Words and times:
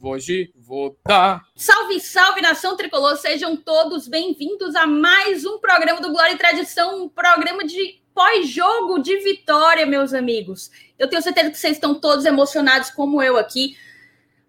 Hoje 0.00 0.52
vou 0.56 0.96
dar. 1.04 1.42
Salve, 1.56 1.98
salve 1.98 2.40
nação 2.40 2.76
tricolor, 2.76 3.16
sejam 3.16 3.56
todos 3.56 4.06
bem-vindos 4.06 4.76
a 4.76 4.86
mais 4.86 5.44
um 5.44 5.58
programa 5.58 6.00
do 6.00 6.12
Glória 6.12 6.34
e 6.34 6.38
Tradição, 6.38 7.02
um 7.02 7.08
programa 7.08 7.64
de 7.64 8.00
pós-jogo 8.14 9.00
de 9.00 9.16
vitória, 9.24 9.84
meus 9.86 10.14
amigos. 10.14 10.70
Eu 10.96 11.08
tenho 11.10 11.20
certeza 11.20 11.50
que 11.50 11.58
vocês 11.58 11.72
estão 11.72 11.96
todos 11.96 12.24
emocionados 12.24 12.90
como 12.90 13.20
eu 13.20 13.36
aqui. 13.36 13.76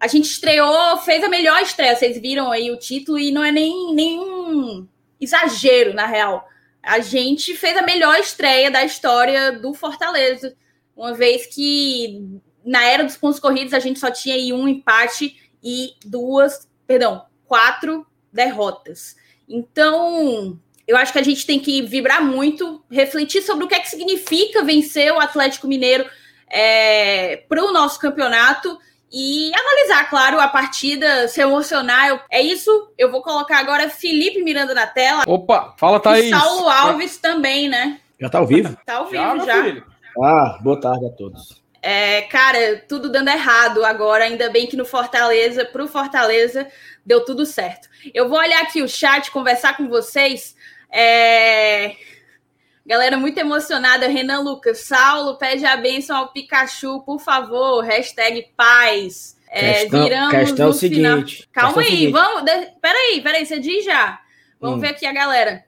A 0.04 0.06
gente 0.06 0.26
estreou, 0.26 0.98
fez 0.98 1.24
a 1.24 1.30
melhor 1.30 1.62
estreia, 1.62 1.96
vocês 1.96 2.20
viram 2.20 2.52
aí 2.52 2.70
o 2.70 2.78
título, 2.78 3.18
e 3.18 3.32
não 3.32 3.42
é 3.42 3.50
nem 3.50 3.94
nenhum 3.94 4.86
exagero, 5.18 5.94
na 5.94 6.04
real. 6.04 6.46
A 6.82 7.00
gente 7.00 7.56
fez 7.56 7.74
a 7.74 7.80
melhor 7.80 8.18
estreia 8.18 8.70
da 8.70 8.84
história 8.84 9.50
do 9.50 9.72
Fortaleza, 9.72 10.54
uma 10.94 11.14
vez 11.14 11.46
que 11.46 12.22
na 12.62 12.84
era 12.84 13.02
dos 13.02 13.16
pontos 13.16 13.40
corridos 13.40 13.72
a 13.72 13.78
gente 13.78 13.98
só 13.98 14.10
tinha 14.10 14.34
aí 14.34 14.52
um 14.52 14.68
empate 14.68 15.40
e 15.62 15.94
duas, 16.04 16.68
perdão, 16.86 17.24
quatro 17.46 18.06
derrotas. 18.30 19.16
Então, 19.48 20.60
eu 20.86 20.98
acho 20.98 21.14
que 21.14 21.18
a 21.18 21.24
gente 21.24 21.46
tem 21.46 21.58
que 21.58 21.80
vibrar 21.80 22.22
muito, 22.22 22.84
refletir 22.90 23.40
sobre 23.40 23.64
o 23.64 23.68
que 23.68 23.74
é 23.74 23.80
que 23.80 23.88
significa 23.88 24.62
vencer 24.62 25.10
o 25.14 25.18
Atlético 25.18 25.66
Mineiro 25.66 26.04
é, 26.46 27.38
para 27.48 27.64
o 27.64 27.72
nosso 27.72 27.98
campeonato 27.98 28.78
e 29.16 29.52
analisar, 29.54 30.10
claro, 30.10 30.40
a 30.40 30.48
partida, 30.48 31.28
se 31.28 31.40
emocionar. 31.40 32.26
É 32.28 32.42
isso. 32.42 32.92
Eu 32.98 33.12
vou 33.12 33.22
colocar 33.22 33.58
agora 33.60 33.88
Felipe 33.88 34.42
Miranda 34.42 34.74
na 34.74 34.88
tela. 34.88 35.22
Opa, 35.24 35.72
fala, 35.78 36.00
Thaís. 36.00 36.26
E 36.26 36.30
Saulo 36.30 36.68
Alves 36.68 37.16
também, 37.18 37.68
né? 37.68 38.00
Já 38.20 38.28
tá 38.28 38.38
ao 38.38 38.46
vivo? 38.46 38.76
Tá 38.84 38.96
ao 38.96 39.06
vivo 39.06 39.46
já. 39.46 39.68
já. 39.68 39.82
Ah, 40.20 40.58
boa 40.60 40.80
tarde 40.80 41.06
a 41.06 41.10
todos. 41.10 41.62
É, 41.80 42.22
cara, 42.22 42.82
tudo 42.88 43.08
dando 43.08 43.28
errado 43.28 43.84
agora. 43.84 44.24
Ainda 44.24 44.50
bem 44.50 44.66
que 44.66 44.76
no 44.76 44.84
Fortaleza, 44.84 45.64
pro 45.64 45.86
Fortaleza, 45.86 46.66
deu 47.06 47.24
tudo 47.24 47.46
certo. 47.46 47.88
Eu 48.12 48.28
vou 48.28 48.38
olhar 48.38 48.62
aqui 48.62 48.82
o 48.82 48.88
chat, 48.88 49.30
conversar 49.30 49.76
com 49.76 49.88
vocês. 49.88 50.56
É... 50.90 51.94
Galera 52.86 53.16
muito 53.16 53.38
emocionada. 53.38 54.06
Renan 54.08 54.40
Lucas, 54.40 54.80
Saulo, 54.80 55.38
pede 55.38 55.64
a 55.64 55.76
bênção 55.76 56.16
ao 56.16 56.32
Pikachu, 56.32 57.02
por 57.02 57.18
favor. 57.18 57.82
Hashtag 57.82 58.50
paz. 58.56 59.36
É, 59.48 59.80
questão, 59.80 60.02
viramos 60.02 60.30
questão 60.30 60.68
no 60.68 60.74
é 60.74 60.78
seguinte. 60.78 61.36
Final. 61.36 61.48
Calma 61.52 61.82
aí, 61.82 61.88
seguinte. 61.88 62.12
vamos. 62.12 62.42
De... 62.42 62.66
Peraí, 62.82 63.20
peraí, 63.22 63.46
você 63.46 63.58
diz 63.58 63.84
já. 63.84 64.20
Vamos 64.60 64.78
hum. 64.78 64.80
ver 64.80 64.88
aqui 64.88 65.06
a 65.06 65.12
galera. 65.12 65.64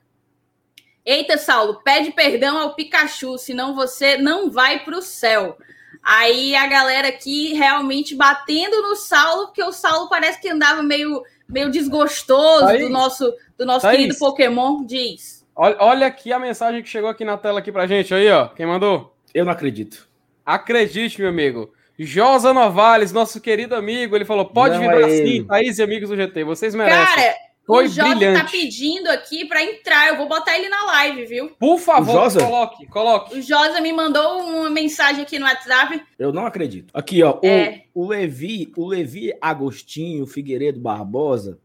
Eita, 1.05 1.39
Saulo, 1.39 1.81
pede 1.84 2.11
perdão 2.11 2.59
ao 2.59 2.75
Pikachu, 2.75 3.39
senão 3.39 3.75
você 3.75 4.17
não 4.19 4.50
vai 4.50 4.81
para 4.84 4.98
o 4.98 5.03
céu. 5.03 5.56
Aí 6.03 6.55
a 6.55 6.67
galera 6.67 7.09
aqui 7.09 7.53
realmente 7.55 8.14
batendo 8.14 8.83
no 8.83 8.94
Saulo, 8.97 9.47
porque 9.47 9.62
o 9.62 9.72
Saulo 9.72 10.09
parece 10.09 10.41
que 10.41 10.48
andava 10.48 10.83
meio, 10.83 11.22
meio 11.48 11.70
desgostoso 11.70 12.67
Thaís, 12.67 12.83
do 12.83 12.89
nosso, 12.89 13.33
do 13.56 13.64
nosso 13.64 13.89
querido 13.89 14.17
Pokémon. 14.19 14.84
Diz. 14.84 15.35
Olha, 15.56 15.76
olha 15.80 16.06
aqui 16.06 16.34
a 16.34 16.38
mensagem 16.38 16.82
que 16.82 16.88
chegou 16.88 17.08
aqui 17.08 17.24
na 17.24 17.38
tela 17.38 17.60
aqui 17.60 17.72
pra 17.72 17.86
gente 17.86 18.12
aí, 18.12 18.30
ó. 18.30 18.48
Quem 18.48 18.66
mandou? 18.66 19.16
Eu 19.32 19.44
não 19.46 19.52
acredito. 19.52 20.06
Acredite, 20.44 21.18
meu 21.18 21.30
amigo. 21.30 21.72
Josa 21.98 22.52
Novales, 22.52 23.10
nosso 23.10 23.40
querido 23.40 23.74
amigo, 23.74 24.14
ele 24.14 24.26
falou: 24.26 24.44
pode 24.44 24.74
não 24.74 24.82
vibrar 24.82 25.08
é 25.08 25.24
sim, 25.24 25.44
Thaís 25.44 25.78
e 25.78 25.82
amigos 25.82 26.10
do 26.10 26.16
GT, 26.16 26.44
vocês 26.44 26.74
merecem. 26.74 27.06
Cara, 27.06 27.34
Foi 27.64 27.86
o 27.86 27.88
Josa 27.88 28.02
tá 28.02 28.14
brilhante. 28.14 28.42
tá 28.42 28.50
pedindo 28.50 29.08
aqui 29.08 29.46
para 29.46 29.64
entrar, 29.64 30.08
eu 30.08 30.18
vou 30.18 30.28
botar 30.28 30.58
ele 30.58 30.68
na 30.68 30.84
live, 30.84 31.24
viu? 31.24 31.50
Por 31.58 31.78
favor, 31.78 32.30
coloque, 32.30 32.86
coloque. 32.86 33.38
O 33.38 33.41
Josa 33.41 33.80
me 33.80 33.94
mandou 33.94 34.41
uma 34.41 34.68
mensagem 34.68 35.22
aqui 35.22 35.38
no 35.38 35.46
WhatsApp. 35.46 36.02
Eu 36.18 36.34
não 36.34 36.44
acredito. 36.44 36.91
Aqui, 36.92 37.22
ó, 37.22 37.38
é. 37.42 37.84
o, 37.94 38.04
o 38.04 38.08
Levi, 38.08 38.70
o 38.76 38.86
Levi 38.86 39.32
Agostinho 39.41 40.26
Figueiredo 40.26 40.78
Barbosa, 40.78 41.58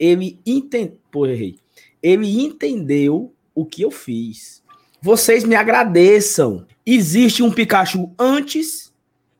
ele 0.00 0.40
entendeu, 0.46 0.98
pô, 1.10 1.26
errei. 1.26 1.58
Ele 2.02 2.42
entendeu 2.42 3.33
o 3.54 3.64
que 3.64 3.82
eu 3.82 3.90
fiz. 3.90 4.62
Vocês 5.00 5.44
me 5.44 5.54
agradeçam. 5.54 6.66
Existe 6.84 7.42
um 7.42 7.52
Pikachu 7.52 8.12
antes 8.18 8.92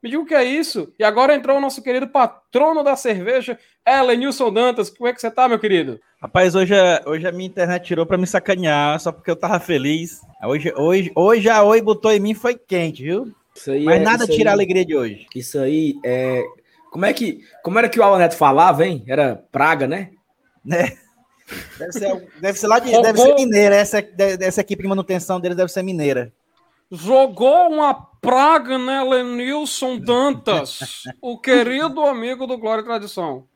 Me 0.00 0.08
diga 0.08 0.22
o 0.22 0.24
que 0.24 0.36
é 0.36 0.44
isso. 0.44 0.94
E 0.96 1.02
agora 1.02 1.34
entrou 1.34 1.58
o 1.58 1.60
nosso 1.60 1.82
querido 1.82 2.06
patrono 2.06 2.84
da 2.84 2.94
cerveja, 2.94 3.58
Elenilson 3.84 4.52
Dantas. 4.52 4.88
Como 4.88 5.08
é 5.08 5.12
que 5.12 5.20
você 5.20 5.28
tá, 5.28 5.48
meu 5.48 5.58
querido? 5.58 6.00
Rapaz, 6.22 6.54
hoje, 6.54 6.72
hoje 7.04 7.26
a 7.26 7.32
minha 7.32 7.48
internet 7.48 7.84
tirou 7.84 8.06
para 8.06 8.16
me 8.16 8.24
sacanear, 8.24 9.00
só 9.00 9.10
porque 9.10 9.32
eu 9.32 9.34
tava 9.34 9.58
feliz. 9.58 10.20
Hoje, 10.44 10.72
hoje, 10.76 11.10
hoje 11.16 11.48
a 11.48 11.64
Oi 11.64 11.82
botou 11.82 12.12
em 12.12 12.20
mim 12.20 12.34
foi 12.34 12.54
quente, 12.54 13.02
viu? 13.02 13.34
Mas 13.84 13.96
é, 13.96 13.98
nada 13.98 14.28
tira 14.28 14.50
aí, 14.50 14.52
a 14.52 14.52
alegria 14.52 14.84
de 14.84 14.96
hoje. 14.96 15.26
Isso 15.34 15.58
aí 15.58 15.96
é. 16.04 16.44
Como 16.92 17.04
é 17.04 17.12
que. 17.12 17.40
Como 17.64 17.80
era 17.80 17.88
que 17.88 17.98
o 17.98 18.02
Alan 18.04 18.18
Neto 18.18 18.36
falava, 18.36 18.86
hein? 18.86 19.02
Era 19.08 19.44
praga, 19.50 19.88
né? 19.88 20.10
Né? 20.64 20.92
Deve 21.78 21.92
ser, 21.92 22.28
deve 22.40 22.58
ser 22.58 22.66
lá 22.66 22.78
de. 22.78 22.88
Jogou... 22.88 23.02
Deve 23.02 23.18
ser 23.18 23.34
mineira. 23.34 23.74
Essa, 23.74 24.04
essa 24.40 24.60
equipe 24.60 24.82
de 24.82 24.88
manutenção 24.88 25.40
deles 25.40 25.56
deve 25.56 25.70
ser 25.70 25.82
mineira. 25.82 26.32
Jogou 26.90 27.68
uma 27.68 27.94
praga, 27.94 28.76
né, 28.76 29.02
Lenilson 29.02 29.98
Dantas, 29.98 31.04
o 31.20 31.38
querido 31.38 32.00
amigo 32.02 32.46
do 32.46 32.58
Glória 32.58 32.82
e 32.82 32.84
Tradição. 32.84 33.46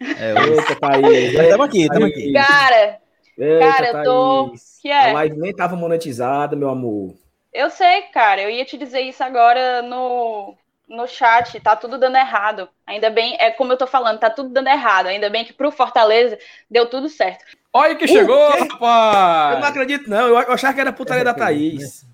É, 0.00 0.32
Eita, 0.32 0.76
Thaís. 0.76 1.34
Estamos 1.34 1.66
aqui, 1.66 1.82
estamos 1.82 2.08
aqui. 2.08 2.32
Cara, 2.32 2.98
Eita, 3.36 3.58
cara, 3.58 3.86
eu 3.86 4.04
tô. 4.04 4.54
Que 4.80 4.88
é? 4.88 5.10
A 5.10 5.12
live 5.14 5.38
nem 5.38 5.54
tava 5.54 5.76
monetizada, 5.76 6.56
meu 6.56 6.70
amor. 6.70 7.14
Eu 7.52 7.68
sei, 7.70 8.02
cara. 8.12 8.42
Eu 8.42 8.50
ia 8.50 8.64
te 8.64 8.78
dizer 8.78 9.00
isso 9.00 9.22
agora 9.22 9.82
no, 9.82 10.54
no 10.90 11.06
chat, 11.06 11.58
tá 11.60 11.76
tudo 11.76 11.96
dando 11.96 12.16
errado. 12.16 12.68
Ainda 12.84 13.08
bem, 13.08 13.36
é 13.38 13.52
como 13.52 13.72
eu 13.72 13.76
tô 13.76 13.86
falando, 13.86 14.18
tá 14.18 14.28
tudo 14.28 14.48
dando 14.50 14.66
errado. 14.66 15.06
Ainda 15.06 15.30
bem 15.30 15.44
que 15.44 15.52
pro 15.52 15.70
Fortaleza 15.70 16.36
deu 16.68 16.90
tudo 16.90 17.08
certo. 17.08 17.44
Olha 17.72 17.94
que 17.94 18.08
chegou, 18.08 18.36
uh, 18.36 18.58
rapaz! 18.58 19.54
Eu 19.54 19.60
não 19.60 19.68
acredito, 19.68 20.10
não. 20.10 20.26
Eu 20.26 20.36
achava 20.36 20.74
que 20.74 20.80
era 20.80 20.92
putaria 20.92 21.24
da 21.24 21.32
Thaís. 21.32 22.04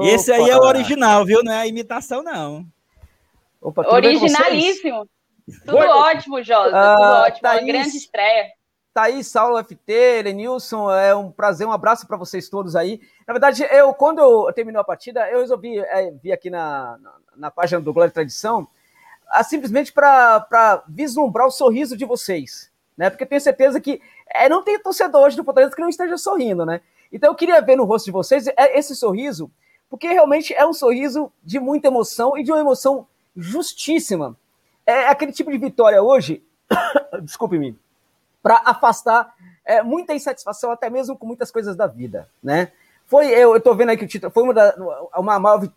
e 0.00 0.08
esse 0.14 0.32
aí 0.32 0.48
é 0.48 0.56
o 0.56 0.62
original, 0.62 1.24
viu? 1.26 1.42
Não 1.42 1.52
é 1.52 1.58
a 1.58 1.66
imitação, 1.66 2.22
não. 2.22 2.64
Opa, 3.60 3.84
Originalíssimo. 3.92 5.08
Tudo 5.66 5.78
Oi. 5.78 5.86
ótimo, 5.88 6.40
Josa. 6.44 6.70
Ah, 6.72 6.96
tudo 6.96 7.08
ótimo. 7.26 7.42
Thaís, 7.42 7.62
Uma 7.62 7.72
grande 7.72 7.96
estreia. 7.96 8.46
Thaís, 8.92 9.28
Saulo 9.28 9.62
FT, 9.62 10.22
Lenilson, 10.24 10.90
é 10.90 11.14
um 11.14 11.30
prazer, 11.30 11.66
um 11.66 11.72
abraço 11.72 12.06
para 12.06 12.16
vocês 12.16 12.48
todos 12.48 12.74
aí. 12.74 13.00
Na 13.26 13.32
verdade, 13.32 13.62
eu 13.70 13.94
quando 13.94 14.18
eu 14.18 14.52
terminou 14.52 14.80
a 14.80 14.84
partida, 14.84 15.30
eu 15.30 15.40
resolvi 15.40 15.78
é, 15.78 16.10
vir 16.10 16.32
aqui 16.32 16.50
na, 16.50 16.98
na, 16.98 17.12
na, 17.36 17.50
página 17.50 17.80
do 17.80 17.92
Glória 17.92 18.10
e 18.10 18.12
Tradição, 18.12 18.66
a, 19.28 19.44
simplesmente 19.44 19.92
para 19.92 20.82
vislumbrar 20.88 21.46
o 21.46 21.52
sorriso 21.52 21.96
de 21.96 22.04
vocês, 22.04 22.70
né? 22.96 23.08
Porque 23.08 23.24
tenho 23.24 23.40
certeza 23.40 23.80
que 23.80 24.02
é, 24.26 24.48
não 24.48 24.64
tem 24.64 24.80
torcedor 24.80 25.22
hoje 25.22 25.36
do 25.36 25.44
Fortaleza 25.44 25.74
que 25.74 25.80
não 25.80 25.88
esteja 25.88 26.18
sorrindo, 26.18 26.66
né? 26.66 26.80
Então 27.12 27.30
eu 27.30 27.36
queria 27.36 27.60
ver 27.60 27.76
no 27.76 27.84
rosto 27.84 28.06
de 28.06 28.12
vocês 28.12 28.48
é, 28.48 28.76
esse 28.76 28.96
sorriso, 28.96 29.48
porque 29.88 30.08
realmente 30.08 30.52
é 30.52 30.66
um 30.66 30.72
sorriso 30.72 31.32
de 31.44 31.60
muita 31.60 31.86
emoção 31.86 32.36
e 32.36 32.42
de 32.42 32.50
uma 32.50 32.60
emoção 32.60 33.06
justíssima. 33.36 34.36
É 34.84 35.06
aquele 35.06 35.30
tipo 35.30 35.52
de 35.52 35.58
vitória 35.58 36.02
hoje, 36.02 36.42
desculpe-me, 37.22 37.78
para 38.42 38.62
afastar 38.64 39.34
é, 39.64 39.82
muita 39.82 40.14
insatisfação, 40.14 40.70
até 40.70 40.88
mesmo 40.88 41.16
com 41.16 41.26
muitas 41.26 41.50
coisas 41.50 41.76
da 41.76 41.86
vida, 41.86 42.28
né? 42.42 42.72
Foi, 43.06 43.26
eu, 43.26 43.60
tô 43.60 43.74
vendo 43.74 43.90
aí 43.90 43.96
que 43.96 44.04
o 44.04 44.08
título 44.08 44.32
foi 44.32 44.44
uma, 44.44 44.54
da, 44.54 44.74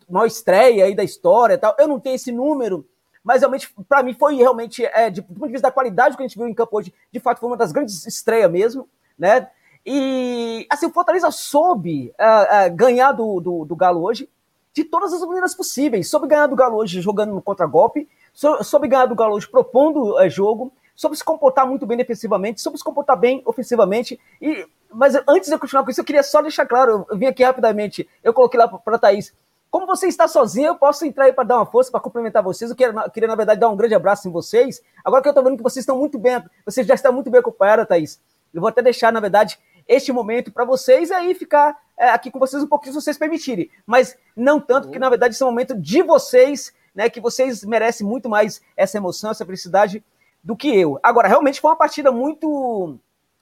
uma 0.08 0.28
estreia 0.28 0.86
aí 0.86 0.94
da 0.94 1.04
história 1.04 1.58
tal. 1.58 1.76
Eu 1.80 1.88
não 1.88 2.00
tenho 2.00 2.16
esse 2.16 2.32
número, 2.32 2.88
mas 3.24 3.42
realmente, 3.42 3.74
para 3.90 4.04
mim, 4.04 4.14
foi 4.14 4.36
realmente, 4.36 4.86
é, 4.86 5.10
de, 5.10 5.22
do 5.22 5.28
ponto 5.34 5.48
de 5.48 5.54
vista 5.54 5.68
da 5.68 5.72
qualidade 5.72 6.16
que 6.16 6.22
a 6.22 6.28
gente 6.28 6.38
viu 6.38 6.48
em 6.48 6.54
campo 6.54 6.78
hoje, 6.78 6.94
de 7.12 7.20
fato, 7.20 7.40
foi 7.40 7.50
uma 7.50 7.58
das 7.58 7.72
grandes 7.72 8.06
estreias 8.06 8.52
mesmo, 8.52 8.88
né? 9.18 9.48
E, 9.86 10.66
assim, 10.70 10.86
o 10.86 10.92
Fortaleza 10.92 11.32
soube 11.32 12.14
uh, 12.20 12.72
uh, 12.72 12.76
ganhar 12.76 13.12
do, 13.14 13.40
do, 13.40 13.66
do, 13.66 13.76
Galo 13.76 14.02
hoje 14.02 14.30
de 14.74 14.84
todas 14.84 15.12
as 15.12 15.22
maneiras 15.22 15.56
possíveis. 15.56 16.10
Soube 16.10 16.28
ganhar 16.28 16.48
do 16.48 16.56
Galo 16.56 16.78
hoje 16.78 17.02
jogando 17.02 17.34
no 17.34 17.42
contra-golpe, 17.42 18.08
soube 18.34 18.88
ganhar 18.88 19.08
do 19.08 19.16
Galo 19.16 19.36
hoje 19.36 19.48
propondo 19.48 20.16
uh, 20.16 20.30
jogo, 20.30 20.72
soube 20.96 21.16
se 21.16 21.24
comportar 21.24 21.68
muito 21.68 21.86
bem 21.86 21.98
defensivamente, 21.98 22.62
soube 22.62 22.78
se 22.78 22.84
comportar 22.84 23.18
bem 23.18 23.42
ofensivamente. 23.46 24.20
E, 24.42 24.68
mas 24.92 25.16
antes 25.28 25.50
de 25.50 25.56
eu 25.56 25.60
continuar 25.60 25.84
com 25.84 25.92
isso, 25.92 26.02
eu 26.02 26.06
queria 26.06 26.24
só 26.24 26.42
deixar 26.42 26.66
claro, 26.66 27.06
eu 27.10 27.18
vim 27.18 27.26
aqui 27.26 27.44
rapidamente, 27.44 28.08
eu 28.24 28.34
coloquei 28.34 28.60
lá 28.60 28.68
para 28.68 28.96
a 28.96 29.00
Thaís, 29.00 29.34
como 29.74 29.88
você 29.88 30.08
está 30.08 30.28
sozinho, 30.28 30.68
eu 30.68 30.76
posso 30.76 31.04
entrar 31.04 31.26
aí 31.26 31.34
para 31.34 31.46
dar 31.46 31.56
uma 31.56 31.66
força, 31.66 31.90
para 31.90 32.00
complementar 32.00 32.44
vocês. 32.44 32.70
Eu 32.70 32.78
queria, 32.78 33.10
queria, 33.10 33.28
na 33.28 33.36
verdade, 33.36 33.60
dar 33.60 33.70
um 33.70 33.76
grande 33.76 33.96
abraço 33.96 34.28
em 34.28 34.32
vocês. 34.32 34.84
Agora 35.04 35.20
que 35.20 35.28
eu 35.28 35.32
estou 35.32 35.44
vendo 35.44 35.58
que 35.58 35.64
vocês 35.64 35.82
estão 35.82 35.98
muito 35.98 36.20
bem, 36.20 36.44
vocês 36.64 36.86
já 36.86 36.94
estão 36.94 37.12
muito 37.12 37.32
bem 37.32 37.40
acompanhados, 37.40 37.88
Thaís. 37.88 38.22
Eu 38.54 38.62
vou 38.62 38.68
até 38.68 38.84
deixar, 38.84 39.12
na 39.12 39.20
verdade, 39.20 39.58
este 39.88 40.12
momento 40.12 40.52
para 40.52 40.64
vocês 40.64 41.10
aí 41.10 41.34
ficar 41.34 41.76
é, 41.98 42.10
aqui 42.10 42.30
com 42.30 42.38
vocês 42.38 42.62
um 42.62 42.68
pouquinho, 42.68 42.94
se 42.94 43.02
vocês 43.02 43.18
permitirem. 43.18 43.70
Mas 43.86 44.16
não 44.36 44.60
tanto, 44.60 44.88
porque 44.88 45.00
na 45.00 45.10
verdade 45.10 45.34
esse 45.34 45.42
é 45.42 45.46
um 45.46 45.50
momento 45.50 45.76
de 45.76 46.04
vocês, 46.04 46.72
né? 46.94 47.10
Que 47.10 47.20
vocês 47.20 47.64
merecem 47.64 48.06
muito 48.06 48.30
mais 48.30 48.62
essa 48.78 48.98
emoção, 48.98 49.32
essa 49.32 49.44
felicidade 49.44 50.04
do 50.44 50.56
que 50.56 50.68
eu. 50.68 51.00
Agora, 51.02 51.28
realmente 51.28 51.62
foi 51.62 51.72
uma 51.72 51.78
partida 51.78 52.12
muito, 52.12 53.00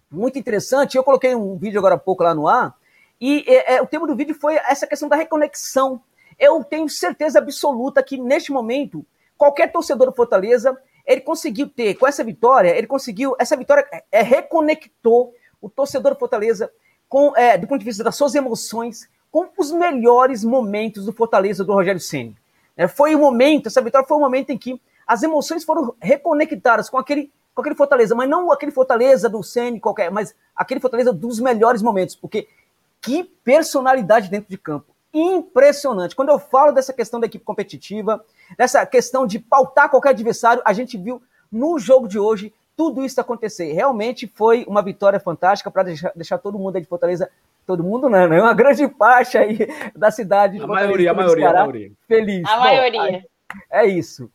muito 0.10 0.38
interessante. 0.38 0.96
Eu 0.96 1.04
coloquei 1.04 1.36
um 1.36 1.58
vídeo 1.58 1.80
agora 1.80 1.96
há 1.96 1.98
pouco 1.98 2.24
lá 2.24 2.36
no 2.36 2.48
ar, 2.48 2.76
e 3.20 3.44
é, 3.48 3.76
é, 3.76 3.82
o 3.82 3.88
tema 3.88 4.08
do 4.08 4.16
vídeo 4.16 4.36
foi 4.36 4.56
essa 4.56 4.88
questão 4.88 5.10
da 5.10 5.16
reconexão. 5.16 6.02
Eu 6.40 6.64
tenho 6.64 6.90
certeza 6.90 7.40
absoluta 7.40 8.02
que 8.02 8.18
neste 8.18 8.52
momento, 8.52 9.06
qualquer 9.38 9.72
torcedor 9.72 10.08
do 10.08 10.16
Fortaleza, 10.16 10.76
ele 11.06 11.22
conseguiu 11.22 11.70
ter, 11.70 11.96
com 11.96 12.08
essa 12.08 12.24
vitória, 12.24 12.76
ele 12.76 12.88
conseguiu, 12.88 13.36
essa 13.40 13.56
vitória 13.56 13.88
é, 14.12 14.22
reconectou 14.22 15.34
o 15.62 15.70
torcedor 15.70 16.14
do 16.14 16.20
Fortaleza 16.20 16.72
com, 17.08 17.36
é, 17.38 17.58
do 17.58 17.68
ponto 17.68 17.80
de 17.80 17.86
vista 17.86 18.04
das 18.04 18.16
suas 18.16 18.34
emoções, 18.34 19.08
com 19.32 19.48
os 19.58 19.72
melhores 19.72 20.44
momentos 20.44 21.06
do 21.06 21.14
Fortaleza 21.14 21.64
do 21.64 21.74
Rogério 21.74 22.02
Ceni. 22.02 22.36
É, 22.76 22.88
foi 22.88 23.14
o 23.16 23.20
momento, 23.20 23.68
essa 23.68 23.82
vitória 23.82 24.08
foi 24.08 24.18
o 24.18 24.20
momento 24.20 24.50
em 24.50 24.58
que 24.58 24.82
as 25.12 25.24
emoções 25.24 25.66
foram 25.66 25.94
reconectadas 26.02 26.90
com 26.90 26.98
aquele, 26.98 27.30
com 27.54 27.60
aquele 27.60 27.76
Fortaleza, 27.76 28.16
mas 28.16 28.30
não 28.30 28.50
aquele 28.50 28.72
Fortaleza 28.72 29.28
do 29.28 29.44
Ceni 29.44 29.78
qualquer, 29.78 30.10
mas 30.10 30.34
aquele 30.56 30.80
Fortaleza 30.80 31.12
dos 31.12 31.38
melhores 31.38 31.82
momentos, 31.82 32.16
porque 32.16 32.48
que 33.02 33.26
personalidade 33.44 34.30
dentro 34.30 34.50
de 34.50 34.58
campo. 34.58 34.86
Impressionante. 35.14 36.16
Quando 36.16 36.30
eu 36.30 36.40
falo 36.40 36.72
dessa 36.72 36.94
questão 36.94 37.20
da 37.20 37.26
equipe 37.26 37.44
competitiva, 37.44 38.24
dessa 38.58 38.86
questão 38.86 39.28
de 39.28 39.38
pautar 39.38 39.90
qualquer 39.90 40.12
adversário, 40.12 40.62
a 40.64 40.72
gente 40.72 40.98
viu 40.98 41.22
no 41.52 41.78
jogo 41.78 42.08
de 42.08 42.18
hoje 42.18 42.54
tudo 42.78 43.04
isso 43.04 43.20
acontecer. 43.20 43.74
Realmente 43.74 44.32
foi 44.34 44.64
uma 44.66 44.82
vitória 44.82 45.20
fantástica 45.20 45.70
para 45.70 45.84
deixar, 45.84 46.14
deixar 46.16 46.38
todo 46.38 46.58
mundo 46.58 46.78
aí 46.78 46.82
de 46.82 46.88
Fortaleza, 46.88 47.30
todo 47.68 47.84
mundo 47.84 48.08
não, 48.08 48.30
né? 48.30 48.42
Uma 48.42 48.54
grande 48.54 48.88
parte 48.88 49.38
aí 49.38 49.68
da 49.94 50.10
cidade. 50.10 50.58
A 50.58 50.66
maioria, 50.66 51.12
a 51.12 51.14
maioria, 51.14 51.50
a 51.50 51.54
maioria. 51.54 51.92
Feliz. 52.08 52.48
A 52.48 52.56
Bom, 52.56 52.64
maioria. 52.64 53.26
É 53.70 53.86
isso. 53.86 54.32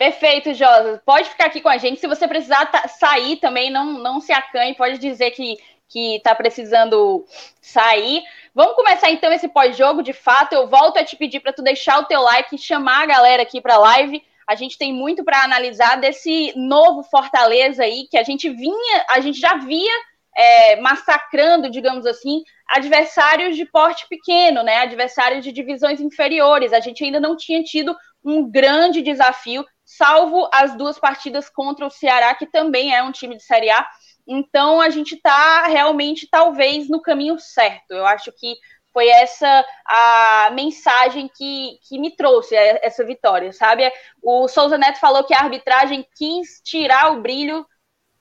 Perfeito, 0.00 0.54
Josa. 0.54 1.02
Pode 1.04 1.28
ficar 1.28 1.44
aqui 1.44 1.60
com 1.60 1.68
a 1.68 1.76
gente. 1.76 2.00
Se 2.00 2.06
você 2.06 2.26
precisar 2.26 2.70
sair 2.98 3.36
também, 3.36 3.70
não, 3.70 3.84
não 3.98 4.18
se 4.18 4.32
acanhe. 4.32 4.74
Pode 4.74 4.96
dizer 4.96 5.30
que 5.32 5.58
que 5.90 6.16
está 6.16 6.34
precisando 6.34 7.26
sair. 7.60 8.22
Vamos 8.54 8.76
começar 8.76 9.10
então 9.10 9.30
esse 9.30 9.48
pós-jogo. 9.48 10.02
De 10.02 10.14
fato, 10.14 10.54
eu 10.54 10.68
volto 10.68 10.96
a 10.96 11.04
te 11.04 11.16
pedir 11.16 11.40
para 11.40 11.52
tu 11.52 11.60
deixar 11.62 11.98
o 11.98 12.04
teu 12.04 12.22
like, 12.22 12.56
chamar 12.56 13.02
a 13.02 13.06
galera 13.06 13.42
aqui 13.42 13.60
para 13.60 13.74
a 13.74 13.78
live. 13.78 14.22
A 14.46 14.54
gente 14.54 14.78
tem 14.78 14.90
muito 14.90 15.22
para 15.22 15.42
analisar 15.42 15.96
desse 16.00 16.54
novo 16.56 17.02
Fortaleza 17.02 17.82
aí 17.82 18.06
que 18.10 18.16
a 18.16 18.22
gente 18.22 18.48
vinha, 18.48 19.04
a 19.10 19.20
gente 19.20 19.38
já 19.38 19.56
via 19.56 19.92
é, 20.34 20.80
massacrando, 20.80 21.68
digamos 21.68 22.06
assim, 22.06 22.42
adversários 22.68 23.54
de 23.54 23.66
porte 23.66 24.06
pequeno, 24.08 24.62
né? 24.62 24.76
Adversários 24.76 25.44
de 25.44 25.52
divisões 25.52 26.00
inferiores. 26.00 26.72
A 26.72 26.80
gente 26.80 27.04
ainda 27.04 27.20
não 27.20 27.36
tinha 27.36 27.62
tido 27.62 27.94
um 28.24 28.48
grande 28.48 29.02
desafio 29.02 29.64
salvo 29.96 30.48
as 30.52 30.76
duas 30.76 30.98
partidas 30.98 31.48
contra 31.48 31.86
o 31.86 31.90
Ceará, 31.90 32.34
que 32.34 32.46
também 32.46 32.94
é 32.94 33.02
um 33.02 33.12
time 33.12 33.36
de 33.36 33.42
Série 33.42 33.70
A. 33.70 33.88
Então 34.26 34.80
a 34.80 34.88
gente 34.90 35.16
está 35.16 35.66
realmente, 35.66 36.28
talvez, 36.30 36.88
no 36.88 37.02
caminho 37.02 37.38
certo. 37.38 37.90
Eu 37.90 38.06
acho 38.06 38.30
que 38.32 38.54
foi 38.92 39.08
essa 39.08 39.64
a 39.86 40.50
mensagem 40.52 41.28
que, 41.28 41.78
que 41.88 41.98
me 41.98 42.14
trouxe 42.14 42.54
essa 42.54 43.04
vitória, 43.04 43.52
sabe? 43.52 43.90
O 44.22 44.46
Souza 44.48 44.78
Neto 44.78 44.98
falou 44.98 45.24
que 45.24 45.34
a 45.34 45.40
arbitragem 45.40 46.06
quis 46.16 46.60
tirar 46.64 47.12
o 47.12 47.20
brilho 47.20 47.66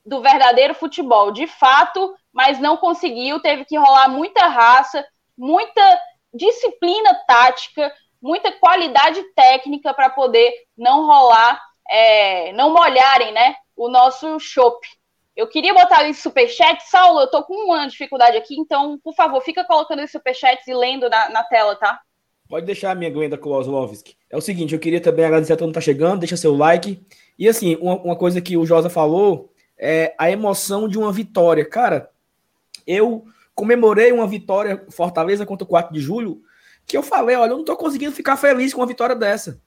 do 0.06 0.22
verdadeiro 0.22 0.74
futebol, 0.74 1.32
de 1.32 1.46
fato, 1.46 2.16
mas 2.34 2.60
não 2.60 2.78
conseguiu. 2.78 3.40
Teve 3.42 3.66
que 3.66 3.78
rolar 3.78 4.10
muita 4.10 4.48
raça, 4.48 5.06
muita 5.38 5.82
disciplina 6.34 7.14
tática, 7.28 7.94
muita 8.22 8.52
qualidade 8.52 9.22
técnica 9.34 9.94
para 9.94 10.10
poder 10.10 10.52
não 10.78 11.06
rolar 11.06 11.60
é, 11.90 12.54
não 12.54 12.72
molharem, 12.72 13.34
né, 13.34 13.56
o 13.76 13.90
nosso 13.90 14.40
chopp. 14.40 14.88
Eu 15.36 15.48
queria 15.48 15.74
botar 15.74 16.00
ali 16.00 16.14
superchat. 16.14 16.84
Saulo, 16.90 17.22
eu 17.22 17.32
tô 17.32 17.44
com 17.44 17.54
uma 17.54 17.88
dificuldade 17.88 18.38
aqui, 18.38 18.56
então, 18.60 19.00
por 19.04 19.16
favor, 19.16 19.42
fica 19.42 19.64
colocando 19.64 20.04
os 20.04 20.12
superchats 20.12 20.68
e 20.68 20.74
lendo 20.74 21.10
na, 21.10 21.30
na 21.30 21.44
tela, 21.44 21.76
tá? 21.76 22.00
Pode 22.48 22.66
deixar 22.66 22.96
minha 22.96 23.10
Glenda 23.10 23.38
Kozlovski. 23.38 24.18
É 24.30 24.36
o 24.36 24.42
seguinte, 24.42 24.74
eu 24.74 24.80
queria 24.80 25.00
também 25.00 25.24
agradecer 25.24 25.54
a 25.54 25.56
todo 25.56 25.68
mundo 25.68 25.76
que 25.76 25.80
tá 25.80 25.86
chegando, 25.86 26.20
deixa 26.20 26.36
seu 26.36 26.56
like. 26.56 27.02
E 27.38 27.48
assim, 27.48 27.78
uma, 27.78 27.96
uma 28.02 28.16
coisa 28.16 28.42
que 28.42 28.58
o 28.58 28.66
Josa 28.66 28.90
falou 28.90 29.54
é 29.78 30.14
a 30.18 30.30
emoção 30.30 30.88
de 30.88 30.98
uma 30.98 31.12
vitória. 31.12 31.64
Cara, 31.64 32.10
eu 32.86 33.24
comemorei 33.56 34.12
uma 34.12 34.28
vitória 34.28 34.86
Fortaleza 34.90 35.46
contra 35.46 35.64
o 35.64 35.68
4 35.68 35.94
de 35.94 36.02
julho, 36.02 36.42
que 36.90 36.98
eu 36.98 37.04
falei, 37.04 37.36
olha, 37.36 37.52
eu 37.52 37.58
não 37.58 37.64
tô 37.64 37.78
conseguindo 37.78 38.12
ficar 38.12 38.36
feliz 38.36 38.74
com 38.74 38.82
uma 38.82 38.88
vitória 38.88 39.16
dessa. 39.16 39.62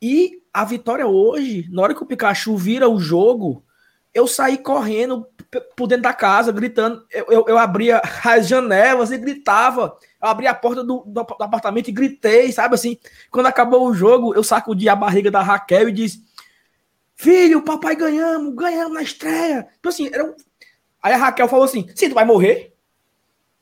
E 0.00 0.42
a 0.52 0.62
vitória 0.62 1.06
hoje, 1.06 1.66
na 1.70 1.80
hora 1.80 1.94
que 1.94 2.02
o 2.02 2.06
Pikachu 2.06 2.54
vira 2.54 2.86
o 2.86 3.00
jogo, 3.00 3.64
eu 4.12 4.26
saí 4.26 4.58
correndo 4.58 5.26
por 5.74 5.86
dentro 5.86 6.02
da 6.02 6.12
casa, 6.12 6.52
gritando. 6.52 7.02
Eu, 7.10 7.26
eu, 7.30 7.44
eu 7.48 7.58
abria 7.58 8.02
as 8.22 8.46
janelas 8.46 9.10
e 9.10 9.16
gritava. 9.16 9.96
Eu 10.22 10.28
abri 10.28 10.46
a 10.46 10.54
porta 10.54 10.84
do, 10.84 11.02
do, 11.06 11.24
do, 11.24 11.42
apartamento 11.42 11.88
e 11.88 11.92
gritei, 11.92 12.52
sabe 12.52 12.74
assim? 12.74 12.98
Quando 13.30 13.46
acabou 13.46 13.86
o 13.86 13.94
jogo, 13.94 14.34
eu 14.34 14.44
sacudi 14.44 14.86
a 14.86 14.94
barriga 14.94 15.30
da 15.30 15.40
Raquel 15.40 15.88
e 15.88 15.92
disse: 15.92 16.22
Filho, 17.16 17.62
papai 17.62 17.96
ganhamos, 17.96 18.54
ganhamos 18.54 18.92
na 18.92 19.02
estreia. 19.02 19.66
Então, 19.78 19.88
assim, 19.88 20.10
era 20.12 20.26
um... 20.26 20.34
Aí 21.02 21.14
a 21.14 21.16
Raquel 21.16 21.48
falou 21.48 21.64
assim: 21.64 21.88
Sim, 21.94 22.10
tu 22.10 22.14
vai 22.14 22.26
morrer? 22.26 22.74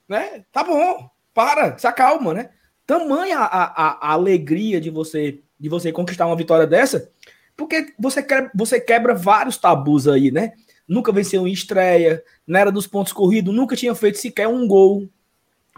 Né? 0.08 0.44
Tá 0.50 0.64
bom, 0.64 1.08
para, 1.32 1.78
se 1.78 1.86
acalma, 1.86 2.34
né? 2.34 2.50
Tamanha 2.88 3.40
a, 3.40 3.44
a, 3.44 4.08
a 4.08 4.12
alegria 4.14 4.80
de 4.80 4.88
você 4.88 5.42
de 5.60 5.68
você 5.68 5.92
conquistar 5.92 6.26
uma 6.26 6.36
vitória 6.36 6.66
dessa, 6.66 7.10
porque 7.54 7.92
você 7.98 8.22
quebra, 8.22 8.50
você 8.54 8.80
quebra 8.80 9.14
vários 9.14 9.58
tabus 9.58 10.08
aí, 10.08 10.30
né? 10.30 10.52
Nunca 10.86 11.12
venceu 11.12 11.46
em 11.46 11.52
estreia, 11.52 12.24
na 12.46 12.60
era 12.60 12.72
dos 12.72 12.86
pontos 12.86 13.12
corridos, 13.12 13.54
nunca 13.54 13.76
tinha 13.76 13.94
feito 13.94 14.16
sequer 14.16 14.48
um 14.48 14.66
gol. 14.66 15.06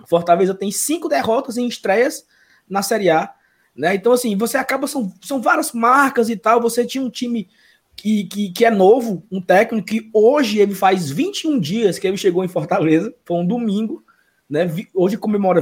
Fortaleza 0.06 0.54
tem 0.54 0.70
cinco 0.70 1.08
derrotas 1.08 1.56
em 1.56 1.66
estreias 1.66 2.24
na 2.68 2.80
Série 2.80 3.10
A, 3.10 3.34
né? 3.74 3.92
Então, 3.96 4.12
assim, 4.12 4.36
você 4.36 4.56
acaba, 4.56 4.86
são, 4.86 5.12
são 5.20 5.42
várias 5.42 5.72
marcas 5.72 6.30
e 6.30 6.36
tal. 6.36 6.60
Você 6.60 6.86
tinha 6.86 7.02
um 7.02 7.10
time 7.10 7.48
que, 7.96 8.24
que, 8.24 8.52
que 8.52 8.64
é 8.64 8.70
novo, 8.70 9.26
um 9.32 9.40
técnico 9.40 9.88
que 9.88 10.08
hoje 10.14 10.60
ele 10.60 10.76
faz 10.76 11.10
21 11.10 11.58
dias 11.58 11.98
que 11.98 12.06
ele 12.06 12.16
chegou 12.16 12.44
em 12.44 12.48
Fortaleza, 12.48 13.12
foi 13.24 13.38
um 13.38 13.46
domingo, 13.46 14.04
né? 14.48 14.70
Hoje 14.94 15.16
comemora 15.16 15.60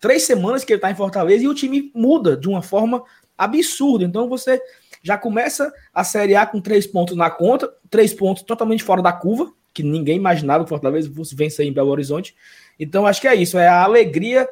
23 0.00 0.22
semanas 0.22 0.64
que 0.64 0.72
ele 0.72 0.78
está 0.78 0.90
em 0.90 0.94
Fortaleza 0.94 1.44
e 1.44 1.48
o 1.48 1.54
time 1.54 1.92
muda 1.94 2.36
de 2.36 2.48
uma 2.48 2.62
forma 2.62 3.04
absurdo. 3.36 4.04
Então 4.04 4.28
você 4.28 4.60
já 5.02 5.16
começa 5.16 5.72
a 5.92 6.02
Série 6.02 6.34
A 6.34 6.46
com 6.46 6.60
três 6.60 6.86
pontos 6.86 7.16
na 7.16 7.30
conta, 7.30 7.72
três 7.90 8.12
pontos 8.12 8.42
totalmente 8.42 8.82
fora 8.82 9.02
da 9.02 9.12
curva, 9.12 9.52
que 9.72 9.82
ninguém 9.82 10.16
imaginava 10.16 10.64
que 10.64 10.70
Fortaleza 10.70 11.12
fosse 11.14 11.34
vencer 11.34 11.66
em 11.66 11.72
Belo 11.72 11.90
Horizonte. 11.90 12.34
Então, 12.78 13.06
acho 13.06 13.20
que 13.20 13.28
é 13.28 13.34
isso, 13.34 13.58
é 13.58 13.68
a 13.68 13.82
alegria, 13.82 14.48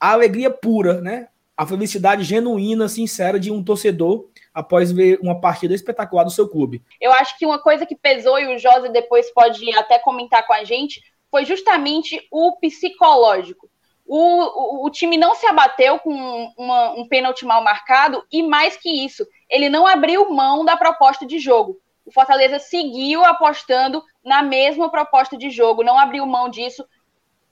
a 0.00 0.12
alegria 0.12 0.50
pura, 0.50 1.00
né? 1.00 1.28
A 1.56 1.66
felicidade 1.66 2.24
genuína, 2.24 2.88
sincera 2.88 3.38
de 3.38 3.50
um 3.50 3.62
torcedor 3.62 4.28
após 4.54 4.90
ver 4.90 5.18
uma 5.20 5.40
partida 5.40 5.74
espetacular 5.74 6.24
do 6.24 6.30
seu 6.30 6.48
clube. 6.48 6.82
Eu 7.00 7.12
acho 7.12 7.38
que 7.38 7.44
uma 7.44 7.58
coisa 7.58 7.84
que 7.84 7.94
pesou 7.94 8.38
e 8.38 8.54
o 8.54 8.58
José 8.58 8.88
depois 8.88 9.30
pode 9.32 9.70
até 9.74 9.98
comentar 9.98 10.46
com 10.46 10.52
a 10.52 10.64
gente 10.64 11.02
foi 11.30 11.44
justamente 11.44 12.20
o 12.30 12.56
psicológico. 12.58 13.71
O, 14.06 14.82
o, 14.82 14.86
o 14.86 14.90
time 14.90 15.16
não 15.16 15.34
se 15.34 15.46
abateu 15.46 15.98
com 15.98 16.52
uma, 16.56 16.90
um 16.92 17.06
pênalti 17.08 17.44
mal 17.44 17.62
marcado 17.62 18.24
e 18.30 18.42
mais 18.42 18.76
que 18.76 19.04
isso, 19.04 19.26
ele 19.48 19.68
não 19.68 19.86
abriu 19.86 20.30
mão 20.30 20.64
da 20.64 20.76
proposta 20.76 21.26
de 21.26 21.38
jogo. 21.38 21.78
O 22.04 22.12
Fortaleza 22.12 22.58
seguiu 22.58 23.24
apostando 23.24 24.02
na 24.24 24.42
mesma 24.42 24.90
proposta 24.90 25.36
de 25.36 25.50
jogo, 25.50 25.84
não 25.84 25.98
abriu 25.98 26.26
mão 26.26 26.48
disso, 26.48 26.84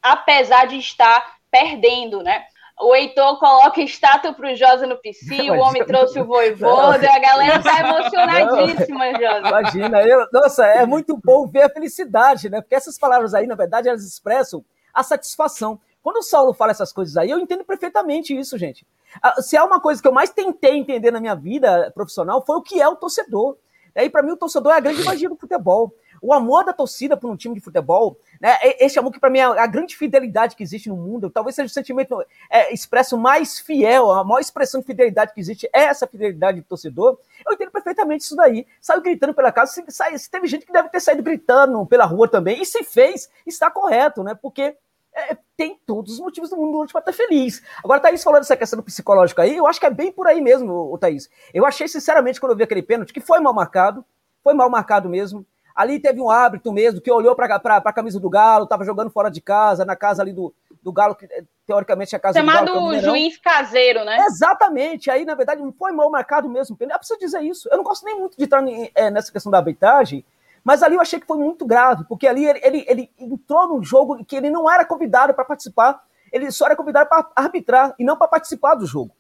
apesar 0.03 0.67
de 0.67 0.77
estar 0.77 1.37
perdendo, 1.51 2.23
né? 2.23 2.45
O 2.81 2.95
Heitor 2.95 3.39
coloca 3.39 3.83
estátua 3.83 4.33
pro 4.33 4.55
Josa 4.57 4.87
no 4.87 4.97
PC, 4.97 5.51
o 5.51 5.59
homem 5.59 5.85
trouxe 5.85 6.19
o 6.19 6.25
voivoda, 6.25 7.13
a 7.13 7.19
galera 7.19 7.63
tá 7.63 7.81
emocionadíssima, 7.81 9.13
Josa. 9.21 9.49
Imagina, 9.49 10.03
eu, 10.03 10.27
nossa, 10.33 10.65
é 10.67 10.87
muito 10.87 11.19
bom 11.23 11.47
ver 11.47 11.65
a 11.65 11.69
felicidade, 11.69 12.49
né? 12.49 12.63
Porque 12.63 12.75
essas 12.75 12.99
palavras 12.99 13.35
aí, 13.35 13.47
na 13.47 13.55
verdade, 13.55 13.89
elas 13.89 14.03
expressam 14.03 14.65
a 14.95 15.03
satisfação. 15.03 15.79
Quando 16.03 16.19
o 16.19 16.23
Saulo 16.23 16.53
fala 16.55 16.71
essas 16.71 16.93
coisas 16.93 17.17
aí, 17.17 17.31
eu 17.31 17.39
entendo 17.39 17.65
perfeitamente 17.65 18.37
isso, 18.37 18.57
gente. 18.57 18.87
Ah, 19.23 19.41
se 19.43 19.57
há 19.57 19.65
uma 19.65 19.81
coisa 19.81 20.01
que 20.01 20.09
eu 20.09 20.13
mais 20.13 20.31
tentei 20.31 20.77
entender 20.77 21.11
na 21.11 21.21
minha 21.21 21.35
vida 21.35 21.91
profissional, 21.95 22.45
foi 22.45 22.57
o 22.57 22.63
que 22.63 22.81
é 22.81 22.89
o 22.89 22.97
torcedor. 22.97 23.57
E 23.95 24.01
aí, 24.01 24.11
para 24.11 24.23
mim, 24.23 24.33
o 24.33 24.37
torcedor 24.37 24.73
é 24.73 24.77
a 24.77 24.81
grande 24.81 25.05
magia 25.05 25.29
do 25.29 25.37
futebol 25.37 25.93
o 26.21 26.35
amor 26.35 26.65
da 26.65 26.73
torcida 26.73 27.17
por 27.17 27.31
um 27.31 27.37
time 27.37 27.55
de 27.55 27.61
futebol, 27.61 28.19
né? 28.41 28.57
Esse 28.79 28.99
amor 28.99 29.13
que 29.13 29.19
para 29.19 29.31
mim 29.31 29.39
é 29.39 29.45
a 29.45 29.67
grande 29.67 29.97
fidelidade 29.97 30.55
que 30.55 30.63
existe 30.63 30.89
no 30.89 30.97
mundo, 30.97 31.31
talvez 31.31 31.57
seja 31.57 31.67
o 31.67 31.71
sentimento 31.71 32.23
é, 32.51 32.73
expresso 32.73 33.17
mais 33.17 33.59
fiel, 33.59 34.11
a 34.11 34.23
maior 34.23 34.41
expressão 34.41 34.81
de 34.81 34.87
fidelidade 34.87 35.33
que 35.33 35.41
existe 35.41 35.69
é 35.73 35.85
essa 35.85 36.07
fidelidade 36.07 36.61
do 36.61 36.67
torcedor. 36.67 37.19
Eu 37.47 37.55
entendo 37.55 37.71
perfeitamente 37.71 38.25
isso 38.25 38.37
daí. 38.37 38.67
Saiu 38.81 39.01
gritando 39.01 39.33
pela 39.33 39.51
casa, 39.51 39.73
se, 39.73 39.85
sai, 39.89 40.19
se 40.19 40.31
teve 40.31 40.47
gente 40.47 40.67
que 40.67 40.73
deve 40.73 40.89
ter 40.91 41.01
saído 41.01 41.23
gritando 41.23 41.85
pela 41.87 42.05
rua 42.05 42.29
também, 42.29 42.61
e 42.61 42.67
se 42.67 42.85
fez, 42.85 43.31
está 43.47 43.71
correto, 43.71 44.23
né? 44.23 44.35
Porque 44.35 44.77
é, 45.15 45.37
tem 45.57 45.79
todos 45.87 46.15
os 46.15 46.21
motivos 46.21 46.51
do 46.51 46.57
mundo 46.57 46.91
para 46.91 47.01
estar 47.01 47.13
feliz. 47.13 47.63
Agora, 47.83 48.01
Thaís 48.01 48.23
falando 48.23 48.41
dessa 48.41 48.57
questão 48.57 48.79
do 48.79 48.83
psicológico 48.83 49.41
aí, 49.41 49.57
eu 49.57 49.67
acho 49.67 49.81
que 49.81 49.87
é 49.87 49.91
bem 49.91 50.13
por 50.13 50.27
aí 50.27 50.41
mesmo, 50.41 50.73
o 50.73 50.97
Thaís. 50.97 51.29
Eu 51.53 51.67
achei, 51.67 51.87
sinceramente, 51.89 52.41
quando 52.41 52.53
eu 52.53 52.57
vi 52.57 52.63
aquele 52.63 52.83
pênalti, 52.83 53.13
que 53.13 53.21
foi 53.21 53.41
mal 53.41 53.53
marcado, 53.53 54.05
foi 54.43 54.55
mal 54.55 54.71
marcado 54.71 55.09
mesmo. 55.09 55.45
Ali 55.75 55.99
teve 55.99 56.21
um 56.21 56.31
árbitro 56.31 56.73
mesmo 56.73 57.01
que 57.01 57.11
olhou 57.11 57.35
para 57.35 57.57
a 57.57 57.93
camisa 57.93 58.19
do 58.19 58.29
Galo, 58.29 58.65
estava 58.65 58.85
jogando 58.85 59.11
fora 59.11 59.31
de 59.31 59.41
casa, 59.41 59.85
na 59.85 59.97
casa 59.97 60.23
ali 60.23 60.33
do, 60.33 60.53
do 60.83 60.93
Galo, 60.93 61.15
que 61.15 61.27
eh, 61.27 61.45
teoricamente 61.67 62.15
é 62.15 62.19
a 62.19 62.21
casa 62.21 62.39
Chamado 62.39 62.67
do 62.67 62.73
Galo. 62.73 62.87
Chamado 62.87 63.05
juiz 63.05 63.39
caseiro, 63.39 64.05
né? 64.05 64.19
Exatamente. 64.27 65.11
Aí, 65.11 65.25
na 65.25 65.35
verdade, 65.35 65.63
foi 65.79 65.93
mal 65.93 66.11
marcado 66.11 66.49
mesmo. 66.49 66.77
Eu 66.79 66.99
preciso 66.99 67.19
dizer 67.19 67.41
isso. 67.43 67.69
Eu 67.71 67.77
não 67.77 67.85
gosto 67.85 68.05
nem 68.05 68.19
muito 68.19 68.37
de 68.37 68.45
entrar 68.45 68.63
é, 68.95 69.11
nessa 69.11 69.33
questão 69.33 69.51
da 69.51 69.59
arbitragem, 69.59 70.25
mas 70.65 70.83
ali 70.83 70.95
eu 70.95 71.01
achei 71.01 71.19
que 71.19 71.27
foi 71.27 71.39
muito 71.39 71.65
grave, 71.67 72.05
porque 72.09 72.27
ali 72.27 72.45
ele, 72.45 72.61
ele, 72.63 72.85
ele 72.89 73.11
entrou 73.19 73.69
num 73.69 73.83
jogo 73.83 74.25
que 74.25 74.37
ele 74.37 74.51
não 74.51 74.71
era 74.71 74.85
convidado 74.85 75.33
para 75.35 75.45
participar, 75.45 76.03
ele 76.33 76.51
só 76.51 76.67
era 76.67 76.77
convidado 76.77 77.09
para 77.09 77.31
arbitrar 77.35 77.95
e 77.99 78.05
não 78.05 78.17
para 78.17 78.29
participar 78.29 78.75
do 78.75 78.87
jogo. 78.87 79.15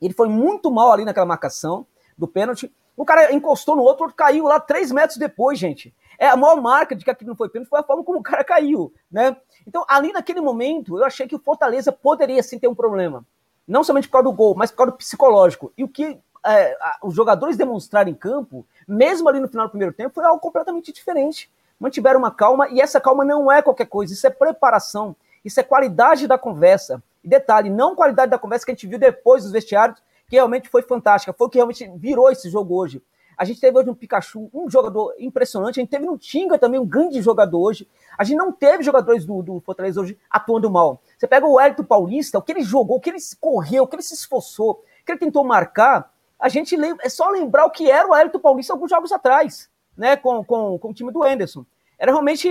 Ele 0.00 0.14
foi 0.14 0.28
muito 0.28 0.70
mal 0.70 0.92
ali 0.92 1.04
naquela 1.04 1.26
marcação 1.26 1.86
do 2.16 2.28
pênalti. 2.28 2.72
O 2.96 3.04
cara 3.04 3.32
encostou 3.32 3.76
no 3.76 3.82
outro, 3.82 4.12
caiu 4.14 4.44
lá 4.44 4.60
três 4.60 4.92
metros 4.92 5.18
depois, 5.18 5.58
gente. 5.58 5.94
É 6.18 6.28
a 6.28 6.36
maior 6.36 6.60
marca 6.60 6.94
de 6.94 7.04
que 7.04 7.10
aquilo 7.10 7.30
não 7.30 7.36
foi 7.36 7.48
pênalti 7.48 7.68
foi 7.68 7.80
a 7.80 7.82
forma 7.82 8.04
como 8.04 8.20
o 8.20 8.22
cara 8.22 8.44
caiu, 8.44 8.92
né? 9.10 9.36
Então, 9.66 9.84
ali 9.88 10.12
naquele 10.12 10.40
momento, 10.40 10.98
eu 10.98 11.04
achei 11.04 11.26
que 11.26 11.34
o 11.34 11.40
Fortaleza 11.40 11.90
poderia 11.90 12.42
sim 12.42 12.58
ter 12.58 12.68
um 12.68 12.74
problema. 12.74 13.26
Não 13.66 13.82
somente 13.82 14.08
por 14.08 14.12
causa 14.12 14.24
do 14.24 14.32
gol, 14.32 14.54
mas 14.54 14.70
por 14.70 14.78
causa 14.78 14.92
do 14.92 14.98
psicológico. 14.98 15.72
E 15.76 15.82
o 15.82 15.88
que 15.88 16.18
é, 16.44 16.76
os 17.02 17.14
jogadores 17.14 17.56
demonstraram 17.56 18.10
em 18.10 18.14
campo, 18.14 18.66
mesmo 18.86 19.28
ali 19.28 19.40
no 19.40 19.48
final 19.48 19.66
do 19.66 19.70
primeiro 19.70 19.94
tempo, 19.94 20.14
foi 20.14 20.24
algo 20.24 20.40
completamente 20.40 20.92
diferente. 20.92 21.50
Mantiveram 21.78 22.18
uma 22.18 22.30
calma, 22.30 22.68
e 22.68 22.80
essa 22.80 23.00
calma 23.00 23.24
não 23.24 23.50
é 23.50 23.62
qualquer 23.62 23.86
coisa, 23.86 24.12
isso 24.12 24.26
é 24.26 24.30
preparação, 24.30 25.16
isso 25.44 25.58
é 25.58 25.62
qualidade 25.62 26.26
da 26.26 26.38
conversa. 26.38 27.02
E 27.22 27.28
detalhe, 27.28 27.70
não 27.70 27.94
qualidade 27.94 28.30
da 28.30 28.38
conversa 28.38 28.64
que 28.64 28.72
a 28.72 28.74
gente 28.74 28.86
viu 28.86 28.98
depois 28.98 29.42
dos 29.42 29.52
vestiários, 29.52 30.02
que 30.28 30.36
realmente 30.36 30.68
foi 30.68 30.82
fantástica, 30.82 31.32
foi 31.32 31.46
o 31.46 31.50
que 31.50 31.58
realmente 31.58 31.90
virou 31.96 32.30
esse 32.30 32.48
jogo 32.50 32.74
hoje. 32.74 33.02
A 33.36 33.44
gente 33.44 33.60
teve 33.60 33.76
hoje 33.76 33.90
um 33.90 33.94
Pikachu, 33.94 34.48
um 34.54 34.70
jogador 34.70 35.14
impressionante. 35.18 35.80
A 35.80 35.82
gente 35.82 35.90
teve 35.90 36.06
no 36.06 36.16
Tinga 36.16 36.58
também 36.58 36.78
um 36.78 36.86
grande 36.86 37.20
jogador 37.20 37.60
hoje. 37.60 37.88
A 38.16 38.24
gente 38.24 38.36
não 38.36 38.52
teve 38.52 38.82
jogadores 38.82 39.24
do, 39.24 39.42
do 39.42 39.60
Fortaleza 39.60 40.00
hoje 40.00 40.18
atuando 40.30 40.70
mal. 40.70 41.00
Você 41.18 41.26
pega 41.26 41.46
o 41.46 41.58
Hélito 41.58 41.82
Paulista, 41.82 42.38
o 42.38 42.42
que 42.42 42.52
ele 42.52 42.62
jogou, 42.62 42.98
o 42.98 43.00
que 43.00 43.10
ele 43.10 43.18
correu, 43.40 43.84
o 43.84 43.86
que 43.86 43.96
ele 43.96 44.02
se 44.02 44.14
esforçou, 44.14 44.72
o 44.72 45.04
que 45.04 45.12
ele 45.12 45.18
tentou 45.18 45.44
marcar. 45.44 46.13
A 46.44 46.50
gente 46.50 46.76
lembra, 46.76 47.06
é 47.06 47.08
só 47.08 47.30
lembrar 47.30 47.64
o 47.64 47.70
que 47.70 47.90
era 47.90 48.06
o 48.06 48.14
Hélito 48.14 48.38
Paulista 48.38 48.74
alguns 48.74 48.90
jogos 48.90 49.10
atrás, 49.10 49.70
né? 49.96 50.14
Com, 50.14 50.44
com, 50.44 50.78
com 50.78 50.90
o 50.90 50.92
time 50.92 51.10
do 51.10 51.22
Anderson. 51.22 51.64
Era 51.98 52.12
realmente 52.12 52.50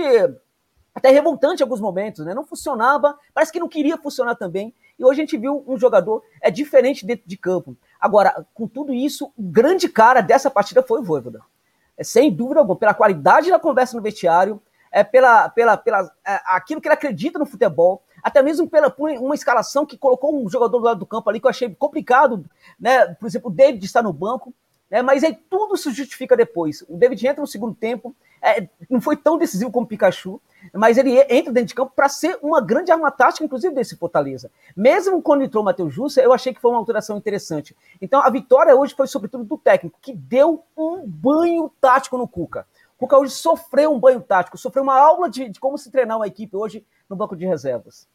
até 0.92 1.10
revoltante 1.10 1.62
em 1.62 1.64
alguns 1.64 1.80
momentos, 1.80 2.26
né? 2.26 2.34
Não 2.34 2.44
funcionava, 2.44 3.16
parece 3.32 3.52
que 3.52 3.60
não 3.60 3.68
queria 3.68 3.96
funcionar 3.96 4.34
também. 4.34 4.74
E 4.98 5.04
hoje 5.04 5.20
a 5.20 5.24
gente 5.24 5.36
viu 5.36 5.62
um 5.64 5.78
jogador 5.78 6.24
é 6.40 6.50
diferente 6.50 7.06
dentro 7.06 7.22
de 7.24 7.36
campo. 7.36 7.76
Agora, 8.00 8.44
com 8.52 8.66
tudo 8.66 8.92
isso, 8.92 9.32
o 9.38 9.42
grande 9.44 9.88
cara 9.88 10.20
dessa 10.20 10.50
partida 10.50 10.82
foi 10.82 10.98
o 10.98 11.04
Voivoda. 11.04 11.40
É, 11.96 12.02
sem 12.02 12.32
dúvida 12.32 12.58
alguma, 12.58 12.76
pela 12.76 12.94
qualidade 12.94 13.48
da 13.48 13.60
conversa 13.60 13.96
no 13.96 14.02
vestiário, 14.02 14.60
é 14.90 15.04
pela, 15.04 15.48
pela, 15.50 15.76
pela 15.76 16.12
é, 16.26 16.40
aquilo 16.46 16.80
que 16.80 16.88
ele 16.88 16.94
acredita 16.94 17.38
no 17.38 17.46
futebol, 17.46 18.02
até 18.24 18.42
mesmo 18.42 18.66
pela 18.66 18.92
uma 19.20 19.34
escalação 19.34 19.84
que 19.84 19.98
colocou 19.98 20.34
um 20.34 20.48
jogador 20.48 20.78
do 20.78 20.84
lado 20.84 21.00
do 21.00 21.06
campo 21.06 21.28
ali 21.28 21.38
que 21.38 21.46
eu 21.46 21.50
achei 21.50 21.68
complicado, 21.74 22.42
né? 22.80 23.08
Por 23.14 23.26
exemplo, 23.26 23.50
o 23.50 23.54
David 23.54 23.84
está 23.84 24.02
no 24.02 24.14
banco, 24.14 24.54
né? 24.90 25.02
Mas 25.02 25.22
aí 25.22 25.36
tudo 25.50 25.76
se 25.76 25.92
justifica 25.92 26.34
depois. 26.34 26.82
O 26.88 26.96
David 26.96 27.26
entra 27.26 27.42
no 27.42 27.46
segundo 27.46 27.74
tempo, 27.74 28.16
é, 28.40 28.66
não 28.88 28.98
foi 28.98 29.14
tão 29.14 29.36
decisivo 29.36 29.70
como 29.70 29.84
o 29.84 29.88
Pikachu, 29.88 30.40
mas 30.72 30.96
ele 30.96 31.18
entra 31.28 31.52
dentro 31.52 31.66
de 31.66 31.74
campo 31.74 31.92
para 31.94 32.08
ser 32.08 32.38
uma 32.42 32.62
grande 32.62 32.90
arma 32.90 33.10
tática, 33.10 33.44
inclusive 33.44 33.74
desse 33.74 33.94
Fortaleza. 33.94 34.50
Mesmo 34.74 35.20
quando 35.20 35.42
entrou 35.42 35.62
o 35.62 35.64
Matheus 35.64 35.92
Jussa, 35.92 36.22
eu 36.22 36.32
achei 36.32 36.54
que 36.54 36.60
foi 36.60 36.70
uma 36.70 36.78
alteração 36.78 37.18
interessante. 37.18 37.76
Então 38.00 38.22
a 38.22 38.30
vitória 38.30 38.74
hoje 38.74 38.94
foi 38.94 39.06
sobretudo 39.06 39.44
do 39.44 39.58
técnico, 39.58 39.98
que 40.00 40.14
deu 40.14 40.64
um 40.74 41.06
banho 41.06 41.70
tático 41.78 42.16
no 42.16 42.26
Cuca. 42.26 42.66
O 42.96 43.00
Cuca 43.00 43.18
hoje 43.18 43.32
sofreu 43.32 43.92
um 43.92 44.00
banho 44.00 44.22
tático, 44.22 44.56
sofreu 44.56 44.82
uma 44.82 44.98
aula 44.98 45.28
de, 45.28 45.50
de 45.50 45.60
como 45.60 45.76
se 45.76 45.90
treinar 45.90 46.16
uma 46.16 46.26
equipe 46.26 46.56
hoje 46.56 46.86
no 47.06 47.16
banco 47.16 47.36
de 47.36 47.44
reservas. 47.44 48.08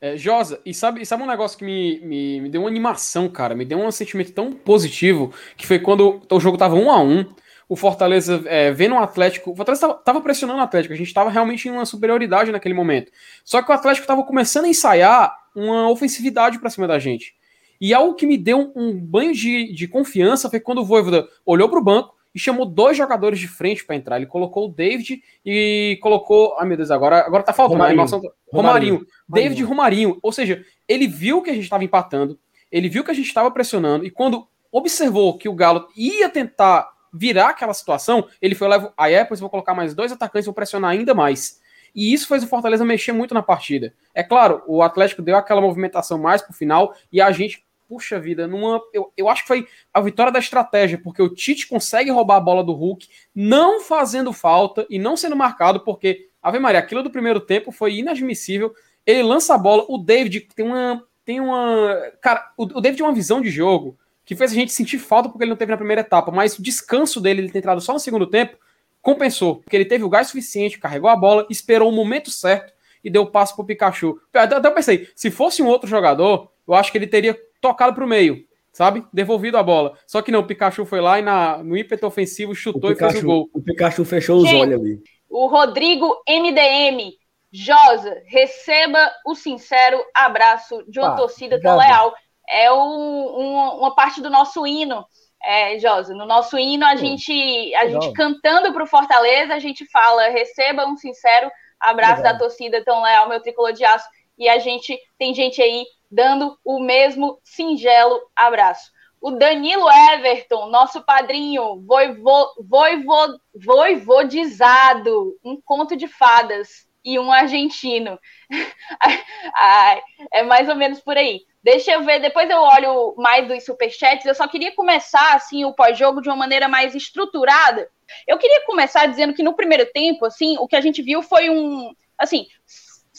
É, 0.00 0.16
Josa, 0.16 0.60
e 0.64 0.74
sabe, 0.74 1.06
sabe 1.06 1.22
um 1.22 1.26
negócio 1.26 1.56
que 1.56 1.64
me, 1.64 2.00
me, 2.00 2.40
me 2.42 2.48
deu 2.50 2.60
uma 2.60 2.68
animação, 2.68 3.28
cara? 3.28 3.54
Me 3.54 3.64
deu 3.64 3.78
um 3.78 3.90
sentimento 3.90 4.32
tão 4.32 4.52
positivo 4.52 5.32
que 5.56 5.66
foi 5.66 5.78
quando 5.78 6.20
o 6.30 6.40
jogo 6.40 6.58
tava 6.58 6.74
um 6.74 6.90
a 6.90 7.00
um 7.00 7.24
o 7.68 7.74
Fortaleza 7.74 8.42
é, 8.46 8.70
vendo 8.70 8.94
o 8.94 8.98
Atlético. 8.98 9.50
O 9.50 9.56
Fortaleza 9.56 9.86
estava 9.98 10.20
pressionando 10.20 10.60
o 10.60 10.62
Atlético, 10.62 10.94
a 10.94 10.96
gente 10.96 11.08
estava 11.08 11.30
realmente 11.30 11.68
em 11.68 11.72
uma 11.72 11.84
superioridade 11.84 12.52
naquele 12.52 12.74
momento. 12.74 13.10
Só 13.44 13.62
que 13.62 13.70
o 13.70 13.74
Atlético 13.74 14.04
estava 14.04 14.22
começando 14.22 14.66
a 14.66 14.68
ensaiar 14.68 15.36
uma 15.54 15.88
ofensividade 15.90 16.58
para 16.58 16.70
cima 16.70 16.86
da 16.86 16.98
gente. 16.98 17.34
E 17.80 17.92
algo 17.92 18.14
que 18.14 18.26
me 18.26 18.38
deu 18.38 18.72
um 18.74 18.98
banho 18.98 19.32
de, 19.34 19.72
de 19.72 19.88
confiança 19.88 20.48
foi 20.48 20.60
quando 20.60 20.78
o 20.78 20.84
Voivoda 20.84 21.26
olhou 21.44 21.68
para 21.68 21.78
o 21.78 21.84
banco 21.84 22.14
e 22.36 22.38
chamou 22.38 22.66
dois 22.66 22.98
jogadores 22.98 23.40
de 23.40 23.48
frente 23.48 23.82
para 23.82 23.96
entrar. 23.96 24.18
Ele 24.18 24.26
colocou 24.26 24.66
o 24.66 24.68
David 24.68 25.22
e 25.42 25.98
colocou. 26.02 26.54
Ai 26.58 26.66
meu 26.66 26.76
Deus, 26.76 26.90
agora, 26.90 27.20
agora 27.20 27.42
tá 27.42 27.54
faltando. 27.54 27.78
Romarinho. 27.78 27.96
Nossa, 27.96 28.16
Romarinho. 28.16 28.34
Romarinho. 28.52 29.06
David 29.26 29.62
Romarinho. 29.62 30.18
Ou 30.22 30.30
seja, 30.30 30.62
ele 30.86 31.06
viu 31.06 31.40
que 31.40 31.48
a 31.48 31.54
gente 31.54 31.64
estava 31.64 31.82
empatando, 31.82 32.38
ele 32.70 32.90
viu 32.90 33.02
que 33.02 33.10
a 33.10 33.14
gente 33.14 33.26
estava 33.26 33.50
pressionando, 33.50 34.04
e 34.04 34.10
quando 34.10 34.46
observou 34.70 35.38
que 35.38 35.48
o 35.48 35.54
Galo 35.54 35.88
ia 35.96 36.28
tentar 36.28 36.90
virar 37.10 37.48
aquela 37.48 37.72
situação, 37.72 38.28
ele 38.42 38.54
foi 38.54 38.68
lá, 38.68 38.92
aí 38.98 39.14
é, 39.14 39.22
depois 39.22 39.40
vou 39.40 39.48
colocar 39.48 39.72
mais 39.72 39.94
dois 39.94 40.12
atacantes, 40.12 40.44
vou 40.44 40.52
pressionar 40.52 40.90
ainda 40.90 41.14
mais. 41.14 41.58
E 41.94 42.12
isso 42.12 42.28
fez 42.28 42.42
o 42.42 42.46
Fortaleza 42.46 42.84
mexer 42.84 43.12
muito 43.12 43.32
na 43.32 43.42
partida. 43.42 43.94
É 44.14 44.22
claro, 44.22 44.62
o 44.66 44.82
Atlético 44.82 45.22
deu 45.22 45.38
aquela 45.38 45.62
movimentação 45.62 46.18
mais 46.18 46.42
pro 46.42 46.52
final 46.52 46.94
e 47.10 47.22
a 47.22 47.32
gente, 47.32 47.65
puxa 47.88 48.18
vida, 48.18 48.46
numa. 48.46 48.80
Eu, 48.92 49.12
eu 49.16 49.28
acho 49.28 49.42
que 49.42 49.48
foi 49.48 49.66
a 49.92 50.00
vitória 50.00 50.32
da 50.32 50.38
estratégia, 50.38 51.00
porque 51.02 51.22
o 51.22 51.28
Tite 51.28 51.66
consegue 51.66 52.10
roubar 52.10 52.36
a 52.36 52.40
bola 52.40 52.64
do 52.64 52.72
Hulk, 52.72 53.08
não 53.34 53.80
fazendo 53.80 54.32
falta 54.32 54.86
e 54.90 54.98
não 54.98 55.16
sendo 55.16 55.36
marcado, 55.36 55.80
porque, 55.80 56.28
Ave 56.42 56.58
Maria, 56.58 56.80
aquilo 56.80 57.02
do 57.02 57.10
primeiro 57.10 57.40
tempo 57.40 57.72
foi 57.72 57.96
inadmissível. 57.96 58.74
Ele 59.04 59.22
lança 59.22 59.54
a 59.54 59.58
bola, 59.58 59.84
o 59.88 59.98
David 59.98 60.48
tem 60.54 60.64
uma. 60.64 61.04
Tem 61.24 61.40
uma. 61.40 61.94
Cara, 62.20 62.52
o, 62.56 62.64
o 62.64 62.80
David 62.80 62.98
tem 62.98 63.06
uma 63.06 63.14
visão 63.14 63.40
de 63.40 63.50
jogo 63.50 63.98
que 64.24 64.34
fez 64.34 64.50
a 64.50 64.54
gente 64.54 64.72
sentir 64.72 64.98
falta 64.98 65.28
porque 65.28 65.44
ele 65.44 65.50
não 65.50 65.56
teve 65.56 65.70
na 65.70 65.76
primeira 65.78 66.00
etapa, 66.00 66.32
mas 66.32 66.58
o 66.58 66.62
descanso 66.62 67.20
dele, 67.20 67.42
ele 67.42 67.50
ter 67.50 67.60
entrado 67.60 67.80
só 67.80 67.92
no 67.92 68.00
segundo 68.00 68.26
tempo, 68.26 68.58
compensou, 69.00 69.56
porque 69.56 69.76
ele 69.76 69.84
teve 69.84 70.02
o 70.02 70.08
gás 70.08 70.26
suficiente, 70.26 70.80
carregou 70.80 71.08
a 71.08 71.14
bola, 71.14 71.46
esperou 71.48 71.88
o 71.88 71.94
momento 71.94 72.28
certo 72.28 72.72
e 73.04 73.08
deu 73.08 73.22
o 73.22 73.30
passo 73.30 73.54
pro 73.54 73.64
Pikachu. 73.64 74.20
Até 74.34 74.56
eu 74.56 74.74
pensei, 74.74 75.08
se 75.14 75.30
fosse 75.30 75.62
um 75.62 75.68
outro 75.68 75.88
jogador, 75.88 76.50
eu 76.66 76.74
acho 76.74 76.90
que 76.90 76.98
ele 76.98 77.06
teria 77.06 77.38
tocado 77.60 77.94
pro 77.94 78.06
meio, 78.06 78.44
sabe? 78.72 79.04
Devolvido 79.12 79.56
a 79.56 79.62
bola. 79.62 79.96
Só 80.06 80.22
que 80.22 80.30
não, 80.30 80.40
o 80.40 80.46
Pikachu 80.46 80.84
foi 80.84 81.00
lá 81.00 81.18
e 81.18 81.22
na, 81.22 81.58
no 81.58 81.76
ímpeto 81.76 82.06
ofensivo 82.06 82.54
chutou 82.54 82.90
Pikachu, 82.90 83.10
e 83.10 83.12
fez 83.12 83.24
o 83.24 83.26
gol. 83.26 83.50
O 83.52 83.62
Pikachu 83.62 84.04
fechou 84.04 84.38
os 84.38 84.52
olhos 84.52 84.80
ali. 84.80 85.02
O 85.28 85.46
Rodrigo 85.46 86.22
MDM. 86.28 87.12
Josa, 87.52 88.22
receba 88.26 89.10
o 89.24 89.34
sincero 89.34 89.98
abraço 90.14 90.84
de 90.88 90.98
uma 90.98 91.14
ah, 91.14 91.16
torcida 91.16 91.60
tão 91.60 91.78
leal. 91.78 92.12
É 92.48 92.70
um, 92.70 92.76
um, 92.76 93.78
uma 93.78 93.94
parte 93.94 94.20
do 94.20 94.28
nosso 94.28 94.66
hino, 94.66 95.06
é, 95.42 95.78
Josa. 95.78 96.12
No 96.12 96.26
nosso 96.26 96.58
hino, 96.58 96.84
a, 96.84 96.96
gente, 96.96 97.74
a 97.76 97.88
gente 97.88 98.12
cantando 98.12 98.72
para 98.72 98.82
o 98.82 98.86
Fortaleza, 98.86 99.54
a 99.54 99.58
gente 99.58 99.86
fala: 99.90 100.28
receba 100.28 100.86
um 100.86 100.96
sincero 100.96 101.50
abraço 101.80 102.18
Legal. 102.18 102.32
da 102.32 102.38
torcida 102.38 102.84
tão 102.84 103.02
leal, 103.02 103.28
meu 103.28 103.40
tricolor 103.40 103.72
de 103.72 103.84
aço. 103.84 104.06
E 104.38 104.48
a 104.48 104.58
gente 104.58 104.98
tem 105.18 105.32
gente 105.32 105.62
aí 105.62 105.86
dando 106.10 106.58
o 106.64 106.80
mesmo 106.80 107.38
singelo 107.44 108.20
abraço. 108.34 108.90
O 109.20 109.32
Danilo 109.32 109.90
Everton, 109.90 110.68
nosso 110.68 111.02
padrinho, 111.02 111.82
voivo, 111.86 112.54
voivo, 112.68 113.40
voivodizado, 113.54 115.36
um 115.44 115.60
conto 115.60 115.96
de 115.96 116.06
fadas 116.06 116.86
e 117.04 117.18
um 117.18 117.32
argentino. 117.32 118.18
Ai, 119.56 120.02
é 120.32 120.42
mais 120.42 120.68
ou 120.68 120.74
menos 120.74 121.00
por 121.00 121.16
aí. 121.16 121.40
Deixa 121.62 121.92
eu 121.92 122.04
ver, 122.04 122.20
depois 122.20 122.48
eu 122.48 122.60
olho 122.60 123.14
mais 123.16 123.48
dos 123.48 123.64
superchats. 123.64 124.26
Eu 124.26 124.34
só 124.34 124.46
queria 124.46 124.74
começar 124.74 125.34
assim 125.34 125.64
o 125.64 125.72
pós-jogo 125.72 126.20
de 126.20 126.28
uma 126.28 126.36
maneira 126.36 126.68
mais 126.68 126.94
estruturada. 126.94 127.88
Eu 128.26 128.38
queria 128.38 128.64
começar 128.66 129.06
dizendo 129.06 129.34
que 129.34 129.42
no 129.42 129.54
primeiro 129.54 129.86
tempo, 129.92 130.24
assim, 130.24 130.56
o 130.58 130.68
que 130.68 130.76
a 130.76 130.80
gente 130.80 131.02
viu 131.02 131.22
foi 131.22 131.50
um, 131.50 131.92
assim, 132.18 132.46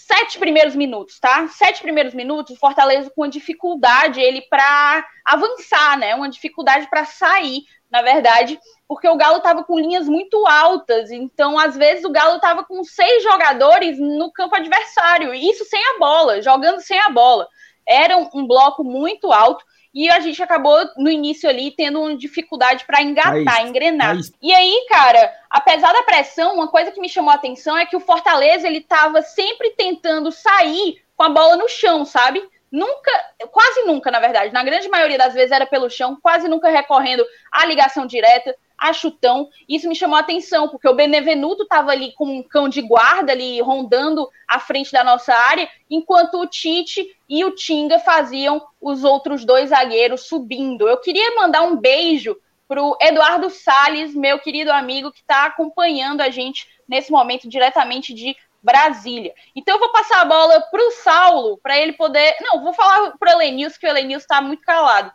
sete 0.07 0.39
primeiros 0.39 0.73
minutos, 0.73 1.19
tá? 1.19 1.47
Sete 1.49 1.81
primeiros 1.81 2.13
minutos, 2.13 2.55
o 2.55 2.59
Fortaleza 2.59 3.11
com 3.13 3.23
uma 3.23 3.29
dificuldade 3.29 4.21
ele 4.21 4.41
para 4.49 5.05
avançar, 5.25 5.97
né? 5.99 6.15
Uma 6.15 6.29
dificuldade 6.29 6.89
para 6.89 7.03
sair, 7.03 7.63
na 7.91 8.01
verdade, 8.01 8.57
porque 8.87 9.07
o 9.07 9.17
Galo 9.17 9.37
estava 9.37 9.65
com 9.65 9.77
linhas 9.77 10.07
muito 10.07 10.47
altas, 10.47 11.11
então 11.11 11.59
às 11.59 11.75
vezes 11.75 12.05
o 12.05 12.09
Galo 12.09 12.37
estava 12.37 12.63
com 12.63 12.81
seis 12.83 13.21
jogadores 13.21 13.99
no 13.99 14.31
campo 14.31 14.55
adversário, 14.55 15.33
e 15.33 15.49
isso 15.49 15.65
sem 15.65 15.81
a 15.95 15.99
bola, 15.99 16.41
jogando 16.41 16.79
sem 16.79 16.97
a 16.99 17.09
bola. 17.09 17.47
Era 17.85 18.17
um 18.17 18.47
bloco 18.47 18.83
muito 18.83 19.31
alto 19.31 19.63
e 19.97 20.11
a 20.11 20.19
gente 20.19 20.43
acabou 20.43 20.77
no 20.95 21.09
início 21.09 21.49
ali 21.49 21.71
tendo 21.71 21.99
uma 21.99 22.15
dificuldade 22.15 22.85
para 22.85 23.01
engatar, 23.01 23.65
engrenar. 23.65 24.15
E 24.39 24.53
aí, 24.53 24.85
cara, 24.87 25.33
apesar 25.49 25.91
da 25.91 26.03
pressão, 26.03 26.53
uma 26.53 26.67
coisa 26.67 26.91
que 26.91 27.01
me 27.01 27.09
chamou 27.09 27.31
a 27.31 27.33
atenção 27.33 27.75
é 27.75 27.83
que 27.83 27.95
o 27.95 27.99
Fortaleza 27.99 28.67
ele 28.67 28.81
tava 28.81 29.23
sempre 29.23 29.71
tentando 29.71 30.31
sair 30.31 31.01
com 31.15 31.23
a 31.23 31.29
bola 31.29 31.57
no 31.57 31.67
chão, 31.67 32.05
sabe? 32.05 32.47
Nunca, 32.71 33.11
quase 33.49 33.85
nunca, 33.85 34.11
na 34.11 34.19
verdade, 34.19 34.53
na 34.53 34.63
grande 34.63 34.87
maioria 34.87 35.17
das 35.17 35.33
vezes 35.33 35.51
era 35.51 35.65
pelo 35.65 35.89
chão, 35.89 36.15
quase 36.21 36.47
nunca 36.47 36.69
recorrendo 36.69 37.25
à 37.51 37.65
ligação 37.65 38.05
direta 38.05 38.55
a 38.77 38.93
chutão. 38.93 39.49
Isso 39.67 39.87
me 39.87 39.95
chamou 39.95 40.17
a 40.17 40.21
atenção, 40.21 40.69
porque 40.69 40.87
o 40.87 40.93
Benevenuto 40.93 41.63
estava 41.63 41.91
ali 41.91 42.13
com 42.13 42.25
um 42.25 42.43
cão 42.43 42.69
de 42.69 42.81
guarda 42.81 43.31
ali 43.31 43.59
rondando 43.61 44.29
a 44.47 44.59
frente 44.59 44.91
da 44.91 45.03
nossa 45.03 45.33
área, 45.33 45.67
enquanto 45.89 46.39
o 46.39 46.47
Tite 46.47 47.05
e 47.27 47.43
o 47.43 47.55
Tinga 47.55 47.99
faziam 47.99 48.65
os 48.79 49.03
outros 49.03 49.43
dois 49.43 49.69
zagueiros 49.69 50.27
subindo. 50.27 50.87
Eu 50.87 50.97
queria 50.97 51.35
mandar 51.35 51.63
um 51.63 51.75
beijo 51.75 52.37
para 52.67 52.83
o 52.83 52.97
Eduardo 53.01 53.49
Sales, 53.49 54.13
meu 54.13 54.39
querido 54.39 54.71
amigo, 54.71 55.11
que 55.11 55.21
está 55.21 55.45
acompanhando 55.45 56.21
a 56.21 56.29
gente 56.29 56.67
nesse 56.87 57.11
momento 57.11 57.47
diretamente 57.47 58.13
de 58.13 58.35
Brasília. 58.61 59.33
Então 59.55 59.75
eu 59.75 59.79
vou 59.79 59.91
passar 59.91 60.21
a 60.21 60.25
bola 60.25 60.59
para 60.61 60.81
o 60.81 60.91
Saulo, 60.91 61.57
para 61.57 61.77
ele 61.77 61.93
poder. 61.93 62.35
Não, 62.41 62.61
vou 62.61 62.73
falar 62.73 63.17
para 63.17 63.29
o 63.29 63.41
Elenilson, 63.41 63.79
que 63.79 63.87
o 63.87 63.89
Elenilson 63.89 64.23
está 64.23 64.41
muito 64.41 64.63
calado. 64.63 65.11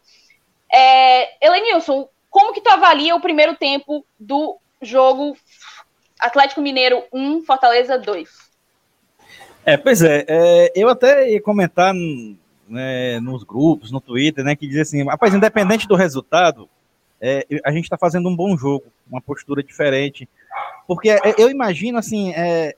É, 0.72 1.46
Elenilson, 1.46 2.08
como 2.32 2.54
que 2.54 2.62
tu 2.62 2.70
avalia 2.70 3.14
o 3.14 3.20
primeiro 3.20 3.54
tempo 3.54 4.04
do 4.18 4.56
jogo 4.80 5.36
Atlético 6.18 6.62
Mineiro 6.62 7.04
1, 7.12 7.42
Fortaleza 7.42 7.98
2? 7.98 8.28
É, 9.66 9.76
pois 9.76 10.02
é, 10.02 10.24
é 10.26 10.72
eu 10.74 10.88
até 10.88 11.30
ia 11.30 11.42
comentar 11.42 11.94
né, 12.66 13.20
nos 13.20 13.44
grupos, 13.44 13.92
no 13.92 14.00
Twitter, 14.00 14.42
né, 14.42 14.56
que 14.56 14.66
dizia 14.66 14.82
assim, 14.82 15.04
rapaz, 15.04 15.34
independente 15.34 15.86
do 15.86 15.94
resultado, 15.94 16.68
é, 17.20 17.46
a 17.64 17.70
gente 17.70 17.84
está 17.84 17.98
fazendo 17.98 18.28
um 18.28 18.34
bom 18.34 18.56
jogo, 18.56 18.86
uma 19.08 19.20
postura 19.20 19.62
diferente, 19.62 20.26
porque 20.88 21.10
é, 21.10 21.20
eu 21.36 21.50
imagino, 21.50 21.98
assim, 21.98 22.32
é, 22.32 22.74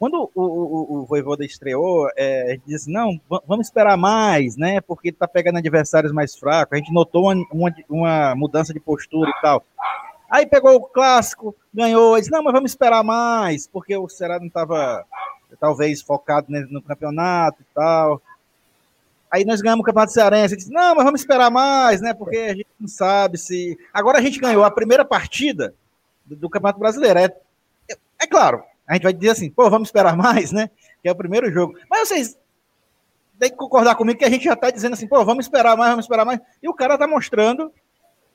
quando 0.00 0.30
o, 0.34 0.42
o, 0.42 1.00
o 1.00 1.04
Voivoda 1.04 1.44
estreou, 1.44 2.08
é, 2.16 2.58
disse, 2.66 2.90
não, 2.90 3.20
vamos 3.46 3.66
esperar 3.66 3.98
mais, 3.98 4.56
né? 4.56 4.80
Porque 4.80 5.08
ele 5.08 5.16
tá 5.18 5.28
pegando 5.28 5.58
adversários 5.58 6.10
mais 6.10 6.34
fracos. 6.34 6.72
A 6.72 6.76
gente 6.78 6.90
notou 6.90 7.24
uma, 7.24 7.46
uma, 7.52 7.74
uma, 7.86 8.34
mudança 8.34 8.72
de 8.72 8.80
postura 8.80 9.28
e 9.28 9.42
tal. 9.42 9.62
Aí 10.30 10.46
pegou 10.46 10.74
o 10.74 10.80
clássico, 10.80 11.54
ganhou, 11.72 12.18
disse, 12.18 12.30
não, 12.30 12.42
mas 12.42 12.54
vamos 12.54 12.70
esperar 12.70 13.04
mais, 13.04 13.66
porque 13.66 13.94
o 13.94 14.08
Ceará 14.08 14.38
não 14.38 14.46
estava 14.46 15.04
talvez 15.60 16.00
focado 16.00 16.46
no 16.48 16.80
campeonato 16.80 17.60
e 17.60 17.66
tal. 17.74 18.22
Aí 19.30 19.44
nós 19.44 19.60
ganhamos 19.60 19.82
o 19.82 19.86
Campeonato 19.86 20.14
Cearense. 20.14 20.56
Disse, 20.56 20.72
não, 20.72 20.94
mas 20.94 21.04
vamos 21.04 21.20
esperar 21.20 21.50
mais, 21.50 22.00
né? 22.00 22.14
Porque 22.14 22.38
a 22.38 22.54
gente 22.54 22.68
não 22.80 22.88
sabe 22.88 23.36
se. 23.36 23.78
Agora 23.92 24.16
a 24.16 24.22
gente 24.22 24.40
ganhou 24.40 24.64
a 24.64 24.70
primeira 24.70 25.04
partida 25.04 25.74
do, 26.24 26.36
do 26.36 26.48
Campeonato 26.48 26.80
Brasileiro. 26.80 27.18
É, 27.18 27.24
é, 27.90 27.96
é 28.22 28.26
claro, 28.26 28.64
a 28.90 28.94
gente 28.94 29.04
vai 29.04 29.12
dizer 29.12 29.30
assim, 29.30 29.48
pô, 29.48 29.70
vamos 29.70 29.88
esperar 29.88 30.16
mais, 30.16 30.50
né? 30.50 30.68
Que 31.00 31.08
é 31.08 31.12
o 31.12 31.16
primeiro 31.16 31.48
jogo. 31.52 31.74
Mas 31.88 32.08
vocês 32.08 32.36
têm 33.38 33.48
que 33.48 33.56
concordar 33.56 33.94
comigo 33.94 34.18
que 34.18 34.24
a 34.24 34.30
gente 34.30 34.44
já 34.44 34.54
está 34.54 34.68
dizendo 34.68 34.94
assim, 34.94 35.06
pô, 35.06 35.24
vamos 35.24 35.44
esperar 35.44 35.76
mais, 35.76 35.90
vamos 35.90 36.06
esperar 36.06 36.24
mais. 36.24 36.40
E 36.60 36.68
o 36.68 36.74
cara 36.74 36.94
está 36.94 37.06
mostrando 37.06 37.72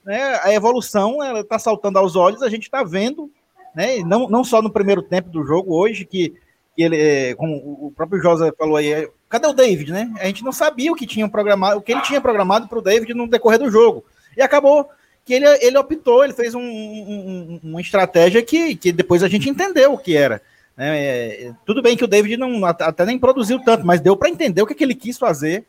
né, 0.06 0.40
a 0.42 0.54
evolução, 0.54 1.22
ela 1.22 1.42
está 1.42 1.60
saltando 1.60 2.00
aos 2.00 2.16
olhos, 2.16 2.42
a 2.42 2.48
gente 2.48 2.64
está 2.64 2.84
vendo, 2.84 3.30
né? 3.76 3.98
Não, 4.06 4.30
não 4.30 4.46
só 4.46 4.62
no 4.62 4.72
primeiro 4.72 5.04
tempo 5.04 5.30
do 5.30 5.46
jogo 5.46 5.76
hoje, 5.76 6.06
que, 6.06 6.34
que 6.74 6.82
ele, 6.82 6.98
é, 7.02 7.36
como 7.36 7.54
o 7.58 7.92
próprio 7.94 8.22
José 8.22 8.50
falou 8.58 8.78
aí, 8.78 8.94
é, 8.94 9.10
cadê 9.28 9.48
o 9.48 9.54
David, 9.54 9.92
né? 9.92 10.10
A 10.22 10.26
gente 10.28 10.42
não 10.42 10.54
sabia 10.54 10.90
o 10.90 10.96
que 10.96 11.06
tinha 11.06 11.28
programado, 11.28 11.80
o 11.80 11.82
que 11.82 11.92
ele 11.92 12.02
tinha 12.02 12.22
programado 12.22 12.70
para 12.70 12.80
o 12.80 12.82
David 12.82 13.14
no 13.14 13.28
decorrer 13.28 13.60
do 13.60 13.70
jogo. 13.70 14.06
E 14.38 14.42
acabou 14.42 14.90
que 15.26 15.34
ele, 15.34 15.48
ele 15.60 15.78
optou, 15.78 16.24
ele 16.24 16.34
fez 16.34 16.54
um, 16.54 16.62
um, 16.62 17.60
uma 17.64 17.82
estratégia 17.82 18.44
que, 18.44 18.76
que 18.76 18.92
depois 18.92 19.24
a 19.24 19.28
gente 19.28 19.50
entendeu 19.50 19.94
o 19.94 19.98
que 19.98 20.16
era. 20.16 20.40
É, 20.78 21.52
tudo 21.66 21.82
bem 21.82 21.98
que 21.98 22.04
o 22.04 22.08
David 22.08 22.38
não 22.38 22.64
até 22.64 23.06
nem 23.06 23.18
produziu 23.18 23.60
tanto, 23.60 23.86
mas 23.86 24.00
deu 24.00 24.16
para 24.16 24.30
entender 24.30 24.62
o 24.62 24.68
que, 24.68 24.76
que 24.76 24.84
ele 24.84 24.94
quis 24.94 25.18
fazer, 25.18 25.66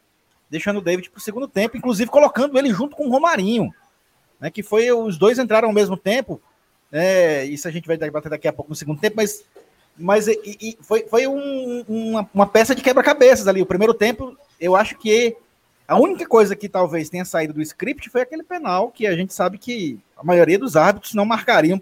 deixando 0.51 0.79
o 0.79 0.83
David 0.83 1.09
para 1.09 1.19
o 1.19 1.23
segundo 1.23 1.49
tempo, 1.49 1.77
inclusive 1.77 2.11
colocando 2.11 2.59
ele 2.59 2.71
junto 2.71 2.95
com 2.95 3.07
o 3.07 3.11
Romarinho, 3.11 3.73
né, 4.38 4.51
que 4.51 4.62
foi 4.62 4.92
os 4.92 5.16
dois 5.16 5.38
entraram 5.38 5.69
ao 5.69 5.75
mesmo 5.75 5.97
tempo. 5.97 6.40
É, 6.92 7.45
isso 7.45 7.66
a 7.66 7.71
gente 7.71 7.87
vai 7.87 7.97
debater 7.97 8.31
daqui 8.31 8.47
a 8.47 8.53
pouco 8.53 8.71
no 8.71 8.77
segundo 8.77 9.01
tempo, 9.01 9.16
mas, 9.16 9.42
mas 9.97 10.29
e, 10.29 10.38
e 10.45 10.79
foi, 10.83 11.07
foi 11.09 11.27
um, 11.27 11.85
uma, 11.88 12.29
uma 12.35 12.47
peça 12.47 12.75
de 12.75 12.83
quebra-cabeças 12.83 13.49
ali. 13.49 13.62
O 13.62 13.66
primeiro 13.66 13.95
tempo, 13.95 14.37
eu 14.61 14.77
acho 14.77 14.99
que 14.99 15.37
a 15.87 15.99
única 15.99 16.27
coisa 16.27 16.57
que 16.57 16.68
talvez 16.68 17.09
tenha 17.09 17.25
saído 17.25 17.53
do 17.53 17.62
script 17.62 18.11
foi 18.11 18.22
aquele 18.22 18.42
penal 18.42 18.90
que 18.90 19.07
a 19.07 19.16
gente 19.16 19.33
sabe 19.33 19.59
que 19.59 19.99
a 20.16 20.25
maioria 20.25 20.59
dos 20.59 20.77
árbitros 20.77 21.14
não 21.14 21.25
marcariam 21.25 21.81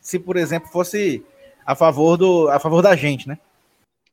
se, 0.00 0.18
por 0.18 0.36
exemplo, 0.36 0.68
fosse 0.70 1.24
a 1.64 1.74
favor 1.74 2.16
do 2.16 2.48
a 2.48 2.58
favor 2.58 2.82
da 2.82 2.96
gente, 2.96 3.28
né? 3.28 3.38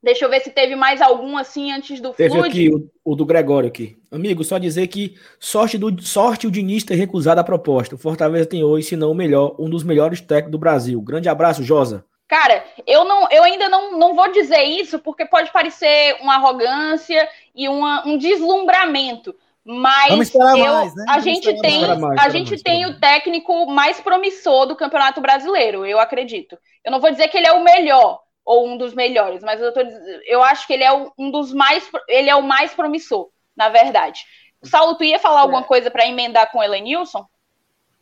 Deixa 0.01 0.23
eu 0.23 0.29
ver 0.29 0.39
se 0.39 0.49
teve 0.49 0.75
mais 0.75 1.01
algum 1.01 1.37
assim 1.37 1.73
antes 1.73 1.99
do 1.99 2.11
Teve 2.11 2.29
Flood. 2.29 2.47
aqui 2.47 2.69
o, 2.73 2.89
o, 3.03 3.15
do 3.15 3.25
Gregório 3.25 3.67
aqui. 3.67 3.97
Amigo, 4.09 4.45
só 4.45 4.57
dizer 4.57 4.87
que 4.87 5.15
sorte 5.37 5.77
do 5.77 6.01
sorte 6.01 6.47
o 6.47 6.51
Diniz 6.51 6.85
ter 6.85 6.95
recusado 6.95 7.41
a 7.41 7.43
proposta. 7.43 7.95
O 7.95 7.97
Fortaleza 7.97 8.45
tem 8.45 8.63
hoje, 8.63 8.87
se 8.87 8.95
não 8.95 9.11
o 9.11 9.15
melhor, 9.15 9.55
um 9.59 9.69
dos 9.69 9.83
melhores 9.83 10.21
técnicos 10.21 10.51
do 10.51 10.57
Brasil. 10.57 11.01
Grande 11.01 11.27
abraço, 11.27 11.63
Josa. 11.63 12.05
Cara, 12.29 12.63
eu 12.85 13.03
não, 13.03 13.27
eu 13.31 13.43
ainda 13.43 13.67
não, 13.67 13.97
não 13.97 14.15
vou 14.15 14.31
dizer 14.31 14.61
isso 14.61 14.99
porque 14.99 15.25
pode 15.25 15.51
parecer 15.51 16.15
uma 16.21 16.35
arrogância 16.35 17.27
e 17.59 17.67
uma, 17.67 18.07
um 18.07 18.17
deslumbramento. 18.17 19.35
Mas 19.65 20.33
eu, 20.33 20.41
mais, 20.41 20.95
né? 20.95 21.05
a 21.09 21.19
gente 21.19 21.61
tem, 21.61 21.85
mais, 21.85 22.25
a 22.25 22.29
gente 22.29 22.51
mais, 22.51 22.61
tem 22.61 22.85
o 22.85 22.97
técnico 22.99 23.65
mais 23.67 23.99
promissor 23.99 24.65
do 24.65 24.75
Campeonato 24.75 25.19
Brasileiro, 25.19 25.85
eu 25.85 25.99
acredito. 25.99 26.57
Eu 26.83 26.91
não 26.91 27.01
vou 27.01 27.11
dizer 27.11 27.27
que 27.27 27.37
ele 27.37 27.45
é 27.45 27.51
o 27.51 27.63
melhor 27.63 28.21
ou 28.45 28.65
um 28.65 28.77
dos 28.77 28.95
melhores, 28.95 29.43
mas 29.43 29.61
eu, 29.61 29.73
tô, 29.73 29.81
eu 30.25 30.41
acho 30.41 30.65
que 30.65 30.73
ele 30.73 30.83
é 30.83 30.91
um 31.17 31.29
dos 31.29 31.53
mais, 31.53 31.87
ele 32.07 32.29
é 32.29 32.35
o 32.35 32.41
mais 32.41 32.73
promissor, 32.73 33.29
na 33.55 33.67
verdade. 33.67 34.21
Saulo, 34.63 34.95
tu 34.95 35.03
ia 35.03 35.19
falar 35.19 35.41
alguma 35.41 35.61
é. 35.61 35.65
coisa 35.65 35.91
para 35.91 36.07
emendar 36.07 36.49
com 36.51 36.59
o 36.59 36.63
Elenilson? 36.63 37.25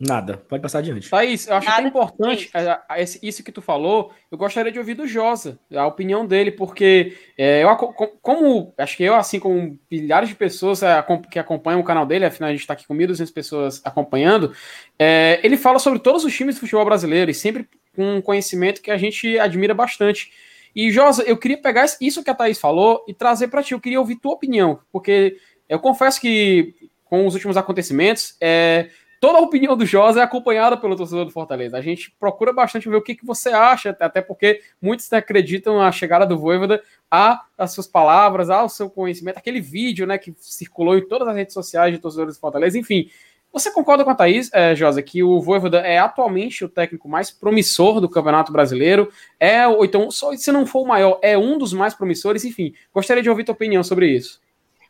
Nada, 0.00 0.36
pode 0.36 0.62
passar 0.62 0.78
adiante. 0.78 1.10
Thaís, 1.10 1.48
eu 1.48 1.56
acho 1.56 1.66
Nada. 1.66 1.88
importante 1.88 2.48
é, 2.54 3.04
isso 3.20 3.42
que 3.42 3.50
tu 3.50 3.60
falou. 3.60 4.12
Eu 4.30 4.38
gostaria 4.38 4.70
de 4.70 4.78
ouvir 4.78 4.94
do 4.94 5.08
Josa, 5.08 5.58
a 5.74 5.88
opinião 5.88 6.24
dele, 6.24 6.52
porque 6.52 7.16
é, 7.36 7.64
eu, 7.64 7.76
como 8.22 8.72
acho 8.78 8.96
que 8.96 9.02
eu, 9.02 9.16
assim 9.16 9.40
como 9.40 9.76
milhares 9.90 10.28
de 10.28 10.36
pessoas 10.36 10.84
é, 10.84 11.04
que 11.28 11.40
acompanham 11.40 11.80
o 11.80 11.84
canal 11.84 12.06
dele, 12.06 12.24
afinal 12.24 12.48
a 12.48 12.52
gente 12.52 12.60
está 12.60 12.74
aqui 12.74 12.86
com 12.86 12.94
1.200 12.94 13.32
pessoas 13.32 13.80
acompanhando, 13.84 14.54
é, 14.96 15.40
ele 15.42 15.56
fala 15.56 15.80
sobre 15.80 15.98
todos 15.98 16.24
os 16.24 16.32
times 16.32 16.54
do 16.54 16.60
futebol 16.60 16.84
brasileiro 16.84 17.28
e 17.28 17.34
sempre 17.34 17.68
com 17.96 18.18
um 18.18 18.22
conhecimento 18.22 18.80
que 18.80 18.92
a 18.92 18.96
gente 18.96 19.36
admira 19.36 19.74
bastante. 19.74 20.30
E 20.76 20.92
Josa, 20.92 21.24
eu 21.24 21.36
queria 21.36 21.58
pegar 21.58 21.86
isso 22.00 22.22
que 22.22 22.30
a 22.30 22.34
Thaís 22.34 22.60
falou 22.60 23.04
e 23.08 23.12
trazer 23.12 23.48
para 23.48 23.64
ti. 23.64 23.72
Eu 23.72 23.80
queria 23.80 23.98
ouvir 23.98 24.14
tua 24.14 24.34
opinião, 24.34 24.78
porque 24.92 25.38
eu 25.68 25.80
confesso 25.80 26.20
que 26.20 26.72
com 27.04 27.26
os 27.26 27.34
últimos 27.34 27.56
acontecimentos, 27.56 28.36
é, 28.40 28.90
toda 29.20 29.38
a 29.38 29.42
opinião 29.42 29.76
do 29.76 29.86
Josa 29.86 30.20
é 30.20 30.22
acompanhada 30.22 30.76
pelo 30.76 30.96
torcedor 30.96 31.24
do 31.24 31.30
Fortaleza. 31.30 31.76
A 31.76 31.80
gente 31.80 32.10
procura 32.18 32.52
bastante 32.52 32.88
ver 32.88 32.96
o 32.96 33.02
que, 33.02 33.14
que 33.14 33.26
você 33.26 33.50
acha, 33.50 33.96
até 34.00 34.20
porque 34.20 34.60
muitos 34.80 35.12
acreditam 35.12 35.80
a 35.80 35.90
chegada 35.92 36.26
do 36.26 36.38
Voivoda 36.38 36.82
a 37.10 37.44
as 37.56 37.72
suas 37.72 37.86
palavras, 37.86 38.50
ao 38.50 38.68
seu 38.68 38.88
conhecimento, 38.88 39.38
aquele 39.38 39.60
vídeo 39.60 40.06
né, 40.06 40.16
que 40.16 40.32
circulou 40.38 40.96
em 40.96 41.08
todas 41.08 41.26
as 41.26 41.34
redes 41.34 41.54
sociais 41.54 41.92
de 41.92 41.98
torcedores 42.00 42.36
do 42.36 42.40
Fortaleza, 42.40 42.78
enfim. 42.78 43.10
Você 43.52 43.70
concorda 43.72 44.04
com 44.04 44.10
a 44.10 44.14
Thaís, 44.14 44.50
é, 44.52 44.76
Josa, 44.76 45.02
que 45.02 45.22
o 45.22 45.40
Voivoda 45.40 45.78
é 45.78 45.98
atualmente 45.98 46.64
o 46.64 46.68
técnico 46.68 47.08
mais 47.08 47.30
promissor 47.30 48.00
do 48.00 48.08
Campeonato 48.08 48.52
Brasileiro? 48.52 49.10
É, 49.40 49.66
ou 49.66 49.84
então, 49.84 50.10
só 50.10 50.36
se 50.36 50.52
não 50.52 50.66
for 50.66 50.82
o 50.82 50.86
maior, 50.86 51.18
é 51.22 51.36
um 51.36 51.56
dos 51.56 51.72
mais 51.72 51.94
promissores? 51.94 52.44
Enfim, 52.44 52.74
gostaria 52.92 53.22
de 53.22 53.30
ouvir 53.30 53.44
tua 53.44 53.54
opinião 53.54 53.82
sobre 53.82 54.10
isso. 54.10 54.38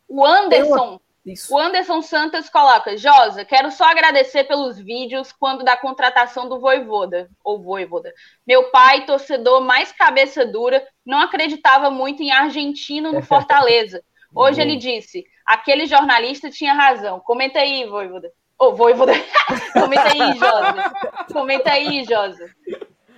O 0.09 0.25
Anderson, 0.27 1.01
isso. 1.29 1.55
O 1.55 1.59
Anderson 1.59 2.03
Santos 2.03 2.49
coloca, 2.49 2.97
Josa, 2.97 3.45
quero 3.45 3.71
só 3.71 3.85
agradecer 3.85 4.45
pelos 4.45 4.79
vídeos 4.79 5.33
quando 5.33 5.65
da 5.65 5.77
contratação 5.77 6.49
do 6.49 6.59
Voivoda, 6.59 7.29
ou 7.45 7.63
Voivoda. 7.63 8.13
Meu 8.47 8.71
pai, 8.71 9.05
torcedor 9.07 9.61
mais 9.61 9.93
cabeça 9.93 10.45
dura, 10.45 10.87
não 11.05 11.21
acreditava 11.21 11.91
muito 11.91 12.23
em 12.23 12.31
argentino 12.31 13.13
no 13.13 13.23
Fortaleza. 13.23 14.03
Hoje 14.35 14.61
ele 14.61 14.77
disse, 14.77 15.25
aquele 15.47 15.87
jornalista 15.87 16.51
tinha 16.51 16.75
razão. 16.75 17.21
Comenta 17.21 17.61
aí, 17.61 17.87
Voivoda. 17.87 18.31
Ô, 18.59 18.67
oh, 18.67 18.75
Voivoda. 18.75 19.13
Comenta 19.73 20.09
aí, 20.09 20.39
Josa. 20.39 20.93
Comenta 21.33 21.71
aí, 21.71 22.05
Josa. 22.05 22.51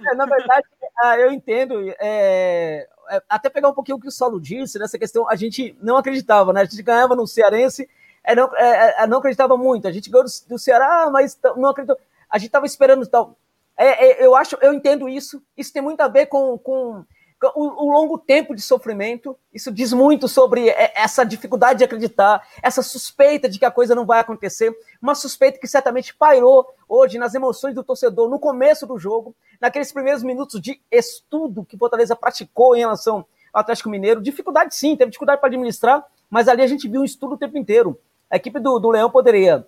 É, 0.06 0.14
na 0.14 0.26
verdade, 0.26 0.66
ah, 1.02 1.18
eu 1.18 1.32
entendo. 1.32 1.92
É, 1.98 2.86
é, 3.10 3.22
até 3.28 3.48
pegar 3.50 3.68
um 3.68 3.74
pouquinho 3.74 3.98
o 3.98 4.00
que 4.00 4.08
o 4.08 4.12
Saulo 4.12 4.40
disse, 4.40 4.78
nessa 4.78 4.98
questão, 4.98 5.28
a 5.28 5.34
gente 5.34 5.76
não 5.82 5.96
acreditava, 5.96 6.52
né? 6.52 6.60
A 6.60 6.64
gente 6.64 6.82
ganhava 6.82 7.16
no 7.16 7.26
Cearense 7.26 7.88
é, 8.24 8.34
não, 8.34 8.56
é, 8.56 9.02
é, 9.02 9.06
não 9.06 9.18
acreditava 9.18 9.56
muito. 9.56 9.88
A 9.88 9.92
gente 9.92 10.10
ganhou 10.10 10.24
do, 10.24 10.30
do 10.48 10.58
Ceará, 10.58 11.08
mas 11.10 11.38
não 11.56 11.70
acreditou. 11.70 11.98
A 12.28 12.38
gente 12.38 12.48
estava 12.48 12.66
esperando 12.66 13.06
tal. 13.06 13.36
É, 13.76 14.22
é, 14.22 14.26
eu 14.26 14.36
acho, 14.36 14.56
eu 14.60 14.72
entendo 14.74 15.08
isso. 15.08 15.42
Isso 15.56 15.72
tem 15.72 15.82
muito 15.82 16.00
a 16.02 16.08
ver 16.08 16.26
com, 16.26 16.58
com, 16.58 17.02
com 17.40 17.52
o, 17.54 17.86
o, 17.86 17.92
longo 17.92 18.18
tempo 18.18 18.54
de 18.54 18.60
sofrimento. 18.60 19.36
Isso 19.52 19.72
diz 19.72 19.92
muito 19.92 20.28
sobre 20.28 20.68
é, 20.68 20.92
essa 20.94 21.24
dificuldade 21.24 21.78
de 21.78 21.84
acreditar, 21.84 22.46
essa 22.62 22.82
suspeita 22.82 23.48
de 23.48 23.58
que 23.58 23.64
a 23.64 23.70
coisa 23.70 23.94
não 23.94 24.04
vai 24.04 24.20
acontecer. 24.20 24.76
Uma 25.00 25.14
suspeita 25.14 25.58
que 25.58 25.66
certamente 25.66 26.14
pairou 26.14 26.66
hoje 26.86 27.18
nas 27.18 27.34
emoções 27.34 27.74
do 27.74 27.82
torcedor 27.82 28.28
no 28.28 28.38
começo 28.38 28.86
do 28.86 28.98
jogo, 28.98 29.34
naqueles 29.58 29.90
primeiros 29.90 30.22
minutos 30.22 30.60
de 30.60 30.80
estudo 30.90 31.64
que 31.64 31.78
Fortaleza 31.78 32.14
praticou 32.14 32.76
em 32.76 32.80
relação 32.80 33.24
ao 33.50 33.62
Atlético 33.62 33.88
Mineiro. 33.88 34.20
Dificuldade 34.20 34.74
sim, 34.74 34.94
teve 34.94 35.10
dificuldade 35.10 35.40
para 35.40 35.48
administrar, 35.48 36.04
mas 36.28 36.48
ali 36.48 36.62
a 36.62 36.66
gente 36.66 36.86
viu 36.86 37.00
um 37.00 37.04
estudo 37.04 37.34
o 37.34 37.38
tempo 37.38 37.56
inteiro 37.56 37.98
a 38.30 38.36
equipe 38.36 38.60
do, 38.60 38.78
do 38.78 38.90
Leão 38.90 39.10
poderia, 39.10 39.66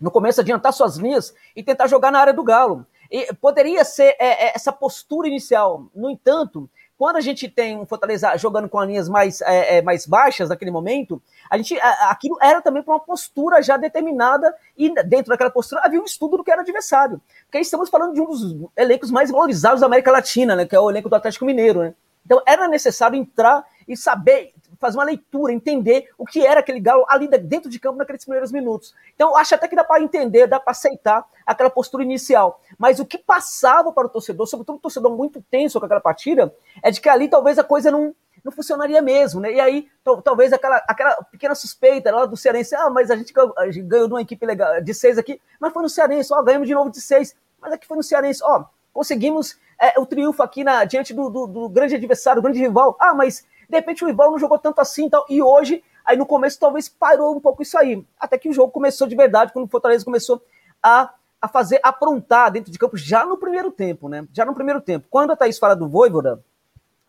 no 0.00 0.10
começo, 0.10 0.40
adiantar 0.40 0.72
suas 0.72 0.96
linhas 0.96 1.34
e 1.54 1.62
tentar 1.62 1.86
jogar 1.86 2.10
na 2.10 2.20
área 2.20 2.32
do 2.32 2.42
Galo. 2.42 2.86
E 3.10 3.32
poderia 3.34 3.84
ser 3.84 4.16
é, 4.18 4.46
é, 4.46 4.52
essa 4.54 4.72
postura 4.72 5.28
inicial. 5.28 5.86
No 5.94 6.10
entanto, 6.10 6.68
quando 6.96 7.16
a 7.16 7.20
gente 7.20 7.48
tem 7.48 7.76
um 7.76 7.86
Fortaleza 7.86 8.36
jogando 8.36 8.68
com 8.68 8.78
as 8.78 8.86
linhas 8.86 9.08
mais, 9.08 9.40
é, 9.42 9.78
é 9.78 9.82
mais 9.82 10.04
baixas 10.04 10.48
naquele 10.48 10.70
momento, 10.70 11.22
a 11.48 11.56
gente, 11.56 11.78
aquilo 11.80 12.36
era 12.42 12.60
também 12.60 12.82
para 12.82 12.94
uma 12.94 13.00
postura 13.00 13.62
já 13.62 13.76
determinada 13.76 14.54
e 14.76 14.92
dentro 15.04 15.30
daquela 15.30 15.50
postura 15.50 15.80
havia 15.84 16.00
um 16.00 16.04
estudo 16.04 16.36
do 16.36 16.44
que 16.44 16.50
era 16.50 16.62
adversário. 16.62 17.20
Porque 17.44 17.60
estamos 17.60 17.88
falando 17.88 18.14
de 18.14 18.20
um 18.20 18.26
dos 18.26 18.68
elencos 18.76 19.10
mais 19.10 19.30
valorizados 19.30 19.80
da 19.80 19.86
América 19.86 20.10
Latina, 20.10 20.56
né, 20.56 20.66
que 20.66 20.74
é 20.74 20.80
o 20.80 20.90
elenco 20.90 21.08
do 21.08 21.14
Atlético 21.14 21.44
Mineiro. 21.44 21.80
Né? 21.80 21.94
Então 22.26 22.42
era 22.44 22.68
necessário 22.68 23.16
entrar 23.16 23.64
e 23.86 23.96
saber 23.96 24.52
fazer 24.78 24.96
uma 24.96 25.04
leitura, 25.04 25.52
entender 25.52 26.08
o 26.16 26.24
que 26.24 26.46
era 26.46 26.60
aquele 26.60 26.80
Galo 26.80 27.04
ali 27.08 27.28
dentro 27.28 27.68
de 27.70 27.78
campo 27.78 27.98
naqueles 27.98 28.24
primeiros 28.24 28.52
minutos. 28.52 28.94
Então, 29.14 29.36
acho 29.36 29.54
até 29.54 29.66
que 29.66 29.76
dá 29.76 29.84
para 29.84 30.02
entender, 30.02 30.46
dá 30.46 30.60
para 30.60 30.70
aceitar 30.70 31.24
aquela 31.44 31.70
postura 31.70 32.02
inicial. 32.02 32.60
Mas 32.78 33.00
o 33.00 33.06
que 33.06 33.18
passava 33.18 33.92
para 33.92 34.06
o 34.06 34.10
torcedor, 34.10 34.46
sobretudo 34.46 34.76
o 34.76 34.80
torcedor 34.80 35.16
muito 35.16 35.42
tenso 35.50 35.78
com 35.80 35.86
aquela 35.86 36.00
partida, 36.00 36.54
é 36.82 36.90
de 36.90 37.00
que 37.00 37.08
ali 37.08 37.28
talvez 37.28 37.58
a 37.58 37.64
coisa 37.64 37.90
não, 37.90 38.14
não 38.44 38.52
funcionaria 38.52 39.02
mesmo, 39.02 39.40
né? 39.40 39.52
E 39.52 39.60
aí, 39.60 39.88
talvez 40.24 40.52
aquela, 40.52 40.76
aquela 40.88 41.14
pequena 41.24 41.54
suspeita 41.54 42.10
lá 42.10 42.24
do 42.26 42.36
Cearense, 42.36 42.74
ah, 42.74 42.90
mas 42.90 43.10
a 43.10 43.16
gente, 43.16 43.32
ganhou, 43.32 44.06
de 44.06 44.14
uma 44.14 44.22
equipe 44.22 44.44
legal, 44.46 44.80
de 44.80 44.94
seis 44.94 45.18
aqui, 45.18 45.40
mas 45.60 45.72
foi 45.72 45.82
no 45.82 45.88
Cearense, 45.88 46.32
ó, 46.32 46.42
ganhamos 46.42 46.68
de 46.68 46.74
novo 46.74 46.90
de 46.90 47.00
seis, 47.00 47.34
mas 47.60 47.72
aqui 47.72 47.86
foi 47.86 47.96
no 47.96 48.02
Cearense, 48.02 48.42
ó, 48.44 48.64
conseguimos 48.92 49.58
é, 49.80 49.98
o 49.98 50.06
triunfo 50.06 50.42
aqui 50.42 50.64
na, 50.64 50.84
diante 50.84 51.12
do, 51.12 51.28
do, 51.28 51.46
do 51.46 51.68
grande 51.68 51.94
adversário, 51.94 52.40
do 52.40 52.44
grande 52.44 52.60
rival, 52.60 52.96
ah, 53.00 53.14
mas 53.14 53.46
de 53.68 53.76
repente 53.76 54.04
o 54.04 54.06
rival 54.06 54.30
não 54.30 54.38
jogou 54.38 54.58
tanto 54.58 54.80
assim 54.80 55.06
e 55.06 55.10
tal. 55.10 55.24
E 55.28 55.42
hoje, 55.42 55.82
aí 56.04 56.16
no 56.16 56.24
começo 56.24 56.58
talvez 56.58 56.88
parou 56.88 57.36
um 57.36 57.40
pouco 57.40 57.62
isso 57.62 57.76
aí. 57.78 58.04
Até 58.18 58.38
que 58.38 58.48
o 58.48 58.52
jogo 58.52 58.72
começou 58.72 59.06
de 59.06 59.14
verdade, 59.14 59.52
quando 59.52 59.66
o 59.66 59.68
Fortaleza 59.68 60.04
começou 60.04 60.42
a, 60.82 61.12
a 61.40 61.48
fazer, 61.48 61.80
aprontar 61.82 62.50
dentro 62.50 62.72
de 62.72 62.78
campo 62.78 62.96
já 62.96 63.26
no 63.26 63.36
primeiro 63.36 63.70
tempo, 63.70 64.08
né? 64.08 64.26
Já 64.32 64.44
no 64.44 64.54
primeiro 64.54 64.80
tempo. 64.80 65.06
Quando 65.10 65.32
a 65.32 65.36
Thaís 65.36 65.58
fala 65.58 65.76
do 65.76 65.88
Voivoda, 65.88 66.42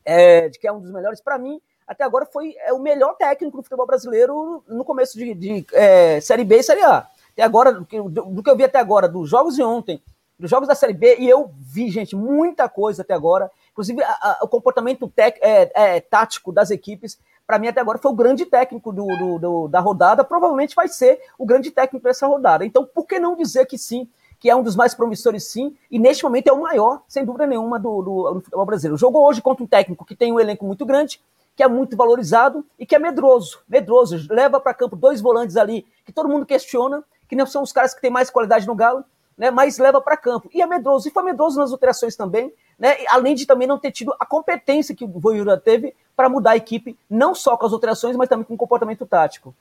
é, 0.04 0.50
de 0.50 0.60
que 0.60 0.68
é 0.68 0.72
um 0.72 0.80
dos 0.80 0.92
melhores, 0.92 1.22
para 1.22 1.38
mim, 1.38 1.62
até 1.88 2.04
agora 2.04 2.26
foi 2.26 2.56
é, 2.60 2.74
o 2.74 2.80
melhor 2.80 3.16
técnico 3.16 3.58
do 3.58 3.64
futebol 3.64 3.88
brasileiro 3.88 4.64
no 4.68 4.84
começo 4.84 5.18
de, 5.18 5.34
de 5.34 5.66
é, 5.74 6.20
Série 6.22 6.44
B 6.44 6.58
e 6.58 6.64
Série 6.64 6.84
A. 6.84 7.08
Até 7.32 7.44
agora, 7.44 7.72
do 7.72 7.86
que 7.86 8.50
eu 8.50 8.56
vi 8.56 8.64
até 8.64 8.80
agora, 8.80 9.08
dos 9.08 9.30
jogos 9.30 9.56
de 9.56 9.64
ontem, 9.64 10.02
dos 10.40 10.50
jogos 10.50 10.68
da 10.68 10.76
Série 10.76 10.94
B, 10.94 11.18
e 11.20 11.28
eu 11.28 11.52
vi, 11.58 11.90
gente, 11.90 12.16
muita 12.16 12.70
coisa 12.70 13.02
até 13.02 13.14
agora. 13.14 13.52
Inclusive, 13.72 14.02
a, 14.02 14.08
a, 14.12 14.40
o 14.44 14.48
comportamento 14.48 15.08
tec, 15.08 15.38
é, 15.42 15.72
é, 15.74 16.00
tático 16.00 16.52
das 16.52 16.72
equipes, 16.72 17.20
para 17.46 17.60
mim, 17.60 17.68
até 17.68 17.82
agora, 17.82 17.98
foi 17.98 18.12
o 18.12 18.16
grande 18.16 18.46
técnico 18.46 18.94
do, 18.94 19.06
do, 19.06 19.40
do, 19.40 19.68
da 19.68 19.80
rodada. 19.80 20.24
Provavelmente 20.24 20.76
vai 20.76 20.88
ser 20.88 21.20
o 21.38 21.46
grande 21.46 21.72
técnico 21.72 22.06
dessa 22.06 22.28
rodada. 22.28 22.64
Então, 22.64 22.86
por 22.86 23.06
que 23.06 23.20
não 23.20 23.36
dizer 23.36 23.66
que 23.66 23.78
sim, 23.78 24.08
que 24.40 24.50
é 24.50 24.56
um 24.56 24.64
dos 24.64 24.76
mais 24.76 24.94
promissores, 24.94 25.46
sim, 25.48 25.76
e 25.92 26.00
neste 26.00 26.24
momento 26.24 26.48
é 26.48 26.54
o 26.54 26.62
maior, 26.62 27.02
sem 27.08 27.26
dúvida 27.26 27.46
nenhuma, 27.46 27.80
do, 27.80 28.02
do, 28.02 28.34
do 28.36 28.42
futebol 28.42 28.66
brasileiro. 28.66 28.98
Jogou 28.98 29.28
hoje 29.28 29.42
contra 29.42 29.64
um 29.64 29.68
técnico 29.68 30.06
que 30.06 30.16
tem 30.16 30.32
um 30.32 30.40
elenco 30.40 30.64
muito 30.64 30.86
grande, 30.86 31.20
que 31.56 31.64
é 31.64 31.68
muito 31.68 31.98
valorizado 31.98 32.66
e 32.78 32.86
que 32.86 32.96
é 32.96 33.00
medroso. 33.00 33.60
Medroso, 33.68 34.16
leva 34.30 34.62
para 34.62 34.74
campo 34.74 34.96
dois 34.96 35.20
volantes 35.20 35.58
ali 35.58 35.86
que 36.06 36.14
todo 36.14 36.30
mundo 36.30 36.46
questiona, 36.46 37.04
que 37.28 37.36
não 37.36 37.46
são 37.46 37.64
os 37.64 37.74
caras 37.74 37.94
que 37.94 38.00
têm 38.00 38.10
mais 38.10 38.30
qualidade 38.30 38.66
no 38.66 38.76
Galo, 38.76 39.04
né, 39.40 39.50
mas 39.50 39.78
leva 39.78 40.02
para 40.02 40.18
campo. 40.18 40.50
E 40.54 40.62
é 40.62 40.68
medroso, 40.68 41.08
e 41.08 41.12
foi 41.12 41.24
medroso 41.24 41.58
nas 41.58 41.72
alterações 41.72 42.14
também, 42.14 42.54
né, 42.78 42.98
além 43.08 43.34
de 43.34 43.46
também 43.46 43.68
não 43.68 43.80
ter 43.80 43.92
tido 43.92 44.14
a 44.20 44.26
competência 44.26 44.94
que 44.94 45.06
o 45.06 45.08
Voivoda 45.08 45.58
teve 45.58 45.96
para 46.14 46.28
mudar 46.28 46.52
a 46.52 46.58
equipe, 46.58 46.98
não 47.10 47.34
só 47.34 47.56
com 47.56 47.66
as 47.66 47.72
alterações, 47.72 48.18
mas 48.18 48.28
também 48.28 48.44
com 48.44 48.54
o 48.54 48.58
comportamento 48.58 49.06
tático. 49.06 49.56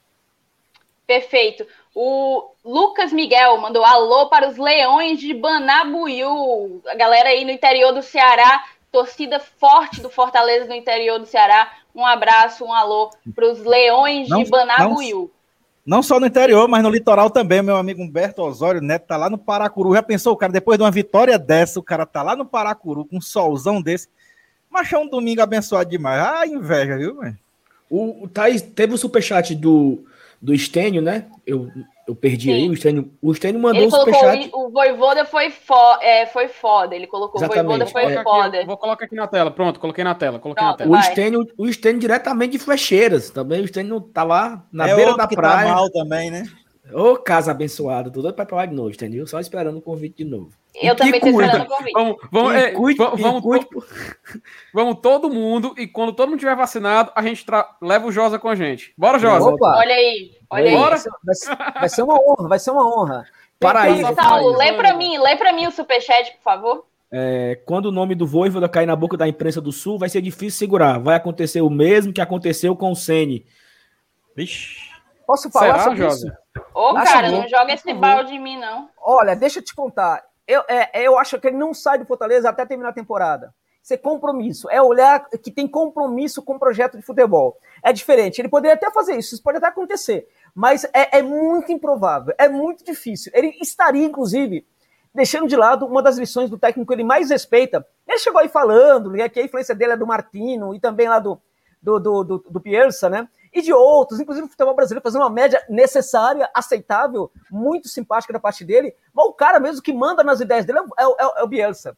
Perfeito. 1.06 1.64
O 1.94 2.50
Lucas 2.62 3.12
Miguel 3.12 3.56
mandou 3.58 3.82
alô 3.82 4.28
para 4.28 4.48
os 4.48 4.58
Leões 4.58 5.18
de 5.18 5.32
Banabuiú. 5.32 6.82
A 6.86 6.94
galera 6.94 7.30
aí 7.30 7.46
no 7.46 7.50
interior 7.50 7.92
do 7.92 8.02
Ceará, 8.02 8.64
torcida 8.92 9.40
forte 9.40 10.02
do 10.02 10.10
Fortaleza 10.10 10.66
no 10.66 10.74
interior 10.74 11.18
do 11.18 11.24
Ceará. 11.24 11.72
Um 11.94 12.04
abraço, 12.04 12.64
um 12.64 12.74
alô 12.74 13.10
para 13.34 13.50
os 13.50 13.64
Leões 13.64 14.28
não, 14.28 14.42
de 14.42 14.50
Banabuiú. 14.50 15.20
Não 15.22 15.37
só 16.02 16.20
no 16.20 16.26
interior, 16.26 16.68
mas 16.68 16.82
no 16.82 16.90
litoral 16.90 17.30
também. 17.30 17.62
Meu 17.62 17.78
amigo 17.78 18.02
Humberto 18.02 18.42
Osório 18.42 18.82
Neto 18.82 19.06
tá 19.06 19.16
lá 19.16 19.30
no 19.30 19.38
Paracuru. 19.38 19.94
Já 19.94 20.02
pensou, 20.02 20.36
cara, 20.36 20.52
depois 20.52 20.76
de 20.76 20.84
uma 20.84 20.90
vitória 20.90 21.38
dessa, 21.38 21.80
o 21.80 21.82
cara 21.82 22.04
tá 22.04 22.22
lá 22.22 22.36
no 22.36 22.44
Paracuru 22.44 23.06
com 23.06 23.16
um 23.16 23.20
solzão 23.22 23.80
desse. 23.80 24.06
Mas 24.70 24.92
é 24.92 24.98
um 24.98 25.08
domingo 25.08 25.40
abençoado 25.40 25.88
demais. 25.88 26.20
Ah, 26.20 26.46
inveja, 26.46 26.98
viu, 26.98 27.18
velho? 27.18 27.38
O, 27.88 28.24
o 28.24 28.28
Thais, 28.28 28.60
teve 28.60 28.92
o 28.92 28.98
superchat 28.98 29.54
do, 29.54 30.04
do 30.40 30.54
Estênio, 30.54 31.02
né? 31.02 31.26
Eu 31.46 31.68
eu 32.08 32.16
perdi 32.16 32.46
Sim. 32.46 32.54
aí, 32.54 32.70
o 32.70 32.74
Stênio, 32.74 33.12
o 33.20 33.34
Stênio 33.34 33.60
mandou 33.60 33.82
ele 33.82 33.88
um 33.88 33.90
superchat. 33.90 34.50
O, 34.54 34.68
o 34.68 34.70
Voivoda 34.70 35.26
foi, 35.26 35.50
fo, 35.50 35.74
é, 36.00 36.24
foi 36.24 36.48
foda, 36.48 36.96
ele 36.96 37.06
colocou 37.06 37.38
Exatamente. 37.38 37.66
o 37.66 37.68
Voivoda 37.68 37.86
foi 37.86 38.04
é. 38.04 38.22
foda. 38.22 38.56
Aqui, 38.56 38.66
vou 38.66 38.76
colocar 38.78 39.04
aqui 39.04 39.14
na 39.14 39.26
tela, 39.26 39.50
pronto, 39.50 39.78
coloquei 39.78 40.02
na 40.02 40.14
tela, 40.14 40.38
coloquei 40.38 40.64
Pronto, 40.64 40.80
na 40.80 40.86
tela. 40.86 40.98
O 40.98 41.02
Stênio, 41.02 41.46
o 41.58 41.70
Stênio 41.70 42.00
diretamente 42.00 42.52
de 42.52 42.58
Flecheiras, 42.58 43.28
também 43.28 43.60
o 43.60 43.68
Stênio 43.68 44.00
tá 44.00 44.24
lá 44.24 44.64
na 44.72 44.88
é 44.88 44.96
beira 44.96 45.10
da 45.18 45.26
tá 45.26 45.36
praia. 45.36 45.68
Tá 45.68 45.74
mal 45.74 45.90
também, 45.90 46.30
né? 46.30 46.44
Ô, 46.92 47.16
casa 47.16 47.50
abençoada, 47.50 48.10
tudo 48.10 48.32
para 48.32 48.46
pra 48.46 48.56
lá 48.58 48.66
de 48.66 48.74
novo, 48.74 48.90
entendeu? 48.90 49.26
Só 49.26 49.38
esperando 49.40 49.78
o 49.78 49.82
convite 49.82 50.18
de 50.18 50.24
novo. 50.24 50.50
Eu 50.74 50.94
também 50.94 51.20
tô 51.20 51.26
esperando 51.26 51.62
o 51.62 51.66
convite. 51.66 51.92
Vamos, 51.92 52.16
vamos, 52.30 52.54
é, 52.54 52.70
cuide, 52.70 52.98
vamos, 52.98 53.20
vamos, 53.20 53.42
to... 53.42 53.84
vamos, 54.72 54.98
todo 55.00 55.30
mundo, 55.30 55.74
e 55.76 55.86
quando 55.86 56.12
todo 56.12 56.30
mundo 56.30 56.38
tiver 56.38 56.56
vacinado, 56.56 57.10
a 57.14 57.22
gente 57.22 57.44
tra... 57.44 57.76
leva 57.82 58.06
o 58.06 58.12
Josa 58.12 58.38
com 58.38 58.48
a 58.48 58.54
gente. 58.54 58.94
Bora, 58.96 59.18
Josa. 59.18 59.50
Opa. 59.50 59.76
Olha 59.76 59.94
aí, 59.94 60.32
olha 60.48 60.70
aí. 60.70 60.76
Vai 60.76 60.98
ser, 61.34 61.56
vai 61.56 61.88
ser, 61.88 62.02
uma 62.02 62.14
honra, 62.14 62.48
vai 62.48 62.58
ser 62.58 62.70
uma 62.70 62.86
honra. 62.86 63.24
Paraíso. 63.58 64.14
Saulo, 64.14 64.56
lê 64.56 64.72
para 64.74 64.94
mim, 64.94 65.18
lê 65.18 65.36
para 65.36 65.52
mim 65.52 65.66
o 65.66 65.70
superchat, 65.70 66.32
por 66.36 66.42
favor. 66.42 66.84
É, 67.10 67.60
quando 67.64 67.86
o 67.86 67.92
nome 67.92 68.14
do 68.14 68.26
Voivoda 68.26 68.68
cair 68.68 68.86
na 68.86 68.94
boca 68.94 69.16
da 69.16 69.26
imprensa 69.26 69.60
do 69.60 69.72
Sul, 69.72 69.98
vai 69.98 70.08
ser 70.08 70.20
difícil 70.20 70.58
segurar. 70.58 70.98
Vai 70.98 71.16
acontecer 71.16 71.60
o 71.60 71.70
mesmo 71.70 72.12
que 72.12 72.20
aconteceu 72.20 72.76
com 72.76 72.92
o 72.92 72.96
Sene. 72.96 73.46
Vixe. 74.36 74.88
Posso 75.26 75.50
falar 75.50 75.72
Será, 75.72 75.84
sobre 75.84 75.98
Josa? 75.98 76.26
isso? 76.26 76.36
Ô, 76.74 76.94
cara, 76.94 77.30
não 77.30 77.48
joga 77.48 77.72
esse 77.72 77.92
balde 77.92 78.34
em 78.34 78.40
mim, 78.40 78.58
não. 78.58 78.88
Olha, 79.00 79.34
deixa 79.34 79.58
eu 79.58 79.64
te 79.64 79.74
contar. 79.74 80.24
Eu, 80.46 80.62
é, 80.68 81.02
eu 81.02 81.18
acho 81.18 81.38
que 81.38 81.48
ele 81.48 81.56
não 81.56 81.74
sai 81.74 81.98
do 81.98 82.06
Fortaleza 82.06 82.48
até 82.48 82.64
terminar 82.64 82.90
a 82.90 82.94
temporada. 82.94 83.54
Isso 83.82 83.94
é 83.94 83.96
compromisso. 83.96 84.68
É 84.70 84.82
olhar 84.82 85.28
que 85.42 85.50
tem 85.50 85.66
compromisso 85.66 86.42
com 86.42 86.56
o 86.56 86.58
projeto 86.58 86.96
de 86.96 87.02
futebol. 87.02 87.58
É 87.82 87.92
diferente. 87.92 88.38
Ele 88.38 88.48
poderia 88.48 88.74
até 88.74 88.90
fazer 88.90 89.16
isso, 89.16 89.34
isso 89.34 89.42
pode 89.42 89.58
até 89.58 89.68
acontecer. 89.68 90.28
Mas 90.54 90.84
é, 90.92 91.18
é 91.18 91.22
muito 91.22 91.72
improvável, 91.72 92.34
é 92.36 92.48
muito 92.48 92.84
difícil. 92.84 93.32
Ele 93.34 93.56
estaria, 93.60 94.04
inclusive, 94.04 94.66
deixando 95.14 95.48
de 95.48 95.56
lado 95.56 95.86
uma 95.86 96.02
das 96.02 96.18
lições 96.18 96.50
do 96.50 96.58
técnico 96.58 96.88
que 96.88 96.94
ele 96.94 97.04
mais 97.04 97.30
respeita. 97.30 97.86
Ele 98.06 98.18
chegou 98.18 98.40
aí 98.40 98.48
falando 98.48 99.10
né, 99.10 99.28
que 99.28 99.40
a 99.40 99.44
influência 99.44 99.74
dele 99.74 99.92
é 99.92 99.96
do 99.96 100.06
Martino 100.06 100.74
e 100.74 100.80
também 100.80 101.08
lá 101.08 101.18
do, 101.18 101.40
do, 101.82 101.98
do, 101.98 102.24
do, 102.24 102.38
do 102.50 102.60
Pierce, 102.60 103.08
né? 103.08 103.28
E 103.52 103.62
de 103.62 103.72
outros, 103.72 104.20
inclusive 104.20 104.46
o 104.46 104.50
futebol 104.50 104.74
brasileiro 104.74 105.02
fazendo 105.02 105.22
uma 105.22 105.30
média 105.30 105.64
necessária, 105.68 106.50
aceitável, 106.54 107.30
muito 107.50 107.88
simpática 107.88 108.32
da 108.32 108.40
parte 108.40 108.64
dele. 108.64 108.94
Mas 109.12 109.26
o 109.26 109.32
cara 109.32 109.58
mesmo 109.58 109.82
que 109.82 109.92
manda 109.92 110.22
nas 110.22 110.40
ideias 110.40 110.64
dele 110.64 110.80
é, 110.98 111.02
é, 111.02 111.40
é 111.40 111.42
o 111.42 111.46
Bielsa. 111.46 111.96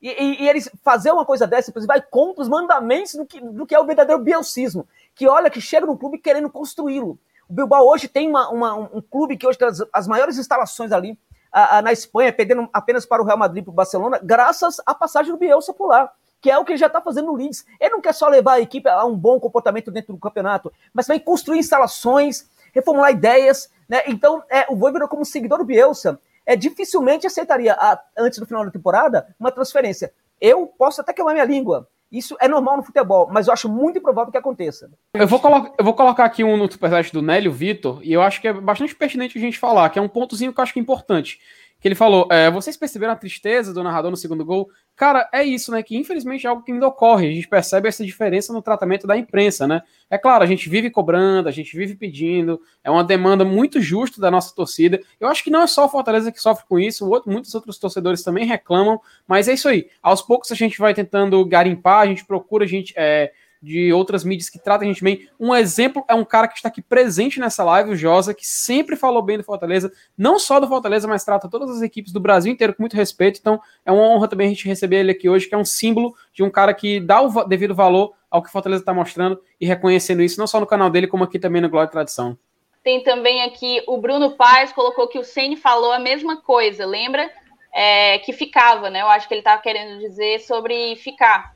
E, 0.00 0.08
e, 0.08 0.42
e, 0.42 0.48
ele 0.48 0.60
fazer 0.82 1.12
uma 1.12 1.26
coisa 1.26 1.46
dessa, 1.46 1.70
inclusive, 1.70 1.86
vai 1.86 2.00
contra 2.00 2.42
os 2.42 2.48
mandamentos 2.48 3.14
do 3.14 3.26
que, 3.26 3.38
do 3.40 3.66
que 3.66 3.74
é 3.74 3.80
o 3.80 3.84
verdadeiro 3.84 4.22
bielsismo. 4.22 4.88
Que 5.14 5.28
olha, 5.28 5.50
que 5.50 5.60
chega 5.60 5.84
no 5.84 5.98
clube 5.98 6.18
querendo 6.18 6.48
construí-lo. 6.48 7.18
O 7.48 7.52
Bilbao 7.52 7.86
hoje 7.86 8.08
tem 8.08 8.28
uma, 8.28 8.48
uma, 8.48 8.74
um 8.74 9.02
clube 9.02 9.36
que 9.36 9.46
hoje 9.46 9.58
tem 9.58 9.68
as, 9.68 9.82
as 9.92 10.08
maiores 10.08 10.38
instalações 10.38 10.90
ali 10.92 11.18
a, 11.52 11.78
a, 11.78 11.82
na 11.82 11.92
Espanha, 11.92 12.32
perdendo 12.32 12.68
apenas 12.72 13.04
para 13.04 13.20
o 13.20 13.26
Real 13.26 13.36
Madrid 13.36 13.62
e 13.62 13.64
para 13.64 13.72
o 13.72 13.74
Barcelona, 13.74 14.20
graças 14.22 14.80
à 14.86 14.94
passagem 14.94 15.32
do 15.32 15.38
Bielsa 15.38 15.74
por 15.74 15.88
lá 15.88 16.10
que 16.40 16.50
é 16.50 16.58
o 16.58 16.64
que 16.64 16.72
ele 16.72 16.78
já 16.78 16.86
está 16.86 17.00
fazendo 17.00 17.26
no 17.26 17.36
Leeds. 17.36 17.64
Ele 17.78 17.90
não 17.90 18.00
quer 18.00 18.14
só 18.14 18.28
levar 18.28 18.54
a 18.54 18.60
equipe 18.60 18.88
a 18.88 19.04
um 19.04 19.16
bom 19.16 19.38
comportamento 19.38 19.90
dentro 19.90 20.14
do 20.14 20.18
campeonato, 20.18 20.72
mas 20.92 21.06
também 21.06 21.20
construir 21.20 21.58
instalações, 21.58 22.48
reformular 22.72 23.10
ideias. 23.10 23.70
Né? 23.88 24.02
Então, 24.06 24.42
é, 24.48 24.66
o 24.70 24.76
Voivoda, 24.76 25.06
como 25.06 25.24
seguidor 25.24 25.58
do 25.58 25.64
Bielsa, 25.64 26.18
é, 26.46 26.56
dificilmente 26.56 27.26
aceitaria, 27.26 27.74
a, 27.74 28.00
antes 28.18 28.38
do 28.38 28.46
final 28.46 28.64
da 28.64 28.70
temporada, 28.70 29.34
uma 29.38 29.50
transferência. 29.50 30.12
Eu 30.40 30.66
posso 30.66 31.00
até 31.00 31.12
queimar 31.12 31.34
minha 31.34 31.44
língua. 31.44 31.88
Isso 32.10 32.36
é 32.40 32.48
normal 32.48 32.78
no 32.78 32.82
futebol, 32.82 33.28
mas 33.30 33.46
eu 33.46 33.52
acho 33.52 33.68
muito 33.68 33.98
improvável 33.98 34.32
que 34.32 34.38
aconteça. 34.38 34.90
Eu 35.14 35.28
vou, 35.28 35.40
eu 35.78 35.84
vou 35.84 35.94
colocar 35.94 36.24
aqui 36.24 36.42
um 36.42 36.56
no 36.56 36.70
superchat 36.70 37.12
do 37.12 37.22
Nélio 37.22 37.52
Vitor, 37.52 38.00
e 38.02 38.12
eu 38.12 38.20
acho 38.20 38.40
que 38.40 38.48
é 38.48 38.52
bastante 38.52 38.96
pertinente 38.96 39.38
a 39.38 39.40
gente 39.40 39.58
falar, 39.58 39.88
que 39.90 39.98
é 39.98 40.02
um 40.02 40.08
pontozinho 40.08 40.52
que 40.52 40.58
eu 40.58 40.62
acho 40.62 40.72
que 40.72 40.80
é 40.80 40.82
importante 40.82 41.38
que 41.80 41.88
ele 41.88 41.94
falou: 41.94 42.28
é, 42.30 42.50
vocês 42.50 42.76
perceberam 42.76 43.14
a 43.14 43.16
tristeza 43.16 43.72
do 43.72 43.82
narrador 43.82 44.10
no 44.10 44.16
segundo 44.16 44.44
gol? 44.44 44.68
Cara, 44.94 45.28
é 45.32 45.42
isso, 45.42 45.72
né? 45.72 45.82
Que 45.82 45.96
infelizmente 45.96 46.46
é 46.46 46.50
algo 46.50 46.62
que 46.62 46.70
ainda 46.70 46.86
ocorre. 46.86 47.28
A 47.28 47.32
gente 47.32 47.48
percebe 47.48 47.88
essa 47.88 48.04
diferença 48.04 48.52
no 48.52 48.60
tratamento 48.60 49.06
da 49.06 49.16
imprensa, 49.16 49.66
né? 49.66 49.82
É 50.10 50.18
claro, 50.18 50.44
a 50.44 50.46
gente 50.46 50.68
vive 50.68 50.90
cobrando, 50.90 51.48
a 51.48 51.52
gente 51.52 51.74
vive 51.76 51.94
pedindo, 51.94 52.60
é 52.84 52.90
uma 52.90 53.02
demanda 53.02 53.44
muito 53.44 53.80
justa 53.80 54.20
da 54.20 54.30
nossa 54.30 54.54
torcida. 54.54 55.00
Eu 55.18 55.28
acho 55.28 55.42
que 55.42 55.50
não 55.50 55.62
é 55.62 55.66
só 55.66 55.86
o 55.86 55.88
Fortaleza 55.88 56.30
que 56.30 56.40
sofre 56.40 56.66
com 56.68 56.78
isso, 56.78 57.08
muitos 57.26 57.54
outros 57.54 57.78
torcedores 57.78 58.22
também 58.22 58.44
reclamam, 58.44 59.00
mas 59.26 59.48
é 59.48 59.54
isso 59.54 59.68
aí. 59.68 59.88
Aos 60.02 60.20
poucos 60.20 60.52
a 60.52 60.54
gente 60.54 60.78
vai 60.78 60.92
tentando 60.92 61.42
garimpar, 61.46 62.00
a 62.00 62.06
gente 62.06 62.24
procura, 62.24 62.64
a 62.64 62.68
gente. 62.68 62.92
É, 62.96 63.32
de 63.62 63.92
outras 63.92 64.24
mídias 64.24 64.48
que 64.48 64.58
tratam 64.58 64.88
a 64.88 64.90
gente 64.90 65.04
bem. 65.04 65.28
Um 65.38 65.54
exemplo 65.54 66.04
é 66.08 66.14
um 66.14 66.24
cara 66.24 66.48
que 66.48 66.56
está 66.56 66.68
aqui 66.68 66.80
presente 66.80 67.38
nessa 67.38 67.62
live, 67.62 67.90
o 67.90 67.96
Josa, 67.96 68.32
que 68.32 68.46
sempre 68.46 68.96
falou 68.96 69.22
bem 69.22 69.36
do 69.36 69.44
Fortaleza, 69.44 69.92
não 70.16 70.38
só 70.38 70.58
do 70.58 70.66
Fortaleza, 70.68 71.06
mas 71.06 71.24
trata 71.24 71.48
todas 71.48 71.70
as 71.70 71.82
equipes 71.82 72.12
do 72.12 72.20
Brasil 72.20 72.52
inteiro 72.52 72.74
com 72.74 72.82
muito 72.82 72.96
respeito. 72.96 73.38
Então 73.38 73.60
é 73.84 73.92
uma 73.92 74.02
honra 74.02 74.28
também 74.28 74.46
a 74.46 74.50
gente 74.50 74.66
receber 74.66 75.00
ele 75.00 75.10
aqui 75.10 75.28
hoje, 75.28 75.46
que 75.46 75.54
é 75.54 75.58
um 75.58 75.64
símbolo 75.64 76.14
de 76.32 76.42
um 76.42 76.50
cara 76.50 76.72
que 76.72 77.00
dá 77.00 77.20
o 77.20 77.44
devido 77.44 77.74
valor 77.74 78.14
ao 78.30 78.42
que 78.42 78.48
o 78.48 78.52
Fortaleza 78.52 78.82
está 78.82 78.94
mostrando 78.94 79.40
e 79.60 79.66
reconhecendo 79.66 80.22
isso, 80.22 80.38
não 80.38 80.46
só 80.46 80.60
no 80.60 80.66
canal 80.66 80.88
dele, 80.88 81.06
como 81.06 81.24
aqui 81.24 81.38
também 81.38 81.60
no 81.60 81.68
Glória 81.68 81.88
e 81.88 81.92
Tradição. 81.92 82.38
Tem 82.82 83.02
também 83.02 83.42
aqui 83.42 83.82
o 83.86 83.98
Bruno 83.98 84.36
Paz 84.36 84.72
colocou 84.72 85.06
que 85.06 85.18
o 85.18 85.24
Ceni 85.24 85.56
falou 85.56 85.92
a 85.92 85.98
mesma 85.98 86.40
coisa, 86.40 86.86
lembra? 86.86 87.30
É, 87.72 88.18
que 88.20 88.32
ficava, 88.32 88.88
né? 88.88 89.02
Eu 89.02 89.08
acho 89.08 89.28
que 89.28 89.34
ele 89.34 89.42
estava 89.42 89.60
querendo 89.60 90.00
dizer 90.00 90.40
sobre 90.40 90.96
ficar 90.96 91.54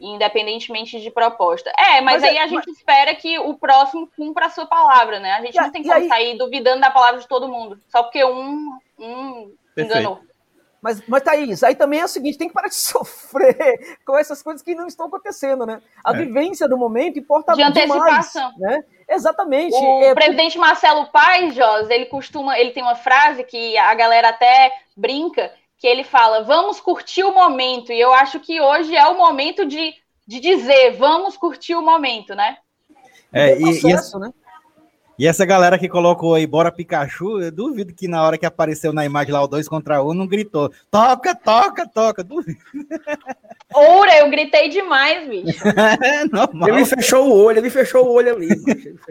independentemente 0.00 1.00
de 1.00 1.10
proposta. 1.10 1.70
É, 1.78 2.00
mas, 2.00 2.20
mas 2.20 2.24
aí 2.24 2.36
é, 2.38 2.42
a 2.42 2.46
gente 2.46 2.66
mas... 2.66 2.76
espera 2.76 3.14
que 3.14 3.38
o 3.38 3.54
próximo 3.54 4.08
cumpra 4.16 4.46
a 4.46 4.50
sua 4.50 4.66
palavra, 4.66 5.20
né? 5.20 5.32
A 5.32 5.42
gente 5.42 5.56
e 5.56 5.60
não 5.60 5.70
tem 5.70 5.82
como 5.82 5.94
aí... 5.94 6.08
sair 6.08 6.38
duvidando 6.38 6.80
da 6.80 6.90
palavra 6.90 7.20
de 7.20 7.28
todo 7.28 7.48
mundo, 7.48 7.78
só 7.88 8.02
porque 8.02 8.24
um, 8.24 8.78
um 8.98 9.54
enganou. 9.76 10.20
Mas, 10.82 11.02
mas, 11.06 11.22
Thaís, 11.22 11.62
aí 11.62 11.74
também 11.74 12.00
é 12.00 12.04
o 12.04 12.08
seguinte: 12.08 12.38
tem 12.38 12.48
que 12.48 12.54
parar 12.54 12.68
de 12.68 12.74
sofrer 12.80 13.98
com 14.04 14.18
essas 14.18 14.42
coisas 14.42 14.62
que 14.62 14.74
não 14.74 14.86
estão 14.86 15.06
acontecendo, 15.06 15.66
né? 15.66 15.80
A 16.02 16.12
é. 16.12 16.16
vivência 16.16 16.68
do 16.68 16.78
momento 16.78 17.18
importa 17.18 17.52
de 17.52 17.62
antecipação. 17.62 18.52
Demais, 18.52 18.78
né? 18.78 18.84
Exatamente. 19.08 19.74
O 19.74 20.02
é, 20.02 20.14
presidente 20.14 20.56
Marcelo 20.56 21.06
Paes, 21.06 21.54
Jos, 21.54 21.90
ele 21.90 22.06
costuma, 22.06 22.58
ele 22.58 22.70
tem 22.70 22.82
uma 22.82 22.94
frase 22.94 23.44
que 23.44 23.76
a 23.76 23.92
galera 23.94 24.28
até 24.28 24.72
brinca, 24.96 25.52
que 25.80 25.86
ele 25.86 26.04
fala: 26.04 26.44
vamos 26.44 26.78
curtir 26.78 27.24
o 27.24 27.34
momento. 27.34 27.90
E 27.90 27.98
eu 27.98 28.12
acho 28.12 28.38
que 28.38 28.60
hoje 28.60 28.94
é 28.94 29.06
o 29.08 29.16
momento 29.16 29.64
de, 29.64 29.94
de 30.28 30.38
dizer: 30.38 30.92
vamos 30.98 31.38
curtir 31.38 31.74
o 31.74 31.82
momento, 31.82 32.34
né? 32.34 32.58
É, 33.32 33.56
e, 33.56 33.60
processo, 33.60 34.18
e, 34.18 34.20
né? 34.20 34.32
E 35.20 35.26
essa 35.26 35.44
galera 35.44 35.78
que 35.78 35.86
colocou 35.86 36.34
aí, 36.34 36.46
bora 36.46 36.72
Pikachu, 36.72 37.42
eu 37.42 37.52
duvido 37.52 37.92
que 37.92 38.08
na 38.08 38.24
hora 38.24 38.38
que 38.38 38.46
apareceu 38.46 38.90
na 38.90 39.04
imagem 39.04 39.34
lá 39.34 39.42
o 39.42 39.46
2 39.46 39.68
contra 39.68 40.02
1, 40.02 40.08
um, 40.08 40.14
não 40.14 40.26
gritou: 40.26 40.72
toca, 40.90 41.34
toca, 41.34 41.86
toca. 41.86 42.24
Duvido. 42.24 42.58
Oura, 43.74 44.16
eu 44.16 44.30
gritei 44.30 44.70
demais, 44.70 45.28
bicho. 45.28 45.62
é 46.02 46.24
normal. 46.24 46.70
Ele 46.70 46.86
fechou 46.86 47.28
o 47.28 47.44
olho, 47.44 47.58
ele 47.58 47.68
fechou 47.68 48.06
o 48.06 48.12
olho 48.14 48.34
ali. 48.34 48.48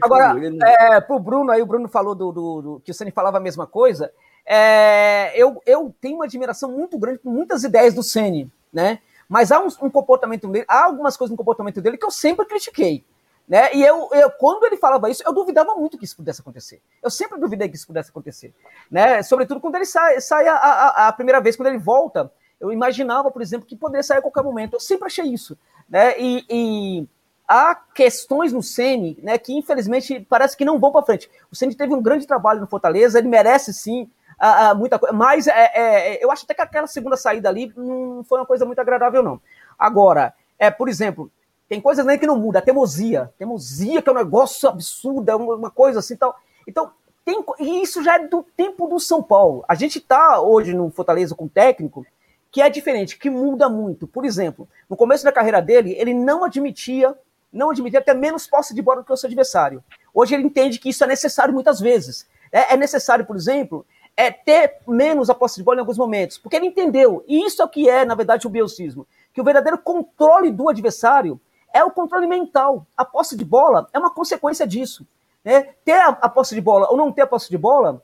Agora, 0.02 0.34
olho, 0.34 0.58
é, 0.64 1.00
pro 1.00 1.20
Bruno 1.20 1.52
aí, 1.52 1.62
o 1.62 1.66
Bruno 1.68 1.88
falou 1.88 2.16
do, 2.16 2.32
do, 2.32 2.62
do 2.64 2.82
que 2.84 2.90
o 2.90 2.94
Sani 2.96 3.12
falava 3.12 3.38
a 3.38 3.40
mesma 3.42 3.68
coisa. 3.68 4.12
É, 4.44 5.32
eu, 5.40 5.62
eu 5.64 5.94
tenho 6.02 6.16
uma 6.16 6.26
admiração 6.26 6.72
muito 6.72 6.98
grande 6.98 7.20
por 7.20 7.32
muitas 7.32 7.64
ideias 7.64 7.94
do 7.94 8.02
Ceni, 8.02 8.52
né? 8.74 8.98
Mas 9.30 9.52
há 9.52 9.60
um, 9.60 9.68
um, 9.84 9.92
comportamento 9.92 10.48
dele, 10.48 10.66
há 10.68 10.86
algumas 10.86 11.16
coisas 11.16 11.30
no 11.30 11.38
comportamento 11.38 11.80
dele 11.80 12.00
que 12.00 12.06
eu 12.06 12.10
sempre 12.10 12.48
critiquei. 12.48 13.06
Né? 13.50 13.74
E 13.74 13.84
eu, 13.84 14.08
eu, 14.14 14.30
quando 14.30 14.64
ele 14.66 14.78
falava 14.78 15.10
isso, 15.10 15.24
eu 15.26 15.34
duvidava 15.34 15.74
muito 15.74 15.98
que 15.98 16.06
isso 16.06 16.16
pudesse 16.16 16.40
acontecer. 16.40 16.84
Eu 17.02 17.10
sempre 17.10 17.40
duvidei 17.40 17.68
que 17.68 17.76
isso 17.76 17.88
pudesse 17.88 18.12
acontecer. 18.12 18.54
Né? 18.92 19.24
Sobretudo 19.24 19.60
quando 19.60 19.76
ele 19.76 19.86
sai, 19.86 20.22
sai 20.22 20.48
a, 20.48 20.54
a, 20.54 21.08
a 21.08 21.12
primeira 21.12 21.42
vez, 21.42 21.56
quando 21.56 21.70
ele 21.70 21.80
volta, 21.80 22.32
eu 22.60 22.72
imaginava, 22.72 23.32
por 23.32 23.42
exemplo, 23.42 23.66
que 23.66 23.76
poderia 23.76 24.04
sair 24.04 24.20
a 24.20 24.22
qualquer 24.22 24.44
momento. 24.44 24.76
Eu 24.76 24.80
sempre 24.80 25.08
achei 25.08 25.26
isso. 25.26 25.58
Né? 25.90 26.14
E, 26.20 26.46
e 26.48 27.08
há 27.48 27.74
questões 27.74 28.54
no 28.54 28.62
Ceni, 28.62 29.18
né, 29.24 29.36
que 29.40 29.52
infelizmente 29.58 30.20
parece 30.30 30.56
que 30.56 30.64
não 30.64 30.78
vão 30.78 30.92
para 30.92 31.04
frente. 31.04 31.28
O 31.52 31.56
Ceni 31.56 31.74
teve 31.74 31.92
um 31.96 32.04
grande 32.04 32.28
trabalho 32.28 32.62
no 32.62 32.68
Fortaleza, 32.68 33.18
ele 33.18 33.28
merece 33.28 33.74
sim 33.74 34.08
ah, 34.38 34.76
muita 34.76 35.00
coisa. 35.00 35.14
Mas 35.14 35.48
é, 35.48 35.72
é, 35.74 36.24
eu 36.24 36.32
acho 36.32 36.46
até 36.46 36.54
que 36.54 36.62
aquela 36.62 36.86
segunda 36.88 37.18
saída 37.18 37.50
ali 37.50 37.74
não 37.76 38.24
foi 38.24 38.40
uma 38.40 38.46
coisa 38.46 38.64
muito 38.64 38.80
agradável, 38.80 39.24
não. 39.24 39.42
Agora, 39.78 40.34
é, 40.60 40.70
por 40.70 40.88
exemplo, 40.88 41.32
tem 41.70 41.80
coisas 41.80 42.04
nem 42.04 42.18
que 42.18 42.26
não 42.26 42.36
muda, 42.36 42.58
a 42.58 42.62
teimosia. 42.64 43.32
Teimosia, 43.38 44.02
que 44.02 44.10
é 44.10 44.12
um 44.12 44.16
negócio 44.16 44.68
absurdo, 44.68 45.30
é 45.30 45.36
uma 45.36 45.70
coisa 45.70 46.00
assim 46.00 46.16
tal. 46.16 46.36
Então, 46.68 46.92
tem, 47.24 47.46
e 47.60 47.84
isso 47.84 48.04
já 48.04 48.16
é 48.16 48.28
do 48.28 48.44
tempo 48.58 48.88
do 48.88 49.00
São 49.00 49.22
Paulo. 49.22 49.64
A 49.68 49.76
gente 49.76 50.00
está 50.00 50.42
hoje 50.42 50.74
no 50.74 50.90
Fortaleza 50.90 51.36
com 51.36 51.46
um 51.46 51.48
técnico 51.48 52.04
que 52.52 52.60
é 52.60 52.70
diferente, 52.72 53.20
que 53.20 53.30
muda 53.30 53.70
muito. 53.70 54.08
Por 54.08 54.26
exemplo, 54.26 54.68
no 54.90 54.98
começo 54.98 55.24
da 55.24 55.32
carreira 55.32 55.62
dele, 55.62 55.94
ele 55.94 56.12
não 56.12 56.44
admitia, 56.44 57.16
não 57.54 57.70
admitia 57.70 58.00
até 58.00 58.16
menos 58.16 58.48
posse 58.48 58.74
de 58.74 58.82
bola 58.82 59.02
do 59.02 59.06
que 59.06 59.14
o 59.14 59.18
seu 59.18 59.28
adversário. 59.28 59.84
Hoje 60.12 60.34
ele 60.34 60.46
entende 60.46 60.80
que 60.80 60.90
isso 60.90 61.04
é 61.04 61.08
necessário 61.08 61.54
muitas 61.54 61.80
vezes. 61.80 62.28
É, 62.52 62.74
é 62.74 62.78
necessário, 62.78 63.28
por 63.28 63.36
exemplo, 63.36 63.86
é, 64.18 64.32
ter 64.32 64.78
menos 64.88 65.30
a 65.30 65.36
posse 65.36 65.58
de 65.58 65.64
bola 65.64 65.78
em 65.78 65.82
alguns 65.82 66.00
momentos, 66.00 66.40
porque 66.40 66.56
ele 66.56 66.66
entendeu, 66.66 67.24
e 67.28 67.46
isso 67.46 67.62
é 67.62 67.66
o 67.66 67.70
que 67.70 67.88
é, 67.88 68.04
na 68.04 68.16
verdade, 68.16 68.48
o 68.48 68.50
biocismo, 68.50 69.06
que 69.32 69.40
o 69.40 69.44
verdadeiro 69.44 69.78
controle 69.78 70.50
do 70.50 70.68
adversário 70.68 71.40
é 71.74 71.84
o 71.84 71.92
controle 71.92 72.28
mental. 72.28 72.86
A 72.96 73.06
posse 73.06 73.36
de 73.36 73.46
bola 73.46 73.88
é 73.94 74.00
uma 74.00 74.10
consequência 74.10 74.68
disso. 74.68 75.06
Né? 75.44 75.74
Ter 75.86 76.00
a, 76.00 76.30
posse 76.30 76.56
de 76.56 76.62
bola 76.62 76.88
ou 76.90 76.98
não 76.98 77.12
ter 77.12 77.22
a 77.22 77.28
posse 77.28 77.50
de 77.50 77.58
bola 77.58 78.04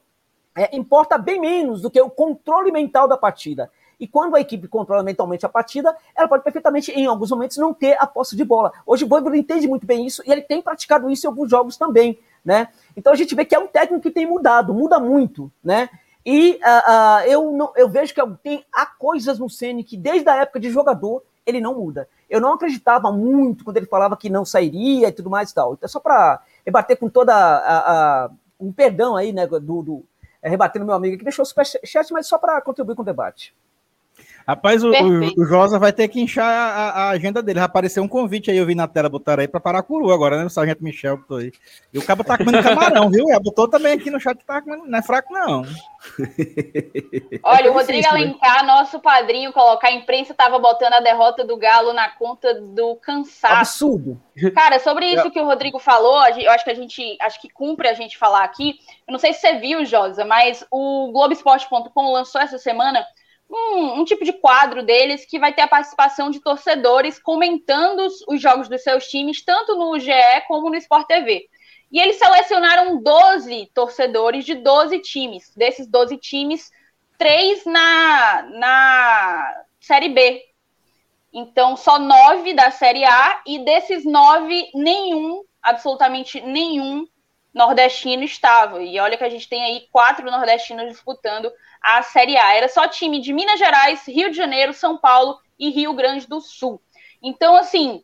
é, 0.55 0.75
importa 0.75 1.17
bem 1.17 1.39
menos 1.39 1.81
do 1.81 1.91
que 1.91 1.99
o 1.99 2.09
controle 2.09 2.71
mental 2.71 3.07
da 3.07 3.17
partida. 3.17 3.69
E 3.99 4.07
quando 4.07 4.35
a 4.35 4.41
equipe 4.41 4.67
controla 4.67 5.03
mentalmente 5.03 5.45
a 5.45 5.49
partida, 5.49 5.95
ela 6.15 6.27
pode 6.27 6.43
perfeitamente, 6.43 6.91
em 6.91 7.05
alguns 7.05 7.29
momentos, 7.31 7.57
não 7.57 7.73
ter 7.73 7.97
a 7.99 8.05
posse 8.05 8.35
de 8.35 8.43
bola. 8.43 8.71
Hoje 8.85 9.05
o 9.05 9.07
Voivoda 9.07 9.37
entende 9.37 9.67
muito 9.67 9.85
bem 9.85 10.05
isso 10.05 10.21
e 10.25 10.31
ele 10.31 10.41
tem 10.41 10.61
praticado 10.61 11.09
isso 11.09 11.25
em 11.25 11.29
alguns 11.29 11.49
jogos 11.49 11.77
também, 11.77 12.19
né? 12.43 12.69
Então 12.95 13.13
a 13.13 13.15
gente 13.15 13.33
vê 13.35 13.45
que 13.45 13.55
é 13.55 13.59
um 13.59 13.67
técnico 13.67 14.03
que 14.03 14.11
tem 14.11 14.25
mudado, 14.25 14.73
muda 14.73 14.99
muito, 14.99 15.51
né? 15.63 15.89
E 16.25 16.53
uh, 16.53 16.57
uh, 16.57 17.27
eu, 17.27 17.51
não, 17.51 17.71
eu 17.75 17.87
vejo 17.87 18.13
que 18.13 18.21
tem, 18.41 18.65
há 18.73 18.85
coisas 18.85 19.37
no 19.37 19.49
Ceni 19.49 19.83
que, 19.83 19.95
desde 19.95 20.27
a 20.27 20.37
época 20.37 20.59
de 20.59 20.71
jogador, 20.71 21.23
ele 21.45 21.61
não 21.61 21.75
muda. 21.75 22.07
Eu 22.29 22.41
não 22.41 22.53
acreditava 22.53 23.11
muito 23.11 23.63
quando 23.63 23.77
ele 23.77 23.85
falava 23.85 24.17
que 24.17 24.29
não 24.29 24.43
sairia 24.43 25.09
e 25.09 25.11
tudo 25.11 25.29
mais 25.29 25.51
e 25.51 25.55
tal. 25.55 25.73
Então, 25.73 25.87
só 25.87 25.99
para 25.99 26.41
rebater 26.65 26.97
com 26.97 27.09
toda 27.09 27.33
a, 27.33 28.25
a, 28.25 28.31
um 28.59 28.71
perdão 28.71 29.15
aí, 29.15 29.31
né, 29.31 29.45
do, 29.45 29.59
do 29.59 30.03
é, 30.41 30.49
meu 30.49 30.93
amigo 30.93 31.17
que 31.17 31.23
deixou 31.23 31.43
o 31.43 31.45
superchat, 31.45 32.11
mas 32.11 32.27
só 32.27 32.37
para 32.37 32.61
contribuir 32.61 32.95
com 32.95 33.01
o 33.01 33.05
debate. 33.05 33.55
Rapaz, 34.47 34.83
o, 34.83 34.91
o, 34.91 35.41
o, 35.41 35.45
Josa 35.45 35.79
vai 35.79 35.91
ter 35.91 36.07
que 36.07 36.21
inchar 36.21 36.45
a, 36.45 36.89
a, 36.89 37.09
agenda 37.09 37.41
dele. 37.41 37.59
Vai 37.59 37.65
aparecer 37.65 37.99
um 37.99 38.07
convite 38.07 38.51
aí, 38.51 38.57
eu 38.57 38.65
vi 38.65 38.75
na 38.75 38.87
tela, 38.87 39.09
botaram 39.09 39.41
aí 39.41 39.47
pra 39.47 39.59
Paracuru 39.59 40.11
agora, 40.11 40.37
né? 40.37 40.45
O 40.45 40.49
Sargento 40.51 40.83
Michel 40.83 41.17
botou 41.17 41.37
aí. 41.37 41.51
E 41.91 41.97
o 41.97 42.05
cabo 42.05 42.23
tá 42.23 42.37
comendo 42.37 42.61
camarão, 42.61 43.09
viu? 43.09 43.27
E 43.27 43.39
botou 43.39 43.67
também 43.67 43.93
aqui 43.93 44.11
no 44.11 44.19
chat, 44.19 44.37
tá 44.45 44.61
comendo, 44.61 44.85
não 44.85 44.99
é 44.99 45.01
fraco, 45.01 45.33
não. 45.33 45.63
Olha, 47.41 47.71
o 47.71 47.73
Rodrigo 47.73 48.07
Alencar, 48.07 48.63
nosso 48.67 48.99
padrinho, 48.99 49.51
colocar 49.51 49.87
a 49.87 49.93
imprensa 49.93 50.35
tava 50.35 50.59
botando 50.59 50.93
a 50.93 50.99
derrota 50.99 51.43
do 51.43 51.57
Galo 51.57 51.91
na 51.91 52.09
conta 52.09 52.53
do 52.53 52.95
cansaço. 52.97 53.55
Absurdo. 53.55 54.21
Cara, 54.53 54.77
sobre 54.77 55.07
isso 55.07 55.31
que 55.31 55.39
o 55.39 55.45
Rodrigo 55.45 55.79
falou, 55.79 56.23
eu 56.37 56.51
acho 56.51 56.63
que 56.63 56.71
a 56.71 56.75
gente, 56.75 57.17
acho 57.19 57.41
que 57.41 57.49
cumpre 57.49 57.87
a 57.87 57.95
gente 57.95 58.15
falar 58.15 58.43
aqui. 58.43 58.75
Eu 59.07 59.11
não 59.11 59.19
sei 59.19 59.33
se 59.33 59.39
você 59.39 59.53
viu, 59.53 59.83
Josa, 59.85 60.23
mas 60.23 60.63
o 60.69 61.11
Globoesporte.com 61.11 62.13
lançou 62.13 62.39
essa 62.39 62.59
semana 62.59 63.03
um, 63.49 63.99
um, 63.99 64.05
tipo 64.05 64.23
de 64.23 64.33
quadro 64.33 64.83
deles 64.83 65.25
que 65.25 65.39
vai 65.39 65.53
ter 65.53 65.61
a 65.61 65.67
participação 65.67 66.29
de 66.29 66.39
torcedores 66.39 67.19
comentando 67.19 67.99
os, 67.99 68.23
os, 68.27 68.41
jogos 68.41 68.67
dos 68.67 68.81
seus 68.81 69.07
times, 69.07 69.43
tanto 69.43 69.75
no 69.75 69.99
GE 69.99 70.11
como 70.47 70.69
no 70.69 70.75
Sport 70.75 71.07
TV. 71.07 71.47
E 71.91 71.99
eles 71.99 72.17
selecionaram 72.17 73.01
12 73.01 73.71
torcedores 73.73 74.43
de 74.45 74.55
12 74.55 74.99
times. 74.99 75.51
Desses 75.55 75.87
12 75.87 76.17
times, 76.17 76.71
três 77.17 77.63
na, 77.65 78.41
na 78.43 79.63
Série 79.79 80.09
B. 80.09 80.43
Então, 81.31 81.75
só 81.75 81.99
nove 81.99 82.53
da 82.53 82.71
Série 82.71 83.03
A, 83.03 83.41
e 83.45 83.59
desses 83.59 84.05
nove, 84.05 84.69
nenhum, 84.73 85.43
absolutamente 85.61 86.39
nenhum, 86.41 87.05
nordestino 87.55 88.23
estava. 88.23 88.83
E 88.83 88.99
olha 88.99 89.17
que 89.17 89.23
a 89.23 89.29
gente 89.29 89.47
tem 89.47 89.63
aí 89.63 89.87
quatro 89.89 90.29
nordestinos 90.29 90.89
disputando 90.89 91.49
a 91.81 92.03
Série 92.03 92.37
A. 92.37 92.53
Era 92.53 92.67
só 92.67 92.85
time 92.87 93.21
de 93.21 93.31
Minas 93.31 93.57
Gerais, 93.57 94.05
Rio 94.05 94.29
de 94.29 94.35
Janeiro, 94.35 94.73
São 94.73 94.97
Paulo 94.97 95.39
e 95.57 95.69
Rio 95.69 95.93
Grande 95.93 96.27
do 96.27 96.41
Sul. 96.41 96.81
Então, 97.23 97.55
assim, 97.55 98.03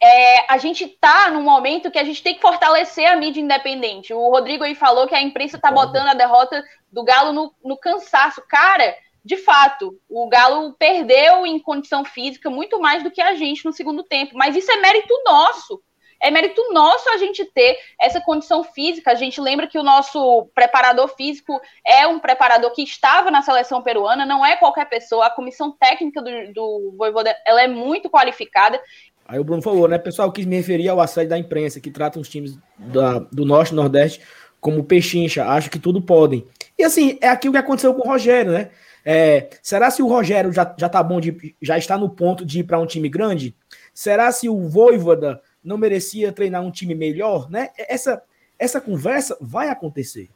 é, 0.00 0.52
a 0.52 0.58
gente 0.58 0.84
está 0.84 1.28
num 1.30 1.42
momento 1.42 1.90
que 1.90 1.98
a 1.98 2.04
gente 2.04 2.22
tem 2.22 2.36
que 2.36 2.40
fortalecer 2.40 3.10
a 3.10 3.16
mídia 3.16 3.40
independente. 3.40 4.14
O 4.14 4.30
Rodrigo 4.30 4.62
aí 4.62 4.76
falou 4.76 5.08
que 5.08 5.14
a 5.14 5.22
imprensa 5.22 5.56
está 5.56 5.72
botando 5.72 6.08
a 6.08 6.14
derrota 6.14 6.64
do 6.90 7.02
Galo 7.02 7.32
no, 7.32 7.52
no 7.64 7.76
cansaço. 7.76 8.40
Cara, 8.48 8.96
de 9.24 9.36
fato, 9.36 9.98
o 10.08 10.28
Galo 10.28 10.72
perdeu 10.74 11.44
em 11.44 11.58
condição 11.58 12.04
física 12.04 12.48
muito 12.48 12.78
mais 12.80 13.02
do 13.02 13.10
que 13.10 13.20
a 13.20 13.34
gente 13.34 13.64
no 13.64 13.72
segundo 13.72 14.04
tempo, 14.04 14.36
mas 14.36 14.54
isso 14.54 14.70
é 14.70 14.76
mérito 14.76 15.12
nosso 15.24 15.82
é 16.22 16.30
mérito 16.30 16.62
nosso 16.72 17.08
a 17.10 17.16
gente 17.16 17.44
ter 17.44 17.76
essa 18.00 18.20
condição 18.20 18.62
física. 18.62 19.10
A 19.10 19.14
gente 19.16 19.40
lembra 19.40 19.66
que 19.66 19.78
o 19.78 19.82
nosso 19.82 20.48
preparador 20.54 21.08
físico 21.16 21.60
é 21.86 22.06
um 22.06 22.20
preparador 22.20 22.72
que 22.72 22.82
estava 22.82 23.30
na 23.30 23.42
seleção 23.42 23.82
peruana, 23.82 24.24
não 24.24 24.46
é 24.46 24.56
qualquer 24.56 24.88
pessoa. 24.88 25.26
A 25.26 25.30
comissão 25.30 25.72
técnica 25.72 26.22
do, 26.22 26.30
do 26.52 26.94
Voivoda, 26.96 27.34
ela 27.46 27.62
é 27.62 27.68
muito 27.68 28.08
qualificada. 28.08 28.80
Aí 29.26 29.38
o 29.38 29.44
Bruno 29.44 29.62
falou, 29.62 29.88
né, 29.88 29.98
pessoal, 29.98 30.30
quis 30.30 30.46
me 30.46 30.56
referir 30.56 30.88
ao 30.88 31.00
assédio 31.00 31.30
da 31.30 31.38
imprensa, 31.38 31.80
que 31.80 31.90
trata 31.90 32.20
os 32.20 32.28
times 32.28 32.56
da, 32.78 33.18
do 33.18 33.44
Norte 33.44 33.72
e 33.72 33.74
Nordeste 33.74 34.20
como 34.60 34.84
pechincha, 34.84 35.44
acho 35.44 35.68
que 35.68 35.78
tudo 35.78 36.00
podem. 36.00 36.46
E 36.78 36.84
assim, 36.84 37.18
é 37.20 37.28
aquilo 37.28 37.52
que 37.52 37.58
aconteceu 37.58 37.92
com 37.94 38.06
o 38.06 38.10
Rogério, 38.10 38.52
né? 38.52 38.70
É, 39.04 39.48
será 39.60 39.90
se 39.90 40.00
o 40.00 40.06
Rogério 40.06 40.52
já, 40.52 40.72
já 40.78 40.88
tá 40.88 41.02
bom 41.02 41.20
de 41.20 41.56
já 41.60 41.76
está 41.76 41.98
no 41.98 42.08
ponto 42.08 42.46
de 42.46 42.60
ir 42.60 42.64
para 42.64 42.78
um 42.78 42.86
time 42.86 43.08
grande? 43.08 43.56
Será 43.92 44.30
se 44.30 44.48
o 44.48 44.68
Voivoda 44.68 45.42
não 45.62 45.78
merecia 45.78 46.32
treinar 46.32 46.62
um 46.62 46.70
time 46.70 46.94
melhor, 46.94 47.50
né? 47.50 47.70
Essa, 47.76 48.22
essa 48.58 48.80
conversa 48.80 49.36
vai 49.40 49.68
acontecer. 49.68 50.28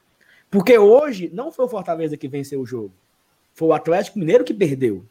Porque 0.50 0.78
hoje 0.78 1.30
não 1.32 1.50
foi 1.50 1.64
o 1.64 1.68
Fortaleza 1.68 2.16
que 2.16 2.28
venceu 2.28 2.60
o 2.60 2.66
jogo. 2.66 2.92
Foi 3.52 3.68
o 3.68 3.72
Atlético 3.72 4.18
Mineiro 4.18 4.44
que 4.44 4.54
perdeu. 4.54 5.04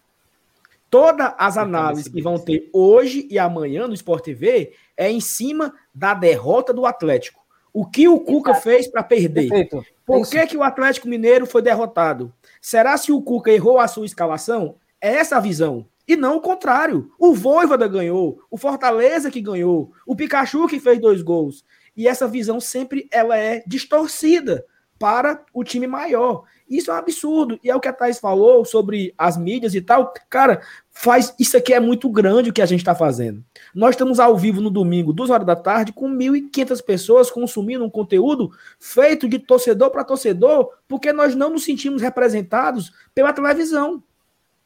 Todas 0.90 1.34
as 1.38 1.58
análises 1.58 2.08
que 2.08 2.22
vão 2.22 2.40
ter 2.40 2.70
hoje 2.72 3.28
e 3.30 3.38
amanhã 3.38 3.88
no 3.88 3.94
Sport 3.94 4.24
TV 4.24 4.74
é 4.96 5.12
em 5.12 5.20
cima 5.20 5.74
da 5.94 6.14
derrota 6.14 6.74
do 6.74 6.86
Atlético. 6.86 7.44
O 7.74 7.86
que 7.86 8.08
o 8.08 8.20
Cuca 8.22 8.52
Exato. 8.52 8.64
fez 8.64 8.88
para 8.88 9.04
perder? 9.04 9.50
Perfeito. 9.50 9.86
Por 10.06 10.26
que, 10.30 10.48
que 10.48 10.56
o 10.56 10.64
Atlético 10.64 11.10
Mineiro 11.10 11.46
foi 11.46 11.62
derrotado? 11.62 12.32
Será 12.62 12.96
se 12.96 13.12
o 13.12 13.22
Cuca 13.22 13.52
errou 13.52 13.80
a 13.80 13.88
sua 13.88 14.06
escalação? 14.06 14.76
É 15.02 15.16
essa 15.16 15.36
a 15.36 15.42
visão. 15.42 15.86
E 16.08 16.16
não 16.16 16.38
o 16.38 16.42
contrário. 16.42 17.12
O 17.18 17.34
Voivoda 17.34 17.88
ganhou, 17.88 18.42
o 18.50 18.58
Fortaleza 18.58 19.32
que 19.32 19.42
ganhou, 19.42 19.92
o 20.06 20.16
Pikachu 20.16 20.68
que 20.68 20.80
fez 20.80 21.00
dois 21.00 21.22
gols. 21.22 21.64
E 21.96 22.08
essa 22.08 22.28
visão 22.28 22.60
sempre 22.60 23.08
ela 23.12 23.38
é 23.38 23.64
distorcida 23.66 24.66
para 25.00 25.44
o 25.54 25.64
time 25.64 25.88
maior. 25.88 26.44
Isso 26.70 26.90
é 26.90 26.94
um 26.94 26.98
absurdo. 26.98 27.60
E 27.64 27.70
é 27.70 27.76
o 27.76 27.80
que 27.80 27.88
a 27.88 27.94
Thais 27.94 28.20
falou 28.20 28.66
sobre 28.66 29.14
as 29.18 29.38
mídias 29.38 29.76
e 29.76 29.82
tal. 29.82 30.14
Cara, 30.30 30.62
faz 30.90 31.34
isso 31.40 31.56
aqui 31.56 31.74
é 31.74 31.80
muito 31.80 32.10
grande 32.10 32.50
o 32.50 32.54
que 32.54 32.62
a 32.62 32.66
gente 32.66 32.80
está 32.80 32.96
fazendo. 32.96 33.44
Nós 33.74 33.92
estamos 33.92 34.20
ao 34.20 34.38
vivo 34.38 34.62
no 34.62 34.70
domingo, 34.70 35.14
duas 35.14 35.30
horas 35.30 35.46
da 35.46 35.56
tarde, 35.56 35.94
com 35.94 36.10
1.500 36.10 36.84
pessoas 36.84 37.30
consumindo 37.30 37.86
um 37.86 37.90
conteúdo 37.90 38.52
feito 38.80 39.28
de 39.28 39.38
torcedor 39.38 39.92
para 39.92 40.04
torcedor, 40.04 40.72
porque 40.88 41.14
nós 41.14 41.36
não 41.36 41.52
nos 41.52 41.64
sentimos 41.64 42.02
representados 42.02 42.92
pela 43.14 43.34
televisão. 43.34 44.02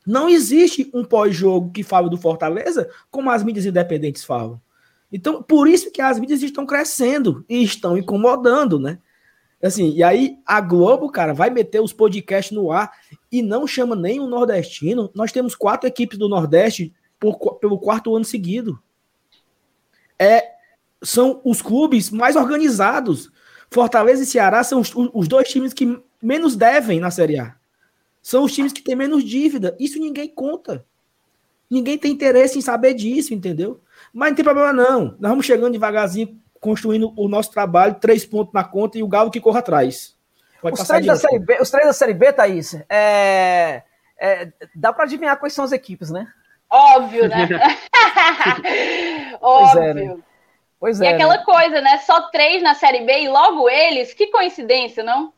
Não 0.10 0.28
existe 0.28 0.90
um 0.92 1.04
pós-jogo 1.04 1.70
que 1.70 1.84
fale 1.84 2.10
do 2.10 2.18
Fortaleza 2.18 2.90
como 3.12 3.30
as 3.30 3.44
mídias 3.44 3.68
independentes 3.68 4.24
falam. 4.24 4.60
Então, 5.14 5.44
por 5.44 5.68
isso 5.68 5.92
que 5.92 6.02
as 6.02 6.20
mídias 6.20 6.42
estão 6.42 6.66
crescendo 6.66 7.46
e 7.48 7.62
estão 7.62 7.96
incomodando, 7.96 8.80
né? 8.80 8.98
Assim, 9.62 9.92
e 9.92 10.02
aí 10.02 10.40
a 10.44 10.62
Globo, 10.62 11.12
cara, 11.12 11.32
vai 11.32 11.52
meter 11.52 11.80
os 11.80 11.94
podcasts 11.94 12.58
no 12.58 12.72
ar 12.72 12.92
e 13.32 13.44
não 13.44 13.68
chama 13.68 13.96
nem 13.96 14.20
o 14.20 14.26
nordestino. 14.26 15.12
Nós 15.14 15.32
temos 15.32 15.54
quatro 15.54 15.88
equipes 15.88 16.18
do 16.18 16.28
Nordeste 16.28 16.92
por, 17.20 17.38
pelo 17.60 17.78
quarto 17.78 18.16
ano 18.16 18.26
seguido. 18.26 18.82
É, 20.18 20.44
são 21.04 21.40
os 21.46 21.62
clubes 21.62 22.10
mais 22.10 22.36
organizados. 22.36 23.30
Fortaleza 23.70 24.24
e 24.24 24.26
Ceará 24.26 24.64
são 24.64 24.80
os, 24.80 24.92
os 25.14 25.28
dois 25.28 25.48
times 25.50 25.72
que 25.72 26.02
menos 26.20 26.56
devem 26.56 27.00
na 27.00 27.12
Série 27.12 27.38
A. 27.38 27.59
São 28.30 28.44
os 28.44 28.54
times 28.54 28.72
que 28.72 28.84
têm 28.84 28.96
menos 28.96 29.24
dívida. 29.24 29.76
Isso 29.80 29.98
ninguém 29.98 30.28
conta. 30.28 30.86
Ninguém 31.68 31.98
tem 31.98 32.12
interesse 32.12 32.60
em 32.60 32.62
saber 32.62 32.94
disso, 32.94 33.34
entendeu? 33.34 33.82
Mas 34.14 34.30
não 34.30 34.36
tem 34.36 34.46
problema, 34.46 34.72
não. 34.72 35.16
Nós 35.20 35.32
vamos 35.32 35.48
chegando 35.48 35.72
devagarzinho, 35.72 36.40
construindo 36.60 37.12
o 37.18 37.28
nosso 37.28 37.50
trabalho, 37.50 37.96
três 37.96 38.24
pontos 38.28 38.54
na 38.54 38.64
conta 38.64 39.00
e 39.00 39.02
o 39.02 39.08
Galo 39.08 39.32
que 39.32 39.42
corra 39.42 39.62
atrás. 39.62 40.16
Pode 40.62 40.80
os, 40.80 40.88
três 40.88 41.08
da 41.08 41.16
série 41.16 41.40
B, 41.40 41.58
os 41.60 41.72
três 41.72 41.88
da 41.88 41.94
Série 41.94 42.14
B, 42.14 42.32
Thaís, 42.32 42.76
é, 42.88 43.82
é, 44.20 44.52
dá 44.76 44.94
para 44.94 45.06
adivinhar 45.06 45.40
quais 45.40 45.54
são 45.54 45.66
as 45.66 45.72
equipes, 45.72 46.12
né? 46.12 46.28
Óbvio, 46.70 47.28
né? 47.28 47.50
Óbvio. 49.42 49.70
Pois 49.74 49.76
é, 49.76 49.94
né? 49.96 50.18
Pois 50.80 51.02
é, 51.02 51.06
e 51.06 51.08
aquela 51.08 51.38
né? 51.38 51.44
coisa, 51.44 51.82
né? 51.82 51.98
Só 52.06 52.30
três 52.30 52.62
na 52.62 52.76
Série 52.76 53.04
B 53.06 53.22
e 53.22 53.28
logo 53.28 53.68
eles, 53.68 54.14
que 54.14 54.28
coincidência, 54.28 55.04
não? 55.04 55.34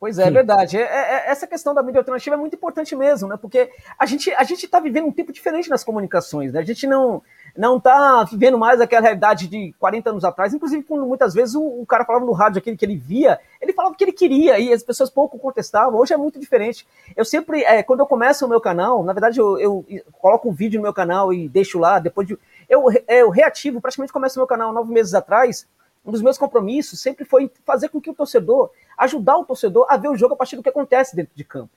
Pois 0.00 0.16
é, 0.16 0.28
é 0.28 0.30
verdade. 0.30 0.76
É, 0.76 0.82
é, 0.82 1.30
essa 1.30 1.44
questão 1.44 1.74
da 1.74 1.82
mídia 1.82 1.98
alternativa 1.98 2.36
é 2.36 2.38
muito 2.38 2.54
importante 2.54 2.94
mesmo, 2.94 3.28
né? 3.28 3.36
Porque 3.36 3.68
a 3.98 4.06
gente 4.06 4.32
a 4.32 4.44
gente 4.44 4.64
está 4.64 4.78
vivendo 4.78 5.06
um 5.06 5.12
tempo 5.12 5.32
diferente 5.32 5.68
nas 5.68 5.82
comunicações, 5.82 6.52
né? 6.52 6.60
A 6.60 6.64
gente 6.64 6.86
não 6.86 7.20
não 7.56 7.78
está 7.78 8.22
vivendo 8.22 8.56
mais 8.56 8.80
aquela 8.80 9.02
realidade 9.02 9.48
de 9.48 9.74
40 9.80 10.10
anos 10.10 10.24
atrás. 10.24 10.54
Inclusive, 10.54 10.84
quando 10.84 11.04
muitas 11.04 11.34
vezes 11.34 11.56
o, 11.56 11.62
o, 11.62 11.84
cara 11.84 12.04
falava 12.04 12.24
no 12.24 12.30
rádio 12.30 12.58
aquele 12.58 12.76
que 12.76 12.84
ele 12.84 12.96
via, 12.96 13.40
ele 13.60 13.72
falava 13.72 13.92
o 13.92 13.96
que 13.96 14.04
ele 14.04 14.12
queria 14.12 14.56
e 14.60 14.72
as 14.72 14.84
pessoas 14.84 15.10
pouco 15.10 15.36
contestavam. 15.36 15.98
Hoje 15.98 16.14
é 16.14 16.16
muito 16.16 16.38
diferente. 16.38 16.86
Eu 17.16 17.24
sempre, 17.24 17.64
é, 17.64 17.82
quando 17.82 17.98
eu 17.98 18.06
começo 18.06 18.46
o 18.46 18.48
meu 18.48 18.60
canal, 18.60 19.02
na 19.02 19.12
verdade 19.12 19.40
eu, 19.40 19.58
eu, 19.58 19.84
coloco 20.12 20.48
um 20.48 20.52
vídeo 20.52 20.78
no 20.78 20.84
meu 20.84 20.94
canal 20.94 21.32
e 21.32 21.48
deixo 21.48 21.76
lá, 21.76 21.98
depois 21.98 22.28
de. 22.28 22.38
Eu, 22.68 22.84
eu 23.08 23.30
reativo, 23.30 23.80
praticamente 23.80 24.12
começo 24.12 24.38
o 24.38 24.40
meu 24.40 24.46
canal 24.46 24.72
nove 24.72 24.92
meses 24.92 25.12
atrás. 25.12 25.66
Um 26.04 26.12
dos 26.12 26.22
meus 26.22 26.38
compromissos 26.38 27.00
sempre 27.00 27.24
foi 27.24 27.50
fazer 27.64 27.88
com 27.88 28.00
que 28.00 28.10
o 28.10 28.14
torcedor 28.14 28.70
ajudar 28.96 29.36
o 29.38 29.44
torcedor 29.44 29.86
a 29.88 29.96
ver 29.96 30.08
o 30.08 30.16
jogo 30.16 30.34
a 30.34 30.36
partir 30.36 30.56
do 30.56 30.62
que 30.62 30.68
acontece 30.68 31.14
dentro 31.14 31.34
de 31.34 31.44
campo. 31.44 31.72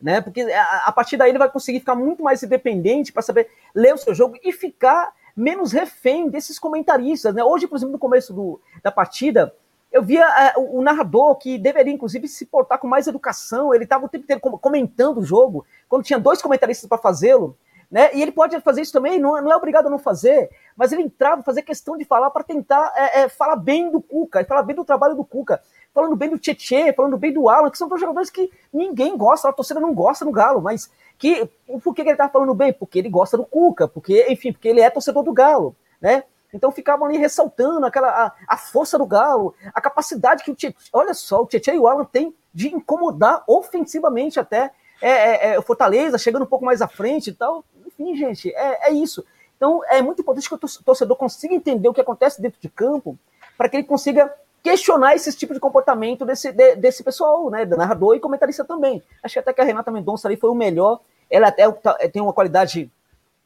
Né? 0.00 0.20
Porque 0.20 0.42
a, 0.42 0.92
partir 0.92 1.16
daí 1.16 1.30
ele 1.30 1.38
vai 1.38 1.50
conseguir 1.50 1.80
ficar 1.80 1.94
muito 1.94 2.22
mais 2.22 2.42
independente 2.42 3.12
para 3.12 3.22
saber 3.22 3.48
ler 3.74 3.94
o 3.94 3.98
seu 3.98 4.14
jogo 4.14 4.36
e 4.42 4.52
ficar 4.52 5.12
menos 5.34 5.72
refém 5.72 6.28
desses 6.28 6.58
comentaristas. 6.58 7.34
Né? 7.34 7.42
Hoje, 7.42 7.66
por 7.66 7.76
exemplo, 7.76 7.92
no 7.92 7.98
começo 7.98 8.32
do, 8.32 8.60
da 8.82 8.92
partida, 8.92 9.54
eu 9.90 10.02
via 10.02 10.24
é, 10.24 10.58
o, 10.58 10.78
o, 10.78 10.82
narrador 10.82 11.36
que 11.36 11.56
deveria, 11.56 11.92
inclusive, 11.92 12.28
se 12.28 12.44
portar 12.44 12.78
com 12.78 12.86
mais 12.86 13.06
educação. 13.06 13.74
Ele 13.74 13.84
estava 13.84 14.04
o 14.04 14.08
tempo 14.08 14.24
inteiro 14.24 14.40
comentando 14.40 15.18
o 15.18 15.24
jogo, 15.24 15.64
quando 15.88 16.04
tinha 16.04 16.18
dois 16.18 16.42
comentaristas 16.42 16.88
para 16.88 16.98
fazê-lo. 16.98 17.56
Né? 17.90 18.10
E 18.14 18.22
ele 18.22 18.32
pode 18.32 18.60
fazer 18.60 18.82
isso 18.82 18.92
também, 18.92 19.18
não, 19.18 19.40
não, 19.40 19.52
é 19.52 19.56
obrigado 19.56 19.86
a 19.86 19.90
não 19.90 19.98
fazer, 19.98 20.50
mas 20.76 20.90
ele 20.92 21.02
entrava, 21.02 21.42
fazer 21.42 21.62
questão 21.62 21.96
de 21.96 22.04
falar 22.04 22.30
para 22.30 22.42
tentar 22.42 22.92
é, 22.96 23.20
é, 23.20 23.28
falar 23.28 23.56
bem 23.56 23.90
do 23.90 24.00
Cuca, 24.00 24.44
falar 24.44 24.62
bem 24.62 24.74
do 24.74 24.84
trabalho 24.84 25.14
do 25.14 25.24
Cuca 25.24 25.60
falando 25.96 26.14
bem 26.14 26.28
do 26.28 26.38
Tietê, 26.38 26.92
falando 26.92 27.16
bem 27.16 27.32
do 27.32 27.48
Alan, 27.48 27.70
que 27.70 27.78
são 27.78 27.88
dois 27.88 27.98
jogadores 27.98 28.28
que 28.28 28.52
ninguém 28.70 29.16
gosta, 29.16 29.48
a 29.48 29.52
torcida 29.52 29.80
não 29.80 29.94
gosta 29.94 30.26
no 30.26 30.30
Galo, 30.30 30.60
mas 30.60 30.90
que 31.16 31.48
por 31.82 31.94
que 31.94 32.02
ele 32.02 32.14
tá 32.14 32.28
falando 32.28 32.52
bem? 32.52 32.70
Porque 32.70 32.98
ele 32.98 33.08
gosta 33.08 33.34
do 33.34 33.46
Cuca, 33.46 33.88
porque, 33.88 34.26
enfim, 34.28 34.52
porque 34.52 34.68
ele 34.68 34.82
é 34.82 34.90
torcedor 34.90 35.22
do 35.22 35.32
Galo, 35.32 35.74
né? 35.98 36.24
Então 36.52 36.70
ficavam 36.70 37.06
ali 37.06 37.16
ressaltando 37.16 37.86
aquela 37.86 38.08
a, 38.08 38.32
a 38.46 38.58
força 38.58 38.98
do 38.98 39.06
Galo, 39.06 39.54
a 39.72 39.80
capacidade 39.80 40.44
que 40.44 40.50
o 40.50 40.54
Tietê, 40.54 40.76
olha 40.92 41.14
só, 41.14 41.40
o 41.40 41.46
Tietê 41.46 41.72
e 41.72 41.78
o 41.78 41.88
Alan 41.88 42.04
têm 42.04 42.34
de 42.52 42.68
incomodar 42.68 43.42
ofensivamente 43.46 44.38
até 44.38 44.72
é, 45.00 45.10
é, 45.10 45.54
é, 45.54 45.58
o 45.58 45.62
Fortaleza 45.62 46.18
chegando 46.18 46.42
um 46.42 46.46
pouco 46.46 46.64
mais 46.64 46.82
à 46.82 46.88
frente 46.88 47.30
e 47.30 47.32
tal. 47.32 47.64
Enfim, 47.98 48.16
gente, 48.16 48.54
é, 48.54 48.88
é 48.88 48.92
isso. 48.92 49.24
Então 49.56 49.80
é 49.88 50.02
muito 50.02 50.20
importante 50.20 50.48
que 50.48 50.54
o 50.54 50.58
torcedor 50.58 51.16
consiga 51.16 51.54
entender 51.54 51.88
o 51.88 51.94
que 51.94 52.00
acontece 52.00 52.40
dentro 52.40 52.60
de 52.60 52.68
campo 52.68 53.18
para 53.56 53.68
que 53.68 53.76
ele 53.76 53.84
consiga 53.84 54.32
questionar 54.62 55.14
esse 55.14 55.32
tipo 55.32 55.54
de 55.54 55.60
comportamento 55.60 56.24
desse, 56.24 56.52
de, 56.52 56.76
desse 56.76 57.02
pessoal, 57.02 57.48
né? 57.50 57.64
Narrador 57.64 58.16
e 58.16 58.20
comentarista 58.20 58.64
também. 58.64 59.02
Acho 59.22 59.34
que 59.34 59.38
até 59.38 59.52
que 59.52 59.60
a 59.60 59.64
Renata 59.64 59.90
Mendonça 59.90 60.28
ali 60.28 60.36
foi 60.36 60.50
o 60.50 60.54
melhor. 60.54 61.00
Ela 61.30 61.48
até 61.48 61.70
tá, 61.70 61.94
tem 62.12 62.20
uma 62.20 62.32
qualidade 62.32 62.90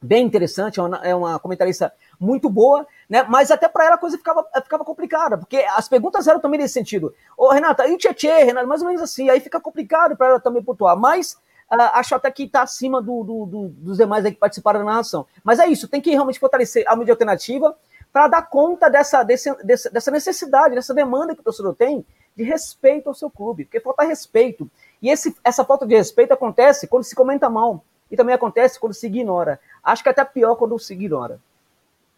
bem 0.03 0.25
interessante, 0.25 0.81
é 0.81 0.83
uma, 0.83 0.97
é 0.99 1.15
uma 1.15 1.39
comentarista 1.39 1.93
muito 2.19 2.49
boa, 2.49 2.87
né? 3.09 3.23
Mas 3.29 3.51
até 3.51 3.69
para 3.69 3.85
ela 3.85 3.95
a 3.97 3.99
coisa 3.99 4.17
ficava, 4.17 4.47
ficava 4.63 4.85
complicada, 4.85 5.37
porque 5.37 5.59
as 5.59 5.89
perguntas 5.89 6.27
eram 6.27 6.41
também 6.41 6.59
nesse 6.59 6.75
sentido. 6.75 7.15
Ô, 7.37 7.51
Renata, 7.51 7.87
e 7.87 7.95
o 7.95 7.99
Tietê, 7.99 8.45
Renata, 8.45 8.67
mais 8.67 8.81
ou 8.81 8.89
menos 8.89 9.03
assim, 9.03 9.29
aí 9.29 9.41
fica 9.41 9.61
complicado 9.61 10.17
para 10.17 10.29
ela 10.29 10.41
também 10.41 10.63
pontuar, 10.63 10.97
mas 10.97 11.37
acho 11.71 12.15
até 12.15 12.31
que 12.31 12.45
está 12.45 12.63
acima 12.63 13.01
do, 13.01 13.23
do, 13.23 13.47
do, 13.47 13.69
dos 13.69 13.97
demais 13.99 14.25
que 14.25 14.33
participaram 14.33 14.81
da 14.81 14.87
narração. 14.87 15.27
Mas 15.45 15.59
é 15.59 15.67
isso, 15.67 15.89
tem 15.89 16.01
que 16.01 16.11
realmente 16.11 16.41
fortalecer 16.41 16.85
a 16.89 16.97
mídia 16.97 17.13
alternativa 17.13 17.77
para 18.13 18.27
dar 18.27 18.43
conta 18.43 18.89
dessa, 18.89 19.23
desse, 19.23 19.55
dessa 19.63 20.11
necessidade, 20.11 20.75
dessa 20.75 20.93
demanda 20.93 21.35
que 21.35 21.41
o 21.41 21.45
torcedor 21.45 21.75
tem 21.75 22.05
de 22.37 22.43
respeito 22.43 23.09
ao 23.09 23.15
seu 23.15 23.31
clube, 23.31 23.65
porque 23.65 23.81
falta 23.81 24.03
respeito. 24.03 24.69
E 25.01 25.09
esse, 25.09 25.35
essa 25.45 25.65
falta 25.65 25.87
de 25.87 25.95
respeito 25.95 26.33
acontece 26.33 26.89
quando 26.89 27.05
se 27.05 27.15
comenta 27.15 27.49
mal, 27.49 27.85
e 28.11 28.17
também 28.17 28.35
acontece 28.35 28.79
quando 28.79 28.93
se 28.95 29.07
ignora. 29.07 29.61
Acho 29.83 30.03
que 30.03 30.09
é 30.09 30.13
até 30.13 30.25
pior 30.25 30.57
quando 30.57 30.79
se 30.79 30.93
ignora. 30.95 31.41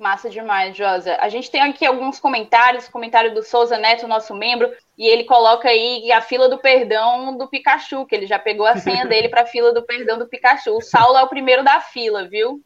Massa 0.02 0.28
demais, 0.28 0.76
Josa. 0.76 1.16
A 1.20 1.28
gente 1.28 1.48
tem 1.48 1.60
aqui 1.60 1.86
alguns 1.86 2.18
comentários, 2.18 2.88
comentário 2.88 3.32
do 3.32 3.40
Souza 3.40 3.78
Neto, 3.78 4.08
nosso 4.08 4.34
membro, 4.34 4.68
e 4.98 5.06
ele 5.06 5.22
coloca 5.22 5.68
aí 5.68 6.10
a 6.10 6.20
fila 6.20 6.48
do 6.48 6.58
perdão 6.58 7.36
do 7.38 7.46
Pikachu, 7.46 8.04
que 8.04 8.16
ele 8.16 8.26
já 8.26 8.36
pegou 8.36 8.66
a 8.66 8.76
senha 8.76 9.06
dele 9.06 9.28
para 9.28 9.42
a 9.42 9.46
fila 9.46 9.72
do 9.72 9.84
perdão 9.84 10.18
do 10.18 10.26
Pikachu. 10.26 10.76
O 10.76 10.80
Saulo 10.80 11.16
é 11.16 11.22
o 11.22 11.28
primeiro 11.28 11.62
da 11.62 11.80
fila, 11.80 12.28
viu? 12.28 12.60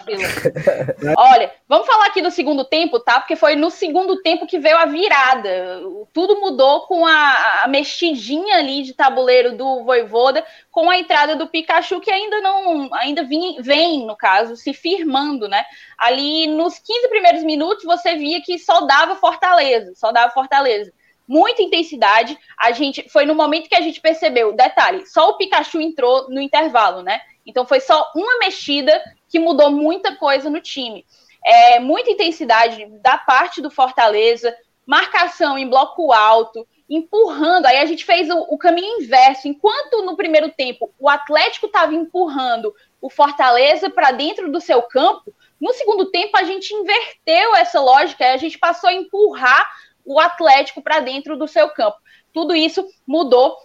Fila. 0.00 1.14
Olha, 1.16 1.52
vamos 1.68 1.86
falar 1.86 2.06
aqui 2.06 2.22
do 2.22 2.30
segundo 2.30 2.64
tempo, 2.64 3.00
tá? 3.00 3.20
Porque 3.20 3.36
foi 3.36 3.56
no 3.56 3.70
segundo 3.70 4.20
tempo 4.22 4.46
que 4.46 4.58
veio 4.58 4.76
a 4.76 4.86
virada. 4.86 5.80
Tudo 6.12 6.40
mudou 6.40 6.82
com 6.82 7.06
a, 7.06 7.62
a 7.64 7.68
mexidinha 7.68 8.56
ali 8.56 8.82
de 8.82 8.94
tabuleiro 8.94 9.56
do 9.56 9.84
Voivoda, 9.84 10.44
com 10.70 10.88
a 10.90 10.98
entrada 10.98 11.36
do 11.36 11.46
Pikachu, 11.46 12.00
que 12.00 12.10
ainda 12.10 12.40
não, 12.40 12.88
ainda 12.94 13.24
vem, 13.24 13.60
vem, 13.60 14.06
no 14.06 14.16
caso, 14.16 14.56
se 14.56 14.72
firmando, 14.72 15.48
né? 15.48 15.64
Ali 15.98 16.46
nos 16.46 16.78
15 16.78 17.08
primeiros 17.08 17.42
minutos 17.42 17.84
você 17.84 18.14
via 18.16 18.40
que 18.40 18.58
só 18.58 18.82
dava 18.82 19.16
Fortaleza, 19.16 19.92
só 19.94 20.12
dava 20.12 20.32
Fortaleza 20.32 20.92
muita 21.26 21.62
intensidade. 21.62 22.38
A 22.56 22.72
gente 22.72 23.08
foi 23.08 23.24
no 23.26 23.34
momento 23.34 23.68
que 23.68 23.74
a 23.74 23.80
gente 23.80 24.00
percebeu, 24.00 24.52
detalhe, 24.52 25.06
só 25.06 25.30
o 25.30 25.36
Pikachu 25.36 25.80
entrou 25.80 26.28
no 26.30 26.40
intervalo, 26.40 27.02
né? 27.02 27.20
Então 27.46 27.64
foi 27.64 27.80
só 27.80 28.10
uma 28.14 28.38
mexida 28.38 29.00
que 29.28 29.38
mudou 29.38 29.70
muita 29.70 30.16
coisa 30.16 30.50
no 30.50 30.60
time. 30.60 31.06
É, 31.44 31.78
muita 31.78 32.10
intensidade 32.10 32.84
da 33.00 33.16
parte 33.16 33.62
do 33.62 33.70
Fortaleza, 33.70 34.54
marcação 34.84 35.56
em 35.56 35.68
bloco 35.68 36.12
alto, 36.12 36.66
empurrando. 36.88 37.66
Aí 37.66 37.78
a 37.78 37.86
gente 37.86 38.04
fez 38.04 38.28
o, 38.28 38.38
o 38.50 38.58
caminho 38.58 39.00
inverso. 39.00 39.46
Enquanto 39.46 40.02
no 40.02 40.16
primeiro 40.16 40.50
tempo 40.50 40.92
o 40.98 41.08
Atlético 41.08 41.66
estava 41.66 41.94
empurrando 41.94 42.74
o 43.00 43.08
Fortaleza 43.08 43.88
para 43.88 44.10
dentro 44.10 44.50
do 44.50 44.60
seu 44.60 44.82
campo, 44.82 45.32
no 45.60 45.72
segundo 45.72 46.10
tempo 46.10 46.36
a 46.36 46.42
gente 46.42 46.74
inverteu 46.74 47.54
essa 47.54 47.80
lógica 47.80 48.24
e 48.24 48.32
a 48.32 48.36
gente 48.36 48.58
passou 48.58 48.90
a 48.90 48.94
empurrar 48.94 49.68
o 50.04 50.18
Atlético 50.20 50.82
para 50.82 51.00
dentro 51.00 51.36
do 51.36 51.46
seu 51.46 51.68
campo. 51.70 51.98
Tudo 52.32 52.54
isso 52.54 52.86
mudou 53.06 53.56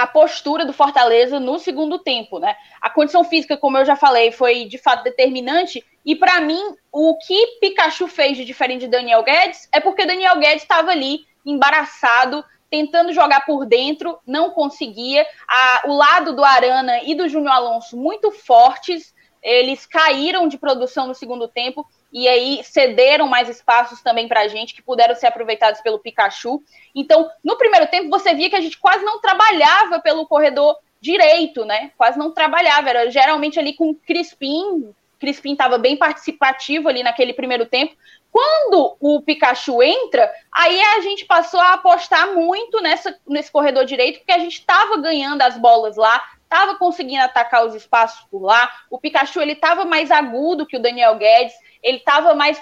a 0.00 0.06
postura 0.06 0.64
do 0.64 0.72
Fortaleza 0.72 1.38
no 1.38 1.58
segundo 1.58 1.98
tempo, 1.98 2.38
né? 2.38 2.56
A 2.80 2.88
condição 2.88 3.22
física, 3.22 3.54
como 3.54 3.76
eu 3.76 3.84
já 3.84 3.94
falei, 3.94 4.32
foi 4.32 4.64
de 4.64 4.78
fato 4.78 5.04
determinante. 5.04 5.84
E 6.06 6.16
para 6.16 6.40
mim, 6.40 6.58
o 6.90 7.18
que 7.18 7.58
Pikachu 7.60 8.08
fez 8.08 8.38
de 8.38 8.46
diferente 8.46 8.80
de 8.80 8.88
Daniel 8.88 9.22
Guedes 9.22 9.68
é 9.70 9.78
porque 9.78 10.06
Daniel 10.06 10.38
Guedes 10.38 10.62
estava 10.62 10.90
ali 10.90 11.26
embaraçado, 11.44 12.42
tentando 12.70 13.12
jogar 13.12 13.44
por 13.44 13.66
dentro, 13.66 14.18
não 14.26 14.52
conseguia. 14.52 15.26
A, 15.46 15.82
o 15.84 15.94
lado 15.94 16.34
do 16.34 16.42
Arana 16.42 17.02
e 17.02 17.14
do 17.14 17.28
Júnior 17.28 17.52
Alonso 17.52 17.94
muito 17.94 18.30
fortes, 18.30 19.14
eles 19.42 19.84
caíram 19.84 20.48
de 20.48 20.56
produção 20.56 21.08
no 21.08 21.14
segundo 21.14 21.46
tempo 21.46 21.86
e 22.12 22.28
aí 22.28 22.60
cederam 22.64 23.28
mais 23.28 23.48
espaços 23.48 24.02
também 24.02 24.26
para 24.26 24.40
a 24.40 24.48
gente, 24.48 24.74
que 24.74 24.82
puderam 24.82 25.14
ser 25.14 25.26
aproveitados 25.26 25.80
pelo 25.80 25.98
Pikachu. 25.98 26.62
Então, 26.94 27.30
no 27.44 27.56
primeiro 27.56 27.86
tempo, 27.86 28.10
você 28.10 28.34
via 28.34 28.50
que 28.50 28.56
a 28.56 28.60
gente 28.60 28.78
quase 28.78 29.04
não 29.04 29.20
trabalhava 29.20 30.00
pelo 30.00 30.26
corredor 30.26 30.76
direito, 31.00 31.64
né? 31.64 31.92
Quase 31.96 32.18
não 32.18 32.32
trabalhava, 32.32 32.90
era 32.90 33.10
geralmente 33.10 33.58
ali 33.58 33.74
com 33.74 33.94
Crispim. 33.94 34.92
Crispim 35.18 35.52
estava 35.52 35.78
bem 35.78 35.96
participativo 35.96 36.88
ali 36.88 37.02
naquele 37.02 37.32
primeiro 37.32 37.66
tempo. 37.66 37.94
Quando 38.32 38.96
o 39.00 39.20
Pikachu 39.20 39.82
entra, 39.82 40.32
aí 40.52 40.80
a 40.80 41.00
gente 41.00 41.24
passou 41.24 41.60
a 41.60 41.74
apostar 41.74 42.32
muito 42.32 42.80
nessa, 42.80 43.16
nesse 43.26 43.50
corredor 43.50 43.84
direito, 43.84 44.18
porque 44.18 44.32
a 44.32 44.38
gente 44.38 44.60
estava 44.60 44.96
ganhando 44.98 45.42
as 45.42 45.58
bolas 45.58 45.96
lá, 45.96 46.22
estava 46.50 46.74
conseguindo 46.74 47.22
atacar 47.22 47.64
os 47.64 47.76
espaços 47.76 48.26
por 48.28 48.42
lá. 48.42 48.68
O 48.90 48.98
Pikachu 48.98 49.40
ele 49.40 49.52
estava 49.52 49.84
mais 49.84 50.10
agudo 50.10 50.66
que 50.66 50.76
o 50.76 50.82
Daniel 50.82 51.16
Guedes 51.16 51.54
ele 51.80 51.98
estava 51.98 52.34
mais 52.34 52.60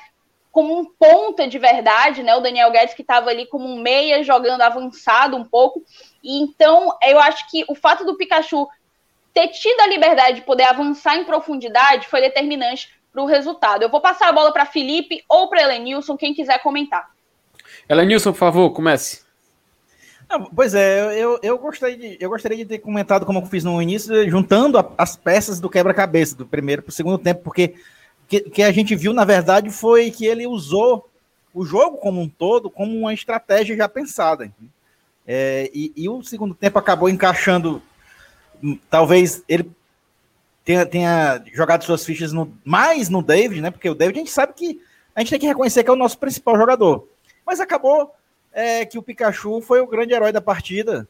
como 0.53 0.79
um 0.79 0.85
ponta 0.85 1.49
de 1.49 1.59
verdade, 1.59 2.23
né? 2.23 2.37
O 2.37 2.41
Daniel 2.41 2.71
Guedes 2.71 2.95
que 2.95 3.01
estava 3.01 3.31
ali 3.31 3.47
como 3.47 3.67
um 3.67 3.81
meia 3.81 4.23
jogando 4.23 4.61
avançado 4.61 5.37
um 5.37 5.45
pouco. 5.45 5.83
E 6.23 6.43
então 6.43 6.95
eu 7.03 7.19
acho 7.19 7.51
que 7.51 7.65
o 7.67 7.75
fato 7.75 8.05
do 8.05 8.17
Pikachu 8.17 8.69
ter 9.33 9.49
tido 9.49 9.81
a 9.81 9.87
liberdade 9.87 10.41
de 10.41 10.47
poder 10.47 10.65
avançar 10.65 11.17
em 11.17 11.25
profundidade 11.25 12.09
foi 12.09 12.21
determinante 12.21 12.91
para 13.11 13.23
o 13.23 13.27
resultado. 13.27 13.83
Eu 13.83 13.89
vou 13.89 14.03
passar 14.03 14.29
a 14.29 14.33
bola 14.33 14.53
para 14.53 14.67
Felipe 14.67 15.25
ou 15.29 15.49
para 15.49 15.63
Elenilson, 15.63 16.17
quem 16.17 16.35
quiser 16.35 16.61
comentar. 16.63 17.09
Elenilson, 17.89 18.33
por 18.33 18.39
favor, 18.39 18.71
comece. 18.71 19.28
Não, 20.29 20.45
pois 20.45 20.75
é, 20.75 21.19
eu, 21.19 21.39
eu, 21.43 21.59
gostaria 21.59 21.97
de, 21.97 22.19
eu 22.21 22.29
gostaria 22.29 22.59
de 22.59 22.67
ter 22.67 22.79
comentado 22.79 23.25
como 23.25 23.39
eu 23.39 23.47
fiz 23.47 23.65
no 23.65 23.81
início, 23.81 24.29
juntando 24.29 24.79
a, 24.79 24.93
as 24.99 25.17
peças 25.17 25.59
do 25.59 25.71
quebra-cabeça, 25.71 26.37
do 26.37 26.47
primeiro 26.47 26.83
para 26.83 26.91
o 26.91 26.93
segundo 26.93 27.17
tempo, 27.17 27.43
porque 27.43 27.75
que, 28.29 28.41
que 28.43 28.63
a 28.63 28.71
gente 28.71 28.95
viu, 28.95 29.15
na 29.15 29.25
verdade, 29.25 29.71
foi 29.71 30.11
que 30.11 30.27
ele 30.27 30.47
usou 30.47 31.09
o 31.55 31.65
jogo 31.65 31.97
como 31.97 32.21
um 32.21 32.29
todo 32.29 32.69
como 32.69 32.95
uma 32.95 33.15
estratégia 33.15 33.75
já 33.75 33.89
pensada. 33.89 34.53
É, 35.27 35.71
e, 35.73 35.93
e, 35.97 36.09
o 36.09 36.23
segundo 36.23 36.55
tempo 36.55 36.79
acabou 36.79 37.09
encaixando. 37.09 37.83
Hum, 38.63 38.79
talvez 38.91 39.43
ele 39.49 39.71
tenha, 40.65 40.85
tenha 40.85 41.43
jogado 41.55 41.85
suas 41.85 42.05
fichas 42.05 42.33
no, 42.33 42.53
mais 42.65 43.09
no 43.09 43.23
David, 43.23 43.63
né? 43.63 43.71
Porque 43.71 43.89
o 43.89 43.95
David 43.95 44.19
a 44.19 44.21
gente 44.21 44.31
sabe 44.31 44.53
que 44.53 44.81
a 45.15 45.21
gente 45.21 45.31
tem 45.31 45.39
que 45.39 45.47
reconhecer 45.47 45.83
que 45.83 45.91
é 45.91 45.93
o 45.93 45.97
nosso 45.97 46.19
principal 46.19 46.57
jogador. 46.57 47.09
Mas 47.47 47.61
acabou 47.61 48.15
é, 48.53 48.85
que 48.85 48.99
o 48.99 49.03
Pikachu 49.03 49.61
foi 49.61 49.81
o 49.81 49.87
grande 49.87 50.15
herói 50.15 50.33
da 50.33 50.41
partida, 50.41 51.09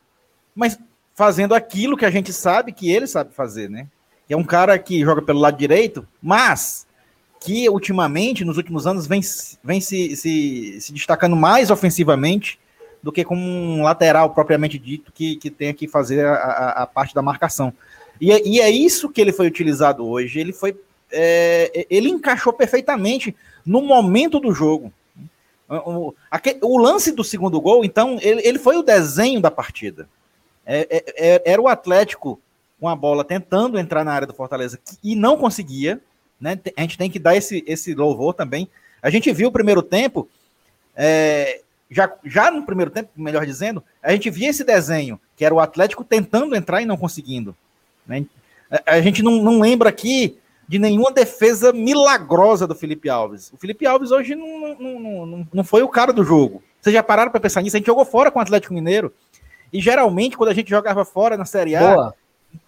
mas 0.55 0.79
fazendo 1.15 1.55
aquilo 1.55 1.97
que 1.97 2.05
a 2.05 2.11
gente 2.11 2.33
sabe 2.33 2.73
que 2.73 2.91
ele 2.91 3.07
sabe 3.07 3.35
fazer, 3.35 3.69
né? 3.69 3.89
é 4.29 4.37
um 4.37 4.45
cara 4.45 4.79
que 4.79 5.01
joga 5.01 5.23
pelo 5.23 5.41
lado 5.41 5.57
direito, 5.57 6.07
mas 6.23 6.87
que 7.41 7.69
ultimamente, 7.69 8.45
nos 8.45 8.57
últimos 8.57 8.87
anos, 8.87 9.07
vem, 9.07 9.21
vem 9.63 9.81
se, 9.81 10.17
se, 10.17 10.81
se 10.81 10.93
destacando 10.93 11.37
mais 11.37 11.71
ofensivamente 11.71 12.59
do 13.03 13.13
que 13.13 13.25
como 13.25 13.41
um 13.41 13.83
lateral 13.83 14.31
propriamente 14.31 14.79
dito 14.79 15.13
que, 15.13 15.37
que 15.37 15.51
tem 15.51 15.73
que 15.73 15.87
fazer 15.87 16.27
a, 16.27 16.35
a, 16.35 16.83
a 16.83 16.87
parte 16.87 17.15
da 17.15 17.23
marcação. 17.23 17.73
E, 18.21 18.33
é, 18.33 18.43
e, 18.45 18.61
é 18.61 18.69
isso 18.69 19.09
que 19.09 19.21
ele 19.21 19.33
foi 19.33 19.47
utilizado 19.47 20.05
hoje. 20.05 20.41
Ele 20.41 20.53
foi. 20.53 20.77
É, 21.11 21.87
ele 21.89 22.11
encaixou 22.11 22.53
perfeitamente 22.53 23.35
no 23.65 23.81
momento 23.81 24.41
do 24.41 24.53
jogo. 24.53 24.93
O, 25.69 26.15
aquele, 26.31 26.59
o 26.63 26.79
lance 26.79 27.13
do 27.13 27.23
segundo 27.23 27.61
gol, 27.61 27.85
então, 27.85 28.19
ele, 28.23 28.41
ele 28.47 28.59
foi 28.59 28.77
o 28.77 28.83
desenho 28.83 29.41
da 29.41 29.51
partida. 29.51 30.09
É, 30.65 30.87
é, 30.91 31.35
é 31.35 31.43
era 31.53 31.61
o 31.61 31.69
Atlético 31.69 32.41
com 32.81 32.89
a 32.89 32.97
bola 32.97 33.25
tentando 33.25 33.79
entrar 33.79 34.05
na 34.05 34.13
área 34.13 34.27
do 34.27 34.35
Fortaleza 34.35 34.79
e 35.03 35.15
não 35.15 35.37
conseguia 35.37 36.01
né? 36.41 36.59
A 36.77 36.81
gente 36.83 36.99
tem 36.99 37.11
que 37.11 37.19
dar 37.19 37.37
esse, 37.37 37.65
esse 37.67 37.95
louvor 37.95 38.35
também. 38.35 38.69
A 39.03 39.11
gente 39.11 39.33
viu 39.33 39.49
o 39.49 39.53
primeiro 39.53 39.83
tempo, 39.83 40.29
é, 40.95 41.61
já, 41.91 42.13
já 42.25 42.51
no 42.51 42.65
primeiro 42.65 42.91
tempo, 42.91 43.11
melhor 43.17 43.45
dizendo, 43.45 43.83
a 44.03 44.13
gente 44.13 44.31
via 44.31 44.49
esse 44.49 44.65
desenho, 44.65 45.21
que 45.37 45.45
era 45.45 45.55
o 45.55 45.61
Atlético 45.61 46.05
tentando 46.05 46.55
entrar 46.55 46.81
e 46.81 46.87
não 46.87 46.97
conseguindo. 46.97 47.57
Né? 48.07 48.25
A, 48.71 48.95
a 48.95 49.01
gente 49.01 49.23
não, 49.23 49.43
não 49.43 49.61
lembra 49.61 49.89
aqui 49.89 50.39
de 50.69 50.79
nenhuma 50.79 51.11
defesa 51.11 51.73
milagrosa 51.73 52.67
do 52.67 52.75
Felipe 52.75 53.09
Alves. 53.09 53.51
O 53.53 53.57
Felipe 53.57 53.87
Alves 53.87 54.11
hoje 54.11 54.35
não, 54.35 54.77
não, 54.79 55.01
não, 55.01 55.49
não 55.53 55.65
foi 55.65 55.83
o 55.83 55.89
cara 55.89 56.13
do 56.13 56.23
jogo. 56.23 56.63
Vocês 56.81 56.95
já 56.95 57.03
pararam 57.03 57.31
para 57.31 57.41
pensar 57.41 57.63
nisso? 57.63 57.77
A 57.77 57.79
gente 57.79 57.87
jogou 57.87 58.05
fora 58.05 58.31
com 58.31 58.39
o 58.39 58.43
Atlético 58.43 58.75
Mineiro. 58.75 59.13
E 59.73 59.81
geralmente, 59.81 60.37
quando 60.37 60.51
a 60.51 60.55
gente 60.55 60.69
jogava 60.69 61.05
fora 61.05 61.37
na 61.37 61.45
Série 61.45 61.75
A, 61.75 61.95
Boa 61.95 62.15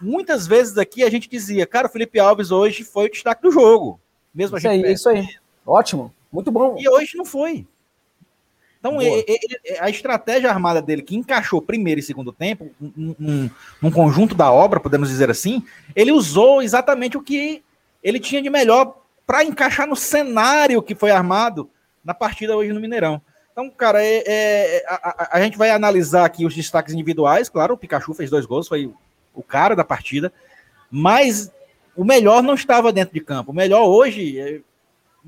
muitas 0.00 0.46
vezes 0.46 0.76
aqui 0.78 1.02
a 1.02 1.10
gente 1.10 1.28
dizia, 1.28 1.66
cara, 1.66 1.86
o 1.86 1.90
Felipe 1.90 2.18
Alves 2.18 2.50
hoje 2.50 2.84
foi 2.84 3.06
o 3.06 3.10
destaque 3.10 3.42
do 3.42 3.50
jogo. 3.50 4.00
Mesmo 4.34 4.56
isso 4.56 4.68
aí, 4.68 4.92
isso 4.92 5.08
aí. 5.08 5.26
Ótimo, 5.66 6.14
muito 6.32 6.50
bom. 6.50 6.76
E 6.78 6.88
hoje 6.88 7.16
não 7.16 7.24
foi. 7.24 7.66
Então, 8.78 9.00
ele, 9.00 9.24
ele, 9.28 9.78
a 9.78 9.90
estratégia 9.90 10.48
armada 10.48 10.80
dele, 10.80 11.02
que 11.02 11.14
encaixou 11.14 11.60
primeiro 11.60 12.00
e 12.00 12.02
segundo 12.02 12.32
tempo, 12.32 12.70
num, 12.80 13.50
num, 13.82 13.90
conjunto 13.90 14.34
da 14.34 14.50
obra, 14.50 14.80
podemos 14.80 15.10
dizer 15.10 15.30
assim, 15.30 15.62
ele 15.94 16.10
usou 16.10 16.62
exatamente 16.62 17.18
o 17.18 17.22
que 17.22 17.62
ele 18.02 18.20
tinha 18.20 18.42
de 18.42 18.50
melhor 18.50 18.96
para 19.26 19.44
encaixar 19.44 19.86
no 19.86 19.96
cenário 19.96 20.82
que 20.82 20.94
foi 20.94 21.10
armado 21.10 21.70
na 22.04 22.14
partida 22.14 22.56
hoje 22.56 22.72
no 22.72 22.80
Mineirão. 22.80 23.20
Então, 23.52 23.70
cara, 23.70 24.02
é, 24.02 24.22
é 24.26 24.84
a, 24.88 24.94
a, 24.94 25.36
a, 25.36 25.42
gente 25.42 25.58
vai 25.58 25.70
analisar 25.70 26.24
aqui 26.24 26.46
os 26.46 26.54
destaques 26.54 26.94
individuais. 26.94 27.48
Claro, 27.48 27.74
o 27.74 27.76
Pikachu 27.76 28.14
fez 28.14 28.30
dois 28.30 28.46
gols, 28.46 28.68
foi 28.68 28.92
o 29.34 29.42
cara 29.42 29.76
da 29.76 29.84
partida, 29.84 30.32
mas 30.90 31.52
o 31.96 32.04
melhor 32.04 32.42
não 32.42 32.54
estava 32.54 32.92
dentro 32.92 33.12
de 33.12 33.20
campo. 33.20 33.52
O 33.52 33.54
melhor 33.54 33.86
hoje 33.86 34.40
é, 34.40 34.60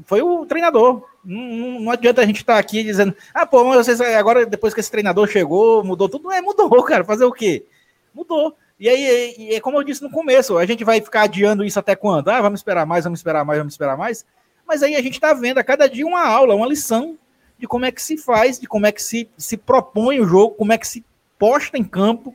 foi 0.06 0.22
o 0.22 0.46
treinador. 0.46 1.06
Não, 1.24 1.80
não 1.80 1.90
adianta 1.90 2.22
a 2.22 2.26
gente 2.26 2.40
estar 2.40 2.54
tá 2.54 2.58
aqui 2.58 2.82
dizendo, 2.82 3.14
ah, 3.34 3.46
pô, 3.46 3.64
mas 3.64 3.84
vocês 3.86 4.00
agora, 4.00 4.46
depois 4.46 4.72
que 4.72 4.80
esse 4.80 4.90
treinador 4.90 5.28
chegou, 5.28 5.84
mudou 5.84 6.08
tudo. 6.08 6.32
É, 6.32 6.40
mudou, 6.40 6.82
cara. 6.84 7.04
Fazer 7.04 7.24
o 7.24 7.32
quê? 7.32 7.66
Mudou. 8.14 8.56
E 8.82 8.88
aí, 8.88 9.54
é, 9.54 9.60
como 9.60 9.78
eu 9.78 9.84
disse 9.84 10.02
no 10.02 10.10
começo, 10.10 10.58
a 10.58 10.66
gente 10.66 10.82
vai 10.82 11.00
ficar 11.00 11.22
adiando 11.22 11.64
isso 11.64 11.78
até 11.78 11.94
quando? 11.94 12.30
Ah, 12.30 12.42
vamos 12.42 12.58
esperar 12.58 12.84
mais, 12.84 13.04
vamos 13.04 13.20
esperar 13.20 13.44
mais, 13.44 13.56
vamos 13.60 13.74
esperar 13.74 13.96
mais. 13.96 14.26
Mas 14.66 14.82
aí 14.82 14.96
a 14.96 15.00
gente 15.00 15.14
está 15.14 15.32
vendo 15.32 15.58
a 15.58 15.62
cada 15.62 15.88
dia 15.88 16.04
uma 16.04 16.26
aula, 16.26 16.56
uma 16.56 16.66
lição 16.66 17.16
de 17.56 17.64
como 17.68 17.84
é 17.84 17.92
que 17.92 18.02
se 18.02 18.18
faz, 18.18 18.58
de 18.58 18.66
como 18.66 18.84
é 18.84 18.90
que 18.90 19.00
se, 19.00 19.30
se 19.38 19.56
propõe 19.56 20.18
o 20.18 20.26
jogo, 20.26 20.56
como 20.56 20.72
é 20.72 20.78
que 20.78 20.88
se 20.88 21.04
posta 21.38 21.78
em 21.78 21.84
campo. 21.84 22.34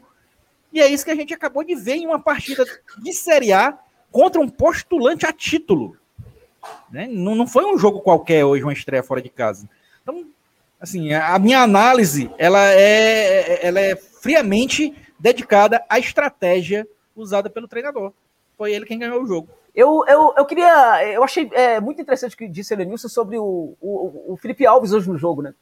E 0.71 0.79
é 0.79 0.87
isso 0.87 1.03
que 1.03 1.11
a 1.11 1.15
gente 1.15 1.33
acabou 1.33 1.65
de 1.65 1.75
ver 1.75 1.95
em 1.95 2.07
uma 2.07 2.17
partida 2.17 2.63
de 2.97 3.11
Série 3.11 3.51
A 3.51 3.77
contra 4.09 4.39
um 4.39 4.47
postulante 4.47 5.25
a 5.25 5.33
título. 5.33 5.97
Né? 6.89 7.09
Não, 7.11 7.35
não 7.35 7.45
foi 7.45 7.65
um 7.65 7.77
jogo 7.77 7.99
qualquer 7.99 8.45
hoje, 8.45 8.63
uma 8.63 8.71
estreia 8.71 9.03
fora 9.03 9.21
de 9.21 9.29
casa. 9.29 9.67
Então, 10.01 10.25
assim, 10.79 11.11
a 11.11 11.37
minha 11.39 11.59
análise 11.59 12.31
ela 12.37 12.71
é, 12.71 13.67
ela 13.67 13.81
é 13.81 13.97
friamente 13.97 14.95
dedicada 15.20 15.84
à 15.89 15.99
estratégia 15.99 16.88
usada 17.15 17.49
pelo 17.49 17.68
treinador. 17.68 18.13
Foi 18.57 18.74
ele 18.74 18.86
quem 18.86 18.99
ganhou 18.99 19.22
o 19.22 19.28
jogo. 19.28 19.49
Eu, 19.74 20.03
eu, 20.07 20.34
eu 20.36 20.45
queria. 20.45 21.05
Eu 21.05 21.24
achei 21.24 21.49
é, 21.53 21.80
muito 21.80 22.01
interessante 22.01 22.34
o 22.34 22.38
que 22.38 22.47
disse 22.47 22.74
o 22.74 22.76
Elenilson 22.76 23.07
sobre 23.07 23.38
o, 23.38 23.76
o, 23.80 24.34
o 24.34 24.38
Felipe 24.38 24.65
Alves 24.65 24.91
hoje 24.91 25.07
no 25.07 25.18
jogo, 25.18 25.43
né? 25.43 25.53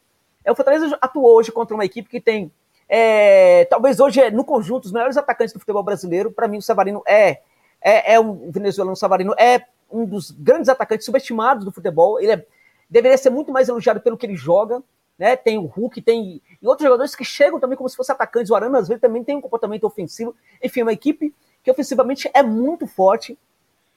É, 0.43 0.51
o 0.51 0.55
Fortaleza 0.55 0.97
atuou 1.01 1.35
hoje 1.35 1.51
contra 1.51 1.75
uma 1.75 1.83
equipe 1.83 2.07
que 2.07 2.21
tem. 2.21 2.51
É, 2.87 3.65
talvez 3.65 3.99
hoje, 3.99 4.29
no 4.31 4.45
conjunto, 4.45 4.85
os 4.85 4.91
melhores 4.91 5.17
atacantes 5.17 5.53
do 5.53 5.59
futebol 5.59 5.83
brasileiro. 5.83 6.31
Para 6.31 6.47
mim, 6.47 6.59
o 6.59 6.61
Savarino 6.61 7.03
é, 7.05 7.41
é, 7.81 8.13
é 8.13 8.19
um 8.19 8.49
venezuelano 8.51 8.95
Savarino 8.95 9.33
é 9.37 9.65
um 9.91 10.05
dos 10.05 10.31
grandes 10.31 10.69
atacantes 10.69 11.05
subestimados 11.05 11.65
do 11.65 11.71
futebol. 11.71 12.19
Ele 12.19 12.31
é, 12.31 12.45
deveria 12.89 13.17
ser 13.17 13.31
muito 13.31 13.51
mais 13.51 13.67
elogiado 13.67 13.99
pelo 13.99 14.17
que 14.17 14.25
ele 14.25 14.35
joga. 14.35 14.81
Né? 15.17 15.35
Tem 15.35 15.57
o 15.57 15.65
Hulk, 15.65 16.01
tem 16.01 16.41
e 16.61 16.67
outros 16.67 16.83
jogadores 16.83 17.15
que 17.15 17.23
chegam 17.23 17.59
também 17.59 17.77
como 17.77 17.89
se 17.89 17.95
fossem 17.95 18.13
atacantes. 18.13 18.51
O 18.51 18.55
Arana, 18.55 18.79
às 18.79 18.87
vezes, 18.87 19.01
também 19.01 19.23
tem 19.23 19.37
um 19.37 19.41
comportamento 19.41 19.85
ofensivo. 19.85 20.35
Enfim, 20.61 20.81
uma 20.81 20.93
equipe 20.93 21.33
que 21.63 21.71
ofensivamente 21.71 22.29
é 22.33 22.43
muito 22.43 22.85
forte. 22.85 23.37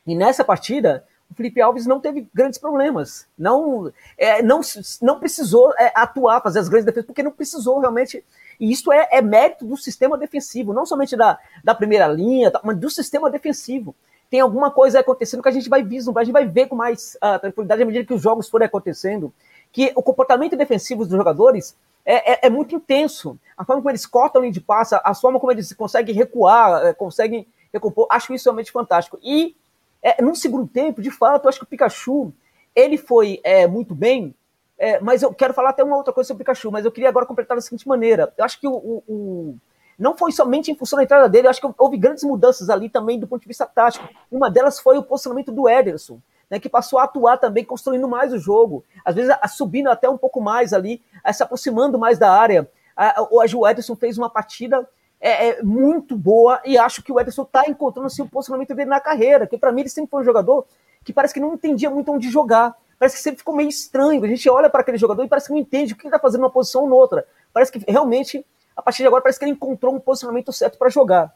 E 0.07 0.15
nessa 0.15 0.45
partida, 0.45 1.05
o 1.31 1.35
Felipe 1.35 1.61
Alves 1.61 1.87
não 1.87 2.01
teve 2.01 2.29
grandes 2.33 2.59
problemas. 2.59 3.27
Não, 3.37 3.93
é, 4.17 4.43
não, 4.43 4.61
não 5.03 5.19
precisou 5.19 5.73
é, 5.77 5.93
atuar, 5.95 6.41
fazer 6.41 6.61
as 6.61 6.69
grandes 6.69 6.87
defesas, 6.87 7.07
porque 7.07 7.23
não 7.23 7.33
precisou 7.33 7.81
realmente. 7.81 8.25
E 8.59 8.71
isso 8.71 8.91
é, 8.93 9.09
é 9.13 9.21
mérito 9.21 9.67
do 9.67 9.77
sistema 9.77 10.17
defensivo, 10.17 10.73
não 10.73 10.87
somente 10.87 11.17
da, 11.17 11.39
da 11.63 11.75
primeira 11.75 12.07
linha, 12.09 12.51
mas 12.65 12.77
do 12.79 12.89
sistema 12.89 13.31
defensivo 13.31 13.95
tem 14.31 14.41
alguma 14.41 14.71
coisa 14.71 15.01
acontecendo 15.01 15.43
que 15.43 15.49
a 15.49 15.53
gente 15.53 15.69
vai 15.69 15.83
vislumbrar, 15.83 16.23
a 16.23 16.25
gente 16.25 16.33
vai 16.33 16.47
ver 16.47 16.67
com 16.67 16.77
mais 16.77 17.17
uh, 17.17 17.39
tranquilidade 17.39 17.83
à 17.83 17.87
medida 17.87 18.05
que 18.05 18.13
os 18.13 18.21
jogos 18.21 18.49
forem 18.49 18.67
acontecendo, 18.67 19.33
que 19.73 19.93
o 19.95 20.03
comportamento 20.03 20.57
defensivo 20.57 21.05
dos 21.05 21.17
jogadores 21.17 21.77
é, 22.05 22.33
é, 22.33 22.47
é 22.47 22.51
muito 22.51 22.75
intenso. 22.75 23.39
A 23.57 23.65
forma 23.65 23.83
como 23.83 23.91
eles 23.91 24.07
cortam 24.07 24.41
a 24.41 24.43
linha 24.43 24.53
de 24.53 24.61
passe, 24.61 24.99
a 25.03 25.15
forma 25.15 25.39
como 25.39 25.53
eles 25.53 25.73
conseguem 25.75 26.15
recuar, 26.15 26.87
é, 26.87 26.95
conseguem 26.95 27.47
recompor, 27.73 28.07
acho 28.11 28.33
isso 28.33 28.47
realmente 28.47 28.73
fantástico. 28.73 29.19
E 29.23 29.55
é, 30.03 30.23
no 30.23 30.35
segundo 30.35 30.67
tempo, 30.67 31.03
de 31.03 31.11
fato, 31.11 31.45
eu 31.45 31.49
acho 31.51 31.59
que 31.59 31.65
o 31.65 31.69
Pikachu, 31.69 32.33
ele 32.75 32.97
foi 32.97 33.41
é, 33.45 33.67
muito 33.67 33.95
bem, 33.95 34.35
mas 35.03 35.23
eu 35.23 35.35
quero 35.35 35.53
falar 35.53 35.71
até 35.71 35.83
uma 35.83 35.97
outra 35.97 36.13
coisa 36.13 36.29
sobre 36.29 36.43
o 36.43 36.45
Pikachu, 36.45 36.71
mas 36.71 36.85
eu 36.85 36.93
queria 36.93 37.09
agora 37.09 37.27
completar 37.27 37.57
da 37.57 37.61
seguinte 37.61 37.89
maneira. 37.89 38.33
Eu 38.39 38.45
acho 38.45 38.61
que 38.61 38.69
o, 38.69 38.73
o, 38.73 39.03
o 39.09 39.57
não 39.99 40.17
foi 40.17 40.31
somente 40.31 40.71
em 40.71 40.77
função 40.77 40.97
da 40.97 41.03
entrada 41.03 41.29
dele, 41.29 41.49
acho 41.49 41.61
que 41.61 41.69
houve 41.77 41.97
grandes 41.97 42.23
mudanças 42.23 42.71
ali 42.71 42.89
também 42.89 43.19
do 43.19 43.27
ponto 43.27 43.43
de 43.43 43.49
vista 43.49 43.67
tático. 43.67 44.09
Uma 44.31 44.49
delas 44.49 44.79
foi 44.79 44.97
o 44.97 45.03
posicionamento 45.03 45.51
do 45.51 45.69
Ederson, 45.69 46.21
né, 46.51 46.59
que 46.59 46.69
passou 46.69 46.99
a 46.99 47.05
atuar 47.05 47.39
também, 47.39 47.65
construindo 47.65 48.09
mais 48.09 48.33
o 48.33 48.39
jogo, 48.39 48.85
às 49.05 49.15
vezes 49.15 49.35
subindo 49.49 49.89
até 49.89 50.09
um 50.09 50.19
pouco 50.19 50.41
mais 50.41 50.73
ali, 50.73 51.03
se 51.33 51.43
aproximando 51.43 51.99
mais 51.99 52.19
da 52.19 52.33
área. 52.33 52.71
Hoje 53.31 53.57
o 53.57 53.67
Ederson 53.67 53.95
fez 53.95 54.19
uma 54.19 54.31
partida 54.31 54.89
é, 55.21 55.49
é, 55.49 55.63
muito 55.63 56.17
boa 56.17 56.61
e 56.65 56.79
acho 56.79 57.03
que 57.03 57.13
o 57.13 57.21
Ederson 57.21 57.43
está 57.43 57.65
encontrando 57.69 58.07
assim, 58.07 58.23
o 58.23 58.29
posicionamento 58.29 58.75
dele 58.75 58.91
na 58.91 59.01
carreira, 59.01 59.47
que 59.47 59.59
para 59.59 59.73
mim 59.73 59.83
ele 59.83 59.89
sempre 59.89 60.11
foi 60.11 60.23
um 60.23 60.25
jogador 60.25 60.67
que 61.05 61.13
parece 61.13 61.35
que 61.35 61.41
não 61.41 61.55
entendia 61.55 61.91
muito 61.91 62.13
onde 62.13 62.29
jogar. 62.29 62.75
Parece 62.99 63.17
que 63.17 63.23
sempre 63.23 63.39
ficou 63.39 63.55
meio 63.55 63.69
estranho. 63.69 64.23
A 64.25 64.27
gente 64.27 64.49
olha 64.51 64.69
para 64.69 64.81
aquele 64.81 64.99
jogador 64.99 65.25
e 65.25 65.29
parece 65.29 65.47
que 65.47 65.53
não 65.53 65.61
entende 65.61 65.93
o 65.93 65.97
que 65.97 66.03
ele 66.03 66.09
está 66.09 66.19
fazendo 66.19 66.41
numa 66.41 66.51
posição 66.51 66.83
ou 66.83 66.89
noutra. 66.89 67.25
Parece 67.53 67.71
que 67.71 67.79
realmente 67.91 68.45
a 68.79 68.83
partir 68.83 69.03
de 69.03 69.09
agora 69.09 69.21
parece 69.21 69.41
que 69.41 69.45
ele 69.45 69.51
encontrou 69.51 69.93
um 69.93 69.99
posicionamento 69.99 70.53
certo 70.53 70.79
para 70.79 70.89
jogar. 70.89 71.35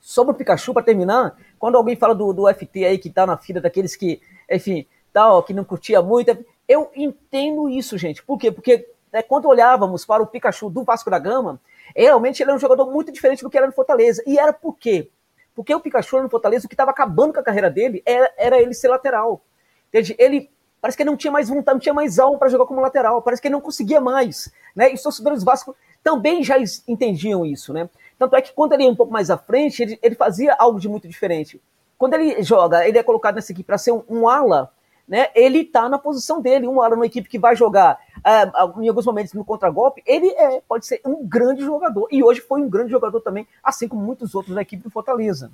Sobre 0.00 0.34
o 0.34 0.36
Pikachu, 0.36 0.74
para 0.74 0.82
terminar, 0.82 1.36
quando 1.56 1.76
alguém 1.76 1.94
fala 1.94 2.12
do, 2.12 2.32
do 2.32 2.52
FT 2.52 2.84
aí 2.84 2.98
que 2.98 3.08
tá 3.08 3.24
na 3.24 3.36
fila 3.36 3.60
daqueles 3.60 3.94
que, 3.94 4.20
enfim, 4.54 4.86
tal, 5.12 5.42
que 5.42 5.52
não 5.52 5.64
curtia 5.64 6.00
muito, 6.00 6.36
eu 6.68 6.90
entendo 6.94 7.68
isso, 7.68 7.98
gente. 7.98 8.22
Por 8.22 8.38
quê? 8.38 8.50
Porque 8.50 8.88
né, 9.12 9.22
quando 9.22 9.46
olhávamos 9.46 10.04
para 10.04 10.22
o 10.22 10.26
Pikachu 10.26 10.70
do 10.70 10.84
Vasco 10.84 11.10
da 11.10 11.18
Gama, 11.18 11.60
realmente 11.94 12.42
ele 12.42 12.50
era 12.50 12.56
um 12.56 12.60
jogador 12.60 12.90
muito 12.90 13.12
diferente 13.12 13.42
do 13.42 13.50
que 13.50 13.58
era 13.58 13.66
no 13.66 13.72
Fortaleza. 13.72 14.22
E 14.26 14.38
era 14.38 14.52
por 14.52 14.76
quê? 14.76 15.10
Porque 15.54 15.74
o 15.74 15.80
Pikachu 15.80 16.22
no 16.22 16.30
Fortaleza, 16.30 16.66
o 16.66 16.68
que 16.68 16.74
estava 16.74 16.90
acabando 16.90 17.34
com 17.34 17.40
a 17.40 17.42
carreira 17.42 17.70
dele 17.70 18.02
era, 18.06 18.32
era 18.38 18.60
ele 18.60 18.72
ser 18.72 18.88
lateral. 18.88 19.42
Entende? 19.88 20.14
Ele 20.18 20.50
parece 20.80 20.96
que 20.96 21.04
não 21.04 21.16
tinha 21.16 21.30
mais 21.30 21.48
vontade, 21.48 21.74
não 21.74 21.80
tinha 21.80 21.94
mais 21.94 22.18
alma 22.18 22.38
para 22.38 22.48
jogar 22.48 22.66
como 22.66 22.80
lateral, 22.80 23.20
parece 23.22 23.40
que 23.40 23.48
ele 23.48 23.52
não 23.52 23.60
conseguia 23.60 24.00
mais. 24.00 24.50
Né? 24.74 24.90
E 24.90 24.94
os 24.94 25.02
torcedores 25.02 25.44
Vasco 25.44 25.76
também 26.02 26.42
já 26.42 26.56
entendiam 26.88 27.44
isso, 27.44 27.72
né? 27.72 27.88
Tanto 28.18 28.34
é 28.34 28.42
que 28.42 28.52
quando 28.52 28.72
ele 28.72 28.84
ia 28.84 28.90
um 28.90 28.96
pouco 28.96 29.12
mais 29.12 29.30
à 29.30 29.38
frente, 29.38 29.82
ele, 29.82 29.98
ele 30.02 30.14
fazia 30.14 30.54
algo 30.58 30.80
de 30.80 30.88
muito 30.88 31.06
diferente. 31.06 31.60
Quando 32.02 32.14
ele 32.14 32.42
joga, 32.42 32.84
ele 32.84 32.98
é 32.98 33.02
colocado 33.04 33.36
nessa 33.36 33.52
equipe 33.52 33.64
para 33.64 33.78
ser 33.78 33.92
um, 33.92 34.02
um, 34.08 34.28
ala, 34.28 34.72
né? 35.06 35.28
Ele 35.36 35.60
está 35.60 35.88
na 35.88 36.00
posição 36.00 36.42
dele, 36.42 36.66
um 36.66 36.82
ala 36.82 36.96
numa 36.96 37.06
equipe 37.06 37.28
que 37.28 37.38
vai 37.38 37.54
jogar 37.54 37.96
uh, 38.18 38.82
em 38.82 38.88
alguns 38.88 39.06
momentos 39.06 39.32
no 39.34 39.44
contragolpe, 39.44 40.02
ele 40.04 40.26
é, 40.30 40.60
pode 40.66 40.84
ser 40.84 41.00
um 41.06 41.24
grande 41.24 41.62
jogador. 41.62 42.08
E 42.10 42.20
hoje 42.20 42.40
foi 42.40 42.60
um 42.60 42.68
grande 42.68 42.90
jogador 42.90 43.20
também, 43.20 43.46
assim 43.62 43.86
como 43.86 44.02
muitos 44.02 44.34
outros 44.34 44.52
na 44.52 44.62
equipe 44.62 44.82
do 44.82 44.90
Fortaleza. 44.90 45.52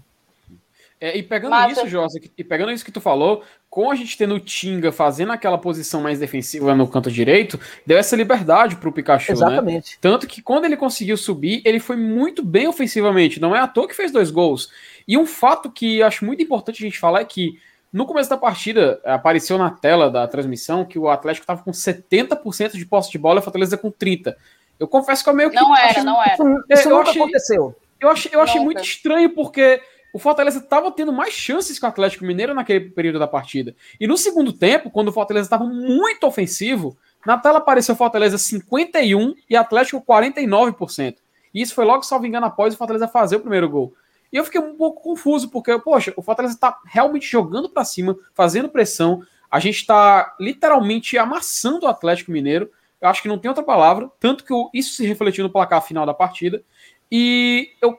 É, 1.01 1.17
e 1.17 1.23
pegando 1.23 1.51
Mata. 1.51 1.73
isso, 1.73 1.87
Josa, 1.87 2.19
e 2.37 2.43
pegando 2.43 2.73
isso 2.73 2.85
que 2.85 2.91
tu 2.91 3.01
falou, 3.01 3.45
com 3.71 3.91
a 3.91 3.95
gente 3.95 4.19
tendo 4.19 4.35
o 4.35 4.41
Tinga 4.41 4.91
fazendo 4.91 5.33
aquela 5.33 5.57
posição 5.57 6.01
mais 6.01 6.19
defensiva 6.19 6.75
no 6.75 6.89
canto 6.89 7.11
direito, 7.11 7.59
deu 7.87 7.97
essa 7.97 8.17
liberdade 8.17 8.77
pro 8.77 8.93
Pikachu, 8.93 9.33
né? 9.33 9.37
Exatamente. 9.37 9.93
Né? 9.93 9.99
Tanto 10.01 10.27
que 10.27 10.43
quando 10.43 10.65
ele 10.65 10.77
conseguiu 10.77 11.17
subir, 11.17 11.63
ele 11.65 11.79
foi 11.79 11.97
muito 11.97 12.45
bem 12.45 12.67
ofensivamente, 12.67 13.41
não 13.41 13.55
é 13.55 13.61
à 13.61 13.69
toa 13.69 13.87
que 13.87 13.95
fez 13.95 14.11
dois 14.11 14.31
gols. 14.31 14.71
E 15.07 15.17
um 15.17 15.25
fato 15.25 15.71
que 15.71 16.03
acho 16.03 16.25
muito 16.25 16.43
importante 16.43 16.83
a 16.83 16.87
gente 16.87 16.99
falar 16.99 17.21
é 17.21 17.25
que 17.25 17.59
no 17.93 18.05
começo 18.05 18.29
da 18.29 18.37
partida, 18.37 19.01
apareceu 19.05 19.57
na 19.57 19.71
tela 19.71 20.11
da 20.11 20.27
transmissão 20.27 20.85
que 20.85 20.99
o 20.99 21.09
Atlético 21.09 21.45
estava 21.45 21.63
com 21.63 21.71
70% 21.71 22.73
de 22.77 22.85
posse 22.85 23.11
de 23.11 23.19
bola 23.19 23.39
e 23.39 23.41
a 23.41 23.43
Fortaleza 23.43 23.79
com 23.79 23.91
30%. 23.91 24.35
Eu 24.79 24.87
confesso 24.87 25.25
que 25.25 25.31
eu 25.31 25.35
meio 25.35 25.51
que. 25.51 25.57
Não 25.57 25.77
era, 25.77 26.05
não 26.05 26.23
era. 26.23 26.35
Isso, 26.35 26.65
isso 26.71 26.89
nunca 26.89 27.11
achei, 27.11 27.23
aconteceu. 27.23 27.77
Eu 28.01 28.11
achei, 28.11 28.31
eu 28.33 28.41
achei 28.41 28.61
muito 28.61 28.81
estranho, 28.81 29.31
porque 29.31 29.81
o 30.13 30.19
Fortaleza 30.19 30.59
estava 30.59 30.91
tendo 30.91 31.13
mais 31.13 31.35
chances 31.35 31.79
que 31.79 31.85
o 31.85 31.89
Atlético 31.89 32.25
Mineiro 32.25 32.55
naquele 32.55 32.91
período 32.91 33.19
da 33.19 33.27
partida. 33.27 33.75
E 34.01 34.07
no 34.07 34.17
segundo 34.17 34.53
tempo, 34.53 34.91
quando 34.91 35.09
o 35.09 35.13
Fortaleza 35.13 35.47
estava 35.47 35.65
muito 35.65 36.27
ofensivo, 36.27 36.97
na 37.27 37.37
tela 37.37 37.59
apareceu 37.59 37.95
Fortaleza 37.95 38.39
51 38.39 39.35
e 39.49 39.57
Atlético 39.57 40.01
49%. 40.01 41.17
E 41.53 41.61
isso 41.61 41.75
foi 41.75 41.85
logo, 41.85 42.03
salvo 42.03 42.27
engano, 42.27 42.47
após 42.47 42.75
o 42.75 42.77
Fortaleza 42.77 43.09
fazer 43.09 43.37
o 43.37 43.41
primeiro 43.41 43.69
gol. 43.69 43.95
E 44.33 44.37
eu 44.37 44.45
fiquei 44.45 44.61
um 44.61 44.77
pouco 44.77 45.03
confuso, 45.03 45.51
porque, 45.51 45.79
poxa, 45.79 46.13
o 46.17 46.23
Fortaleza 46.23 46.55
está 46.55 46.79
realmente 46.87 47.27
jogando 47.27 47.69
para 47.69 47.85
cima, 47.85 48.17
fazendo 48.35 48.69
pressão. 48.69 49.23
A 49.51 49.59
gente 49.59 49.77
está 49.77 50.35
literalmente 50.39 51.17
amassando 51.17 51.87
o 51.87 51.89
Atlético 51.89 52.31
Mineiro. 52.31 52.71
Eu 53.01 53.09
acho 53.09 53.23
que 53.23 53.29
não 53.29 53.39
tem 53.39 53.49
outra 53.49 53.65
palavra. 53.65 54.11
Tanto 54.21 54.45
que 54.45 54.53
isso 54.75 54.95
se 54.95 55.07
refletiu 55.07 55.45
no 55.45 55.51
placar 55.51 55.83
final 55.83 56.05
da 56.05 56.13
partida. 56.13 56.63
E 57.11 57.71
eu 57.81 57.99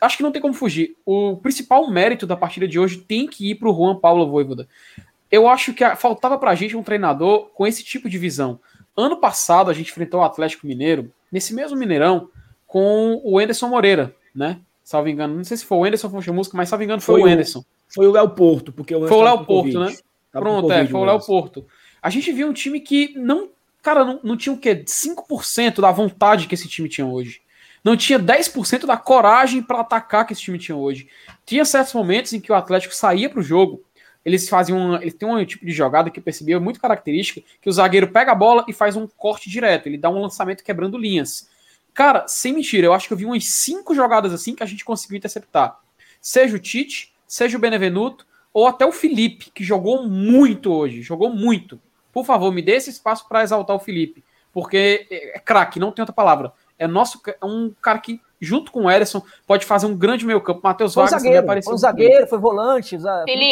acho 0.00 0.16
que 0.16 0.22
não 0.22 0.32
tem 0.32 0.42
como 0.42 0.54
fugir. 0.54 0.96
O 1.04 1.36
principal 1.36 1.88
mérito 1.90 2.26
da 2.26 2.36
partida 2.36 2.66
de 2.66 2.78
hoje 2.78 2.98
tem 2.98 3.26
que 3.26 3.50
ir 3.50 3.54
para 3.56 3.68
o 3.68 3.74
Juan 3.74 3.96
Paulo 3.96 4.28
Voivoda. 4.30 4.68
Eu 5.30 5.48
acho 5.48 5.74
que 5.74 5.84
faltava 5.96 6.38
para 6.38 6.50
a 6.50 6.54
gente 6.54 6.76
um 6.76 6.82
treinador 6.82 7.50
com 7.54 7.66
esse 7.66 7.82
tipo 7.82 8.08
de 8.08 8.18
visão. 8.18 8.60
Ano 8.96 9.16
passado 9.16 9.70
a 9.70 9.74
gente 9.74 9.90
enfrentou 9.90 10.20
o 10.20 10.24
Atlético 10.24 10.66
Mineiro, 10.66 11.12
nesse 11.30 11.54
mesmo 11.54 11.76
Mineirão, 11.76 12.28
com 12.66 13.20
o 13.24 13.38
Anderson 13.38 13.68
Moreira, 13.68 14.14
né? 14.34 14.60
Salvo 14.82 15.08
engano. 15.08 15.36
Não 15.36 15.44
sei 15.44 15.56
se 15.56 15.64
foi 15.64 15.78
o 15.78 15.82
o 15.82 16.34
música, 16.34 16.56
mas 16.56 16.68
salvo 16.68 16.84
engano 16.84 17.00
foi, 17.00 17.20
foi 17.20 17.30
o 17.30 17.32
Anderson. 17.32 17.64
Foi 17.88 18.06
o 18.06 18.12
Léo 18.12 18.30
Porto, 18.30 18.72
porque 18.72 18.94
o 18.94 19.06
Foi 19.08 19.18
o 19.18 19.22
Léo 19.22 19.44
Porto, 19.44 19.80
né? 19.80 19.96
Pronto, 20.32 20.72
é, 20.72 20.86
foi 20.86 21.00
o 21.00 21.04
Léo 21.04 21.20
Porto. 21.20 21.66
A 22.00 22.10
gente 22.10 22.30
viu 22.32 22.48
um 22.48 22.52
time 22.52 22.80
que 22.80 23.14
não 23.16 23.48
cara, 23.86 24.04
não, 24.04 24.18
não 24.22 24.36
tinha 24.36 24.52
o 24.52 24.58
quê? 24.58 24.84
5% 24.84 25.80
da 25.80 25.92
vontade 25.92 26.48
que 26.48 26.54
esse 26.56 26.66
time 26.66 26.88
tinha 26.88 27.06
hoje. 27.06 27.40
Não 27.86 27.96
tinha 27.96 28.18
10% 28.18 28.84
da 28.84 28.96
coragem 28.96 29.62
para 29.62 29.78
atacar 29.78 30.26
que 30.26 30.32
esse 30.32 30.42
time 30.42 30.58
tinha 30.58 30.74
hoje. 30.74 31.08
Tinha 31.44 31.64
certos 31.64 31.94
momentos 31.94 32.32
em 32.32 32.40
que 32.40 32.50
o 32.50 32.54
Atlético 32.56 32.92
saía 32.92 33.30
para 33.30 33.38
o 33.38 33.42
jogo, 33.44 33.80
eles 34.24 34.48
faziam. 34.48 35.00
Eles 35.00 35.14
têm 35.14 35.28
um 35.28 35.44
tipo 35.44 35.64
de 35.64 35.70
jogada 35.70 36.10
que 36.10 36.18
eu 36.18 36.22
percebi 36.24 36.58
muito 36.58 36.80
característica, 36.80 37.46
que 37.62 37.70
o 37.70 37.72
zagueiro 37.72 38.08
pega 38.08 38.32
a 38.32 38.34
bola 38.34 38.64
e 38.66 38.72
faz 38.72 38.96
um 38.96 39.06
corte 39.06 39.48
direto. 39.48 39.86
Ele 39.86 39.96
dá 39.96 40.10
um 40.10 40.20
lançamento 40.20 40.64
quebrando 40.64 40.98
linhas. 40.98 41.48
Cara, 41.94 42.26
sem 42.26 42.52
mentira, 42.52 42.88
eu 42.88 42.92
acho 42.92 43.06
que 43.06 43.12
eu 43.14 43.18
vi 43.18 43.24
umas 43.24 43.44
cinco 43.44 43.94
jogadas 43.94 44.34
assim 44.34 44.56
que 44.56 44.64
a 44.64 44.66
gente 44.66 44.84
conseguiu 44.84 45.18
interceptar. 45.18 45.78
Seja 46.20 46.56
o 46.56 46.58
Tite, 46.58 47.14
seja 47.24 47.56
o 47.56 47.60
Benevenuto, 47.60 48.26
ou 48.52 48.66
até 48.66 48.84
o 48.84 48.90
Felipe, 48.90 49.52
que 49.54 49.62
jogou 49.62 50.08
muito 50.08 50.72
hoje. 50.72 51.02
Jogou 51.02 51.30
muito. 51.30 51.80
Por 52.12 52.26
favor, 52.26 52.52
me 52.52 52.62
dê 52.62 52.72
esse 52.72 52.90
espaço 52.90 53.28
para 53.28 53.44
exaltar 53.44 53.76
o 53.76 53.78
Felipe. 53.78 54.24
Porque 54.52 55.06
é, 55.08 55.36
é 55.36 55.38
craque, 55.38 55.78
não 55.78 55.92
tem 55.92 56.02
outra 56.02 56.12
palavra. 56.12 56.52
É 56.78 56.86
nosso 56.86 57.20
é 57.26 57.44
um 57.44 57.72
cara 57.80 57.98
que, 57.98 58.20
junto 58.40 58.70
com 58.70 58.84
o 58.84 58.90
Ederson, 58.90 59.22
pode 59.46 59.64
fazer 59.64 59.86
um 59.86 59.96
grande 59.96 60.26
meio 60.26 60.40
campo. 60.40 60.60
Matheus 60.62 60.94
Vargas 60.94 61.22
zagueiro, 61.22 61.44
apareceu. 61.44 61.70
Foi 61.70 61.78
zagueiro, 61.78 62.26
foi 62.26 62.38
volante. 62.38 62.98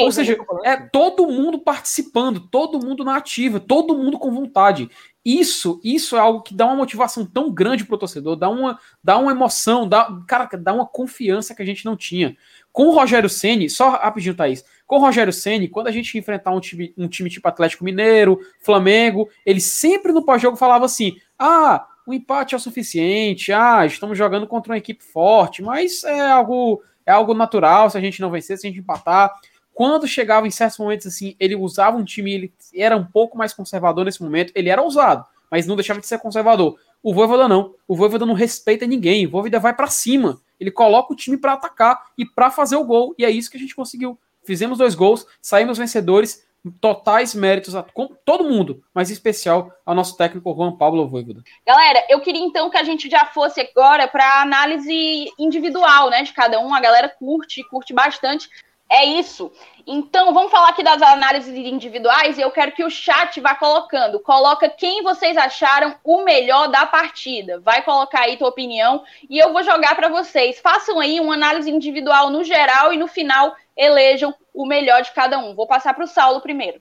Ou 0.05 0.12
seja, 0.12 0.37
é 0.64 0.77
todo 0.77 1.27
mundo 1.27 1.59
participando, 1.59 2.41
todo 2.41 2.85
mundo 2.85 3.05
na 3.05 3.16
ativa, 3.16 3.59
todo 3.59 3.97
mundo 3.97 4.18
com 4.18 4.31
vontade. 4.31 4.91
Isso, 5.25 5.81
isso 5.83 6.16
é 6.16 6.18
algo 6.18 6.43
que 6.43 6.55
dá 6.55 6.66
uma 6.66 6.77
motivação 6.77 7.25
tão 7.25 7.51
grande 7.51 7.87
pro 7.87 7.97
torcedor, 7.97 8.37
dá 8.37 8.51
uma, 8.51 8.79
dá 9.03 9.16
uma 9.16 9.33
emoção, 9.33 9.89
dá, 9.89 10.07
cara, 10.29 10.47
dá 10.59 10.75
uma 10.75 10.85
confiança 10.85 11.55
que 11.55 11.62
a 11.62 11.64
gente 11.64 11.87
não 11.87 11.97
tinha. 11.97 12.37
Com 12.70 12.89
o 12.89 12.95
Rogério 12.95 13.31
Ceni, 13.31 13.70
só 13.70 13.89
rapidinho, 13.91 14.35
Thaís. 14.35 14.62
Com 14.87 14.97
o 14.97 15.01
Rogério 15.01 15.33
Ceni, 15.33 15.66
quando 15.66 15.87
a 15.87 15.91
gente 15.91 16.18
enfrentar 16.18 16.51
um 16.51 16.61
time, 16.61 16.93
um 16.99 17.09
time 17.09 17.31
tipo 17.31 17.49
Atlético 17.49 17.85
Mineiro, 17.85 18.39
Flamengo, 18.61 19.31
ele 19.47 19.62
sempre 19.62 20.12
no 20.12 20.27
pós-jogo 20.27 20.59
falava 20.59 20.85
assim: 20.85 21.16
"Ah, 21.39 21.87
o 22.07 22.13
empate 22.13 22.55
é 22.55 22.57
o 22.57 22.61
suficiente. 22.61 23.53
Ah, 23.53 23.87
estamos 23.87 24.17
jogando 24.17 24.47
contra 24.47 24.73
uma 24.73 24.79
equipe 24.79 25.03
forte, 25.03 25.63
mas 25.63 26.05
é 26.05 26.31
algo 26.31 26.83
é 27.07 27.13
algo 27.13 27.35
natural 27.35 27.91
se 27.91 27.99
a 27.99 28.01
gente 28.01 28.21
não 28.21 28.31
vencer, 28.31 28.57
se 28.59 28.67
a 28.67 28.71
gente 28.71 28.81
empatar. 28.81 29.33
Quando 29.73 30.07
chegava 30.07 30.47
em 30.47 30.51
certos 30.51 30.79
momentos 30.79 31.07
assim, 31.07 31.35
ele 31.39 31.57
usava 31.57 31.97
um 31.97 32.05
time, 32.05 32.33
ele 32.33 32.53
era 32.75 32.97
um 32.97 33.05
pouco 33.05 33.37
mais 33.37 33.53
conservador 33.53 34.05
nesse 34.05 34.23
momento, 34.23 34.53
ele 34.55 34.69
era 34.69 34.81
ousado, 34.81 35.25
mas 35.51 35.67
não 35.67 35.77
deixava 35.77 36.01
de 36.01 36.07
ser 36.07 36.19
conservador. 36.19 36.79
O 37.03 37.13
Voivoda 37.13 37.47
não. 37.47 37.75
O 37.87 37.95
Voivoda 37.95 38.25
não 38.25 38.33
respeita 38.33 38.87
ninguém. 38.87 39.27
O 39.27 39.31
Voivoda 39.31 39.61
vai 39.61 39.75
para 39.75 39.89
cima. 39.89 40.41
Ele 40.59 40.71
coloca 40.71 41.13
o 41.13 41.17
time 41.17 41.37
para 41.37 41.53
atacar 41.53 42.01
e 42.17 42.25
para 42.25 42.51
fazer 42.51 42.77
o 42.77 42.85
gol. 42.85 43.15
E 43.19 43.25
é 43.25 43.31
isso 43.31 43.51
que 43.51 43.59
a 43.59 43.61
gente 43.61 43.75
conseguiu. 43.75 44.19
Fizemos 44.43 44.79
dois 44.79 44.95
gols, 44.95 45.27
saímos 45.43 45.77
vencedores 45.77 46.47
totais 46.81 47.35
méritos 47.35 47.75
a 47.75 47.83
todo 47.83 48.49
mundo, 48.49 48.83
mas 48.95 49.11
em 49.11 49.12
especial 49.12 49.71
ao 49.85 49.95
nosso 49.95 50.17
técnico 50.17 50.55
Juan 50.55 50.77
Pablo 50.77 51.09
Voivoda. 51.09 51.43
Galera, 51.67 52.05
eu 52.09 52.21
queria 52.21 52.43
então 52.43 52.71
que 52.71 52.79
a 52.79 52.83
gente 52.83 53.09
já 53.11 53.27
fosse 53.27 53.61
agora 53.61 54.09
para 54.09 54.43
análise 54.43 55.31
individual, 55.39 56.11
né, 56.11 56.23
de 56.23 56.33
cada 56.33 56.59
um. 56.61 56.75
A 56.75 56.81
galera 56.81 57.09
curte, 57.09 57.62
curte 57.69 57.93
bastante. 57.93 58.49
É 58.95 59.05
isso. 59.05 59.51
Então, 59.84 60.32
vamos 60.32 60.53
falar 60.53 60.68
aqui 60.68 60.84
das 60.84 61.03
análises 61.03 61.53
individuais 61.53 62.38
e 62.38 62.40
eu 62.40 62.51
quero 62.53 62.70
que 62.70 62.84
o 62.84 62.88
chat 62.88 63.40
vá 63.40 63.53
colocando. 63.53 64.20
Coloca 64.20 64.68
quem 64.68 65.03
vocês 65.03 65.36
acharam 65.36 65.97
o 66.05 66.22
melhor 66.22 66.68
da 66.68 66.86
partida. 66.86 67.59
Vai 67.59 67.82
colocar 67.82 68.20
aí 68.20 68.36
tua 68.36 68.51
opinião 68.51 69.03
e 69.28 69.36
eu 69.36 69.53
vou 69.53 69.64
jogar 69.64 69.97
para 69.97 70.09
vocês. 70.09 70.61
Façam 70.61 71.01
aí 71.01 71.18
uma 71.18 71.34
análise 71.34 71.68
individual 71.68 72.30
no 72.30 72.45
geral 72.45 72.92
e 72.92 72.97
no 72.97 73.09
final 73.09 73.57
elejam 73.76 74.32
o 74.55 74.64
melhor 74.64 75.03
de 75.03 75.11
cada 75.11 75.40
um. 75.40 75.57
Vou 75.57 75.66
passar 75.66 75.92
para 75.92 76.05
o 76.05 76.09
Saulo 76.09 76.40
primeiro. 76.40 76.80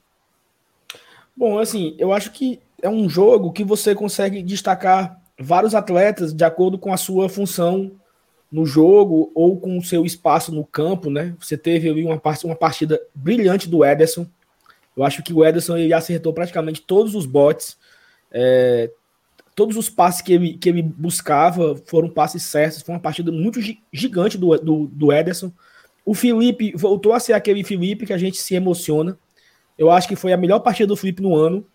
Bom, 1.36 1.57
assim, 1.57 1.95
eu 1.97 2.14
acho 2.14 2.30
que 2.30 2.61
é 2.80 2.88
um 2.88 3.09
jogo 3.09 3.51
que 3.51 3.64
você 3.64 3.95
consegue 3.95 4.43
destacar 4.43 5.20
vários 5.39 5.74
atletas 5.74 6.32
de 6.32 6.43
acordo 6.43 6.78
com 6.78 6.93
a 6.93 6.97
sua 6.97 7.28
função 7.28 7.91
no 8.54 8.68
jogo 8.68 9.32
ou 9.34 9.60
com 9.60 9.80
o 9.80 9.84
seu 9.84 10.06
espaço 10.06 10.54
no 10.54 10.64
campo, 10.64 11.10
né? 11.10 11.36
Você 11.39 11.58
teve 11.58 11.89
ali 11.89 12.06
uma, 12.06 12.22
uma 12.43 12.56
partida 12.56 13.01
brilhante 13.16 13.68
do 13.68 13.84
Ederson. 13.84 14.28
Eu 14.95 15.04
acho 15.04 15.24
que 15.24 15.34
o 15.34 15.43
Ederson 15.43 15.76
ele 15.76 15.91
acertou 15.91 16.32
praticamente 16.32 16.80
todos 16.80 17.16
os 17.16 17.26
botes. 17.26 17.76
É, 18.32 18.91
todos 19.56 19.76
os 19.76 19.89
passes 19.89 20.22
que 20.22 20.34
ele, 20.34 20.54
que 20.54 20.70
ele 20.70 20.84
buscava 20.84 21.76
foram 21.88 22.08
passes 22.08 22.43
certos. 22.43 22.84
Foi 22.84 22.93
uma 22.93 23.01
partida 23.01 23.32
muito 23.32 23.60
gigante 23.91 24.38
do, 24.38 24.56
do, 24.60 24.86
do 24.86 25.12
Ederson. 25.12 25.51
O 26.06 26.14
Felipe 26.14 26.74
voltou 26.76 27.12
a 27.14 27.20
ser 27.20 27.34
aquele 27.34 27.64
Felipe 27.64 28.06
que 28.06 28.14
a 28.14 28.20
gente 28.20 28.38
se 28.38 28.54
emociona. 28.54 29.18
Eu 29.76 29.89
acho 29.89 30.08
que 30.08 30.16
foi 30.16 30.32
a 30.32 30.38
melhor 30.38 30.60
partida 30.60 30.86
do 30.86 30.95
Felipe 30.95 31.24
no 31.24 31.36
ano. 31.36 31.66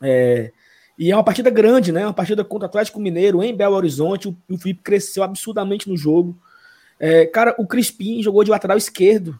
É, 0.00 0.52
e 0.98 1.12
é 1.12 1.16
uma 1.16 1.22
partida 1.22 1.48
grande, 1.48 1.92
né? 1.92 2.04
Uma 2.04 2.12
partida 2.12 2.44
contra 2.44 2.66
o 2.66 2.68
Atlético 2.68 2.98
Mineiro 2.98 3.42
em 3.42 3.54
Belo 3.54 3.76
Horizonte. 3.76 4.28
O, 4.28 4.36
o 4.50 4.58
Felipe 4.58 4.82
cresceu 4.82 5.22
absurdamente 5.22 5.88
no 5.88 5.96
jogo. 5.96 6.36
É, 6.98 7.24
cara, 7.26 7.54
o 7.56 7.66
Crispim 7.66 8.20
jogou 8.22 8.42
de 8.42 8.50
lateral 8.50 8.76
esquerdo. 8.76 9.38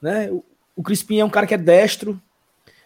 Né? 0.00 0.30
O, 0.30 0.42
o 0.74 0.82
Crispim 0.82 1.18
é 1.18 1.24
um 1.24 1.30
cara 1.30 1.46
que 1.46 1.54
é 1.54 1.58
destro. 1.58 2.20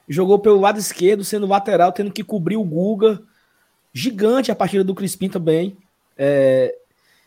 Jogou 0.08 0.40
pelo 0.40 0.60
lado 0.60 0.78
esquerdo, 0.78 1.22
sendo 1.22 1.46
lateral, 1.46 1.92
tendo 1.92 2.10
que 2.10 2.24
cobrir 2.24 2.56
o 2.56 2.64
Guga. 2.64 3.22
Gigante 3.94 4.50
a 4.50 4.56
partida 4.56 4.82
do 4.82 4.94
Crispim 4.94 5.28
também. 5.28 5.76
É, 6.18 6.74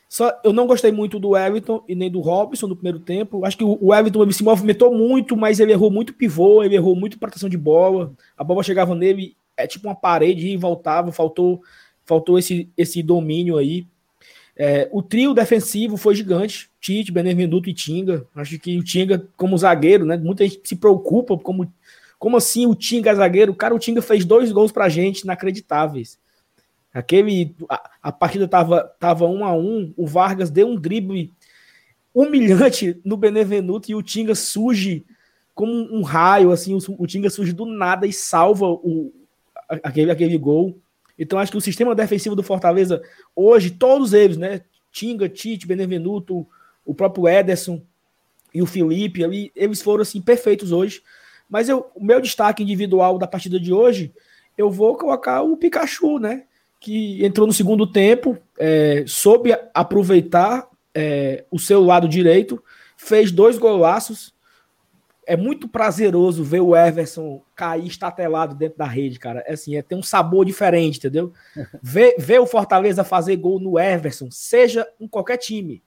só, 0.09 0.31
eu 0.43 0.51
não 0.51 0.67
gostei 0.67 0.91
muito 0.91 1.19
do 1.19 1.35
Everton 1.35 1.83
e 1.87 1.95
nem 1.95 2.11
do 2.11 2.19
Robson 2.19 2.67
no 2.67 2.75
primeiro 2.75 2.99
tempo. 2.99 3.45
Acho 3.45 3.57
que 3.57 3.63
o 3.63 3.93
Everton 3.93 4.29
se 4.31 4.43
movimentou 4.43 4.93
muito, 4.93 5.35
mas 5.37 5.59
ele 5.59 5.71
errou 5.71 5.89
muito 5.89 6.13
pivô, 6.13 6.63
ele 6.63 6.75
errou 6.75 6.95
muito 6.95 7.19
proteção 7.19 7.47
de 7.47 7.57
bola. 7.57 8.13
A 8.37 8.43
bola 8.43 8.63
chegava 8.63 8.93
nele, 8.93 9.35
é 9.57 9.67
tipo 9.67 9.87
uma 9.87 9.95
parede 9.95 10.47
e 10.47 10.57
voltava. 10.57 11.11
Faltou, 11.11 11.61
faltou 12.05 12.37
esse, 12.37 12.69
esse 12.77 13.01
domínio 13.01 13.57
aí. 13.57 13.87
É, 14.57 14.87
o 14.91 15.01
trio 15.01 15.33
defensivo 15.33 15.97
foi 15.97 16.15
gigante. 16.15 16.69
Tite, 16.79 17.11
Benevenuto 17.11 17.69
e 17.69 17.73
Tinga. 17.73 18.25
Acho 18.35 18.57
que 18.57 18.77
o 18.77 18.83
Tinga, 18.83 19.27
como 19.35 19.57
zagueiro, 19.57 20.05
né? 20.05 20.17
Muita 20.17 20.43
gente 20.47 20.61
se 20.63 20.75
preocupa 20.75 21.37
como, 21.37 21.71
como 22.17 22.37
assim 22.37 22.65
o 22.65 22.75
Tinga 22.75 23.11
é 23.11 23.15
zagueiro. 23.15 23.53
Cara, 23.53 23.75
o 23.75 23.79
Tinga 23.79 24.01
fez 24.01 24.23
dois 24.23 24.51
gols 24.51 24.71
pra 24.71 24.89
gente, 24.89 25.21
inacreditáveis. 25.21 26.17
Aquele, 26.93 27.53
a, 27.69 27.91
a 28.03 28.11
partida 28.11 28.47
tava, 28.47 28.83
tava 28.99 29.27
um 29.27 29.43
a 29.43 29.53
um, 29.53 29.93
o 29.97 30.07
Vargas 30.07 30.49
deu 30.49 30.69
um 30.69 30.75
drible 30.75 31.33
humilhante 32.13 32.97
no 33.03 33.17
Benevenuto 33.17 33.91
e 33.91 33.95
o 33.95 34.01
Tinga 34.01 34.33
surge 34.33 35.05
como 35.53 35.73
um 35.73 36.01
raio, 36.01 36.51
assim, 36.51 36.73
o, 36.73 36.79
o 36.97 37.05
Tinga 37.05 37.29
surge 37.29 37.51
do 37.51 37.65
nada 37.65 38.07
e 38.07 38.13
salva 38.13 38.67
o, 38.67 39.11
aquele, 39.69 40.11
aquele 40.11 40.37
gol. 40.37 40.77
Então 41.17 41.39
acho 41.39 41.51
que 41.51 41.57
o 41.57 41.61
sistema 41.61 41.95
defensivo 41.95 42.35
do 42.35 42.43
Fortaleza, 42.43 43.01
hoje, 43.35 43.71
todos 43.71 44.13
eles, 44.13 44.37
né? 44.37 44.61
Tinga, 44.91 45.27
Tite, 45.27 45.67
Benevenuto, 45.67 46.47
o 46.85 46.93
próprio 46.93 47.27
Ederson 47.27 47.81
e 48.53 48.61
o 48.61 48.65
Felipe, 48.65 49.23
ali, 49.23 49.51
eles 49.55 49.81
foram 49.81 50.01
assim 50.01 50.21
perfeitos 50.21 50.71
hoje. 50.71 51.01
Mas 51.49 51.69
eu, 51.69 51.89
o 51.95 52.03
meu 52.03 52.21
destaque 52.21 52.63
individual 52.63 53.17
da 53.17 53.27
partida 53.27 53.59
de 53.59 53.73
hoje, 53.73 54.13
eu 54.57 54.69
vou 54.69 54.95
colocar 54.97 55.41
o 55.41 55.57
Pikachu, 55.57 56.19
né? 56.19 56.43
que 56.85 57.25
entrou 57.25 57.47
no 57.47 57.53
segundo 57.53 57.87
tempo, 57.87 58.37
é, 58.59 59.03
soube 59.07 59.51
aproveitar 59.73 60.67
é, 60.93 61.43
o 61.49 61.57
seu 61.57 61.83
lado 61.83 62.07
direito, 62.07 62.63
fez 62.95 63.31
dois 63.31 63.57
golaços. 63.57 64.34
É 65.27 65.35
muito 65.35 65.67
prazeroso 65.67 66.43
ver 66.43 66.59
o 66.59 66.75
Everson 66.75 67.41
cair 67.55 67.87
estatelado 67.87 68.53
dentro 68.53 68.77
da 68.77 68.85
rede, 68.85 69.17
cara. 69.17 69.43
É 69.47 69.53
assim, 69.53 69.75
é 69.75 69.81
ter 69.81 69.95
um 69.95 70.03
sabor 70.03 70.45
diferente, 70.45 70.99
entendeu? 70.99 71.33
ver, 71.81 72.15
ver 72.17 72.39
o 72.39 72.45
Fortaleza 72.45 73.03
fazer 73.03 73.35
gol 73.37 73.59
no 73.59 73.79
Everson, 73.79 74.29
seja 74.29 74.87
em 74.99 75.07
qualquer 75.07 75.37
time, 75.37 75.81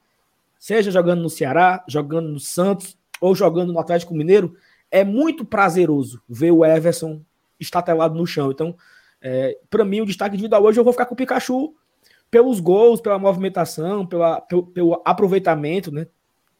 seja 0.57 0.91
jogando 0.91 1.21
no 1.21 1.29
Ceará, 1.29 1.83
jogando 1.87 2.27
no 2.27 2.39
Santos 2.39 2.97
ou 3.21 3.33
jogando 3.33 3.71
no 3.71 3.79
Atlético 3.79 4.13
Mineiro, 4.13 4.55
é 4.91 5.03
muito 5.03 5.45
prazeroso 5.45 6.21
ver 6.27 6.51
o 6.51 6.65
Everson 6.65 7.21
estatelado 7.59 8.15
no 8.15 8.25
chão. 8.25 8.51
Então, 8.51 8.75
é, 9.21 9.57
para 9.69 9.85
mim, 9.85 10.01
o 10.01 10.05
destaque 10.05 10.35
individual 10.35 10.63
hoje 10.63 10.79
eu 10.79 10.83
vou 10.83 10.93
ficar 10.93 11.05
com 11.05 11.13
o 11.13 11.17
Pikachu 11.17 11.73
pelos 12.31 12.59
gols, 12.59 13.01
pela 13.01 13.19
movimentação, 13.19 14.05
pela, 14.05 14.39
pelo, 14.41 14.67
pelo 14.67 15.01
aproveitamento, 15.03 15.91
né? 15.91 16.07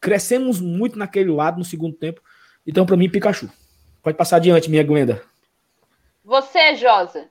Crescemos 0.00 0.60
muito 0.60 0.98
naquele 0.98 1.30
lado 1.30 1.58
no 1.58 1.64
segundo 1.64 1.94
tempo. 1.94 2.20
Então, 2.66 2.86
para 2.86 2.96
mim, 2.96 3.10
Pikachu. 3.10 3.48
Pode 4.02 4.16
passar 4.16 4.36
adiante, 4.36 4.70
minha 4.70 4.82
Glenda. 4.82 5.22
Você, 6.24 6.74
Josa. 6.76 7.28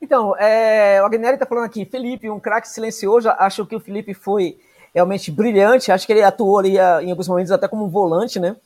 Então, 0.00 0.36
é, 0.36 1.00
o 1.02 1.06
Agnelli 1.06 1.34
está 1.34 1.46
falando 1.46 1.64
aqui, 1.64 1.84
Felipe, 1.84 2.28
um 2.28 2.40
craque 2.40 2.68
silencioso. 2.68 3.28
Acho 3.30 3.64
que 3.64 3.76
o 3.76 3.80
Felipe 3.80 4.12
foi 4.12 4.58
realmente 4.94 5.30
brilhante. 5.30 5.90
Acho 5.90 6.06
que 6.06 6.12
ele 6.12 6.22
atuou 6.22 6.58
ali 6.58 6.76
em 6.76 7.10
alguns 7.10 7.28
momentos 7.28 7.50
até 7.50 7.66
como 7.66 7.84
um 7.84 7.88
volante, 7.88 8.38
né? 8.38 8.56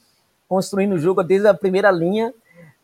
Construindo 0.49 0.95
o 0.95 0.99
jogo 0.99 1.23
desde 1.23 1.47
a 1.47 1.55
primeira 1.55 1.91
linha. 1.91 2.35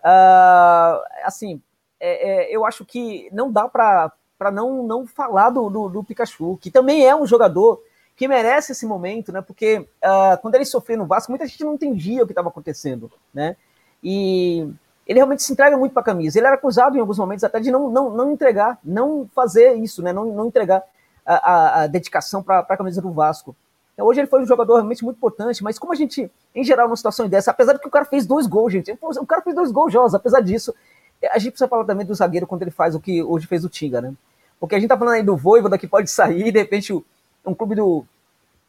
Uh, 0.01 1.01
assim, 1.25 1.63
é, 1.99 2.51
é, 2.51 2.55
eu 2.55 2.65
acho 2.67 2.85
que 2.85 3.29
não 3.33 3.51
dá 3.51 3.67
para 3.67 4.13
não, 4.53 4.83
não 4.83 5.07
falar 5.07 5.51
do, 5.51 5.71
do, 5.71 5.89
do, 5.89 6.05
Pikachu, 6.05 6.59
que 6.59 6.71
também 6.71 7.07
é 7.07 7.17
um 7.17 7.27
jogador 7.27 7.83
que 8.17 8.29
merece 8.29 8.73
esse 8.73 8.87
momento, 8.87 9.33
né? 9.33 9.41
Porque 9.41 9.79
uh, 9.79 10.41
quando 10.41 10.55
ele 10.55 10.65
sofreu 10.65 10.99
no 10.99 11.07
Vasco, 11.07 11.33
muita 11.33 11.47
gente 11.47 11.65
não 11.65 11.75
entendia 11.75 12.23
o 12.23 12.27
que 12.27 12.33
estava 12.33 12.49
acontecendo, 12.49 13.11
né? 13.33 13.57
E 14.03 14.69
ele 15.07 15.19
realmente 15.19 15.43
se 15.43 15.53
entrega 15.53 15.77
muito 15.77 15.93
para 15.93 16.03
a 16.03 16.05
camisa. 16.05 16.39
Ele 16.39 16.47
era 16.47 16.57
acusado 16.57 16.97
em 16.97 17.01
alguns 17.01 17.19
momentos 17.19 17.45
até 17.45 17.61
de 17.61 17.71
não, 17.71 17.91
não, 17.91 18.11
não 18.11 18.33
entregar, 18.33 18.79
não 18.83 19.29
fazer 19.35 19.75
isso, 19.75 20.03
né? 20.03 20.13
não, 20.13 20.27
não 20.27 20.47
entregar 20.47 20.83
a, 21.25 21.35
a, 21.35 21.83
a 21.83 21.87
dedicação 21.87 22.43
para 22.43 22.61
a 22.61 22.77
camisa 22.77 23.03
do 23.03 23.13
Vasco. 23.13 23.55
Então, 23.93 24.07
hoje 24.07 24.21
ele 24.21 24.27
foi 24.27 24.43
um 24.43 24.47
jogador 24.47 24.75
realmente 24.75 25.05
muito 25.05 25.17
importante, 25.17 25.63
mas 25.63 25.79
como 25.79 25.93
a 25.93 25.97
gente, 25.97 26.31
em 26.55 26.65
geral, 26.65 26.87
numa 26.87 26.97
situação 26.97 27.29
dessa, 27.29 27.51
apesar 27.51 27.75
de 27.75 27.79
que 27.79 27.87
o 27.87 27.91
cara 27.91 28.05
fez 28.05 28.27
dois 28.27 28.47
gols, 28.47 28.73
gente, 28.73 28.97
o 29.01 29.27
cara 29.27 29.41
fez 29.43 29.55
dois 29.55 29.71
gols, 29.71 29.93
Josa, 29.93 30.17
apesar 30.17 30.41
disso, 30.41 30.75
a 31.31 31.39
gente 31.39 31.53
precisa 31.53 31.69
falar 31.69 31.85
também 31.85 32.05
do 32.05 32.15
zagueiro 32.15 32.47
quando 32.47 32.63
ele 32.63 32.71
faz 32.71 32.95
o 32.95 33.01
que 33.01 33.23
hoje 33.23 33.47
fez 33.47 33.65
o 33.65 33.69
Tinga, 33.69 34.01
né? 34.01 34.13
Porque 34.59 34.75
a 34.75 34.81
gente 34.81 34.89
tá 34.89 34.99
falando 34.99 35.15
aí 35.15 35.23
do 35.23 35.37
Voivoda 35.37 35.79
que 35.79 35.87
pode 35.87 36.11
sair, 36.11 36.51
de 36.51 36.59
repente 36.59 36.93
um 37.45 37.55
clube 37.55 37.75
do, 37.75 38.05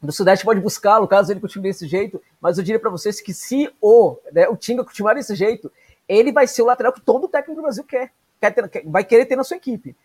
do 0.02 0.12
Sudeste 0.12 0.44
pode 0.44 0.60
buscá-lo, 0.60 1.08
caso 1.08 1.32
ele 1.32 1.40
continue 1.40 1.68
desse 1.68 1.86
jeito, 1.86 2.20
mas 2.40 2.58
eu 2.58 2.64
diria 2.64 2.80
para 2.80 2.90
vocês 2.90 3.20
que 3.20 3.32
se 3.32 3.70
o, 3.80 4.16
né, 4.32 4.48
o 4.48 4.56
Tinga 4.56 4.84
continuar 4.84 5.14
desse 5.14 5.34
jeito, 5.34 5.70
ele 6.08 6.32
vai 6.32 6.46
ser 6.46 6.62
o 6.62 6.66
lateral 6.66 6.92
que 6.92 7.00
todo 7.00 7.28
técnico 7.28 7.56
do 7.56 7.62
Brasil 7.62 7.84
quer, 7.84 8.12
quer 8.40 8.52
ter, 8.52 8.82
vai 8.86 9.04
querer 9.04 9.26
ter 9.26 9.36
na 9.36 9.44
sua 9.44 9.56
equipe. 9.56 9.96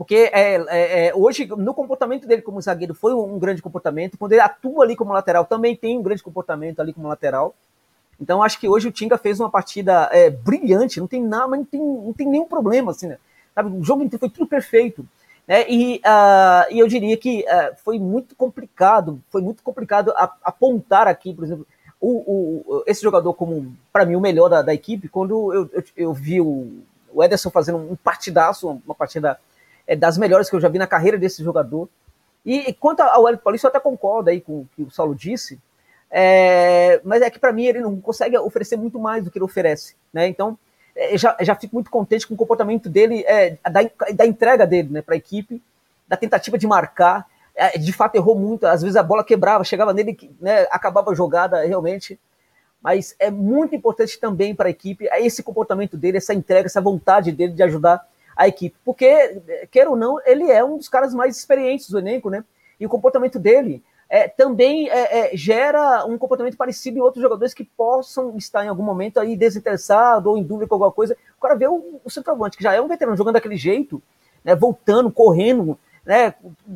Porque 0.00 0.30
é, 0.32 0.54
é, 0.54 1.08
é, 1.08 1.14
hoje, 1.14 1.46
no 1.46 1.74
comportamento 1.74 2.26
dele 2.26 2.40
como 2.40 2.58
zagueiro, 2.58 2.94
foi 2.94 3.12
um, 3.12 3.34
um, 3.34 3.38
grande 3.38 3.60
comportamento. 3.60 4.16
Quando 4.16 4.32
ele 4.32 4.40
atua 4.40 4.82
ali 4.82 4.96
como 4.96 5.12
lateral, 5.12 5.44
também 5.44 5.76
tem 5.76 5.98
um 5.98 6.02
grande 6.02 6.22
comportamento 6.22 6.80
ali 6.80 6.94
como 6.94 7.06
lateral. 7.06 7.54
Então, 8.18 8.42
acho 8.42 8.58
que 8.58 8.66
hoje 8.66 8.88
o 8.88 8.92
Tinga 8.92 9.18
fez 9.18 9.38
uma 9.40 9.50
partida 9.50 10.08
é, 10.10 10.30
brilhante, 10.30 11.00
não 11.00 11.06
tem 11.06 11.22
nada, 11.22 11.54
não 11.54 11.64
tem, 11.66 11.80
não 11.80 12.14
tem 12.14 12.26
nenhum 12.26 12.46
problema. 12.46 12.92
Assim, 12.92 13.08
né? 13.08 13.18
Sabe, 13.54 13.76
o 13.76 13.84
jogo 13.84 14.02
inteiro 14.02 14.20
foi 14.20 14.30
tudo 14.30 14.46
perfeito. 14.46 15.06
Né? 15.46 15.68
E, 15.68 15.96
uh, 15.98 16.72
e 16.72 16.78
eu 16.78 16.86
diria 16.86 17.16
que 17.16 17.44
uh, 17.44 17.76
foi 17.82 17.98
muito 17.98 18.34
complicado, 18.36 19.20
foi 19.30 19.42
muito 19.42 19.62
complicado 19.62 20.12
apontar 20.42 21.08
aqui, 21.08 21.34
por 21.34 21.44
exemplo, 21.44 21.66
o, 22.00 22.62
o, 22.66 22.84
esse 22.86 23.02
jogador 23.02 23.34
como, 23.34 23.76
para 23.92 24.06
mim, 24.06 24.16
o 24.16 24.20
melhor 24.20 24.48
da, 24.48 24.62
da 24.62 24.72
equipe, 24.72 25.08
quando 25.08 25.52
eu, 25.52 25.70
eu, 25.72 25.84
eu 25.96 26.14
vi 26.14 26.40
o, 26.40 26.82
o, 27.12 27.22
Ederson 27.22 27.50
fazendo 27.50 27.78
um 27.78 27.96
partidaço, 27.96 28.80
uma 28.86 28.94
partida 28.94 29.38
é, 29.86 29.94
das 29.94 30.16
melhores 30.16 30.48
que 30.48 30.56
eu 30.56 30.60
já 30.60 30.68
vi 30.68 30.78
na 30.78 30.86
carreira 30.86 31.18
desse 31.18 31.44
jogador. 31.44 31.88
E, 32.44 32.70
e 32.70 32.72
quanto 32.72 33.00
ao 33.00 33.24
Wellington 33.24 33.44
Paulista, 33.44 33.66
eu 33.66 33.70
até 33.70 33.80
concordo 33.80 34.30
aí 34.30 34.40
com 34.40 34.60
o 34.60 34.68
que 34.74 34.82
o 34.82 34.90
Saulo 34.90 35.14
disse, 35.14 35.60
é, 36.10 37.00
mas 37.04 37.20
é 37.20 37.28
que 37.28 37.38
para 37.38 37.52
mim 37.52 37.66
ele 37.66 37.80
não 37.80 38.00
consegue 38.00 38.36
oferecer 38.38 38.76
muito 38.76 38.98
mais 38.98 39.22
do 39.22 39.30
que 39.30 39.36
ele 39.36 39.44
oferece. 39.44 39.94
Né? 40.12 40.26
Então, 40.26 40.58
já, 41.16 41.36
já 41.40 41.54
fico 41.54 41.74
muito 41.74 41.90
contente 41.90 42.26
com 42.26 42.34
o 42.34 42.36
comportamento 42.36 42.88
dele, 42.88 43.24
é, 43.26 43.56
da, 43.64 43.80
da 44.14 44.26
entrega 44.26 44.66
dele 44.66 44.88
né, 44.90 45.02
para 45.02 45.14
a 45.14 45.18
equipe, 45.18 45.62
da 46.06 46.16
tentativa 46.16 46.58
de 46.58 46.66
marcar 46.66 47.26
é, 47.60 47.76
de 47.76 47.92
fato 47.92 48.14
errou 48.14 48.34
muito, 48.34 48.66
às 48.66 48.80
vezes 48.80 48.96
a 48.96 49.02
bola 49.02 49.22
quebrava, 49.22 49.64
chegava 49.64 49.92
nele, 49.92 50.16
né, 50.40 50.66
acabava 50.70 51.10
a 51.10 51.14
jogada 51.14 51.62
realmente. 51.64 52.18
Mas 52.82 53.14
é 53.18 53.30
muito 53.30 53.74
importante 53.74 54.18
também 54.18 54.54
para 54.54 54.68
a 54.68 54.70
equipe 54.70 55.06
esse 55.18 55.42
comportamento 55.42 55.96
dele, 55.96 56.16
essa 56.16 56.32
entrega, 56.32 56.66
essa 56.66 56.80
vontade 56.80 57.30
dele 57.30 57.52
de 57.52 57.62
ajudar 57.62 58.02
a 58.34 58.48
equipe. 58.48 58.74
Porque, 58.82 59.42
queira 59.70 59.90
ou 59.90 59.96
não, 59.96 60.18
ele 60.24 60.50
é 60.50 60.64
um 60.64 60.78
dos 60.78 60.88
caras 60.88 61.12
mais 61.12 61.36
experientes 61.36 61.90
do 61.90 61.98
elenco, 61.98 62.30
né? 62.30 62.42
E 62.78 62.86
o 62.86 62.88
comportamento 62.88 63.38
dele 63.38 63.82
é, 64.10 64.26
também 64.26 64.90
é, 64.90 65.32
é, 65.32 65.36
gera 65.36 66.04
um 66.04 66.18
comportamento 66.18 66.56
parecido 66.56 66.98
em 66.98 67.00
outros 67.00 67.22
jogadores 67.22 67.54
que 67.54 67.62
possam 67.62 68.36
estar 68.36 68.64
em 68.64 68.68
algum 68.68 68.82
momento 68.82 69.20
aí 69.20 69.36
desinteressado 69.36 70.28
ou 70.28 70.36
em 70.36 70.42
dúvida 70.42 70.66
com 70.66 70.74
alguma 70.74 70.90
coisa. 70.90 71.16
O 71.38 71.40
cara 71.40 71.54
vê 71.54 71.68
o, 71.68 72.00
o 72.04 72.10
centroavante, 72.10 72.56
que 72.56 72.62
já 72.64 72.74
é 72.74 72.80
um 72.80 72.88
veterano, 72.88 73.16
jogando 73.16 73.34
daquele 73.34 73.56
jeito, 73.56 74.02
né, 74.44 74.56
voltando, 74.56 75.12
correndo, 75.12 75.78
né, 76.04 76.34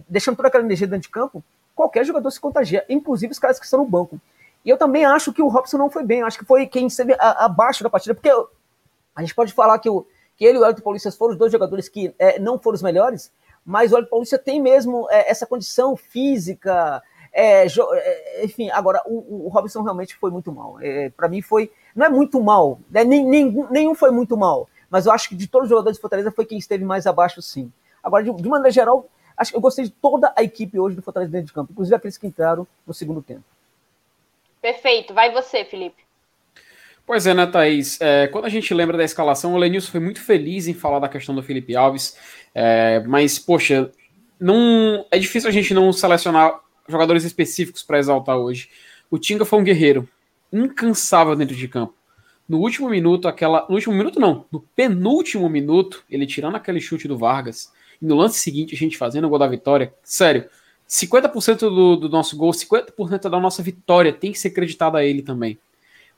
deixando 0.09 0.37
toda 0.37 0.47
aquela 0.47 0.63
energia 0.63 0.87
dentro 0.87 1.03
de 1.03 1.09
campo, 1.09 1.43
qualquer 1.75 2.05
jogador 2.05 2.31
se 2.31 2.39
contagia, 2.39 2.85
inclusive 2.89 3.33
os 3.33 3.39
caras 3.41 3.59
que 3.59 3.65
estão 3.65 3.81
no 3.81 3.87
banco. 3.87 4.21
E 4.65 4.71
eu 4.71 4.79
também 4.79 5.05
acho 5.05 5.33
que 5.33 5.43
o 5.43 5.49
Robson 5.49 5.77
não 5.77 5.91
foi 5.91 6.05
bem, 6.05 6.23
acho 6.23 6.39
que 6.39 6.45
foi 6.45 6.69
quem 6.69 6.87
esteve 6.87 7.17
abaixo 7.19 7.83
da 7.83 7.91
partida, 7.91 8.15
porque 8.15 8.31
a 8.31 9.21
gente 9.23 9.35
pode 9.35 9.53
falar 9.53 9.81
que, 9.81 9.91
o, 9.91 10.07
que 10.37 10.45
ele 10.45 10.59
e 10.59 10.61
o 10.61 10.65
Elton 10.65 10.83
Paulista 10.83 11.11
foram 11.11 11.33
os 11.33 11.39
dois 11.39 11.51
jogadores 11.51 11.89
que 11.89 12.15
é, 12.17 12.39
não 12.39 12.61
foram 12.61 12.77
os 12.77 12.83
melhores, 12.83 13.33
mas 13.67 13.93
o 13.93 13.97
Elton 13.97 14.09
Paulista 14.09 14.39
tem 14.39 14.63
mesmo 14.63 15.09
é, 15.11 15.29
essa 15.29 15.47
condição 15.47 15.97
física, 15.97 17.03
é, 17.35 17.67
é 17.67 18.45
enfim, 18.45 18.71
agora 18.71 19.03
o, 19.07 19.47
o, 19.47 19.49
Robson 19.49 19.83
realmente 19.83 20.15
foi 20.17 20.31
muito 20.31 20.53
mal. 20.53 20.79
É, 20.81 21.11
para 21.11 21.29
mim 21.29 21.43
foi, 21.43 21.71
não 21.95 22.07
é 22.07 22.09
muito 22.09 22.41
mal, 22.41 22.79
né, 22.91 23.05
nem, 23.05 23.27
nem, 23.27 23.67
nenhum 23.71 23.95
foi 23.95 24.11
muito 24.11 24.37
mal, 24.37 24.69
mas 24.89 25.07
eu 25.07 25.13
acho 25.13 25.29
que 25.29 25.35
de 25.35 25.47
todos 25.47 25.67
os 25.67 25.71
jogadores 25.71 25.97
de 25.97 26.01
Fortaleza 26.01 26.31
foi 26.31 26.47
quem 26.47 26.59
esteve 26.59 26.85
mais 26.85 27.07
abaixo 27.07 27.43
sim. 27.43 27.71
Agora, 28.03 28.23
de, 28.23 28.33
de 28.33 28.49
maneira 28.49 28.71
geral, 28.71 29.09
Acho 29.37 29.51
que 29.51 29.57
eu 29.57 29.61
gostei 29.61 29.85
de 29.85 29.91
toda 29.91 30.33
a 30.37 30.43
equipe 30.43 30.79
hoje 30.79 30.95
do 30.95 31.03
Fortaleza 31.03 31.33
dentro 31.33 31.49
de 31.49 31.53
campo, 31.53 31.73
inclusive 31.73 31.97
aqueles 31.97 32.17
que 32.17 32.27
entraram 32.27 32.67
no 32.87 32.95
segundo 32.95 33.21
tempo. 33.21 33.43
Perfeito. 34.63 35.13
Vai 35.13 35.33
você, 35.33 35.65
Felipe. 35.65 36.03
Pois 37.07 37.27
é, 37.27 37.35
né, 37.35 37.47
Thaís? 37.47 38.01
É, 38.01 38.29
quando 38.29 38.47
a 38.47 38.49
gente 38.49 38.73
lembra 38.73 38.97
da 38.97 39.05
escalação, 39.05 39.55
o 39.55 39.59
Lenilson 39.59 39.91
foi 39.91 40.01
muito 40.01 40.23
feliz 40.23 40.67
em 40.69 40.73
falar 40.73 41.01
da 41.01 41.09
questão 41.09 41.35
do 41.35 41.43
Felipe 41.43 41.77
Alves, 41.77 42.17
é, 42.55 43.01
mas, 43.01 43.39
poxa, 43.39 43.91
não 44.41 45.05
é 45.11 45.19
difícil 45.19 45.49
a 45.49 45.53
gente 45.53 45.75
não 45.75 45.93
selecionar 45.93 46.61
jogadores 46.89 47.25
específicos 47.25 47.83
para 47.83 47.99
exaltar 47.99 48.37
hoje. 48.37 48.69
O 49.11 49.19
Tinga 49.19 49.45
foi 49.45 49.59
um 49.59 49.65
guerreiro, 49.65 50.09
incansável 50.53 51.35
dentro 51.37 51.55
de 51.55 51.69
campo. 51.69 51.95
No 52.49 52.59
último 52.59 52.91
minuto, 52.91 53.27
aquela. 53.27 53.67
No 53.69 53.75
último 53.75 53.95
minuto, 53.95 54.21
não, 54.21 54.45
no 54.53 54.61
penúltimo 54.61 55.49
minuto, 55.49 56.05
ele 56.11 56.27
tirando 56.27 56.57
aquele 56.57 56.81
chute 56.81 57.09
do 57.09 57.17
Vargas, 57.17 57.73
e 58.01 58.07
no 58.07 58.15
lance 58.15 58.39
seguinte 58.39 58.75
a 58.75 58.79
gente 58.79 58.99
fazendo 58.99 59.27
o 59.27 59.31
gol 59.31 59.39
da 59.39 59.47
vitória, 59.47 59.95
sério, 60.03 60.49
50% 60.89 61.61
do, 61.61 61.97
do 61.97 62.09
nosso 62.09 62.37
gol, 62.37 62.51
50% 62.51 63.31
da 63.31 63.41
nossa 63.41 63.63
vitória 63.63 64.13
tem 64.13 64.33
que 64.33 64.39
ser 64.39 64.49
acreditado 64.49 64.97
a 64.97 65.05
ele 65.05 65.23
também. 65.23 65.59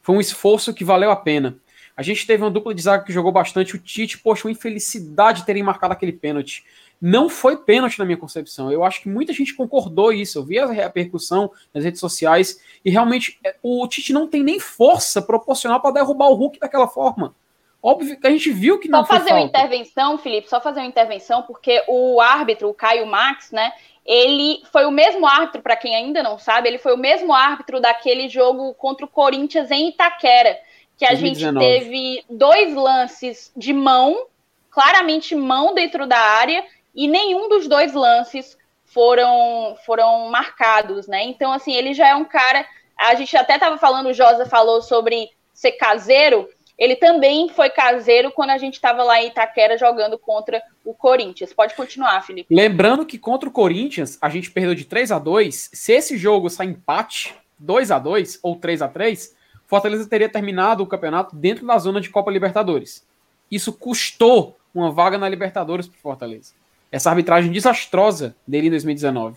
Foi 0.03 0.17
um 0.17 0.21
esforço 0.21 0.75
que 0.75 0.85
valeu 0.85 1.11
a 1.11 1.17
pena. 1.17 1.57
A 1.97 2.03
gente 2.03 2.27
teve 2.27 2.43
uma 2.43 2.51
dupla 2.51 2.75
de 2.75 2.83
zaga 2.83 3.05
que 3.05 3.13
jogou 3.13 3.33
bastante. 3.33 3.75
O 3.75 3.79
Tite, 3.79 4.19
poxa, 4.19 4.47
uma 4.47 4.53
infelicidade 4.53 5.47
terem 5.47 5.63
marcado 5.63 5.95
aquele 5.95 6.13
pênalti. 6.13 6.65
Não 7.01 7.29
foi 7.29 7.57
pênalti 7.59 7.99
na 7.99 8.05
minha 8.05 8.17
concepção. 8.17 8.73
Eu 8.73 8.83
acho 8.83 9.03
que 9.03 9.09
muita 9.09 9.33
gente 9.33 9.55
concordou 9.55 10.13
isso. 10.13 10.39
Eu 10.39 10.45
vi 10.45 10.59
a 10.59 10.67
repercussão 10.67 11.51
nas 11.73 11.85
redes 11.85 12.01
sociais 12.01 12.61
e 12.85 12.91
realmente 12.91 13.39
é, 13.45 13.55
o 13.63 13.87
Tite 13.87 14.13
não 14.13 14.27
tem 14.27 14.43
nem 14.43 14.59
força 14.59 15.21
proporcional 15.21 15.81
para 15.81 15.93
derrubar 15.93 16.29
o 16.29 16.35
Hulk 16.35 16.59
daquela 16.59 16.89
forma. 16.89 17.35
Óbvio 17.83 18.19
que 18.19 18.27
a 18.27 18.31
gente 18.31 18.51
viu 18.51 18.81
que 18.81 18.89
não 18.89 19.01
Só 19.01 19.07
fazer 19.07 19.31
uma 19.31 19.43
intervenção, 19.43 20.19
Felipe, 20.19 20.49
só 20.49 20.61
fazer 20.61 20.81
uma 20.81 20.89
intervenção, 20.89 21.43
porque 21.43 21.85
o 21.87 22.21
árbitro, 22.21 22.69
o 22.69 22.75
Caio 22.75 23.07
Max, 23.07 23.53
né, 23.53 23.73
ele 24.05 24.63
foi 24.73 24.87
o 24.87 24.91
mesmo 24.91 25.27
árbitro, 25.27 25.63
para 25.63 25.77
quem 25.77 25.95
ainda 25.95 26.23
não 26.23 26.39
sabe, 26.39 26.69
ele 26.69 26.79
foi 26.79 26.95
o 26.95 26.99
mesmo 26.99 27.33
árbitro 27.33 27.81
daquele 27.81 28.29
jogo 28.29 28.75
contra 28.75 29.05
o 29.05 29.09
Corinthians 29.09 29.71
em 29.71 29.91
Itaquera, 29.91 30.59
que 30.97 31.05
a 31.05 31.11
2019. 31.11 31.65
gente 31.65 31.85
teve 31.85 32.25
dois 32.29 32.75
lances 32.75 33.53
de 33.57 33.73
mão, 33.73 34.27
claramente 34.71 35.35
mão 35.35 35.75
dentro 35.75 36.07
da 36.07 36.19
área, 36.19 36.65
e 36.97 37.07
nenhum 37.07 37.49
dos 37.49 37.69
dois 37.69 37.93
lances 37.93 38.57
foram 38.85 39.77
foram 39.85 40.31
marcados, 40.31 41.07
né? 41.07 41.25
Então, 41.25 41.53
assim, 41.53 41.75
ele 41.75 41.93
já 41.93 42.09
é 42.09 42.15
um 42.15 42.25
cara. 42.25 42.67
A 42.99 43.15
gente 43.15 43.37
até 43.37 43.55
estava 43.55 43.77
falando, 43.77 44.07
o 44.07 44.15
Josa 44.15 44.47
falou 44.47 44.81
sobre 44.81 45.29
ser 45.53 45.73
caseiro. 45.73 46.49
Ele 46.79 46.97
também 46.97 47.49
foi 47.49 47.71
caseiro 47.71 48.31
quando 48.33 48.51
a 48.51 48.59
gente 48.59 48.75
estava 48.75 49.03
lá 49.03 49.21
em 49.23 49.29
Itaquera 49.29 49.79
jogando 49.79 50.19
contra 50.19 50.63
o 50.85 50.93
Corinthians. 50.93 51.53
Pode 51.53 51.75
continuar, 51.75 52.21
Felipe. 52.23 52.55
Lembrando 52.55 53.07
que 53.07 53.19
contra 53.19 53.49
o 53.49 53.53
Corinthians, 53.53 54.19
a 54.21 54.29
gente 54.29 54.51
perdeu 54.51 54.75
de 54.75 54.85
3 54.85 55.13
a 55.13 55.19
2 55.19 55.71
Se 55.73 55.93
esse 55.93 56.19
jogo 56.19 56.51
sair 56.51 56.69
empate, 56.69 57.35
2 57.59 57.91
a 57.91 57.99
2 57.99 58.41
ou 58.43 58.57
3 58.57 58.83
a 58.83 58.89
3 58.89 59.37
Fortaleza 59.67 60.09
teria 60.09 60.29
terminado 60.29 60.83
o 60.83 60.87
campeonato 60.87 61.35
dentro 61.35 61.67
da 61.67 61.77
zona 61.79 62.01
de 62.01 62.09
Copa 62.09 62.31
Libertadores. 62.31 63.05
Isso 63.51 63.73
custou 63.73 64.57
uma 64.73 64.93
vaga 64.93 65.19
na 65.19 65.29
Libertadores 65.29 65.89
para 65.89 65.99
Fortaleza. 65.99 66.55
Essa 66.97 67.11
arbitragem 67.11 67.53
desastrosa 67.53 68.35
dele 68.49 68.69
em 68.69 68.71
2019. 68.71 69.37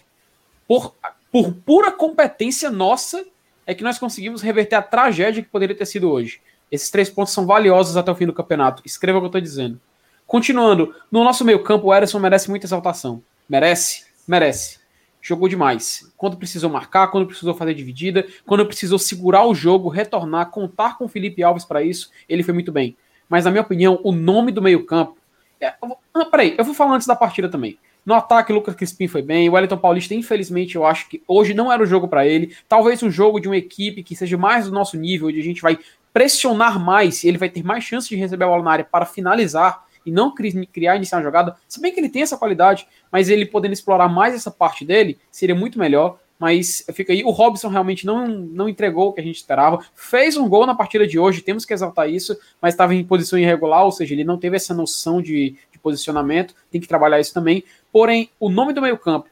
Por, 0.66 0.96
por 1.30 1.54
pura 1.54 1.92
competência 1.92 2.72
nossa, 2.72 3.26
é 3.68 3.76
que 3.76 3.84
nós 3.84 4.00
conseguimos 4.00 4.42
reverter 4.42 4.78
a 4.78 4.82
tragédia 4.82 5.44
que 5.44 5.50
poderia 5.50 5.76
ter 5.76 5.86
sido 5.86 6.10
hoje. 6.10 6.40
Esses 6.72 6.90
três 6.90 7.10
pontos 7.10 7.34
são 7.34 7.46
valiosos 7.46 7.98
até 7.98 8.10
o 8.10 8.16
fim 8.16 8.26
do 8.26 8.32
campeonato. 8.32 8.82
Escreva 8.86 9.18
o 9.18 9.22
que 9.22 9.26
eu 9.26 9.28
estou 9.28 9.42
dizendo. 9.42 9.78
Continuando, 10.26 10.96
no 11.12 11.22
nosso 11.22 11.44
meio 11.44 11.62
campo, 11.62 11.88
o 11.88 11.94
Ederson 11.94 12.18
merece 12.18 12.50
muita 12.50 12.66
exaltação. 12.66 13.22
Merece? 13.50 14.06
Merece. 14.26 14.80
Jogou 15.22 15.50
demais. 15.50 16.10
Quando 16.16 16.38
precisou 16.38 16.70
marcar, 16.70 17.10
quando 17.10 17.28
precisou 17.28 17.54
fazer 17.54 17.74
dividida, 17.74 18.26
quando 18.46 18.66
precisou 18.66 18.98
segurar 18.98 19.46
o 19.46 19.54
jogo, 19.54 19.90
retornar, 19.90 20.50
contar 20.50 20.98
com 20.98 21.04
o 21.04 21.10
Felipe 21.10 21.44
Alves 21.44 21.66
para 21.66 21.84
isso, 21.84 22.10
ele 22.30 22.42
foi 22.42 22.54
muito 22.54 22.72
bem. 22.72 22.96
Mas, 23.28 23.44
na 23.44 23.52
minha 23.52 23.64
opinião, 23.64 24.00
o 24.02 24.14
nome 24.14 24.50
do 24.50 24.62
meio 24.62 24.86
campo. 24.86 25.19
É... 25.62 25.74
Ah, 26.14 26.26
peraí, 26.26 26.56
eu 26.58 26.64
vou 26.64 26.74
falar 26.74 26.96
antes 26.96 27.08
da 27.08 27.16
partida 27.16 27.50
também. 27.50 27.78
No 28.06 28.14
ataque, 28.14 28.54
Lucas 28.54 28.76
Crispim 28.76 29.08
foi 29.08 29.22
bem. 29.22 29.50
O 29.50 29.54
Wellington 29.54 29.78
Paulista, 29.78 30.16
infelizmente, 30.16 30.76
eu 30.76 30.86
acho 30.86 31.10
que 31.10 31.22
hoje 31.28 31.54
não 31.54 31.72
era 31.72 31.84
o 31.84 31.86
jogo 31.86 32.08
para 32.08 32.26
ele. 32.26 32.56
Talvez 32.68 33.04
um 33.04 33.12
jogo 33.12 33.40
de 33.40 33.48
uma 33.48 33.58
equipe 33.58 34.02
que 34.02 34.16
seja 34.16 34.38
mais 34.38 34.66
do 34.66 34.72
nosso 34.72 34.98
nível, 34.98 35.28
onde 35.28 35.40
a 35.40 35.44
gente 35.44 35.62
vai 35.62 35.78
pressionar 36.14 36.80
mais, 36.80 37.24
ele 37.24 37.38
vai 37.38 37.50
ter 37.50 37.64
mais 37.64 37.84
chance 37.84 38.10
de 38.10 38.16
receber 38.16 38.46
a 38.46 38.48
bola 38.48 38.64
na 38.64 38.72
área 38.72 38.86
para 38.86 39.06
finalizar 39.06 39.86
e 40.06 40.12
não 40.12 40.34
criar 40.34 40.96
iniciar 40.96 41.18
uma 41.18 41.24
jogada. 41.24 41.56
Se 41.68 41.80
bem 41.80 41.94
que 41.94 42.00
ele 42.00 42.10
tem 42.10 42.22
essa 42.22 42.38
qualidade, 42.38 42.88
mas 43.12 43.30
ele 43.30 43.46
podendo 43.46 43.74
explorar 43.74 44.08
mais 44.08 44.34
essa 44.34 44.50
parte 44.50 44.84
dele, 44.84 45.20
seria 45.30 45.56
muito 45.56 45.78
melhor. 45.78 46.18
Mas 46.40 46.86
fica 46.94 47.12
aí. 47.12 47.24
O 47.24 47.32
Robson 47.32 47.68
realmente 47.68 48.06
não, 48.06 48.26
não 48.28 48.70
entregou 48.70 49.10
o 49.10 49.14
que 49.14 49.20
a 49.20 49.24
gente 49.24 49.36
esperava. 49.36 49.84
Fez 49.94 50.38
um 50.38 50.48
gol 50.48 50.66
na 50.66 50.74
partida 50.74 51.06
de 51.06 51.20
hoje, 51.20 51.42
temos 51.42 51.66
que 51.66 51.74
exaltar 51.74 52.10
isso, 52.10 52.38
mas 52.62 52.74
estava 52.74 52.96
em 52.96 53.04
posição 53.04 53.38
irregular, 53.38 53.84
ou 53.84 53.92
seja, 53.92 54.14
ele 54.14 54.24
não 54.24 54.38
teve 54.38 54.56
essa 54.56 54.74
noção 54.74 55.22
de, 55.22 55.58
de 55.72 55.78
posicionamento, 55.80 56.56
tem 56.72 56.80
que 56.80 56.88
trabalhar 56.88 57.20
isso 57.20 57.34
também. 57.34 57.64
Porém, 57.92 58.30
o 58.40 58.50
nome 58.50 58.72
do 58.72 58.82
meio-campo 58.82 59.30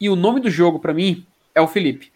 e 0.00 0.10
o 0.10 0.16
nome 0.16 0.40
do 0.40 0.50
jogo, 0.50 0.80
para 0.80 0.92
mim, 0.92 1.24
é 1.54 1.60
o 1.60 1.68
Felipe. 1.68 2.10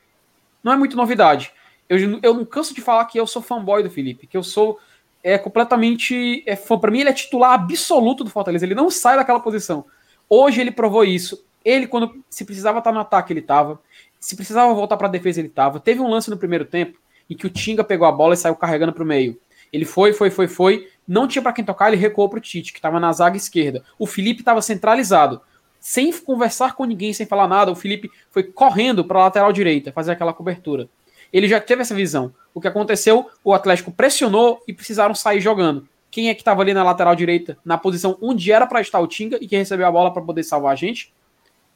Não 0.63 0.73
é 0.73 0.77
muito 0.77 0.97
novidade. 0.97 1.53
Eu, 1.89 2.19
eu 2.23 2.35
não 2.35 2.45
canso 2.45 2.75
de 2.75 2.81
falar 2.81 3.05
que 3.05 3.21
eu 3.21 3.27
sou 3.27 3.41
fanboy 3.41 3.83
do 3.83 3.91
Felipe, 3.91 4.27
que 4.27 4.37
eu 4.37 4.43
sou 4.43 4.81
é 5.23 5.39
completamente 5.39 6.43
é 6.45 6.55
fã. 6.55 6.79
Para 6.79 6.91
mim, 6.91 7.01
ele 7.01 7.09
é 7.09 7.13
titular 7.13 7.55
absoluto 7.55 8.23
do 8.23 8.31
Fortaleza. 8.31 8.67
Ele 8.67 8.75
não 8.75 8.91
sai 8.91 9.17
daquela 9.17 9.41
posição. 9.41 9.87
Hoje 10.29 10.61
ele 10.61 10.71
provou 10.71 11.03
isso. 11.03 11.43
Ele, 11.65 11.87
quando 11.87 12.23
se 12.29 12.45
precisava 12.45 12.79
estar 12.79 12.93
no 12.93 13.01
ataque, 13.01 13.33
ele 13.33 13.41
estava. 13.41 13.81
Se 14.25 14.37
precisava 14.37 14.73
voltar 14.73 14.97
para 14.97 15.07
a 15.07 15.11
defesa, 15.11 15.39
ele 15.39 15.49
estava. 15.49 15.79
Teve 15.79 16.01
um 16.01 16.09
lance 16.09 16.31
no 16.31 16.39
primeiro 16.39 16.65
tempo 16.65 16.99
em 17.29 17.37
que 17.37 17.47
o 17.47 17.51
Tinga 17.51 17.85
pegou 17.85 18.09
a 18.09 18.13
bola 18.13 18.33
e 18.33 18.39
saiu 18.39 18.57
carregando 18.57 18.91
para 18.91 19.03
o 19.03 19.07
meio. 19.07 19.39
Ele 19.71 19.85
foi, 19.85 20.15
foi, 20.15 20.31
foi, 20.31 20.49
foi. 20.49 20.89
Não 21.07 21.29
tinha 21.29 21.43
para 21.43 21.53
quem 21.53 21.63
tocar, 21.63 21.89
ele 21.89 22.01
recuou 22.01 22.27
para 22.27 22.39
o 22.39 22.41
Tite, 22.41 22.73
que 22.73 22.79
estava 22.79 22.99
na 22.99 23.13
zaga 23.13 23.37
esquerda. 23.37 23.85
O 23.99 24.07
Felipe 24.07 24.41
estava 24.41 24.63
centralizado. 24.63 25.43
Sem 25.79 26.11
conversar 26.11 26.75
com 26.75 26.87
ninguém, 26.87 27.13
sem 27.13 27.27
falar 27.27 27.47
nada, 27.47 27.71
o 27.71 27.77
Felipe 27.77 28.11
foi 28.31 28.45
correndo 28.45 29.05
para 29.05 29.19
a 29.19 29.25
lateral 29.25 29.53
direita, 29.53 29.93
fazer 29.93 30.13
aquela 30.13 30.33
cobertura. 30.33 30.89
Ele 31.31 31.47
já 31.47 31.61
teve 31.61 31.83
essa 31.83 31.95
visão. 31.95 32.33
O 32.55 32.63
que 32.63 32.69
aconteceu? 32.69 33.29
O 33.45 33.53
Atlético 33.53 33.93
pressionou 33.93 34.63
e 34.67 34.73
precisaram 34.73 35.15
sair 35.15 35.43
jogando. 35.43 35.87
Quem 36.11 36.31
é 36.31 36.35
que 36.35 36.41
estava 36.41 36.63
ali 36.63 36.73
na 36.73 36.83
lateral 36.83 37.15
direita, 37.15 37.59
na 37.63 37.77
posição 37.77 38.17
onde 38.23 38.51
era 38.51 38.67
para 38.67 38.81
estar 38.81 39.01
o 39.01 39.07
Tinga 39.07 39.37
e 39.39 39.47
que 39.47 39.55
recebeu 39.55 39.87
a 39.87 39.93
bola 39.93 40.11
para 40.11 40.23
poder 40.23 40.45
salvar 40.45 40.73
a 40.73 40.77
gente? 40.77 41.13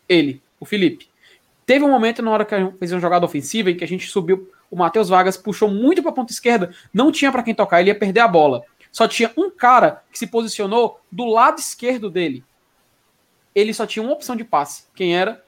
Ele, 0.09 0.41
o 0.59 0.65
Felipe. 0.65 1.11
Teve 1.69 1.85
um 1.85 1.91
momento 1.91 2.23
na 2.23 2.31
hora 2.31 2.47
que 2.47 2.55
a 2.55 2.61
gente 2.61 2.79
fez 2.79 2.93
uma 2.93 2.99
jogada 2.99 3.27
ofensiva 3.27 3.71
em 3.71 3.77
que 3.77 3.85
a 3.85 3.87
gente 3.87 4.09
subiu, 4.09 4.51
o 4.71 4.77
Matheus 4.77 5.11
Vargas 5.11 5.37
puxou 5.37 5.71
muito 5.71 6.01
para 6.01 6.11
a 6.11 6.15
ponta 6.15 6.33
esquerda, 6.33 6.75
não 6.95 7.13
tinha 7.13 7.31
para 7.31 7.43
quem 7.43 7.55
tocar, 7.55 7.79
ele 7.79 7.91
ia 7.91 7.95
perder 7.95 8.21
a 8.21 8.27
bola. 8.27 8.63
Só 8.91 9.07
tinha 9.07 9.31
um 9.37 9.51
cara 9.51 10.03
que 10.11 10.19
se 10.19 10.29
posicionou 10.29 10.99
do 11.13 11.27
lado 11.27 11.59
esquerdo 11.59 12.09
dele. 12.09 12.43
Ele 13.55 13.75
só 13.75 13.87
tinha 13.87 14.03
uma 14.03 14.15
opção 14.15 14.35
de 14.35 14.45
passe. 14.45 14.85
Quem 14.95 15.15
era? 15.15 15.45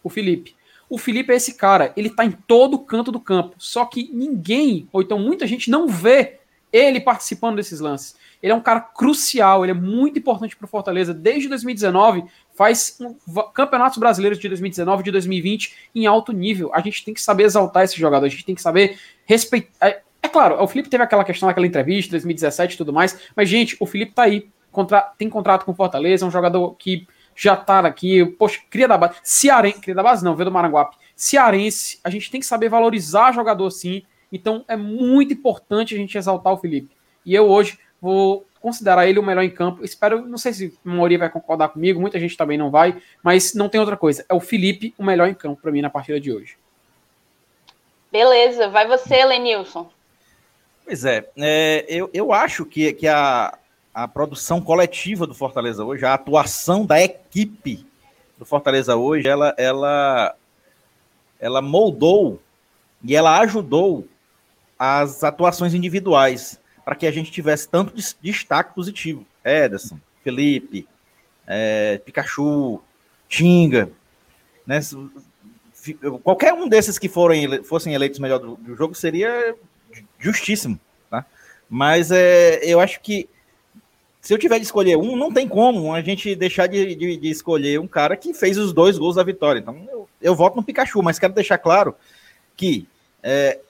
O 0.00 0.08
Felipe. 0.08 0.54
O 0.88 0.96
Felipe 0.96 1.32
é 1.32 1.36
esse 1.36 1.54
cara, 1.54 1.92
ele 1.96 2.08
tá 2.08 2.24
em 2.24 2.30
todo 2.30 2.78
canto 2.78 3.10
do 3.10 3.18
campo. 3.18 3.56
Só 3.58 3.84
que 3.84 4.08
ninguém, 4.12 4.88
ou 4.92 5.02
então 5.02 5.18
muita 5.18 5.44
gente, 5.44 5.72
não 5.72 5.88
vê 5.88 6.38
ele 6.72 7.00
participando 7.00 7.56
desses 7.56 7.80
lances. 7.80 8.16
Ele 8.40 8.52
é 8.52 8.54
um 8.54 8.60
cara 8.60 8.80
crucial, 8.80 9.64
ele 9.64 9.72
é 9.72 9.74
muito 9.74 10.18
importante 10.20 10.56
para 10.56 10.66
o 10.66 10.68
Fortaleza. 10.68 11.14
Desde 11.14 11.48
2019, 11.48 12.24
faz 12.54 12.96
um, 13.00 13.14
campeonatos 13.52 13.98
brasileiros 13.98 14.38
de 14.38 14.48
2019 14.48 15.02
de 15.02 15.10
2020 15.10 15.74
em 15.94 16.06
alto 16.06 16.32
nível. 16.32 16.70
A 16.74 16.80
gente 16.80 17.04
tem 17.04 17.12
que 17.12 17.20
saber 17.20 17.44
exaltar 17.44 17.84
esse 17.84 17.98
jogador, 17.98 18.26
a 18.26 18.28
gente 18.28 18.44
tem 18.44 18.54
que 18.54 18.62
saber 18.62 18.98
respeitar. 19.24 19.68
É, 19.80 20.02
é 20.22 20.28
claro, 20.28 20.62
o 20.62 20.66
Felipe 20.66 20.88
teve 20.88 21.02
aquela 21.02 21.24
questão 21.24 21.48
naquela 21.48 21.66
entrevista, 21.66 22.12
2017 22.12 22.74
e 22.74 22.78
tudo 22.78 22.92
mais, 22.92 23.18
mas, 23.36 23.48
gente, 23.48 23.76
o 23.78 23.86
Felipe 23.86 24.12
tá 24.12 24.22
aí. 24.22 24.48
Contra, 24.72 25.02
tem 25.16 25.30
contrato 25.30 25.64
com 25.64 25.70
o 25.70 25.74
Fortaleza, 25.74 26.24
é 26.24 26.28
um 26.28 26.32
jogador 26.32 26.74
que 26.74 27.06
já 27.36 27.56
tá 27.56 27.80
aqui, 27.80 28.24
poxa, 28.24 28.60
cria 28.68 28.88
da 28.88 28.98
base. 28.98 29.14
Cearense, 29.22 29.80
cria 29.80 29.94
da 29.94 30.02
base 30.02 30.24
não, 30.24 30.34
veio 30.34 30.46
do 30.46 30.52
Maranguape. 30.52 30.96
Cearense, 31.14 32.00
a 32.02 32.10
gente 32.10 32.30
tem 32.30 32.40
que 32.40 32.46
saber 32.46 32.68
valorizar 32.68 33.32
jogador 33.32 33.66
assim. 33.66 34.02
Então 34.32 34.64
é 34.66 34.76
muito 34.76 35.32
importante 35.32 35.94
a 35.94 35.96
gente 35.96 36.18
exaltar 36.18 36.52
o 36.52 36.56
Felipe. 36.56 36.94
E 37.24 37.34
eu 37.34 37.48
hoje 37.48 37.78
vou 38.00 38.44
considerar 38.64 39.06
ele 39.06 39.18
o 39.18 39.22
melhor 39.22 39.44
em 39.44 39.50
campo. 39.50 39.84
Espero, 39.84 40.26
não 40.26 40.38
sei 40.38 40.54
se 40.54 40.78
a 40.82 40.88
maioria 40.88 41.18
vai 41.18 41.28
concordar 41.28 41.68
comigo, 41.68 42.00
muita 42.00 42.18
gente 42.18 42.34
também 42.34 42.56
não 42.56 42.70
vai, 42.70 42.96
mas 43.22 43.52
não 43.52 43.68
tem 43.68 43.78
outra 43.78 43.94
coisa. 43.94 44.24
É 44.26 44.32
o 44.32 44.40
Felipe 44.40 44.94
o 44.96 45.04
melhor 45.04 45.28
em 45.28 45.34
campo 45.34 45.60
para 45.60 45.70
mim 45.70 45.82
na 45.82 45.90
partida 45.90 46.18
de 46.18 46.32
hoje. 46.32 46.56
Beleza, 48.10 48.70
vai 48.70 48.88
você, 48.88 49.22
Lenilson. 49.22 49.90
Pois 50.82 51.04
é, 51.04 51.28
é 51.36 51.84
eu, 51.86 52.08
eu 52.14 52.32
acho 52.32 52.64
que, 52.64 52.94
que 52.94 53.06
a, 53.06 53.58
a 53.92 54.08
produção 54.08 54.62
coletiva 54.62 55.26
do 55.26 55.34
Fortaleza 55.34 55.84
hoje, 55.84 56.06
a 56.06 56.14
atuação 56.14 56.86
da 56.86 57.02
equipe 57.02 57.86
do 58.38 58.46
Fortaleza 58.46 58.96
hoje, 58.96 59.28
ela, 59.28 59.54
ela, 59.58 60.34
ela 61.38 61.60
moldou 61.60 62.40
e 63.04 63.14
ela 63.14 63.40
ajudou 63.40 64.08
as 64.78 65.22
atuações 65.22 65.74
individuais 65.74 66.58
para 66.84 66.94
que 66.94 67.06
a 67.06 67.10
gente 67.10 67.30
tivesse 67.30 67.68
tanto 67.68 67.94
destaque 68.20 68.74
positivo. 68.74 69.24
Ederson, 69.44 69.98
Felipe, 70.22 70.86
é, 71.46 71.98
Pikachu, 71.98 72.80
Tinga, 73.28 73.90
né? 74.66 74.80
Qualquer 76.22 76.52
um 76.54 76.68
desses 76.68 76.98
que 76.98 77.08
forem, 77.08 77.62
fossem 77.62 77.94
eleitos 77.94 78.18
melhor 78.18 78.38
do, 78.38 78.56
do 78.56 78.74
jogo 78.74 78.94
seria 78.94 79.54
justíssimo, 80.18 80.80
tá? 81.10 81.26
Mas 81.68 82.10
é, 82.10 82.60
eu 82.64 82.80
acho 82.80 83.00
que 83.00 83.28
se 84.20 84.32
eu 84.32 84.38
tiver 84.38 84.58
de 84.58 84.64
escolher 84.64 84.96
um, 84.96 85.16
não 85.16 85.30
tem 85.30 85.46
como 85.46 85.92
a 85.92 86.00
gente 86.00 86.34
deixar 86.34 86.66
de, 86.66 86.94
de, 86.94 87.16
de 87.18 87.28
escolher 87.28 87.78
um 87.78 87.86
cara 87.86 88.16
que 88.16 88.32
fez 88.32 88.56
os 88.56 88.72
dois 88.72 88.96
gols 88.96 89.16
da 89.16 89.22
vitória. 89.22 89.60
Então 89.60 89.86
eu, 89.90 90.08
eu 90.22 90.34
voto 90.34 90.56
no 90.56 90.62
Pikachu, 90.62 91.02
mas 91.02 91.18
quero 91.18 91.34
deixar 91.34 91.58
claro 91.58 91.94
que 92.56 92.88
é, 93.22 93.60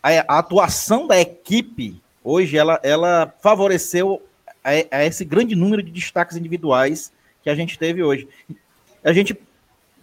a, 0.00 0.36
a 0.36 0.38
atuação 0.38 1.08
da 1.08 1.20
equipe 1.20 2.00
hoje 2.28 2.58
ela, 2.58 2.78
ela 2.82 3.32
favoreceu 3.40 4.22
a, 4.62 4.98
a, 4.98 5.04
esse 5.06 5.24
grande 5.24 5.54
número 5.54 5.82
de 5.82 5.90
destaques 5.90 6.36
individuais 6.36 7.10
que 7.42 7.48
a 7.48 7.54
gente 7.54 7.78
teve 7.78 8.02
hoje. 8.02 8.28
A 9.02 9.14
gente 9.14 9.34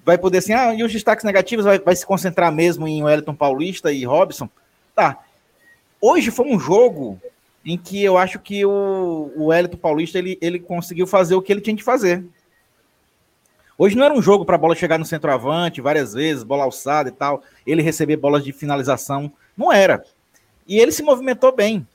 vai 0.03 0.17
poder 0.17 0.39
assim, 0.39 0.53
ah, 0.53 0.73
e 0.73 0.83
os 0.83 0.91
destaques 0.91 1.23
negativos 1.23 1.65
vai, 1.65 1.77
vai 1.77 1.95
se 1.95 2.05
concentrar 2.05 2.51
mesmo 2.51 2.87
em 2.87 3.03
Wellington 3.03 3.35
Paulista 3.35 3.91
e 3.91 4.03
Robson? 4.05 4.49
Tá. 4.95 5.23
Hoje 6.01 6.31
foi 6.31 6.47
um 6.47 6.59
jogo 6.59 7.21
em 7.63 7.77
que 7.77 8.03
eu 8.03 8.17
acho 8.17 8.39
que 8.39 8.65
o, 8.65 9.31
o 9.35 9.45
Wellington 9.47 9.77
Paulista 9.77 10.17
ele, 10.17 10.37
ele 10.41 10.59
conseguiu 10.59 11.05
fazer 11.05 11.35
o 11.35 11.41
que 11.41 11.51
ele 11.51 11.61
tinha 11.61 11.75
de 11.75 11.83
fazer. 11.83 12.25
Hoje 13.77 13.95
não 13.95 14.05
era 14.05 14.13
um 14.13 14.21
jogo 14.21 14.45
para 14.45 14.55
a 14.55 14.59
bola 14.59 14.73
chegar 14.73 14.97
no 14.97 15.05
centroavante 15.05 15.81
várias 15.81 16.13
vezes, 16.13 16.43
bola 16.43 16.63
alçada 16.63 17.09
e 17.09 17.11
tal, 17.11 17.43
ele 17.67 17.83
receber 17.83 18.17
bolas 18.17 18.43
de 18.43 18.51
finalização. 18.51 19.31
Não 19.55 19.71
era. 19.71 20.03
E 20.67 20.79
ele 20.79 20.91
se 20.91 21.03
movimentou 21.03 21.55
bem. 21.55 21.85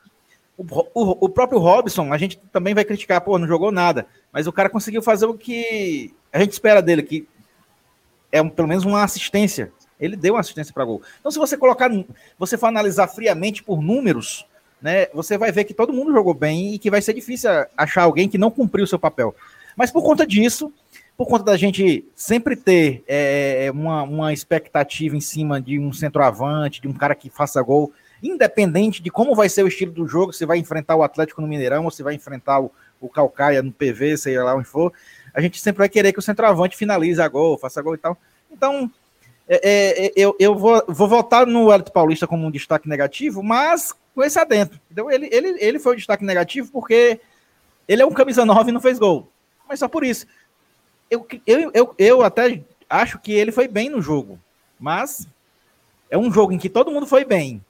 O, 0.60 0.64
o, 0.92 1.24
o, 1.24 1.28
próprio 1.30 1.58
Robson, 1.58 2.12
a 2.12 2.18
gente 2.18 2.38
também 2.52 2.74
vai 2.74 2.84
criticar, 2.84 3.22
pô, 3.22 3.38
não 3.38 3.48
jogou 3.48 3.72
nada. 3.72 4.06
Mas 4.30 4.46
o 4.46 4.52
cara 4.52 4.68
conseguiu 4.68 5.00
fazer 5.00 5.24
o 5.24 5.32
que 5.32 6.12
a 6.30 6.38
gente 6.38 6.52
espera 6.52 6.82
dele, 6.82 7.02
que 7.02 7.26
é 8.30 8.42
um, 8.42 8.50
pelo 8.50 8.68
menos 8.68 8.84
uma 8.84 9.02
assistência. 9.02 9.72
Ele 9.98 10.16
deu 10.16 10.34
uma 10.34 10.40
assistência 10.40 10.74
para 10.74 10.84
gol. 10.84 11.00
Então, 11.18 11.32
se 11.32 11.38
você 11.38 11.56
colocar, 11.56 11.90
você 12.38 12.58
for 12.58 12.66
analisar 12.66 13.08
friamente 13.08 13.62
por 13.62 13.80
números, 13.80 14.46
né, 14.82 15.06
você 15.14 15.38
vai 15.38 15.50
ver 15.50 15.64
que 15.64 15.72
todo 15.72 15.94
mundo 15.94 16.12
jogou 16.12 16.34
bem 16.34 16.74
e 16.74 16.78
que 16.78 16.90
vai 16.90 17.00
ser 17.00 17.14
difícil 17.14 17.50
achar 17.74 18.02
alguém 18.02 18.28
que 18.28 18.36
não 18.36 18.50
cumpriu 18.50 18.84
o 18.84 18.88
seu 18.88 18.98
papel. 18.98 19.34
Mas 19.74 19.90
por 19.90 20.02
conta 20.02 20.26
disso, 20.26 20.70
por 21.16 21.26
conta 21.26 21.44
da 21.44 21.56
gente 21.56 22.04
sempre 22.14 22.54
ter 22.54 23.02
é, 23.08 23.70
uma, 23.72 24.02
uma 24.02 24.32
expectativa 24.32 25.16
em 25.16 25.20
cima 25.22 25.58
de 25.58 25.78
um 25.78 25.90
centroavante, 25.90 26.82
de 26.82 26.88
um 26.88 26.92
cara 26.92 27.14
que 27.14 27.30
faça 27.30 27.62
gol, 27.62 27.92
independente 28.22 29.02
de 29.02 29.10
como 29.10 29.34
vai 29.34 29.48
ser 29.48 29.62
o 29.62 29.68
estilo 29.68 29.92
do 29.92 30.06
jogo, 30.06 30.32
se 30.32 30.44
vai 30.44 30.58
enfrentar 30.58 30.96
o 30.96 31.02
Atlético 31.02 31.40
no 31.40 31.48
Mineirão 31.48 31.84
ou 31.84 31.90
se 31.90 32.02
vai 32.02 32.14
enfrentar 32.14 32.60
o, 32.60 32.70
o 33.00 33.08
Calcaia 33.08 33.62
no 33.62 33.72
PV, 33.72 34.16
sei 34.16 34.38
lá 34.38 34.54
onde 34.54 34.66
for, 34.66 34.92
a 35.32 35.40
gente 35.40 35.60
sempre 35.60 35.78
vai 35.78 35.88
querer 35.88 36.12
que 36.12 36.18
o 36.18 36.22
centroavante 36.22 36.76
finalize 36.76 37.20
a 37.20 37.28
gol, 37.28 37.58
faça 37.58 37.80
gol 37.80 37.94
e 37.94 37.98
tal. 37.98 38.16
Então, 38.50 38.90
é, 39.48 39.56
é, 39.56 40.06
é 40.06 40.12
eu, 40.16 40.36
eu 40.38 40.56
vou, 40.56 40.82
vou 40.88 41.08
votar 41.08 41.46
no 41.46 41.72
Hélito 41.72 41.92
Paulista 41.92 42.26
como 42.26 42.46
um 42.46 42.50
destaque 42.50 42.88
negativo, 42.88 43.42
mas 43.42 43.94
com 44.14 44.22
esse 44.22 44.38
adentro. 44.38 44.78
Então, 44.90 45.10
ele, 45.10 45.28
ele, 45.32 45.56
ele 45.60 45.78
foi 45.78 45.94
o 45.94 45.96
destaque 45.96 46.24
negativo 46.24 46.70
porque 46.70 47.20
ele 47.88 48.02
é 48.02 48.06
um 48.06 48.12
camisa 48.12 48.44
9 48.44 48.70
e 48.70 48.72
não 48.72 48.80
fez 48.80 48.98
gol. 48.98 49.28
Mas 49.68 49.78
só 49.78 49.88
por 49.88 50.04
isso. 50.04 50.26
Eu, 51.10 51.26
eu, 51.46 51.70
eu, 51.72 51.94
eu 51.98 52.22
até 52.22 52.62
acho 52.88 53.18
que 53.18 53.32
ele 53.32 53.50
foi 53.50 53.66
bem 53.66 53.88
no 53.88 54.02
jogo, 54.02 54.38
mas 54.78 55.26
é 56.08 56.18
um 56.18 56.32
jogo 56.32 56.52
em 56.52 56.58
que 56.58 56.68
todo 56.68 56.90
mundo 56.90 57.06
foi 57.06 57.24
bem 57.24 57.64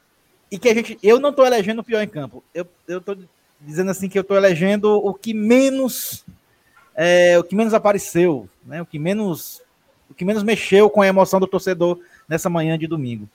e 0.51 0.59
que 0.59 0.69
a 0.69 0.75
gente. 0.75 0.99
Eu 1.03 1.21
não 1.21 1.31
estou 1.31 1.47
elegendo 1.47 1.81
o 1.81 1.85
pior 1.85 2.03
em 2.03 2.09
campo. 2.09 2.43
Eu 2.53 2.67
estou 2.99 3.17
dizendo 3.61 3.91
assim 3.91 4.09
que 4.09 4.19
eu 4.19 4.23
estou 4.23 4.37
elegendo 4.37 4.97
o 4.97 5.15
que 5.15 5.33
menos. 5.33 6.25
É, 6.95 7.39
o 7.39 7.45
que 7.45 7.55
menos 7.55 7.73
apareceu, 7.73 8.49
né? 8.65 8.83
O 8.83 8.87
que 8.87 8.99
menos. 8.99 9.63
O 10.09 10.15
que 10.15 10.25
menos 10.25 10.43
mexeu 10.43 10.91
com 10.91 11.03
a 11.03 11.07
emoção 11.07 11.39
do 11.39 11.47
torcedor 11.47 12.01
nessa 12.29 12.51
manhã 12.51 12.77
de 12.77 12.87
domingo. 12.87 13.29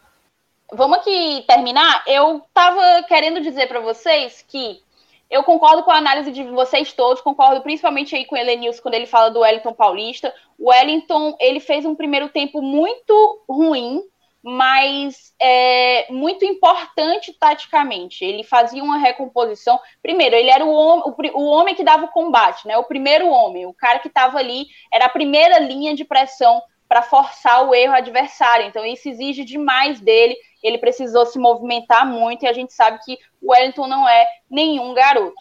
Vamos 0.74 0.98
aqui 0.98 1.44
terminar. 1.48 2.04
Eu 2.06 2.38
estava 2.38 3.04
querendo 3.08 3.40
dizer 3.40 3.68
para 3.68 3.80
vocês 3.80 4.44
que 4.46 4.82
eu 5.30 5.44
concordo 5.44 5.84
com 5.84 5.92
a 5.92 5.98
análise 5.98 6.32
de 6.32 6.44
vocês 6.44 6.94
todos, 6.94 7.22
concordo 7.22 7.62
principalmente 7.62 8.16
aí 8.16 8.26
com 8.26 8.36
o 8.36 8.38
Elenilson 8.38 8.82
quando 8.82 8.94
ele 8.94 9.08
fala 9.08 9.30
do 9.30 9.40
Wellington 9.40 9.74
Paulista. 9.74 10.34
O 10.60 10.70
Wellington, 10.70 11.36
ele 11.40 11.60
fez 11.60 11.86
um 11.86 11.96
primeiro 11.96 12.30
tempo 12.30 12.62
muito 12.62 13.44
ruim, 13.50 14.04
mas 14.48 15.34
é, 15.42 16.06
muito 16.12 16.46
importante 16.46 17.34
taticamente. 17.34 18.24
Ele 18.24 18.44
fazia 18.44 18.84
uma 18.84 19.00
recomposição. 19.00 19.80
Primeiro, 20.04 20.36
ele 20.36 20.52
era 20.52 20.64
o 20.64 20.72
homem, 20.72 21.04
o, 21.34 21.40
o 21.40 21.46
homem 21.48 21.74
que 21.74 21.84
dava 21.84 22.06
o 22.06 22.12
combate, 22.12 22.68
né? 22.68 22.78
O 22.78 22.84
primeiro 22.84 23.28
homem, 23.28 23.66
o 23.66 23.74
cara 23.74 23.98
que 23.98 24.08
estava 24.08 24.38
ali, 24.38 24.68
era 24.94 25.06
a 25.06 25.10
primeira 25.10 25.58
linha 25.58 25.96
de 25.96 26.06
pressão 26.06 26.62
para 26.88 27.02
forçar 27.02 27.68
o 27.68 27.74
erro 27.74 27.96
adversário. 27.96 28.68
Então, 28.68 28.86
isso 28.86 29.10
exige 29.10 29.44
demais 29.44 30.00
dele. 30.00 30.38
Ele 30.62 30.78
precisou 30.78 31.26
se 31.26 31.40
movimentar 31.40 32.06
muito 32.06 32.44
e 32.44 32.48
a 32.48 32.54
gente 32.54 32.72
sabe 32.72 33.00
que 33.04 33.18
o 33.42 33.52
Wellington 33.52 33.88
não 33.88 34.08
é 34.08 34.28
nenhum 34.48 34.94
garoto. 34.94 35.34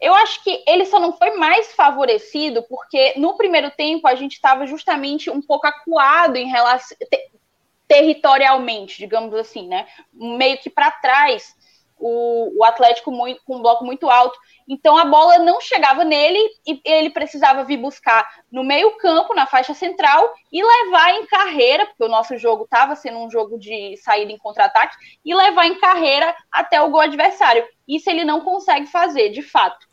Eu 0.00 0.14
acho 0.14 0.42
que 0.42 0.64
ele 0.66 0.86
só 0.86 0.98
não 0.98 1.12
foi 1.12 1.36
mais 1.36 1.74
favorecido 1.74 2.62
porque 2.70 3.12
no 3.18 3.36
primeiro 3.36 3.70
tempo 3.70 4.08
a 4.08 4.14
gente 4.14 4.32
estava 4.32 4.66
justamente 4.66 5.28
um 5.28 5.42
pouco 5.42 5.66
acuado 5.66 6.36
em 6.36 6.48
relação 6.48 6.96
territorialmente, 7.88 8.98
digamos 8.98 9.34
assim, 9.34 9.68
né? 9.68 9.86
Meio 10.12 10.58
que 10.58 10.70
para 10.70 10.90
trás 10.90 11.54
o, 11.98 12.58
o 12.58 12.64
Atlético 12.64 13.10
muito, 13.10 13.42
com 13.44 13.56
um 13.56 13.62
bloco 13.62 13.84
muito 13.84 14.08
alto. 14.10 14.38
Então 14.68 14.96
a 14.96 15.04
bola 15.04 15.38
não 15.38 15.60
chegava 15.60 16.04
nele 16.04 16.38
e 16.66 16.80
ele 16.84 17.10
precisava 17.10 17.64
vir 17.64 17.76
buscar 17.76 18.28
no 18.50 18.64
meio-campo, 18.64 19.34
na 19.34 19.46
faixa 19.46 19.72
central, 19.72 20.32
e 20.52 20.62
levar 20.62 21.12
em 21.12 21.26
carreira, 21.26 21.86
porque 21.86 22.04
o 22.04 22.08
nosso 22.08 22.36
jogo 22.36 22.64
estava 22.64 22.96
sendo 22.96 23.18
um 23.18 23.30
jogo 23.30 23.58
de 23.58 23.96
saída 23.98 24.32
em 24.32 24.38
contra-ataque, 24.38 24.96
e 25.24 25.34
levar 25.34 25.66
em 25.66 25.78
carreira 25.78 26.34
até 26.50 26.82
o 26.82 26.90
gol 26.90 27.00
adversário. 27.00 27.66
Isso 27.86 28.10
ele 28.10 28.24
não 28.24 28.40
consegue 28.40 28.86
fazer, 28.86 29.30
de 29.30 29.42
fato. 29.42 29.86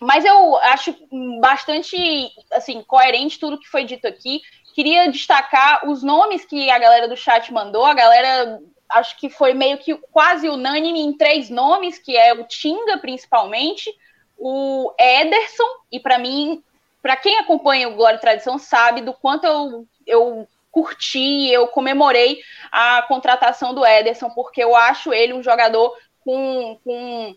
Mas 0.00 0.24
eu 0.24 0.56
acho 0.58 0.94
bastante 1.40 1.96
assim 2.52 2.82
coerente 2.82 3.38
tudo 3.38 3.58
que 3.58 3.68
foi 3.68 3.84
dito 3.84 4.06
aqui. 4.06 4.40
Queria 4.78 5.10
destacar 5.10 5.90
os 5.90 6.04
nomes 6.04 6.44
que 6.44 6.70
a 6.70 6.78
galera 6.78 7.08
do 7.08 7.16
chat 7.16 7.52
mandou. 7.52 7.84
A 7.84 7.94
galera 7.94 8.60
acho 8.90 9.18
que 9.18 9.28
foi 9.28 9.52
meio 9.52 9.76
que 9.76 9.92
quase 10.12 10.48
unânime 10.48 11.00
em 11.00 11.12
três 11.12 11.50
nomes, 11.50 11.98
que 11.98 12.16
é 12.16 12.32
o 12.32 12.44
Tinga, 12.44 12.96
principalmente, 12.98 13.92
o 14.38 14.94
Ederson, 14.96 15.66
e 15.90 15.98
para 15.98 16.16
mim, 16.16 16.62
para 17.02 17.16
quem 17.16 17.40
acompanha 17.40 17.88
o 17.88 17.96
Glória 17.96 18.18
e 18.18 18.20
Tradição, 18.20 18.56
sabe 18.56 19.00
do 19.00 19.12
quanto 19.12 19.48
eu, 19.48 19.84
eu 20.06 20.48
curti, 20.70 21.50
eu 21.50 21.66
comemorei 21.66 22.40
a 22.70 23.02
contratação 23.02 23.74
do 23.74 23.84
Ederson, 23.84 24.30
porque 24.30 24.62
eu 24.62 24.76
acho 24.76 25.12
ele 25.12 25.32
um 25.32 25.42
jogador 25.42 25.92
com, 26.24 26.78
com 26.84 27.34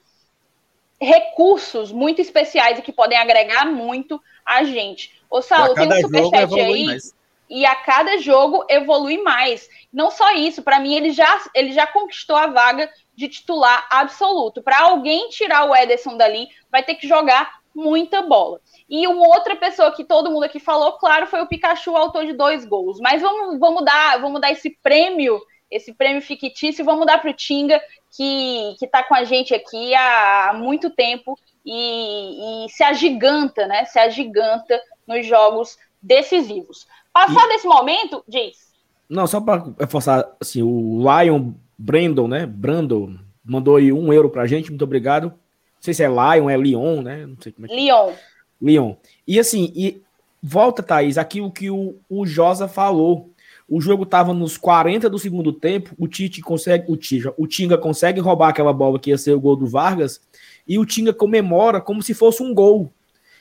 recursos 1.02 1.92
muito 1.92 2.22
especiais 2.22 2.78
e 2.78 2.84
que 2.84 2.94
podem 2.94 3.18
agregar 3.18 3.66
muito 3.66 4.22
a 4.46 4.64
gente. 4.64 5.20
Ô, 5.28 5.42
Saulo, 5.42 5.74
tem 5.74 5.88
um 5.88 6.02
superchat 6.02 6.60
aí. 6.60 6.86
Mais 6.86 7.20
e 7.52 7.66
a 7.66 7.76
cada 7.76 8.18
jogo 8.18 8.64
evolui 8.70 9.18
mais. 9.18 9.68
Não 9.92 10.10
só 10.10 10.32
isso, 10.32 10.64
para 10.64 10.80
mim 10.80 10.96
ele 10.96 11.12
já, 11.12 11.42
ele 11.54 11.74
já 11.74 11.86
conquistou 11.86 12.38
a 12.38 12.48
vaga 12.48 12.90
de 13.14 13.28
titular 13.28 13.86
absoluto. 13.92 14.64
Para 14.64 14.80
alguém 14.80 15.28
tirar 15.28 15.66
o 15.66 15.76
Ederson 15.76 16.16
dali, 16.16 16.48
vai 16.72 16.82
ter 16.82 16.96
que 16.96 17.06
jogar 17.06 17.60
muita 17.76 18.22
bola. 18.22 18.62
E 18.90 19.06
uma 19.06 19.28
outra 19.28 19.54
pessoa 19.58 19.92
que 19.94 20.06
todo 20.06 20.32
mundo 20.32 20.44
aqui 20.44 20.62
falou, 20.62 20.94
claro, 20.94 21.28
foi 21.28 21.42
o 21.42 21.48
Pikachu, 21.48 21.96
autor 21.96 22.26
de 22.26 22.32
dois 22.32 22.64
gols. 22.64 23.00
Mas 23.02 23.22
vamos, 23.22 23.60
vamos, 23.60 23.84
dar, 23.84 24.22
vamos 24.22 24.40
dar 24.40 24.52
esse 24.52 24.70
prêmio, 24.82 25.38
esse 25.70 25.94
prêmio 25.94 26.22
fictício, 26.22 26.86
vamos 26.86 27.06
dar 27.06 27.18
para 27.18 27.32
o 27.32 27.34
Tinga, 27.34 27.82
que 28.16 28.76
está 28.82 29.04
com 29.04 29.14
a 29.14 29.26
gente 29.26 29.54
aqui 29.54 29.94
há 29.94 30.54
muito 30.56 30.90
tempo 30.90 31.38
e, 31.66 32.66
e 32.66 32.70
se 32.70 32.82
agiganta, 32.82 33.68
né? 33.68 33.84
Se 33.84 34.00
agiganta 34.00 34.82
nos 35.06 35.26
jogos 35.26 35.78
decisivos. 36.02 36.88
Passado 37.14 37.52
e... 37.52 37.56
esse 37.56 37.68
momento, 37.68 38.24
diz. 38.28 38.72
Não, 39.10 39.28
só 39.28 39.42
para 39.42 39.66
reforçar, 39.80 40.30
assim, 40.40 40.62
o 40.62 41.00
Lion 41.02 41.52
Brandon, 41.78 42.28
né? 42.28 42.46
Brandon 42.46 43.16
mandou 43.44 43.76
aí 43.76 43.92
um 43.92 44.14
euro 44.14 44.30
pra 44.30 44.48
gente, 44.48 44.70
muito 44.70 44.84
obrigado. 44.84 45.26
Não 45.26 45.82
sei 45.82 45.94
se 45.94 46.04
é 46.04 46.08
Lion, 46.08 46.50
é 46.50 46.56
Leon, 46.56 47.02
né? 47.02 47.26
Não 47.26 47.36
sei 47.40 47.52
como 47.52 47.66
é 47.66 47.70
que... 47.70 47.76
Leon. 47.76 48.14
Leon. 48.62 48.94
E 49.28 49.40
assim, 49.40 49.72
e 49.76 50.02
volta, 50.42 50.82
Thaís, 50.84 51.18
aquilo 51.18 51.52
que 51.52 51.70
o, 51.70 51.96
o 52.10 52.26
Josa 52.26 52.68
falou. 52.68 53.30
O 53.68 53.80
jogo 53.80 54.06
tava 54.06 54.34
nos 54.34 54.58
40 54.58 55.10
do 55.10 55.18
segundo 55.18 55.54
tempo, 55.54 55.96
o 55.98 56.08
Tite 56.08 56.42
consegue, 56.42 56.92
o 56.92 56.98
Tija, 56.98 57.34
o 57.38 57.48
Tinga 57.48 57.78
consegue 57.78 58.20
roubar 58.20 58.50
aquela 58.50 58.74
bola 58.74 59.00
que 59.00 59.12
ia 59.12 59.18
ser 59.18 59.32
o 59.32 59.40
gol 59.40 59.56
do 59.56 59.66
Vargas, 59.66 60.20
e 60.68 60.78
o 60.78 60.86
Tinga 60.86 61.14
comemora 61.14 61.80
como 61.80 62.04
se 62.04 62.14
fosse 62.14 62.44
um 62.44 62.54
gol. 62.54 62.92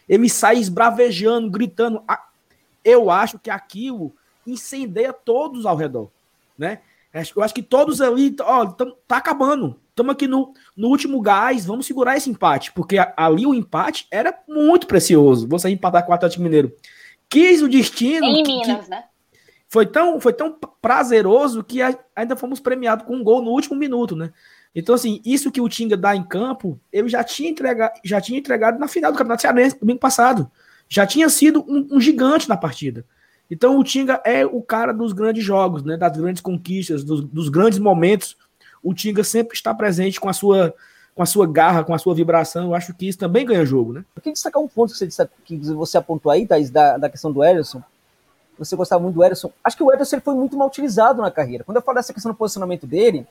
Ele 0.08 0.28
sai 0.28 0.58
esbravejando, 0.58 1.50
gritando. 1.50 2.02
Eu 2.84 3.10
acho 3.10 3.38
que 3.38 3.50
aquilo 3.50 4.14
incendeia 4.46 5.12
todos 5.12 5.66
ao 5.66 5.76
redor, 5.76 6.10
né? 6.56 6.80
Eu 7.34 7.42
acho 7.42 7.54
que 7.54 7.62
todos 7.62 8.00
ali, 8.00 8.34
ó, 8.40 8.66
tam, 8.66 8.94
tá 9.06 9.16
acabando. 9.16 9.76
Estamos 9.88 10.12
aqui 10.12 10.28
no, 10.28 10.54
no 10.76 10.88
último 10.88 11.20
gás, 11.20 11.66
vamos 11.66 11.86
segurar 11.86 12.16
esse 12.16 12.30
empate, 12.30 12.72
porque 12.72 12.96
ali 13.16 13.44
o 13.44 13.52
empate 13.52 14.06
era 14.10 14.32
muito 14.48 14.86
precioso. 14.86 15.48
Você 15.48 15.68
empatar 15.68 16.06
com 16.06 16.12
o 16.12 16.14
Atlético 16.14 16.42
Mineiro. 16.42 16.72
Quis 17.28 17.62
o 17.62 17.68
destino. 17.68 18.24
Em 18.24 18.42
que, 18.42 18.52
Minas, 18.52 18.84
que 18.84 18.90
né? 18.90 19.04
Foi 19.68 19.86
tão, 19.86 20.20
foi 20.20 20.32
tão 20.32 20.56
prazeroso 20.80 21.64
que 21.64 21.80
ainda 22.14 22.36
fomos 22.36 22.60
premiados 22.60 23.04
com 23.04 23.16
um 23.16 23.24
gol 23.24 23.42
no 23.42 23.50
último 23.50 23.76
minuto, 23.76 24.14
né? 24.14 24.32
Então, 24.72 24.94
assim, 24.94 25.20
isso 25.24 25.50
que 25.50 25.60
o 25.60 25.68
Tinga 25.68 25.96
dá 25.96 26.14
em 26.14 26.22
campo, 26.22 26.80
ele 26.92 27.08
já 27.08 27.24
tinha 27.24 27.50
entregado, 27.50 27.92
já 28.04 28.20
tinha 28.20 28.38
entregado 28.38 28.78
na 28.78 28.86
final 28.86 29.10
do 29.10 29.18
Campeonato 29.18 29.42
Cearense, 29.42 29.78
domingo 29.78 29.98
passado 29.98 30.50
já 30.90 31.06
tinha 31.06 31.28
sido 31.30 31.64
um, 31.68 31.86
um, 31.92 32.00
gigante 32.00 32.48
na 32.48 32.56
partida. 32.56 33.04
Então 33.48 33.78
o 33.78 33.84
Tinga 33.84 34.20
é 34.24 34.44
o 34.44 34.60
cara 34.60 34.92
dos 34.92 35.12
grandes 35.12 35.44
jogos, 35.44 35.84
né, 35.84 35.96
das 35.96 36.16
grandes 36.16 36.42
conquistas, 36.42 37.04
dos, 37.04 37.24
dos 37.24 37.48
grandes 37.48 37.78
momentos. 37.78 38.36
O 38.82 38.92
Tinga 38.92 39.22
sempre 39.22 39.56
está 39.56 39.72
presente 39.72 40.20
com 40.20 40.28
a 40.28 40.32
sua 40.32 40.74
com 41.14 41.24
a 41.24 41.26
sua 41.26 41.46
garra, 41.46 41.84
com 41.84 41.92
a 41.92 41.98
sua 41.98 42.14
vibração. 42.14 42.66
Eu 42.66 42.74
acho 42.74 42.94
que 42.94 43.06
isso 43.06 43.18
também 43.18 43.44
ganha 43.44 43.64
jogo, 43.66 43.92
né? 43.92 44.04
Eu 44.16 44.22
queria 44.22 44.32
destacar 44.32 44.62
um 44.62 44.68
ponto 44.68 44.92
que 44.92 44.98
você, 44.98 45.06
disse, 45.06 45.28
que 45.44 45.56
você 45.58 45.98
apontou 45.98 46.30
aí, 46.30 46.46
Thaís, 46.46 46.70
da, 46.70 46.96
da 46.96 47.10
questão 47.10 47.30
do 47.30 47.44
Ederson. 47.44 47.82
Você 48.58 48.74
gostava 48.76 49.02
muito 49.02 49.16
do 49.16 49.24
Ederson. 49.24 49.52
Acho 49.62 49.76
que 49.76 49.82
o 49.82 49.92
Ederson 49.92 50.16
ele 50.16 50.22
foi 50.22 50.34
muito 50.34 50.56
mal 50.56 50.68
utilizado 50.68 51.20
na 51.20 51.30
carreira. 51.30 51.64
Quando 51.64 51.76
eu 51.76 51.82
falo 51.82 51.96
dessa 51.96 52.14
questão 52.14 52.32
do 52.32 52.38
posicionamento 52.38 52.86
dele, 52.86 53.26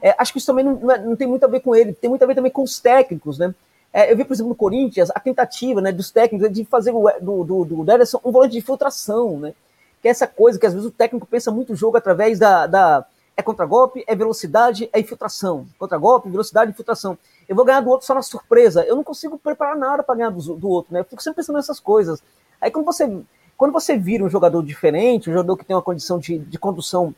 é, 0.00 0.14
acho 0.16 0.32
que 0.32 0.38
isso 0.38 0.46
também 0.46 0.64
não, 0.64 0.76
não, 0.76 1.12
é, 1.12 1.16
tem 1.16 1.26
muito 1.26 1.44
a 1.44 1.48
ver 1.48 1.60
com 1.60 1.74
ele, 1.74 1.92
tem 1.92 2.08
muito 2.08 2.22
a 2.22 2.26
ver 2.26 2.34
também 2.34 2.52
com 2.52 2.62
os 2.62 2.78
técnicos, 2.78 3.36
né? 3.36 3.54
É, 3.94 4.10
eu 4.10 4.16
vi, 4.16 4.24
por 4.24 4.34
exemplo, 4.34 4.48
no 4.48 4.56
Corinthians, 4.56 5.08
a 5.14 5.20
tentativa 5.20 5.80
né, 5.80 5.92
dos 5.92 6.10
técnicos 6.10 6.52
de 6.52 6.64
fazer 6.64 6.90
o, 6.90 7.08
do, 7.20 7.44
do, 7.44 7.64
do 7.64 7.92
Ederson 7.92 8.20
um 8.24 8.32
volante 8.32 8.54
de 8.54 8.60
filtração, 8.60 9.38
né? 9.38 9.54
Que 10.02 10.08
é 10.08 10.10
essa 10.10 10.26
coisa 10.26 10.58
que 10.58 10.66
às 10.66 10.74
vezes 10.74 10.88
o 10.88 10.90
técnico 10.90 11.24
pensa 11.24 11.52
muito 11.52 11.72
o 11.72 11.76
jogo 11.76 11.96
através 11.96 12.40
da, 12.40 12.66
da 12.66 13.06
é 13.36 13.42
contragolpe, 13.42 14.04
é 14.08 14.16
velocidade, 14.16 14.90
é 14.92 14.98
infiltração. 14.98 15.64
Contragolpe, 15.78 16.28
velocidade, 16.28 16.72
infiltração. 16.72 17.16
Eu 17.48 17.54
vou 17.54 17.64
ganhar 17.64 17.80
do 17.80 17.88
outro 17.88 18.04
só 18.04 18.14
na 18.14 18.22
surpresa. 18.22 18.84
Eu 18.84 18.96
não 18.96 19.04
consigo 19.04 19.38
preparar 19.38 19.76
nada 19.76 20.02
para 20.02 20.16
ganhar 20.16 20.30
do, 20.30 20.56
do, 20.56 20.68
outro, 20.68 20.92
né? 20.92 20.98
Eu 20.98 21.04
fico 21.04 21.22
sempre 21.22 21.36
pensando 21.36 21.56
nessas 21.56 21.78
coisas. 21.78 22.20
Aí 22.60 22.72
quando 22.72 22.84
você, 22.84 23.08
quando 23.56 23.72
você 23.72 23.96
vira 23.96 24.24
um 24.24 24.28
jogador 24.28 24.60
diferente, 24.64 25.30
um 25.30 25.32
jogador 25.32 25.56
que 25.56 25.64
tem 25.64 25.74
uma 25.74 25.82
condição 25.82 26.18
de, 26.18 26.36
de 26.36 26.58
condução 26.58 27.14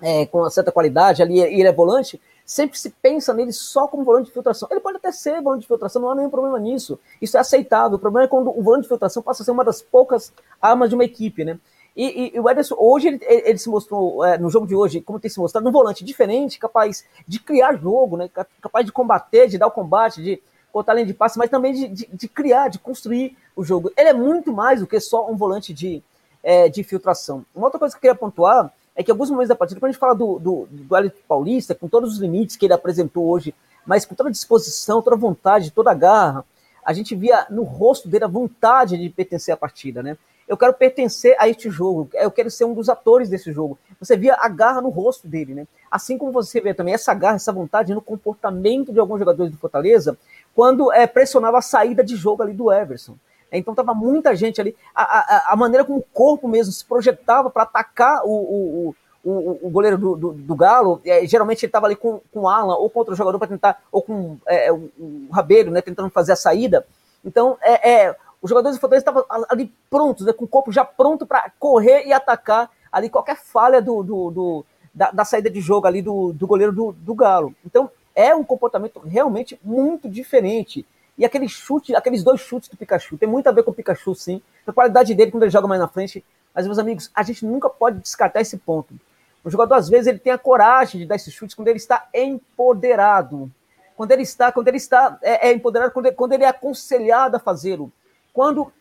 é, 0.00 0.26
com 0.26 0.38
uma 0.38 0.50
certa 0.50 0.70
qualidade 0.70 1.22
ali, 1.22 1.38
e 1.38 1.60
ele 1.60 1.66
é 1.66 1.72
volante, 1.72 2.20
sempre 2.44 2.78
se 2.78 2.90
pensa 2.90 3.32
nele 3.32 3.52
só 3.52 3.88
como 3.88 4.04
volante 4.04 4.26
de 4.26 4.32
filtração. 4.32 4.68
Ele 4.70 4.80
pode 4.80 4.98
até 4.98 5.10
ser 5.10 5.40
volante 5.40 5.62
de 5.62 5.66
filtração, 5.66 6.02
não 6.02 6.10
há 6.10 6.14
nenhum 6.14 6.30
problema 6.30 6.58
nisso. 6.58 6.98
Isso 7.20 7.36
é 7.36 7.40
aceitável. 7.40 7.96
O 7.96 8.00
problema 8.00 8.26
é 8.26 8.28
quando 8.28 8.50
o 8.50 8.62
volante 8.62 8.82
de 8.82 8.88
filtração 8.88 9.22
passa 9.22 9.42
a 9.42 9.44
ser 9.44 9.50
uma 9.50 9.64
das 9.64 9.80
poucas 9.80 10.32
armas 10.60 10.90
de 10.90 10.94
uma 10.94 11.04
equipe, 11.04 11.44
né? 11.44 11.58
E, 11.96 12.04
e, 12.04 12.36
e 12.36 12.40
o 12.40 12.50
Ederson, 12.50 12.74
hoje, 12.76 13.08
ele, 13.08 13.20
ele 13.22 13.58
se 13.58 13.68
mostrou, 13.68 14.24
é, 14.24 14.36
no 14.36 14.50
jogo 14.50 14.66
de 14.66 14.74
hoje, 14.74 15.00
como 15.00 15.20
tem 15.20 15.30
se 15.30 15.38
mostrado, 15.38 15.68
um 15.68 15.72
volante 15.72 16.04
diferente, 16.04 16.58
capaz 16.58 17.04
de 17.26 17.38
criar 17.38 17.76
jogo, 17.76 18.16
né? 18.16 18.28
Capaz 18.60 18.84
de 18.84 18.92
combater, 18.92 19.46
de 19.46 19.56
dar 19.56 19.68
o 19.68 19.70
combate, 19.70 20.22
de 20.22 20.42
botar 20.72 20.92
além 20.92 21.06
de 21.06 21.14
passe, 21.14 21.38
mas 21.38 21.48
também 21.48 21.72
de, 21.72 21.88
de, 21.88 22.08
de, 22.12 22.28
criar, 22.28 22.68
de 22.68 22.80
construir 22.80 23.36
o 23.54 23.62
jogo. 23.62 23.92
Ele 23.96 24.08
é 24.08 24.12
muito 24.12 24.52
mais 24.52 24.80
do 24.80 24.88
que 24.88 24.98
só 24.98 25.30
um 25.30 25.36
volante 25.36 25.72
de, 25.72 26.02
é, 26.42 26.68
de 26.68 26.82
filtração. 26.82 27.46
Uma 27.54 27.66
outra 27.66 27.78
coisa 27.78 27.94
que 27.94 27.98
eu 27.98 28.00
queria 28.00 28.14
pontuar 28.16 28.72
é 28.96 29.02
que 29.02 29.10
alguns 29.10 29.30
momentos 29.30 29.48
da 29.48 29.56
partida, 29.56 29.80
quando 29.80 29.90
a 29.90 29.92
gente 29.92 30.00
fala 30.00 30.14
do, 30.14 30.38
do, 30.38 30.68
do 30.70 30.96
Elito 30.96 31.18
Paulista, 31.26 31.74
com 31.74 31.88
todos 31.88 32.12
os 32.12 32.18
limites 32.20 32.56
que 32.56 32.66
ele 32.66 32.72
apresentou 32.72 33.26
hoje, 33.26 33.54
mas 33.84 34.04
com 34.04 34.14
toda 34.14 34.28
a 34.28 34.32
disposição, 34.32 35.02
toda 35.02 35.16
a 35.16 35.18
vontade, 35.18 35.70
toda 35.70 35.90
a 35.90 35.94
garra, 35.94 36.44
a 36.84 36.92
gente 36.92 37.14
via 37.14 37.46
no 37.50 37.62
rosto 37.62 38.08
dele 38.08 38.24
a 38.24 38.28
vontade 38.28 38.96
de 38.96 39.08
pertencer 39.10 39.52
à 39.52 39.56
partida, 39.56 40.02
né? 40.02 40.16
Eu 40.46 40.58
quero 40.58 40.74
pertencer 40.74 41.34
a 41.38 41.48
este 41.48 41.70
jogo, 41.70 42.10
eu 42.12 42.30
quero 42.30 42.50
ser 42.50 42.66
um 42.66 42.74
dos 42.74 42.90
atores 42.90 43.30
desse 43.30 43.50
jogo. 43.50 43.78
Você 43.98 44.14
via 44.14 44.36
a 44.38 44.48
garra 44.48 44.82
no 44.82 44.90
rosto 44.90 45.26
dele, 45.26 45.54
né? 45.54 45.66
Assim 45.90 46.18
como 46.18 46.30
você 46.30 46.60
vê 46.60 46.74
também 46.74 46.92
essa 46.92 47.14
garra, 47.14 47.36
essa 47.36 47.52
vontade 47.52 47.94
no 47.94 48.02
comportamento 48.02 48.92
de 48.92 49.00
alguns 49.00 49.18
jogadores 49.18 49.50
do 49.50 49.58
Fortaleza, 49.58 50.18
quando 50.54 50.92
é, 50.92 51.06
pressionava 51.06 51.58
a 51.58 51.62
saída 51.62 52.04
de 52.04 52.14
jogo 52.14 52.42
ali 52.42 52.52
do 52.52 52.70
Everson. 52.70 53.16
Então 53.58 53.74
tava 53.74 53.94
muita 53.94 54.34
gente 54.34 54.60
ali. 54.60 54.76
A, 54.94 55.02
a, 55.02 55.52
a 55.52 55.56
maneira 55.56 55.84
como 55.84 55.98
o 55.98 56.04
corpo 56.12 56.48
mesmo 56.48 56.72
se 56.72 56.84
projetava 56.84 57.50
para 57.50 57.62
atacar 57.62 58.22
o, 58.24 58.30
o, 58.30 58.94
o, 59.24 59.66
o, 59.66 59.70
goleiro 59.70 59.96
do, 59.96 60.16
do, 60.16 60.32
do 60.32 60.54
Galo, 60.54 61.00
é, 61.04 61.26
geralmente 61.26 61.64
ele 61.64 61.68
estava 61.68 61.86
ali 61.86 61.96
com, 61.96 62.20
com 62.32 62.40
o 62.40 62.48
Alan 62.48 62.76
ou 62.76 62.90
com 62.90 62.98
outro 62.98 63.14
jogador 63.14 63.38
para 63.38 63.48
tentar, 63.48 63.82
ou 63.90 64.02
com 64.02 64.36
é, 64.46 64.70
o, 64.70 64.90
o 64.98 65.28
Rabeiro, 65.32 65.70
né, 65.70 65.80
tentando 65.80 66.10
fazer 66.10 66.32
a 66.32 66.36
saída. 66.36 66.86
Então, 67.24 67.56
é, 67.62 67.90
é 67.90 68.16
os 68.42 68.50
jogadores 68.50 68.76
do 68.76 68.80
Fortaleza 68.80 69.02
estavam 69.02 69.24
ali 69.48 69.72
prontos, 69.88 70.26
né, 70.26 70.32
com 70.32 70.44
o 70.44 70.48
corpo 70.48 70.70
já 70.70 70.84
pronto 70.84 71.26
para 71.26 71.50
correr 71.58 72.06
e 72.06 72.12
atacar 72.12 72.70
ali 72.92 73.08
qualquer 73.08 73.36
falha 73.36 73.80
do, 73.80 74.02
do, 74.02 74.30
do 74.30 74.66
da, 74.94 75.10
da, 75.10 75.24
saída 75.24 75.48
de 75.48 75.60
jogo 75.60 75.86
ali 75.86 76.02
do, 76.02 76.32
do 76.32 76.46
goleiro 76.46 76.70
do, 76.70 76.92
do 76.92 77.14
Galo. 77.14 77.54
Então, 77.64 77.90
é 78.14 78.34
um 78.34 78.44
comportamento 78.44 79.00
realmente 79.00 79.58
muito 79.64 80.08
diferente. 80.08 80.86
E 81.16 81.24
aquele 81.24 81.48
chute, 81.48 81.94
aqueles 81.94 82.24
dois 82.24 82.40
chutes 82.40 82.68
do 82.68 82.76
Pikachu, 82.76 83.16
tem 83.16 83.28
muito 83.28 83.46
a 83.46 83.52
ver 83.52 83.62
com 83.62 83.70
o 83.70 83.74
Pikachu, 83.74 84.14
sim. 84.14 84.42
A 84.66 84.72
qualidade 84.72 85.14
dele, 85.14 85.30
quando 85.30 85.44
ele 85.44 85.50
joga 85.50 85.68
mais 85.68 85.80
na 85.80 85.88
frente, 85.88 86.24
Mas, 86.54 86.66
meus 86.66 86.78
amigos, 86.78 87.10
a 87.14 87.22
gente 87.24 87.44
nunca 87.44 87.68
pode 87.68 87.98
descartar 87.98 88.40
esse 88.40 88.56
ponto. 88.56 88.94
O 89.42 89.50
jogador, 89.50 89.74
às 89.74 89.88
vezes, 89.88 90.06
ele 90.06 90.18
tem 90.18 90.32
a 90.32 90.38
coragem 90.38 91.00
de 91.00 91.06
dar 91.06 91.16
esses 91.16 91.34
chutes 91.34 91.54
quando 91.54 91.68
ele 91.68 91.78
está 91.78 92.08
empoderado. 92.14 93.50
Quando 93.96 94.12
ele 94.12 94.22
está, 94.22 94.50
quando 94.52 94.68
ele 94.68 94.76
está 94.76 95.18
é, 95.20 95.48
é 95.48 95.52
empoderado, 95.52 95.92
quando 95.92 96.06
ele, 96.06 96.14
quando 96.14 96.32
ele 96.32 96.44
é 96.44 96.48
aconselhado 96.48 97.36
a 97.36 97.40
fazê-lo. 97.40 97.92
Quando 98.32 98.72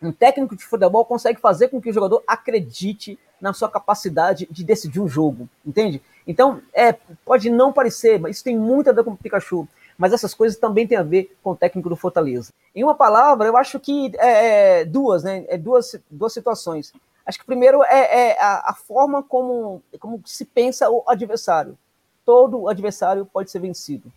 um 0.00 0.12
técnico 0.12 0.56
de 0.56 0.64
futebol 0.64 1.04
consegue 1.04 1.40
fazer 1.40 1.68
com 1.68 1.80
que 1.80 1.90
o 1.90 1.92
jogador 1.92 2.22
acredite 2.26 3.18
na 3.40 3.52
sua 3.52 3.68
capacidade 3.68 4.48
de 4.50 4.64
decidir 4.64 5.00
um 5.00 5.08
jogo, 5.08 5.48
entende? 5.64 6.02
Então, 6.26 6.60
é, 6.74 6.92
pode 7.24 7.50
não 7.50 7.72
parecer, 7.72 8.18
mas 8.18 8.36
isso 8.36 8.44
tem 8.44 8.56
muito 8.56 8.90
a 8.90 8.92
ver 8.92 9.04
com 9.04 9.12
o 9.12 9.16
Pikachu. 9.16 9.66
Mas 9.98 10.12
essas 10.12 10.32
coisas 10.32 10.56
também 10.56 10.86
têm 10.86 10.96
a 10.96 11.02
ver 11.02 11.36
com 11.42 11.50
o 11.50 11.56
técnico 11.56 11.88
do 11.88 11.96
Fortaleza. 11.96 12.52
Em 12.72 12.84
uma 12.84 12.94
palavra, 12.94 13.48
eu 13.48 13.56
acho 13.56 13.80
que 13.80 14.12
é, 14.16 14.80
é 14.80 14.84
duas, 14.84 15.24
né? 15.24 15.44
É 15.48 15.58
duas, 15.58 16.00
duas 16.08 16.32
situações. 16.32 16.92
Acho 17.26 17.40
que 17.40 17.44
primeiro 17.44 17.82
é, 17.82 18.30
é 18.30 18.40
a, 18.40 18.70
a, 18.70 18.74
forma 18.74 19.22
como, 19.24 19.82
como 19.98 20.22
se 20.24 20.44
pensa 20.44 20.88
o 20.88 21.02
adversário. 21.06 21.76
Todo 22.24 22.68
adversário 22.68 23.26
pode 23.26 23.50
ser 23.50 23.58
vencido. 23.58 24.10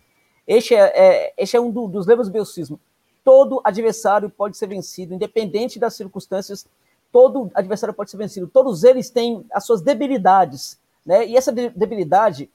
Este 0.46 0.74
é, 0.74 0.92
é 0.94 1.34
este 1.36 1.56
é 1.56 1.60
um 1.60 1.70
do, 1.70 1.88
dos 1.88 2.06
levas 2.06 2.28
do 2.28 2.32
biocismo. 2.32 2.78
Todo 3.24 3.60
adversário 3.64 4.30
pode 4.30 4.56
ser 4.56 4.68
vencido, 4.68 5.12
independente 5.12 5.78
das 5.80 5.94
circunstâncias. 5.94 6.64
Todo 7.10 7.50
adversário 7.54 7.94
pode 7.94 8.10
ser 8.10 8.16
vencido. 8.16 8.46
Todos 8.46 8.84
eles 8.84 9.10
têm 9.10 9.44
as 9.52 9.66
suas 9.66 9.82
debilidades, 9.82 10.80
né? 11.04 11.26
E 11.26 11.36
essa 11.36 11.52
debilidade, 11.52 12.48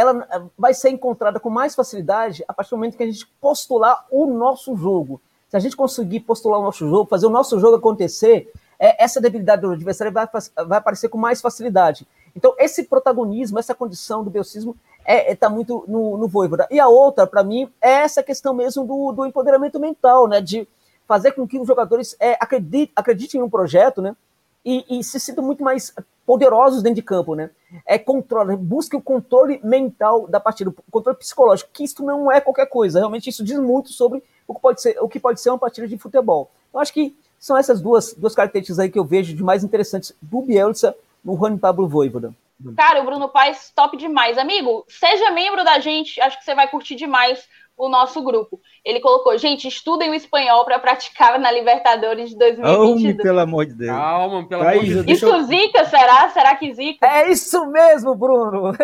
ela 0.00 0.26
eh, 0.30 0.42
vai 0.58 0.72
ser 0.72 0.90
encontrada 0.90 1.38
com 1.38 1.50
mais 1.50 1.74
facilidade 1.74 2.42
a 2.48 2.54
partir 2.54 2.70
do 2.70 2.76
momento 2.76 2.96
que 2.96 3.02
a 3.02 3.06
gente 3.06 3.26
postular 3.40 4.06
o 4.10 4.26
nosso 4.26 4.74
jogo. 4.76 5.20
Se 5.48 5.56
a 5.56 5.60
gente 5.60 5.76
conseguir 5.76 6.20
postular 6.20 6.58
o 6.58 6.62
nosso 6.62 6.88
jogo, 6.88 7.08
fazer 7.08 7.26
o 7.26 7.30
nosso 7.30 7.58
jogo 7.60 7.76
acontecer, 7.76 8.50
é, 8.78 9.02
essa 9.04 9.20
debilidade 9.20 9.62
do 9.62 9.72
adversário 9.72 10.12
vai, 10.12 10.26
vai 10.66 10.78
aparecer 10.78 11.08
com 11.08 11.18
mais 11.18 11.40
facilidade. 11.40 12.06
Então, 12.34 12.54
esse 12.58 12.84
protagonismo, 12.84 13.58
essa 13.58 13.74
condição 13.74 14.24
do 14.24 14.30
biocismo 14.30 14.74
é, 15.04 15.32
é, 15.32 15.34
tá 15.34 15.50
muito 15.50 15.84
no, 15.86 16.16
no 16.16 16.28
Voivoda. 16.28 16.66
E 16.70 16.80
a 16.80 16.88
outra, 16.88 17.26
para 17.26 17.42
mim, 17.42 17.70
é 17.80 17.90
essa 17.90 18.22
questão 18.22 18.54
mesmo 18.54 18.84
do, 18.84 19.12
do 19.12 19.26
empoderamento 19.26 19.78
mental, 19.78 20.26
né? 20.26 20.40
De 20.40 20.66
fazer 21.06 21.32
com 21.32 21.46
que 21.46 21.58
os 21.58 21.66
jogadores 21.66 22.16
é, 22.20 22.36
acreditem, 22.40 22.92
acreditem 22.94 23.40
no 23.40 23.50
projeto, 23.50 24.00
né? 24.00 24.16
E, 24.64 24.98
e, 24.98 25.04
se 25.04 25.18
sintam 25.18 25.42
muito 25.42 25.64
mais 25.64 25.94
poderosos 26.26 26.82
dentro 26.82 26.96
de 26.96 27.02
campo, 27.02 27.34
né? 27.34 27.50
É 27.86 27.98
controle, 27.98 28.56
busque 28.56 28.94
o 28.94 29.00
controle 29.00 29.58
mental 29.64 30.28
da 30.28 30.38
partida, 30.38 30.70
o 30.70 30.90
controle 30.90 31.18
psicológico, 31.18 31.70
que 31.72 31.84
isso 31.84 32.04
não 32.04 32.30
é 32.30 32.40
qualquer 32.40 32.66
coisa. 32.66 32.98
Realmente 32.98 33.30
isso 33.30 33.42
diz 33.42 33.58
muito 33.58 33.90
sobre 33.90 34.22
o 34.46 34.54
que 34.54 34.60
pode 34.60 34.82
ser, 34.82 34.98
o 35.00 35.08
que 35.08 35.18
pode 35.18 35.40
ser 35.40 35.50
uma 35.50 35.58
partida 35.58 35.88
de 35.88 35.96
futebol. 35.96 36.50
Eu 36.72 36.80
acho 36.80 36.92
que 36.92 37.16
são 37.38 37.56
essas 37.56 37.80
duas, 37.80 38.12
duas 38.12 38.34
características 38.34 38.78
aí 38.78 38.90
que 38.90 38.98
eu 38.98 39.04
vejo 39.04 39.34
de 39.34 39.42
mais 39.42 39.64
interessantes 39.64 40.14
do 40.20 40.42
Bielsa 40.42 40.94
no 41.24 41.36
Juan 41.36 41.56
Pablo 41.56 41.88
Voivoda. 41.88 42.34
Cara, 42.76 43.00
o 43.00 43.06
Bruno 43.06 43.28
Paes, 43.28 43.72
top 43.74 43.96
demais. 43.96 44.36
Amigo, 44.36 44.84
seja 44.86 45.30
membro 45.30 45.64
da 45.64 45.78
gente, 45.78 46.20
acho 46.20 46.38
que 46.38 46.44
você 46.44 46.54
vai 46.54 46.68
curtir 46.68 46.94
demais 46.94 47.48
o 47.80 47.88
nosso 47.88 48.22
grupo. 48.22 48.60
Ele 48.84 49.00
colocou, 49.00 49.36
gente, 49.38 49.66
estudem 49.66 50.10
o 50.10 50.14
espanhol 50.14 50.64
para 50.64 50.78
praticar 50.78 51.38
na 51.38 51.50
Libertadores 51.50 52.30
de 52.30 52.36
2022. 52.36 53.14
Oh, 53.14 53.22
pelo 53.22 53.40
amor 53.40 53.66
de 53.66 53.74
Deus. 53.74 53.90
Calma, 53.90 54.46
pelo 54.46 54.62
amor 54.62 54.84
de 54.84 54.94
Deus. 54.94 55.06
Isso 55.08 55.26
eu... 55.26 55.42
zica, 55.44 55.84
será? 55.86 56.28
Será 56.28 56.54
que 56.54 56.72
zica? 56.74 57.06
É 57.06 57.30
isso 57.30 57.66
mesmo, 57.66 58.14
Bruno. 58.14 58.72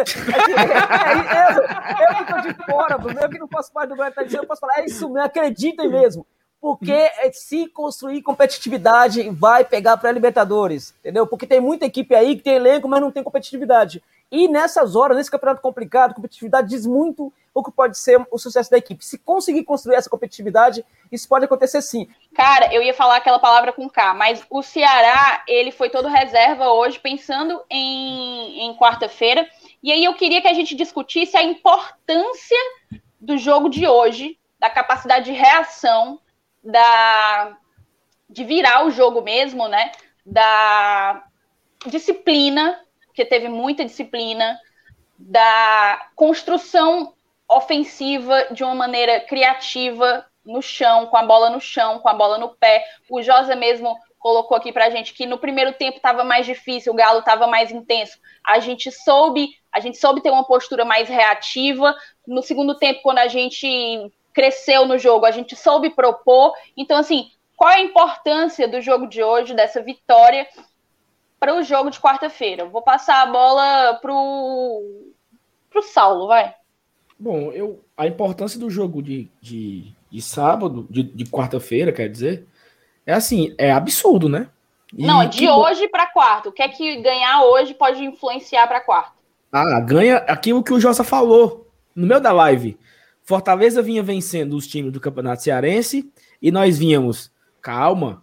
É, 0.57 1.53
eu, 1.53 1.57
eu, 1.57 2.09
eu 2.09 2.15
que 2.17 2.33
tô 2.33 2.41
de 2.41 2.55
fora, 2.65 2.97
Bruno. 2.97 3.19
Eu 3.21 3.29
que 3.29 3.39
não 3.39 3.49
faço 3.49 3.73
parte 3.73 3.89
do 3.89 3.95
Libertadores, 3.95 4.33
eu 4.33 4.47
posso 4.47 4.61
falar, 4.61 4.81
é 4.81 4.87
isso 4.87 5.09
mesmo, 5.09 5.27
acreditem 5.27 5.89
mesmo. 5.89 6.27
Porque 6.61 7.11
se 7.33 7.69
construir 7.69 8.23
competitividade, 8.23 9.29
vai 9.31 9.65
pegar 9.65 9.97
para 9.97 10.09
a 10.09 10.13
Libertadores, 10.13 10.95
entendeu? 11.01 11.27
Porque 11.27 11.47
tem 11.47 11.61
muita 11.61 11.87
equipe 11.87 12.15
aí 12.15 12.37
que 12.37 12.43
tem 12.43 12.55
elenco, 12.55 12.89
mas 12.89 13.01
não 13.01 13.11
tem 13.11 13.23
competitividade. 13.23 14.03
E 14.31 14.49
nessas 14.49 14.97
horas, 14.97 15.17
nesse 15.17 15.31
campeonato 15.31 15.63
complicado, 15.63 16.15
competitividade 16.15 16.69
diz 16.69 16.85
muito 16.85 17.33
o 17.55 17.63
que 17.63 17.71
pode 17.71 17.97
ser 17.97 18.21
o 18.31 18.39
sucesso 18.39 18.71
da 18.71 18.77
equipe. 18.77 19.05
Se 19.05 19.19
conseguir 19.19 19.65
construir 19.65 19.97
essa 19.97 20.11
competitividade, 20.11 20.85
isso 21.11 21.29
pode 21.29 21.45
acontecer 21.45 21.81
sim. 21.81 22.09
Cara, 22.35 22.73
eu 22.75 22.83
ia 22.83 22.93
falar 22.93 23.17
aquela 23.17 23.39
palavra 23.39 23.73
com 23.73 23.89
K, 23.89 24.15
mas 24.15 24.45
o 24.51 24.63
Ceará, 24.63 25.43
ele 25.49 25.71
foi 25.71 25.89
todo 25.89 26.09
reserva 26.09 26.69
hoje, 26.71 26.99
pensando 26.99 27.63
em, 27.71 28.67
em 28.67 28.77
quarta-feira. 28.77 29.49
E 29.83 29.93
aí 29.93 30.05
eu 30.05 30.15
queria 30.15 30.43
que 30.43 30.49
a 30.49 30.55
gente 30.55 30.75
discutisse 30.75 31.37
a 31.37 31.43
importância 31.43 32.59
do 33.21 33.39
jogo 33.39 33.69
de 33.69 33.87
hoje, 33.87 34.39
da 34.59 34.69
capacidade 34.69 35.27
de 35.27 35.33
reação 35.33 36.21
da 36.63 37.57
de 38.29 38.45
virar 38.45 38.85
o 38.85 38.91
jogo 38.91 39.23
mesmo, 39.23 39.69
né? 39.69 39.93
Da 40.25 41.25
disciplina, 41.87 42.81
que 43.17 43.25
teve 43.25 43.49
muita 43.49 43.85
disciplina, 43.85 44.61
da 45.19 46.11
construção 46.15 47.15
ofensiva 47.49 48.49
de 48.51 48.63
uma 48.63 48.75
maneira 48.75 49.21
criativa 49.21 50.27
no 50.45 50.61
chão, 50.61 51.07
com 51.07 51.17
a 51.17 51.25
bola 51.25 51.49
no 51.49 51.61
chão, 51.61 51.99
com 51.99 52.09
a 52.09 52.15
bola 52.15 52.37
no 52.37 52.51
pé. 52.51 52.85
O 53.11 53.23
Josa 53.23 53.57
mesmo 53.57 53.97
colocou 54.19 54.57
aqui 54.57 54.71
pra 54.73 54.91
gente 54.91 55.15
que 55.15 55.25
no 55.25 55.39
primeiro 55.39 55.73
tempo 55.73 55.97
estava 55.97 56.23
mais 56.23 56.45
difícil, 56.45 56.93
o 56.93 56.97
Galo 56.97 57.21
estava 57.21 57.47
mais 57.47 57.73
intenso. 57.73 58.19
A 58.45 58.59
gente 58.59 58.93
soube, 58.93 59.49
a 59.73 59.81
gente 59.81 59.97
soube 59.97 60.21
ter 60.21 60.31
uma 60.31 60.45
postura 60.45 60.85
mais 60.85 61.09
reativa. 61.09 61.97
No 62.27 62.43
segundo 62.43 62.77
tempo, 62.77 63.01
quando 63.03 63.19
a 63.19 63.29
gente 63.29 64.13
cresceu 64.35 64.85
no 64.85 64.99
jogo, 64.99 65.25
a 65.25 65.31
gente 65.31 65.57
soube 65.57 65.91
propor. 65.91 66.53
Então, 66.77 66.99
assim, 66.99 67.31
qual 67.57 67.71
a 67.71 67.81
importância 67.81 68.69
do 68.69 68.83
jogo 68.83 69.07
de 69.07 69.23
hoje, 69.23 69.55
dessa 69.55 69.81
vitória, 69.81 70.47
para 71.39 71.55
o 71.55 71.63
jogo 71.63 71.91
de 71.91 72.01
quarta-feira? 72.01 72.65
Vou 72.65 72.83
passar 72.83 73.23
a 73.23 73.31
bola 73.31 73.99
pro, 74.01 75.13
pro 75.71 75.83
Saulo, 75.83 76.27
vai. 76.29 76.55
Bom, 77.19 77.51
eu, 77.53 77.83
a 77.97 78.07
importância 78.07 78.61
do 78.61 78.69
jogo 78.69 79.03
de, 79.03 79.31
de, 79.41 79.93
de 80.11 80.23
sábado, 80.23 80.87
de, 80.91 81.03
de 81.03 81.25
quarta-feira, 81.25 81.93
quer 81.93 82.09
dizer, 82.09 82.47
é 83.07 83.15
assim, 83.15 83.55
é 83.57 83.73
absurdo, 83.73 84.29
né? 84.29 84.49
E 84.97 85.05
Não, 85.05 85.27
de 85.29 85.49
hoje 85.49 85.89
para 85.89 86.07
quarta. 86.07 86.49
O 86.49 86.53
que 86.53 86.63
é 86.63 86.69
que 86.69 87.01
ganhar 87.01 87.43
hoje 87.45 87.75
pode 87.75 88.05
influenciar 88.05 88.67
para 88.67 88.81
quarta? 88.81 89.17
Ah, 89.51 89.81
ganha 89.81 90.19
aquilo 90.19 90.63
que 90.63 90.73
o 90.73 90.81
Jossa 90.81 91.03
falou 91.03 91.67
no 91.95 92.07
meio 92.07 92.21
da 92.21 92.33
live. 92.33 92.79
Fortaleza 93.23 93.83
vinha 93.83 94.03
vencendo 94.03 94.55
os 94.55 94.67
times 94.67 94.93
do 94.93 95.01
Campeonato 95.01 95.43
Cearense 95.43 96.11
e 96.41 96.53
nós 96.53 96.79
vínhamos, 96.79 97.33
calma, 97.61 98.23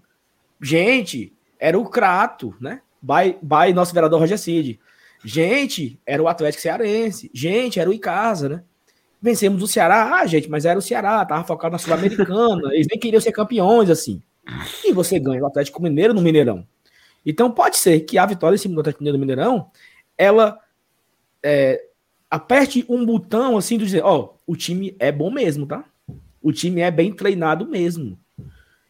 gente, 0.62 1.34
era 1.60 1.78
o 1.78 1.90
Crato, 1.90 2.56
né? 2.60 2.82
By, 3.04 3.38
by 3.42 3.74
nosso 3.74 3.94
vereador 3.94 4.22
Roger 4.22 4.40
Cid. 4.40 4.80
Gente, 5.26 6.00
era 6.06 6.24
o 6.24 6.28
Atlético 6.30 6.62
Cearense. 6.62 7.30
Gente, 7.34 7.82
era 7.82 7.90
o 7.90 7.94
Icasa, 7.94 8.48
né? 8.48 8.64
Vencemos 9.22 9.62
o 9.62 9.68
Ceará, 9.68 10.20
ah, 10.20 10.26
gente, 10.26 10.50
mas 10.50 10.66
era 10.66 10.80
o 10.80 10.82
Ceará, 10.82 11.26
tava 11.26 11.46
focado 11.46 11.72
na 11.72 11.78
Sul-Americana, 11.78 12.74
eles 12.74 12.88
nem 12.90 13.00
queriam 13.00 13.22
ser 13.22 13.32
campeões, 13.32 13.90
assim. 13.90 14.22
E 14.84 14.92
você 14.92 15.18
ganha 15.18 15.42
o 15.42 15.46
Atlético 15.46 15.82
Mineiro 15.82 16.14
no 16.14 16.22
Mineirão. 16.22 16.68
Então 17.26 17.50
pode 17.50 17.78
ser 17.78 18.02
que 18.02 18.18
a 18.18 18.26
vitória 18.26 18.56
em 18.56 18.60
cima 18.60 18.76
do 18.76 18.82
Atlético 18.82 19.02
Mineiro 19.02 19.18
no 19.18 19.26
Mineirão, 19.26 19.72
ela 20.18 20.60
é, 21.42 21.86
aperte 22.30 22.86
um 22.90 23.06
botão 23.06 23.58
assim 23.58 23.78
de 23.78 23.86
dizer, 23.86 24.04
ó, 24.04 24.20
oh, 24.20 24.34
o 24.46 24.58
time 24.58 24.94
é 25.00 25.10
bom 25.10 25.32
mesmo, 25.32 25.66
tá? 25.66 25.86
O 26.42 26.52
time 26.52 26.82
é 26.82 26.92
bem 26.92 27.14
treinado 27.14 27.66
mesmo. 27.66 28.20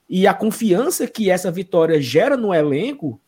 E 0.09 0.25
a 0.25 0.33
confiança 0.33 1.07
que 1.07 1.29
essa 1.29 1.51
vitória 1.51 2.01
gera 2.01 2.35
no 2.35 2.53
elenco 2.53 3.21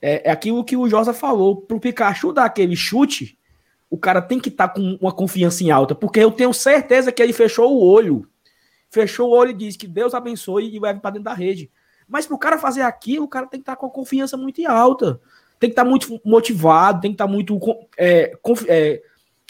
é, 0.00 0.28
é 0.28 0.30
aquilo 0.32 0.64
que 0.64 0.76
o 0.76 0.88
Josa 0.88 1.12
falou. 1.12 1.62
Pro 1.62 1.80
Pikachu 1.80 2.32
dar 2.32 2.44
aquele 2.44 2.76
chute, 2.76 3.38
o 3.88 3.98
cara 3.98 4.22
tem 4.22 4.38
que 4.38 4.48
estar 4.48 4.68
tá 4.68 4.74
com 4.74 4.98
uma 5.00 5.12
confiança 5.12 5.62
em 5.64 5.70
alta, 5.70 5.94
porque 5.94 6.20
eu 6.20 6.30
tenho 6.30 6.54
certeza 6.54 7.12
que 7.12 7.22
ele 7.22 7.32
fechou 7.32 7.72
o 7.72 7.82
olho. 7.82 8.26
Fechou 8.90 9.28
o 9.28 9.32
olho 9.32 9.50
e 9.50 9.54
disse 9.54 9.78
que 9.78 9.86
Deus 9.86 10.14
abençoe 10.14 10.74
e 10.74 10.80
leve 10.80 11.00
para 11.00 11.10
dentro 11.10 11.24
da 11.24 11.34
rede. 11.34 11.70
Mas 12.08 12.26
pro 12.26 12.38
cara 12.38 12.58
fazer 12.58 12.82
aquilo, 12.82 13.24
o 13.24 13.28
cara 13.28 13.46
tem 13.46 13.60
que 13.60 13.62
estar 13.62 13.76
tá 13.76 13.80
com 13.80 13.86
a 13.86 13.90
confiança 13.90 14.36
muito 14.36 14.66
alta. 14.66 15.20
Tem 15.60 15.68
que 15.68 15.74
estar 15.74 15.84
tá 15.84 15.88
muito 15.88 16.20
motivado, 16.24 17.00
tem 17.00 17.10
que 17.10 17.14
estar 17.14 17.26
tá 17.26 17.32
muito 17.32 17.58
é, 17.96 18.32
é, 18.66 19.02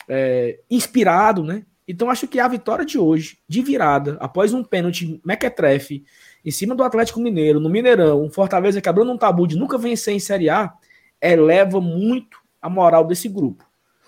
é, 0.09 0.60
inspirado, 0.70 1.43
né? 1.43 1.64
Então 1.89 2.10
acho 2.10 2.28
que 2.28 2.39
a 2.39 2.47
vitória 2.47 2.85
de 2.85 2.98
hoje, 2.98 3.39
de 3.48 3.62
virada, 3.62 4.16
após 4.20 4.52
um 4.52 4.62
pênalti 4.62 5.20
mequetrefe, 5.24 6.05
em 6.45 6.51
cima 6.51 6.75
do 6.75 6.83
Atlético 6.83 7.21
Mineiro, 7.21 7.61
no 7.61 7.69
Mineirão, 7.69 8.23
um 8.23 8.31
Fortaleza 8.31 8.81
quebrando 8.81 9.12
um 9.12 9.19
tabu 9.19 9.47
de 9.47 9.57
nunca 9.57 9.77
vencer 9.77 10.15
em 10.15 10.21
Série 10.21 10.49
A, 10.49 10.73
eleva 11.21 11.81
muito 11.81 12.39
a 12.61 12.69
moral 12.69 13.05
desse 13.05 13.29
grupo. 13.29 13.65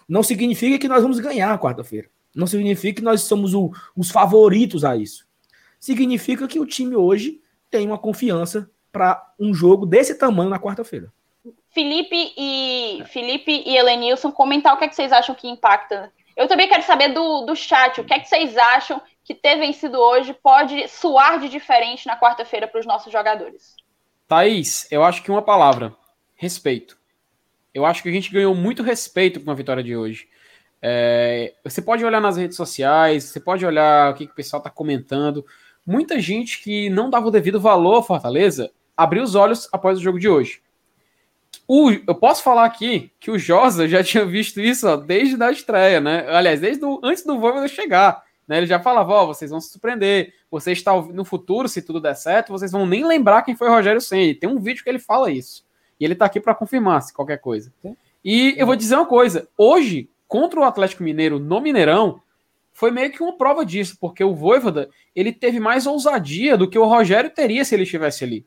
Não 0.09 0.23
significa 0.23 0.79
que 0.79 0.89
nós 0.89 1.03
vamos 1.03 1.21
ganhar 1.21 1.59
quarta-feira. 1.59 2.09
Não 2.35 2.47
significa 2.47 3.01
que 3.01 3.05
nós 3.05 3.23
somos 3.23 3.55
o, 3.55 3.71
os 3.97 4.11
favoritos 4.11 4.85
a 4.85 4.97
isso. 4.97 5.27
Significa 5.79 6.49
que 6.49 6.59
o 6.59 6.67
time 6.67 6.97
hoje 6.97 7.41
tem 7.71 7.87
uma 7.87 7.99
confiança 7.99 8.71
para 8.91 9.33
um 9.39 9.53
jogo 9.55 9.87
desse 9.87 10.15
tamanho 10.15 10.51
na 10.51 10.59
quarta-feira. 10.59 11.13
Felipe 11.71 12.33
e 12.37 13.03
Felipe 13.07 13.63
e 13.67 13.77
Helenilson 13.77 14.31
comentar 14.31 14.75
o 14.75 14.79
que, 14.79 14.85
é 14.85 14.89
que 14.89 14.95
vocês 14.95 15.13
acham 15.13 15.35
que 15.35 15.49
impacta. 15.49 16.13
Eu 16.37 16.47
também 16.47 16.69
quero 16.69 16.83
saber 16.83 17.09
do, 17.09 17.43
do 17.47 17.57
chat, 17.57 18.01
o 18.01 18.05
que 18.05 18.15
é 18.15 18.21
que 18.21 18.29
vocês 18.29 18.57
acham 18.57 19.01
que 19.24 19.35
ter 19.35 19.57
vencido 19.57 19.99
hoje 19.99 20.35
pode 20.35 20.89
soar 20.89 21.39
de 21.40 21.49
diferente 21.49 22.07
na 22.07 22.19
quarta-feira 22.19 22.66
para 22.66 22.81
os 22.81 22.86
nossos 22.86 23.12
jogadores. 23.12 23.77
Thaís, 24.27 24.86
eu 24.90 25.05
acho 25.05 25.23
que 25.23 25.31
uma 25.31 25.43
palavra: 25.43 25.94
respeito. 26.35 26.99
Eu 27.74 27.86
acho 27.86 28.03
que 28.03 28.09
a 28.09 28.12
gente 28.12 28.32
ganhou 28.32 28.55
muito 28.55 28.82
respeito 28.82 29.40
com 29.40 29.51
a 29.51 29.55
vitória 29.55 29.82
de 29.82 29.97
hoje. 29.97 30.28
É, 30.81 31.55
você 31.62 31.81
pode 31.81 32.05
olhar 32.05 32.20
nas 32.20 32.36
redes 32.36 32.57
sociais, 32.57 33.24
você 33.24 33.40
pode 33.40 33.65
olhar 33.65 34.11
o 34.11 34.15
que, 34.15 34.27
que 34.27 34.32
o 34.32 34.36
pessoal 34.36 34.59
está 34.59 34.69
comentando. 34.69 35.47
Muita 35.86 36.20
gente 36.20 36.62
que 36.62 36.90
não 36.90 37.09
dava 37.09 37.28
o 37.28 37.31
devido 37.31 37.61
valor 37.61 37.94
ao 37.94 38.03
Fortaleza 38.03 38.70
abriu 38.97 39.23
os 39.23 39.35
olhos 39.35 39.69
após 39.73 39.99
o 39.99 40.03
jogo 40.03 40.19
de 40.19 40.28
hoje. 40.28 40.61
O, 41.66 41.90
eu 41.90 42.15
posso 42.15 42.43
falar 42.43 42.65
aqui 42.65 43.12
que 43.20 43.31
o 43.31 43.39
Josa 43.39 43.89
já 43.89 44.03
tinha 44.05 44.24
visto 44.24 44.61
isso 44.61 44.89
ó, 44.89 44.97
desde 44.97 45.43
a 45.43 45.51
estreia, 45.51 46.01
né? 46.01 46.27
Aliás, 46.28 46.61
desde 46.61 46.81
do, 46.81 47.01
antes 47.03 47.24
do 47.24 47.39
Voivoda 47.39 47.69
chegar. 47.69 48.23
Né? 48.53 48.59
Ele 48.59 48.66
já 48.66 48.79
falava: 48.79 49.15
Ó, 49.15 49.24
oh, 49.24 49.27
vocês 49.29 49.51
vão 49.51 49.62
se 49.62 49.70
surpreender. 49.70 50.35
Vocês 50.51 50.77
estão 50.77 51.07
no 51.07 51.24
futuro, 51.24 51.70
se 51.70 51.81
tudo 51.81 51.99
der 51.99 52.15
certo, 52.15 52.53
vocês 52.53 52.70
vão 52.70 52.85
nem 52.85 53.03
lembrar 53.03 53.41
quem 53.41 53.57
foi 53.57 53.66
o 53.66 53.70
Rogério 53.73 53.99
Senni. 53.99 54.35
Tem 54.35 54.47
um 54.47 54.61
vídeo 54.61 54.85
que 54.85 54.91
ele 54.91 54.99
fala 54.99 55.31
isso. 55.31 55.65
E 55.99 56.05
ele 56.05 56.15
tá 56.15 56.27
aqui 56.27 56.39
para 56.39 56.55
confirmar 56.55 57.01
se 57.01 57.15
qualquer 57.15 57.39
coisa. 57.39 57.73
E 58.23 58.55
eu 58.59 58.66
vou 58.66 58.77
dizer 58.77 58.97
uma 58.97 59.07
coisa: 59.07 59.49
hoje, 59.57 60.11
contra 60.29 60.61
o 60.61 60.65
Atlético 60.65 61.03
Mineiro 61.03 61.39
no 61.39 61.62
Mineirão, 61.62 62.20
foi 62.74 62.91
meio 62.91 63.11
que 63.11 63.23
uma 63.23 63.39
prova 63.39 63.65
disso, 63.65 63.97
porque 63.99 64.23
o 64.23 64.35
Voivoda 64.35 64.91
ele 65.16 65.33
teve 65.33 65.59
mais 65.59 65.87
ousadia 65.87 66.55
do 66.55 66.69
que 66.69 66.79
o 66.79 66.85
Rogério 66.85 67.31
teria 67.31 67.65
se 67.65 67.74
ele 67.74 67.85
estivesse 67.85 68.23
ali. 68.23 68.45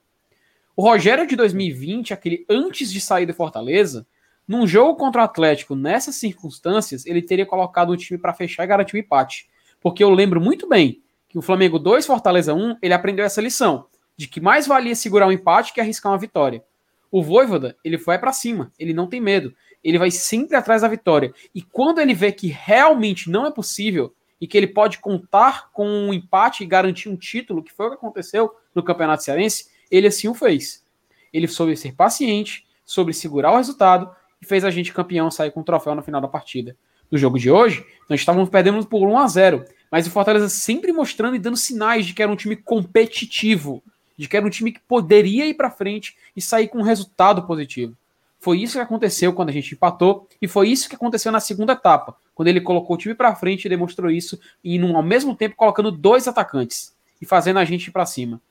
O 0.76 0.84
Rogério 0.84 1.26
de 1.26 1.36
2020, 1.36 2.14
aquele 2.14 2.45
antes 2.48 2.94
de 2.94 3.02
sair 3.02 3.26
do 3.26 3.34
Fortaleza, 3.34 4.06
num 4.48 4.68
jogo 4.68 4.95
contra 4.98 5.22
o 5.22 5.26
Atlético, 5.26 5.76
nessas 5.76 6.15
circunstâncias, 6.18 7.07
ele 7.07 7.23
teria 7.23 7.45
colocado 7.48 7.90
o 7.90 7.98
time 7.98 8.19
para 8.19 8.34
fechar 8.34 8.65
e 8.65 8.68
garantir 8.68 8.95
o 8.95 8.99
empate. 8.99 9.49
Porque 9.86 10.03
eu 10.03 10.10
lembro 10.10 10.41
muito 10.41 10.68
bem 10.68 11.03
que 11.30 11.38
o 11.38 11.44
Flamengo 11.44 11.78
2, 11.78 12.07
Fortaleza 12.07 12.56
1, 12.56 12.78
ele 12.82 12.91
aprendeu 12.91 13.24
essa 13.24 13.40
lição, 13.40 13.86
de 14.18 14.28
que 14.28 14.41
mais 14.41 14.66
valia 14.66 14.95
segurar 14.95 15.28
um 15.28 15.32
empate 15.32 15.72
que 15.72 15.80
arriscar 15.80 16.12
uma 16.12 16.18
vitória. 16.18 16.64
O 17.12 17.22
Voivoda, 17.22 17.78
ele 17.84 17.99
foi 17.99 18.18
para 18.18 18.34
cima, 18.34 18.72
ele 18.80 18.95
não 18.95 19.06
tem 19.06 19.22
medo, 19.22 19.53
ele 19.84 19.99
vai 19.99 20.10
sempre 20.10 20.57
atrás 20.57 20.82
da 20.82 20.88
vitória. 20.88 21.32
E 21.53 21.62
quando 21.62 21.99
ele 21.99 22.16
vê 22.16 22.32
que 22.32 22.48
realmente 22.48 23.30
não 23.30 23.45
é 23.45 23.52
possível 23.52 24.12
e 24.41 24.48
que 24.48 24.57
ele 24.57 24.66
pode 24.66 24.98
contar 24.98 25.70
com 25.72 25.88
um 25.88 26.12
empate 26.12 26.64
e 26.64 26.66
garantir 26.66 27.07
um 27.07 27.16
título, 27.16 27.62
que 27.62 27.72
foi 27.72 27.86
o 27.86 27.90
que 27.90 27.98
aconteceu 27.98 28.56
no 28.74 28.82
Campeonato 28.82 29.22
Cearense, 29.22 29.68
ele 29.91 30.07
assim 30.07 30.28
o 30.28 30.34
fez. 30.34 30.84
Ele 31.32 31.48
soube 31.48 31.78
ser 31.78 31.94
paciente, 31.94 32.66
soube 32.84 33.14
segurar 33.14 33.52
o 33.52 33.57
resultado 33.57 34.10
e 34.41 34.48
fez 34.48 34.66
a 34.66 34.72
gente 34.72 34.91
campeão 34.91 35.30
sair 35.30 35.52
com 35.52 35.60
o 35.60 35.64
troféu 35.64 35.94
no 35.94 36.02
final 36.02 36.22
da 36.22 36.28
partida. 36.28 36.76
No 37.11 37.18
jogo 37.18 37.38
de 37.38 37.52
hoje, 37.52 37.86
nós 38.10 38.19
estávamos 38.19 38.49
perdendo 38.49 38.86
por 38.86 39.07
1 39.07 39.18
a 39.18 39.27
0 39.27 39.65
mas 39.91 40.07
o 40.07 40.11
Fortaleza 40.11 40.49
sempre 40.49 40.91
mostrando 40.91 41.36
e 41.36 41.40
dando 41.40 41.56
sinais 41.56 42.06
de 42.06 42.14
que 42.14 42.22
era 42.22 42.32
um 42.32 42.36
time 42.36 42.56
competitivo, 42.56 43.82
de 44.18 44.27
que 44.27 44.36
era 44.36 44.45
um 44.45 44.49
time 44.49 44.72
que 44.72 44.80
poderia 44.82 45.45
ir 45.45 45.53
para 45.53 45.72
frente 45.72 46.18
e 46.36 46.41
sair 46.41 46.68
com 46.68 46.80
um 46.80 46.84
resultado 46.84 47.44
positivo. 47.44 47.95
Foi 48.40 48.60
isso 48.60 48.73
que 48.73 48.80
aconteceu 48.80 49.32
quando 49.32 49.49
a 49.49 49.53
gente 49.53 49.73
empatou 49.73 50.27
e 50.41 50.48
foi 50.48 50.69
isso 50.69 50.90
que 50.90 50.95
aconteceu 50.95 51.32
na 51.32 51.40
segunda 51.40 51.73
etapa, 51.73 52.15
quando 52.34 52.48
ele 52.48 52.60
colocou 52.60 52.95
o 52.95 52.99
time 52.99 53.15
para 53.15 53.36
frente 53.36 53.65
e 53.65 53.69
demonstrou 53.69 54.11
isso 54.11 54.40
e 54.64 54.80
ao 54.80 55.02
mesmo 55.02 55.36
tempo 55.36 55.56
colocando 55.56 55.91
dois 55.91 56.27
atacantes 56.27 56.94
e 57.22 57.26
fazendo 57.26 57.60
a 57.60 57.65
gente 57.65 57.88
ir 57.88 57.91
para 57.91 58.06
cima. 58.06 58.41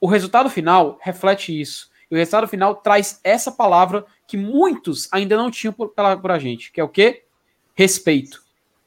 O 0.00 0.06
resultado 0.06 0.50
final 0.50 0.98
reflete 1.00 1.58
isso. 1.58 1.90
E 2.10 2.14
o 2.14 2.18
resultado 2.18 2.48
final 2.48 2.74
traz 2.74 3.20
essa 3.22 3.52
palavra 3.52 4.04
que 4.26 4.36
muitos 4.36 5.08
ainda 5.12 5.36
não 5.36 5.50
tinham 5.50 5.72
por, 5.72 5.90
pela, 5.90 6.16
por 6.16 6.30
a 6.30 6.38
gente, 6.38 6.72
que 6.72 6.80
é 6.80 6.84
o 6.84 6.88
quê? 6.88 7.24
Respeito. 7.78 8.42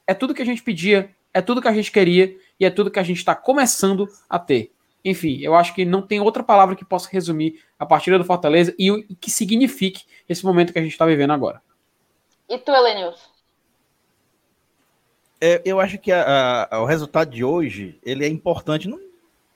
É 0.06 0.14
tudo 0.14 0.34
que 0.34 0.42
a 0.42 0.46
gente 0.46 0.62
pedia, 0.62 1.16
é 1.34 1.40
tudo 1.40 1.62
que 1.62 1.68
a 1.70 1.74
gente 1.74 1.90
queria 1.90 2.38
e 2.60 2.66
é 2.66 2.70
tudo 2.70 2.92
que 2.92 3.00
a 3.00 3.04
gente 3.04 3.20
está 3.20 3.34
começando 3.34 4.06
a 4.30 4.38
ter. 4.38 4.74
Enfim, 5.06 5.40
eu 5.40 5.56
acho 5.56 5.74
que 5.74 5.86
não 5.86 6.02
tem 6.02 6.20
outra 6.20 6.44
palavra 6.44 6.76
que 6.76 6.84
possa 6.84 7.08
resumir 7.10 7.64
a 7.80 7.86
partida 7.86 8.18
do 8.18 8.26
Fortaleza 8.26 8.76
e 8.78 8.92
o 8.92 9.02
que 9.16 9.32
signifique 9.32 10.04
esse 10.28 10.44
momento 10.44 10.74
que 10.74 10.80
a 10.80 10.82
gente 10.82 10.92
está 10.92 11.06
vivendo 11.06 11.32
agora. 11.32 11.62
E 12.50 12.58
tu, 12.58 12.70
Elenilson? 12.70 13.30
É, 15.40 15.62
eu 15.64 15.80
acho 15.80 15.98
que 15.98 16.12
a, 16.12 16.68
a, 16.70 16.82
o 16.82 16.86
resultado 16.86 17.32
de 17.32 17.46
hoje 17.46 17.98
ele 18.04 18.26
é 18.26 18.28
importante 18.28 18.90
não, 18.90 19.00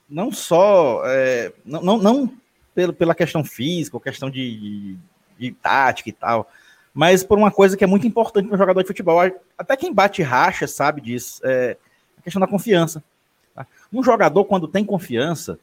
não 0.09 0.31
só 0.31 1.01
é, 1.07 1.51
não, 1.65 1.81
não, 1.81 1.97
não 1.97 2.37
pelo, 2.73 2.93
pela 2.93 3.13
questão 3.13 3.43
física, 3.43 3.97
ou 3.97 4.01
questão 4.01 4.29
de, 4.29 4.59
de, 4.59 4.97
de, 5.37 5.51
tática 5.51 6.07
e 6.07 6.13
tal, 6.13 6.49
mas 6.95 7.25
por 7.25 7.37
uma 7.37 7.51
coisa 7.51 7.75
que 7.75 7.83
é 7.83 7.87
muito 7.87 8.07
importante 8.07 8.47
para 8.47 8.57
jogador 8.57 8.81
de 8.81 8.87
futebol. 8.87 9.19
Até 9.57 9.75
quem 9.75 9.93
bate 9.93 10.23
racha 10.23 10.65
sabe 10.65 11.01
disso, 11.01 11.41
é 11.43 11.75
a 12.17 12.21
questão 12.21 12.39
da 12.39 12.47
confiança. 12.47 13.03
Tá? 13.53 13.67
Um 13.91 14.01
jogador, 14.01 14.45
quando 14.45 14.65
tem 14.65 14.85
confiança, 14.85 15.59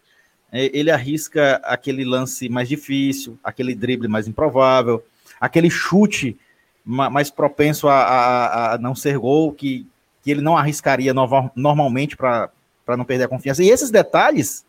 é, 0.52 0.70
ele 0.76 0.90
arrisca 0.90 1.56
aquele 1.64 2.04
lance 2.04 2.50
mais 2.50 2.68
difícil, 2.68 3.38
aquele 3.42 3.74
drible 3.74 4.08
mais 4.08 4.28
improvável, 4.28 5.02
aquele 5.40 5.70
chute 5.70 6.38
mais 6.84 7.30
propenso 7.30 7.88
a, 7.88 7.94
a, 7.94 8.74
a 8.74 8.78
não 8.78 8.94
ser 8.94 9.16
gol, 9.16 9.52
que, 9.52 9.86
que 10.22 10.30
ele 10.30 10.42
não 10.42 10.56
arriscaria 10.56 11.14
no, 11.14 11.26
normalmente 11.56 12.14
para 12.14 12.50
não 12.88 13.06
perder 13.06 13.24
a 13.24 13.28
confiança. 13.28 13.62
E 13.62 13.70
esses 13.70 13.90
detalhes, 13.90 14.66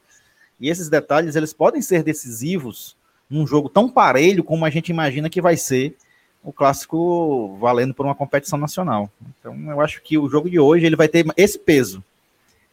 e 0.61 0.69
esses 0.69 0.87
detalhes, 0.87 1.35
eles 1.35 1.51
podem 1.51 1.81
ser 1.81 2.03
decisivos 2.03 2.95
num 3.29 3.45
jogo 3.45 3.67
tão 3.67 3.89
parelho 3.89 4.43
como 4.45 4.63
a 4.63 4.69
gente 4.69 4.89
imagina 4.89 5.29
que 5.29 5.41
vai 5.41 5.57
ser 5.57 5.97
o 6.43 6.51
clássico 6.51 7.57
valendo 7.57 7.93
por 7.93 8.05
uma 8.05 8.13
competição 8.13 8.59
nacional. 8.59 9.09
Então, 9.39 9.55
eu 9.71 9.79
acho 9.79 10.01
que 10.01 10.17
o 10.17 10.29
jogo 10.29 10.49
de 10.49 10.59
hoje 10.59 10.85
ele 10.85 10.95
vai 10.95 11.07
ter 11.07 11.25
esse 11.37 11.57
peso. 11.57 12.03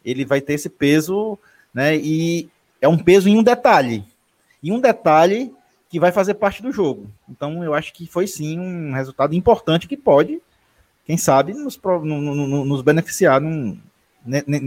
Ele 0.05 0.25
vai 0.25 0.41
ter 0.41 0.55
esse 0.55 0.69
peso, 0.69 1.39
né? 1.73 1.97
E 1.97 2.49
é 2.81 2.89
um 2.89 2.99
peso 2.99 3.29
em 3.29 3.39
um 3.39 3.43
detalhe. 3.43 4.05
E 4.63 4.73
um 4.73 4.81
detalhe 4.81 5.55
que 5.89 6.01
vai 6.01 6.11
fazer 6.11 6.35
parte 6.35 6.63
do 6.63 6.73
jogo. 6.73 7.11
Então, 7.29 7.63
eu 7.63 7.75
acho 7.75 7.93
que 7.93 8.07
foi 8.07 8.27
sim 8.27 8.59
um 8.59 8.93
resultado 8.93 9.35
importante 9.35 9.89
que 9.89 9.97
pode, 9.97 10.41
quem 11.05 11.17
sabe, 11.17 11.53
nos, 11.53 11.79
no, 11.83 12.65
nos 12.65 12.83
beneficiar 12.83 13.41
num, 13.41 13.79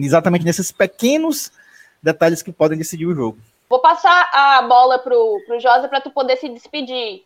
exatamente 0.01 0.45
nesses 0.45 0.71
pequenos 0.71 1.51
detalhes 2.01 2.41
que 2.41 2.51
podem 2.51 2.77
decidir 2.77 3.05
o 3.05 3.15
jogo. 3.15 3.37
Vou 3.69 3.79
passar 3.79 4.29
a 4.33 4.61
bola 4.63 4.99
pro, 4.99 5.41
pro 5.47 5.59
Josa 5.59 5.87
para 5.87 6.01
tu 6.01 6.11
poder 6.11 6.37
se 6.37 6.49
despedir. 6.49 7.23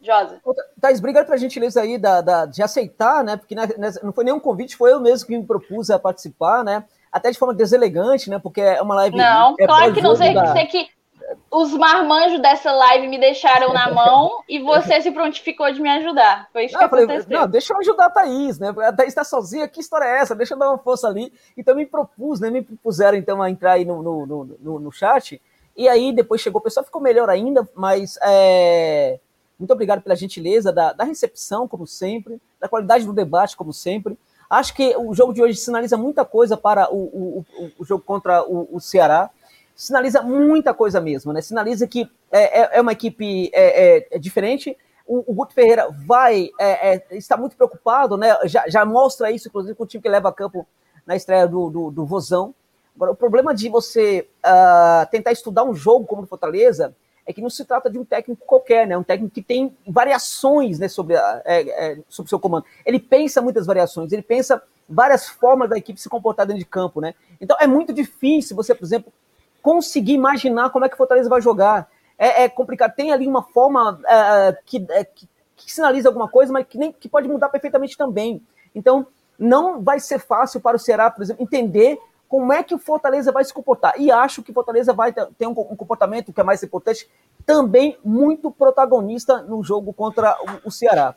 Josa. 0.00 0.40
Thais, 0.80 0.98
obrigado 0.98 1.26
pela 1.26 1.38
gentileza 1.38 1.80
aí 1.80 1.98
da, 1.98 2.20
da, 2.20 2.46
de 2.46 2.62
aceitar, 2.62 3.24
né? 3.24 3.36
Porque 3.36 3.54
não 4.02 4.12
foi 4.12 4.24
nenhum 4.24 4.40
convite, 4.40 4.76
foi 4.76 4.92
eu 4.92 5.00
mesmo 5.00 5.26
que 5.26 5.36
me 5.36 5.44
propus 5.44 5.90
a 5.90 5.98
participar, 5.98 6.62
né? 6.62 6.84
Até 7.10 7.30
de 7.30 7.38
forma 7.38 7.54
deselegante, 7.54 8.28
né? 8.28 8.38
Porque 8.38 8.60
é 8.60 8.80
uma 8.82 8.94
live. 8.94 9.16
Não, 9.16 9.54
é 9.58 9.66
claro 9.66 9.92
que 9.94 10.02
não. 10.02 10.14
Sei, 10.14 10.34
da... 10.34 10.52
sei 10.52 10.66
que 10.66 10.88
os 11.50 11.72
marmanjos 11.72 12.40
dessa 12.40 12.70
live 12.72 13.08
me 13.08 13.18
deixaram 13.18 13.72
na 13.72 13.90
mão 13.92 14.42
e 14.48 14.58
você 14.58 15.00
se 15.00 15.10
prontificou 15.10 15.72
de 15.72 15.80
me 15.80 15.88
ajudar. 15.88 16.48
Foi 16.52 16.66
isso 16.66 16.74
não, 16.74 16.82
que 16.82 16.88
falei, 16.88 17.04
aconteceu. 17.04 17.40
Não, 17.40 17.48
deixa 17.48 17.72
eu 17.72 17.78
ajudar 17.78 18.06
a 18.06 18.10
Thaís, 18.10 18.58
né? 18.58 18.74
A 18.78 18.92
Thaís 18.92 19.08
está 19.08 19.24
sozinha, 19.24 19.66
que 19.66 19.80
história 19.80 20.04
é 20.04 20.18
essa? 20.18 20.34
Deixa 20.34 20.54
eu 20.54 20.58
dar 20.58 20.70
uma 20.70 20.78
força 20.78 21.08
ali. 21.08 21.32
Então 21.56 21.74
me 21.74 21.86
propus, 21.86 22.40
né? 22.40 22.50
Me 22.50 22.62
propuseram 22.62 23.16
então 23.16 23.42
a 23.42 23.50
entrar 23.50 23.72
aí 23.72 23.84
no, 23.84 24.02
no, 24.02 24.26
no, 24.26 24.80
no 24.80 24.92
chat. 24.92 25.40
E 25.76 25.88
aí 25.88 26.12
depois 26.12 26.40
chegou 26.40 26.60
o 26.60 26.62
pessoal, 26.64 26.84
ficou 26.84 27.02
melhor 27.02 27.28
ainda, 27.28 27.68
mas 27.74 28.18
é... 28.22 29.20
muito 29.58 29.72
obrigado 29.72 30.02
pela 30.02 30.14
gentileza 30.14 30.72
da, 30.72 30.92
da 30.92 31.04
recepção, 31.04 31.66
como 31.66 31.86
sempre, 31.86 32.40
da 32.60 32.68
qualidade 32.68 33.04
do 33.04 33.12
debate, 33.12 33.56
como 33.56 33.72
sempre. 33.72 34.18
Acho 34.48 34.74
que 34.74 34.94
o 34.96 35.14
jogo 35.14 35.32
de 35.32 35.42
hoje 35.42 35.58
sinaliza 35.58 35.96
muita 35.96 36.24
coisa 36.24 36.56
para 36.56 36.92
o, 36.92 36.96
o, 36.96 37.46
o, 37.78 37.84
jogo 37.84 38.04
contra 38.04 38.42
o, 38.44 38.68
o 38.70 38.80
Ceará 38.80 39.30
sinaliza 39.74 40.22
muita 40.22 40.72
coisa 40.72 41.00
mesmo, 41.00 41.32
né? 41.32 41.40
Sinaliza 41.40 41.86
que 41.86 42.08
é, 42.30 42.60
é, 42.60 42.78
é 42.78 42.80
uma 42.80 42.92
equipe 42.92 43.50
é, 43.52 43.96
é, 43.96 44.08
é 44.12 44.18
diferente. 44.18 44.76
O, 45.06 45.30
o, 45.30 45.34
Guto 45.34 45.52
Ferreira 45.52 45.88
vai 46.06 46.50
é, 46.58 47.02
está 47.16 47.36
muito 47.36 47.56
preocupado, 47.56 48.16
né? 48.16 48.36
Já, 48.44 48.68
já, 48.68 48.84
mostra 48.84 49.30
isso, 49.30 49.48
inclusive, 49.48 49.74
com 49.74 49.84
o 49.84 49.86
time 49.86 50.02
que 50.02 50.08
leva 50.08 50.28
a 50.28 50.32
campo 50.32 50.66
na 51.04 51.14
estreia 51.14 51.46
do, 51.46 51.70
do, 51.70 51.90
do 51.90 52.06
Vozão. 52.06 52.54
Agora, 52.94 53.12
o 53.12 53.16
problema 53.16 53.54
de 53.54 53.68
você 53.68 54.26
uh, 54.44 55.06
tentar 55.10 55.30
estudar 55.30 55.64
um 55.64 55.74
jogo 55.74 56.06
como 56.06 56.22
o 56.22 56.26
Fortaleza 56.26 56.94
é 57.26 57.32
que 57.32 57.42
não 57.42 57.50
se 57.50 57.64
trata 57.64 57.90
de 57.90 57.98
um 57.98 58.04
técnico 58.04 58.46
qualquer, 58.46 58.86
né? 58.86 58.96
Um 58.96 59.02
técnico 59.02 59.34
que 59.34 59.42
tem 59.42 59.76
variações 59.86 60.78
né, 60.78 60.86
sobre, 60.86 61.16
a, 61.16 61.42
sobre 62.08 62.28
o 62.28 62.30
seu 62.30 62.38
comando. 62.38 62.64
Ele 62.84 63.00
pensa 63.00 63.42
muitas 63.42 63.66
variações, 63.66 64.12
ele 64.12 64.22
pensa 64.22 64.62
várias 64.88 65.28
formas 65.28 65.68
da 65.68 65.76
equipe 65.76 66.00
se 66.00 66.08
comportar 66.08 66.46
dentro 66.46 66.60
de 66.60 66.66
campo, 66.66 67.00
né? 67.00 67.14
Então 67.40 67.56
é 67.60 67.66
muito 67.66 67.92
difícil 67.92 68.54
você, 68.54 68.74
por 68.74 68.84
exemplo, 68.84 69.12
conseguir 69.60 70.12
imaginar 70.12 70.70
como 70.70 70.84
é 70.84 70.88
que 70.88 70.94
o 70.94 70.96
Fortaleza 70.96 71.28
vai 71.28 71.42
jogar. 71.42 71.90
É, 72.16 72.44
é 72.44 72.48
complicado. 72.48 72.94
Tem 72.94 73.12
ali 73.12 73.26
uma 73.26 73.42
forma 73.42 74.00
é, 74.06 74.56
que, 74.64 74.86
é, 74.90 75.04
que, 75.04 75.28
que, 75.56 75.72
sinaliza 75.72 76.08
alguma 76.08 76.28
coisa, 76.28 76.52
mas 76.52 76.64
que, 76.66 76.78
nem, 76.78 76.92
que 76.92 77.08
pode 77.08 77.26
mudar 77.26 77.48
perfeitamente 77.48 77.96
também. 77.96 78.40
Então, 78.72 79.08
não 79.36 79.82
vai 79.82 79.98
ser 79.98 80.20
fácil 80.20 80.60
para 80.60 80.76
o 80.76 80.80
Ceará, 80.80 81.10
por 81.10 81.22
exemplo, 81.22 81.42
entender 81.42 81.98
como 82.28 82.52
é 82.52 82.62
que 82.62 82.74
o 82.74 82.78
Fortaleza 82.78 83.30
vai 83.30 83.44
se 83.44 83.52
comportar. 83.52 83.94
E 83.98 84.10
acho 84.10 84.42
que 84.42 84.50
o 84.50 84.54
Fortaleza 84.54 84.92
vai 84.92 85.12
ter 85.12 85.46
um, 85.46 85.54
comportamento 85.54 86.32
que 86.32 86.40
é 86.40 86.44
mais 86.44 86.62
importante, 86.62 87.08
também 87.44 87.98
muito 88.04 88.50
protagonista 88.50 89.42
no 89.42 89.62
jogo 89.62 89.92
contra 89.92 90.36
o, 90.64 90.68
o 90.68 90.70
Ceará. 90.70 91.14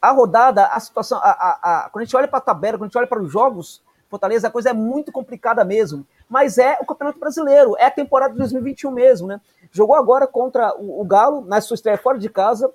A 0.00 0.10
rodada, 0.12 0.66
a 0.66 0.80
situação, 0.80 1.18
a, 1.18 1.30
a, 1.30 1.84
a, 1.86 1.90
quando 1.90 2.02
a 2.02 2.04
gente 2.04 2.16
olha 2.16 2.28
para 2.28 2.38
a 2.38 2.42
tabela, 2.42 2.78
quando 2.78 2.84
a 2.84 2.88
gente 2.88 2.98
olha 2.98 3.06
para 3.06 3.22
os 3.22 3.30
jogos, 3.30 3.82
Fortaleza, 4.08 4.48
a 4.48 4.50
coisa 4.50 4.70
é 4.70 4.72
muito 4.72 5.12
complicada 5.12 5.64
mesmo 5.64 6.06
mas 6.30 6.58
é 6.58 6.78
o 6.80 6.86
Campeonato 6.86 7.18
Brasileiro, 7.18 7.74
é 7.76 7.86
a 7.86 7.90
temporada 7.90 8.32
de 8.32 8.38
2021 8.38 8.92
mesmo, 8.92 9.26
né? 9.26 9.40
Jogou 9.72 9.96
agora 9.96 10.28
contra 10.28 10.72
o, 10.78 11.00
o 11.00 11.04
Galo, 11.04 11.40
na 11.40 11.60
sua 11.60 11.74
estreia 11.74 11.98
fora 11.98 12.16
de 12.16 12.28
casa, 12.28 12.72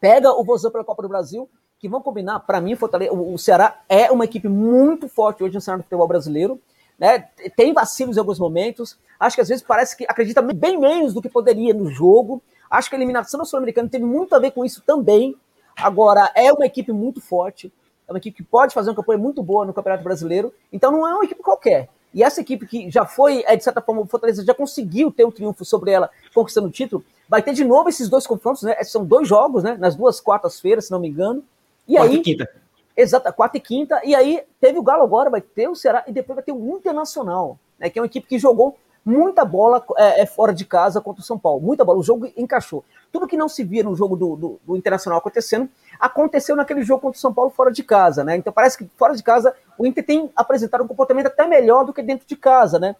pega 0.00 0.32
o 0.32 0.42
Vozão 0.42 0.68
pela 0.68 0.82
Copa 0.82 1.00
do 1.00 1.08
Brasil, 1.08 1.48
que 1.78 1.88
vão 1.88 2.02
combinar, 2.02 2.40
para 2.40 2.60
mim, 2.60 2.74
Fortaleza, 2.74 3.12
o 3.12 3.38
Ceará 3.38 3.80
é 3.88 4.10
uma 4.10 4.24
equipe 4.24 4.48
muito 4.48 5.08
forte 5.08 5.44
hoje 5.44 5.54
no 5.54 5.60
cenário 5.60 5.82
do 5.82 5.84
futebol 5.84 6.08
brasileiro. 6.08 6.60
Né? 6.98 7.20
Tem 7.56 7.72
vacilos 7.72 8.16
em 8.16 8.20
alguns 8.20 8.38
momentos. 8.38 8.98
Acho 9.18 9.36
que 9.36 9.42
às 9.42 9.48
vezes 9.48 9.64
parece 9.64 9.96
que 9.96 10.04
acredita 10.04 10.42
bem 10.42 10.78
menos 10.78 11.14
do 11.14 11.22
que 11.22 11.28
poderia 11.28 11.72
no 11.72 11.90
jogo. 11.90 12.42
Acho 12.70 12.88
que 12.88 12.96
a 12.96 12.98
eliminação 12.98 13.40
do 13.40 13.46
Sul-Americano 13.46 13.88
teve 13.88 14.04
muito 14.04 14.34
a 14.34 14.38
ver 14.38 14.52
com 14.52 14.64
isso 14.64 14.82
também. 14.86 15.36
Agora, 15.76 16.30
é 16.34 16.52
uma 16.52 16.66
equipe 16.66 16.92
muito 16.92 17.20
forte. 17.20 17.72
É 18.06 18.12
uma 18.12 18.18
equipe 18.18 18.38
que 18.38 18.42
pode 18.42 18.74
fazer 18.74 18.90
uma 18.90 18.96
campanha 18.96 19.18
muito 19.18 19.42
boa 19.42 19.64
no 19.64 19.72
Campeonato 19.72 20.04
Brasileiro. 20.04 20.52
Então 20.72 20.90
não 20.90 21.06
é 21.06 21.14
uma 21.14 21.24
equipe 21.24 21.42
qualquer. 21.42 21.88
E 22.14 22.22
essa 22.22 22.40
equipe 22.40 22.66
que 22.66 22.90
já 22.90 23.06
foi, 23.06 23.42
é, 23.46 23.56
de 23.56 23.64
certa 23.64 23.80
forma, 23.80 24.02
o 24.02 24.06
Fortaleza 24.06 24.44
já 24.44 24.54
conseguiu 24.54 25.10
ter 25.10 25.24
um 25.24 25.30
triunfo 25.30 25.64
sobre 25.64 25.90
ela, 25.90 26.10
conquistando 26.34 26.68
o 26.68 26.70
título, 26.70 27.02
vai 27.28 27.42
ter 27.42 27.54
de 27.54 27.64
novo 27.64 27.88
esses 27.88 28.08
dois 28.08 28.26
confrontos, 28.26 28.62
né? 28.62 28.74
São 28.84 29.04
dois 29.04 29.26
jogos, 29.26 29.62
né? 29.62 29.76
Nas 29.78 29.94
duas 29.94 30.20
quartas-feiras, 30.20 30.86
se 30.86 30.90
não 30.90 31.00
me 31.00 31.08
engano. 31.08 31.42
E 31.88 31.94
quarta 31.94 32.12
aí, 32.12 32.18
e 32.18 32.22
quinta. 32.22 32.61
Exato, 32.96 33.32
quarta 33.32 33.56
e 33.56 33.60
quinta. 33.60 34.00
E 34.04 34.14
aí 34.14 34.42
teve 34.60 34.78
o 34.78 34.82
Galo 34.82 35.02
agora, 35.02 35.30
vai 35.30 35.40
ter 35.40 35.68
o 35.68 35.74
Ceará 35.74 36.04
e 36.06 36.12
depois 36.12 36.36
vai 36.36 36.44
ter 36.44 36.52
o 36.52 36.76
Internacional, 36.76 37.58
né? 37.78 37.88
Que 37.88 37.98
é 37.98 38.02
uma 38.02 38.06
equipe 38.06 38.26
que 38.26 38.38
jogou 38.38 38.76
muita 39.04 39.44
bola 39.44 39.84
é, 39.96 40.22
é, 40.22 40.26
fora 40.26 40.52
de 40.54 40.64
casa 40.64 41.00
contra 41.00 41.22
o 41.22 41.24
São 41.24 41.38
Paulo. 41.38 41.60
Muita 41.60 41.84
bola. 41.84 41.98
O 41.98 42.02
jogo 42.02 42.30
encaixou. 42.36 42.84
Tudo 43.10 43.26
que 43.26 43.36
não 43.36 43.48
se 43.48 43.64
via 43.64 43.82
no 43.82 43.94
jogo 43.94 44.16
do, 44.16 44.36
do, 44.36 44.60
do, 44.64 44.76
Internacional 44.76 45.18
acontecendo, 45.18 45.68
aconteceu 45.98 46.56
naquele 46.56 46.82
jogo 46.82 47.02
contra 47.02 47.18
o 47.18 47.20
São 47.20 47.34
Paulo 47.34 47.50
fora 47.50 47.70
de 47.70 47.82
casa, 47.82 48.24
né? 48.24 48.36
Então 48.36 48.52
parece 48.52 48.78
que 48.78 48.88
fora 48.96 49.14
de 49.14 49.22
casa 49.22 49.54
o 49.76 49.86
Inter 49.86 50.04
tem 50.04 50.30
apresentado 50.36 50.84
um 50.84 50.88
comportamento 50.88 51.26
até 51.26 51.46
melhor 51.46 51.84
do 51.84 51.92
que 51.92 52.02
dentro 52.02 52.26
de 52.26 52.36
casa, 52.36 52.78
né? 52.78 52.96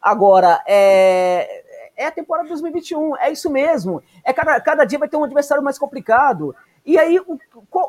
Agora, 0.00 0.60
é, 0.66 1.62
é 1.96 2.06
a 2.06 2.10
temporada 2.10 2.48
2021, 2.48 3.16
é 3.18 3.30
isso 3.30 3.48
mesmo. 3.50 4.02
É 4.24 4.32
cada, 4.32 4.60
cada 4.60 4.84
dia 4.84 4.98
vai 4.98 5.08
ter 5.08 5.16
um 5.16 5.24
adversário 5.24 5.62
mais 5.62 5.78
complicado. 5.78 6.54
E 6.84 6.98
aí, 6.98 7.18
o, 7.20 7.38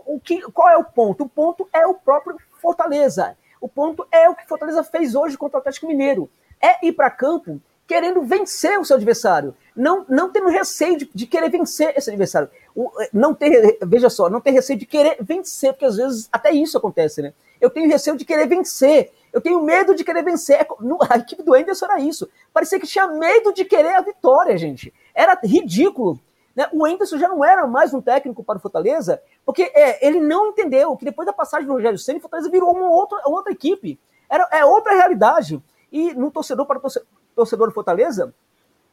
o 0.06 0.20
que, 0.20 0.42
qual 0.52 0.70
é 0.70 0.78
o 0.78 0.84
ponto? 0.84 1.24
O 1.24 1.30
ponto 1.30 1.68
é 1.74 1.86
o 1.86 1.96
próprio 1.96 2.38
Fortaleza. 2.62 3.36
O 3.60 3.68
ponto 3.68 4.08
é 4.12 4.30
o 4.30 4.36
que 4.36 4.48
Fortaleza 4.48 4.84
fez 4.84 5.16
hoje 5.16 5.38
contra 5.38 5.58
o 5.58 5.60
Atlético 5.60 5.88
Mineiro. 5.88 6.30
É 6.62 6.86
ir 6.86 6.94
para 6.94 7.10
campo 7.10 7.60
querendo 7.88 8.22
vencer 8.22 8.80
o 8.80 8.86
seu 8.86 8.96
adversário, 8.96 9.56
não, 9.76 10.06
não 10.08 10.32
tendo 10.32 10.48
receio 10.48 10.98
de, 10.98 11.10
de 11.14 11.28
querer 11.28 11.50
vencer 11.50 11.94
esse 11.96 12.10
adversário. 12.10 12.50
O, 12.76 12.90
não 13.12 13.34
ter, 13.34 13.78
veja 13.84 14.10
só, 14.10 14.30
não 14.30 14.40
ter 14.40 14.52
receio 14.52 14.80
de 14.80 14.86
querer 14.86 15.18
vencer, 15.22 15.74
porque 15.74 15.86
às 15.86 15.98
vezes 15.98 16.30
até 16.32 16.52
isso 16.52 16.78
acontece, 16.78 17.22
né? 17.22 17.34
Eu 17.60 17.70
tenho 17.70 17.90
receio 17.90 18.18
de 18.18 18.26
querer 18.26 18.48
vencer, 18.48 19.12
eu 19.32 19.42
tenho 19.42 19.62
medo 19.62 19.96
de 19.96 20.04
querer 20.04 20.24
vencer. 20.24 20.62
É 20.62 20.68
a 21.10 21.18
equipe 21.18 21.44
do 21.44 21.54
Anderson 21.54 21.86
era 21.86 22.00
isso. 22.00 22.30
Parecia 22.54 22.80
que 22.80 22.88
tinha 22.88 23.08
medo 23.08 23.54
de 23.54 23.66
querer 23.66 23.96
a 23.96 24.02
vitória, 24.02 24.58
gente. 24.58 24.94
Era 25.14 25.40
ridículo. 25.44 26.20
Né? 26.56 26.68
O 26.72 26.86
Anderson 26.86 27.18
já 27.18 27.28
não 27.28 27.44
era 27.44 27.66
mais 27.66 27.94
um 27.94 28.02
técnico 28.02 28.44
para 28.44 28.58
o 28.58 28.62
Fortaleza, 28.62 29.22
porque 29.46 29.72
é, 29.74 30.06
ele 30.06 30.20
não 30.20 30.48
entendeu 30.48 30.96
que 30.96 31.06
depois 31.06 31.26
da 31.26 31.34
passagem 31.34 31.68
do 31.68 31.74
Rogério 31.74 31.98
Senna, 31.98 32.20
o 32.20 32.22
Fortaleza 32.22 32.50
virou 32.50 32.72
uma 32.72 32.90
outra, 32.90 33.20
outra 33.26 33.52
equipe. 33.52 34.00
Era, 34.30 34.48
é 34.52 34.64
outra 34.64 34.94
realidade. 34.94 35.62
E 35.92 36.14
no 36.14 36.32
torcedor 36.32 36.66
para 36.66 36.80
o 36.80 36.92
torcedor, 37.36 37.68
do 37.68 37.74
Fortaleza, 37.74 38.34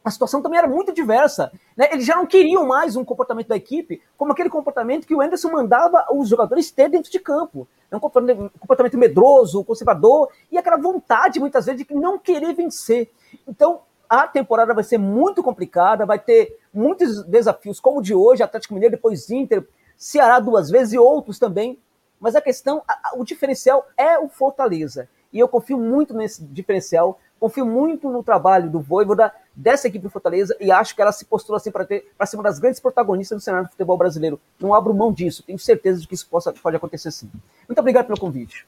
a 0.03 0.09
situação 0.09 0.41
também 0.41 0.57
era 0.57 0.67
muito 0.67 0.91
diversa. 0.91 1.51
Né? 1.77 1.89
Eles 1.91 2.05
já 2.05 2.15
não 2.15 2.25
queriam 2.25 2.65
mais 2.65 2.95
um 2.95 3.05
comportamento 3.05 3.47
da 3.47 3.55
equipe 3.55 4.01
como 4.17 4.31
aquele 4.31 4.49
comportamento 4.49 5.05
que 5.05 5.13
o 5.15 5.21
Anderson 5.21 5.51
mandava 5.51 6.05
os 6.11 6.27
jogadores 6.29 6.71
ter 6.71 6.89
dentro 6.89 7.11
de 7.11 7.19
campo. 7.19 7.67
É 7.91 7.95
um 7.95 7.99
comportamento 7.99 8.97
medroso, 8.97 9.63
conservador, 9.63 10.29
e 10.51 10.57
aquela 10.57 10.77
vontade, 10.77 11.39
muitas 11.39 11.65
vezes, 11.65 11.85
de 11.85 11.93
não 11.93 12.17
querer 12.17 12.53
vencer. 12.53 13.11
Então, 13.47 13.81
a 14.11 14.27
temporada 14.27 14.73
vai 14.73 14.83
ser 14.83 14.97
muito 14.97 15.41
complicada, 15.41 16.05
vai 16.05 16.19
ter 16.19 16.59
muitos 16.73 17.23
desafios, 17.23 17.79
como 17.79 17.99
o 17.99 18.01
de 18.01 18.13
hoje, 18.13 18.43
Atlético 18.43 18.73
Mineiro, 18.73 18.97
depois 18.97 19.29
Inter, 19.29 19.65
Ceará 19.95 20.37
duas 20.37 20.69
vezes 20.69 20.91
e 20.91 20.97
outros 20.97 21.39
também. 21.39 21.79
Mas 22.19 22.35
a 22.35 22.41
questão, 22.41 22.83
o 23.15 23.23
diferencial 23.23 23.87
é 23.95 24.19
o 24.19 24.27
Fortaleza. 24.27 25.07
E 25.31 25.39
eu 25.39 25.47
confio 25.47 25.77
muito 25.77 26.13
nesse 26.13 26.43
diferencial, 26.43 27.21
confio 27.39 27.65
muito 27.65 28.09
no 28.09 28.21
trabalho 28.21 28.69
do 28.69 28.81
Voivoda, 28.81 29.33
dessa 29.55 29.87
equipe 29.87 30.03
do 30.03 30.09
Fortaleza, 30.09 30.57
e 30.59 30.69
acho 30.69 30.93
que 30.93 31.01
ela 31.01 31.13
se 31.13 31.23
postou 31.23 31.55
assim 31.55 31.71
para 31.71 31.85
ser 31.85 32.35
uma 32.35 32.43
das 32.43 32.59
grandes 32.59 32.81
protagonistas 32.81 33.37
do 33.37 33.41
cenário 33.41 33.67
do 33.67 33.71
futebol 33.71 33.97
brasileiro. 33.97 34.41
Não 34.59 34.73
abro 34.73 34.93
mão 34.93 35.13
disso, 35.13 35.41
tenho 35.41 35.57
certeza 35.57 36.01
de 36.01 36.07
que 36.07 36.15
isso 36.15 36.27
possa, 36.29 36.51
pode 36.51 36.75
acontecer 36.75 37.11
sim. 37.11 37.31
Muito 37.65 37.79
obrigado 37.79 38.07
pelo 38.07 38.19
convite. 38.19 38.67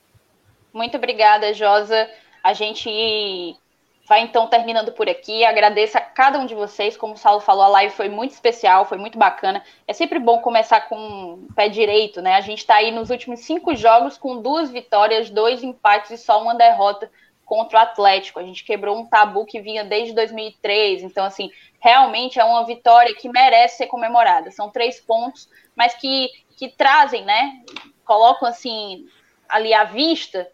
Muito 0.72 0.96
obrigada, 0.96 1.54
Josa. 1.54 2.10
A 2.42 2.54
gente 2.54 3.58
vai 4.06 4.22
então 4.22 4.48
terminando 4.48 4.92
por 4.92 5.08
aqui. 5.10 5.44
Agradeço 5.46 5.98
a 5.98 6.02
cada 6.02 6.40
um 6.40 6.46
de 6.46 6.56
vocês. 6.56 6.98
Como 6.98 7.14
o 7.14 7.18
Saulo 7.18 7.40
falou, 7.40 7.64
a 7.64 7.70
live 7.70 7.94
foi 7.94 8.10
muito 8.10 8.32
especial, 8.32 8.86
foi 8.86 8.98
muito 8.98 9.18
bacana. 9.18 9.64
É 9.88 9.94
sempre 9.94 10.20
bom 10.20 10.40
começar 10.40 10.82
com 10.82 10.96
o 10.96 11.54
pé 11.56 11.70
direito, 11.70 12.22
né? 12.22 12.36
A 12.36 12.42
gente 12.42 12.60
está 12.60 12.76
aí 12.76 12.92
nos 12.92 13.10
últimos 13.10 13.42
cinco 13.42 13.76
jogos 13.76 14.18
com 14.18 14.42
duas 14.42 14.70
vitórias, 14.70 15.30
dois 15.30 15.64
empates 15.64 16.12
e 16.12 16.18
só 16.18 16.42
uma 16.42 16.56
derrota 16.56 17.10
contra 17.46 17.80
o 17.80 17.82
Atlético. 17.82 18.40
A 18.40 18.44
gente 18.44 18.64
quebrou 18.64 18.98
um 18.98 19.06
tabu 19.06 19.46
que 19.46 19.62
vinha 19.62 19.84
desde 19.84 20.14
2003. 20.14 21.04
Então, 21.04 21.24
assim, 21.24 21.50
realmente 21.80 22.40
é 22.40 22.44
uma 22.44 22.66
vitória 22.66 23.16
que 23.16 23.30
merece 23.30 23.78
ser 23.78 23.88
comemorada. 23.88 24.52
São 24.52 24.70
três 24.70 25.00
pontos, 25.00 25.50
mas 25.76 25.94
que, 25.94 26.30
que 26.58 26.70
trazem, 26.70 27.24
né? 27.24 27.62
Colocam, 28.06 28.48
assim, 28.48 29.06
ali 29.48 29.74
à 29.74 29.86
vista 29.86 30.50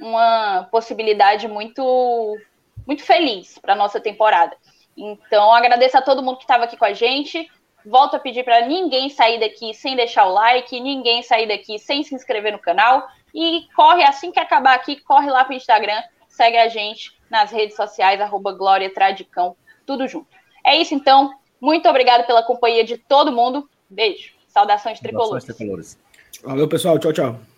uma 0.00 0.66
possibilidade 0.70 1.46
muito, 1.46 2.38
muito 2.90 3.04
feliz 3.04 3.56
para 3.58 3.74
a 3.74 3.76
nossa 3.76 4.00
temporada. 4.00 4.56
Então, 4.96 5.52
agradeço 5.52 5.96
a 5.96 6.02
todo 6.02 6.22
mundo 6.22 6.38
que 6.38 6.44
estava 6.44 6.64
aqui 6.64 6.76
com 6.76 6.84
a 6.84 6.92
gente. 6.92 7.48
Volto 7.86 8.16
a 8.16 8.18
pedir 8.18 8.44
para 8.44 8.66
ninguém 8.66 9.08
sair 9.08 9.38
daqui 9.38 9.72
sem 9.72 9.94
deixar 9.94 10.26
o 10.26 10.32
like, 10.32 10.80
ninguém 10.80 11.22
sair 11.22 11.46
daqui 11.46 11.78
sem 11.78 12.02
se 12.02 12.14
inscrever 12.14 12.52
no 12.52 12.58
canal. 12.58 13.06
E 13.34 13.66
corre, 13.76 14.02
assim 14.02 14.32
que 14.32 14.40
acabar 14.40 14.74
aqui, 14.74 14.96
corre 14.96 15.30
lá 15.30 15.44
para 15.44 15.54
o 15.54 15.56
Instagram 15.56 16.02
segue 16.30 16.56
a 16.56 16.68
gente 16.68 17.12
nas 17.28 17.50
redes 17.50 17.76
sociais, 17.76 18.20
arroba 18.20 18.52
Glória 18.52 18.92
Tradicão, 18.92 19.54
tudo 19.84 20.08
junto. 20.08 20.28
É 20.64 20.76
isso 20.76 20.94
então. 20.94 21.32
Muito 21.60 21.86
obrigado 21.88 22.26
pela 22.26 22.42
companhia 22.42 22.84
de 22.84 22.96
todo 22.96 23.30
mundo. 23.30 23.68
Beijo. 23.88 24.32
Saudações 24.48 24.98
tricolores. 24.98 25.44
Saudações 25.44 25.56
tricolores. 25.56 25.98
Valeu, 26.42 26.68
pessoal. 26.68 26.98
Tchau, 26.98 27.12
tchau. 27.12 27.49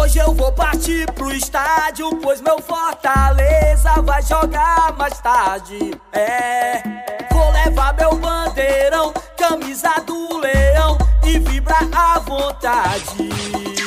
Hoje 0.00 0.18
eu 0.18 0.32
vou 0.32 0.50
partir 0.50 1.06
pro 1.12 1.30
estádio, 1.30 2.16
pois 2.22 2.40
meu 2.40 2.58
Fortaleza 2.58 4.00
vai 4.02 4.22
jogar 4.22 4.96
mais 4.96 5.20
tarde. 5.20 5.94
É, 6.10 6.82
vou 7.30 7.50
levar 7.50 7.94
meu 7.94 8.16
bandeirão, 8.16 9.12
camisa 9.36 9.92
do 10.06 10.38
leão 10.38 10.96
e 11.26 11.38
vibrar 11.38 11.86
à 11.92 12.18
vontade. 12.18 13.79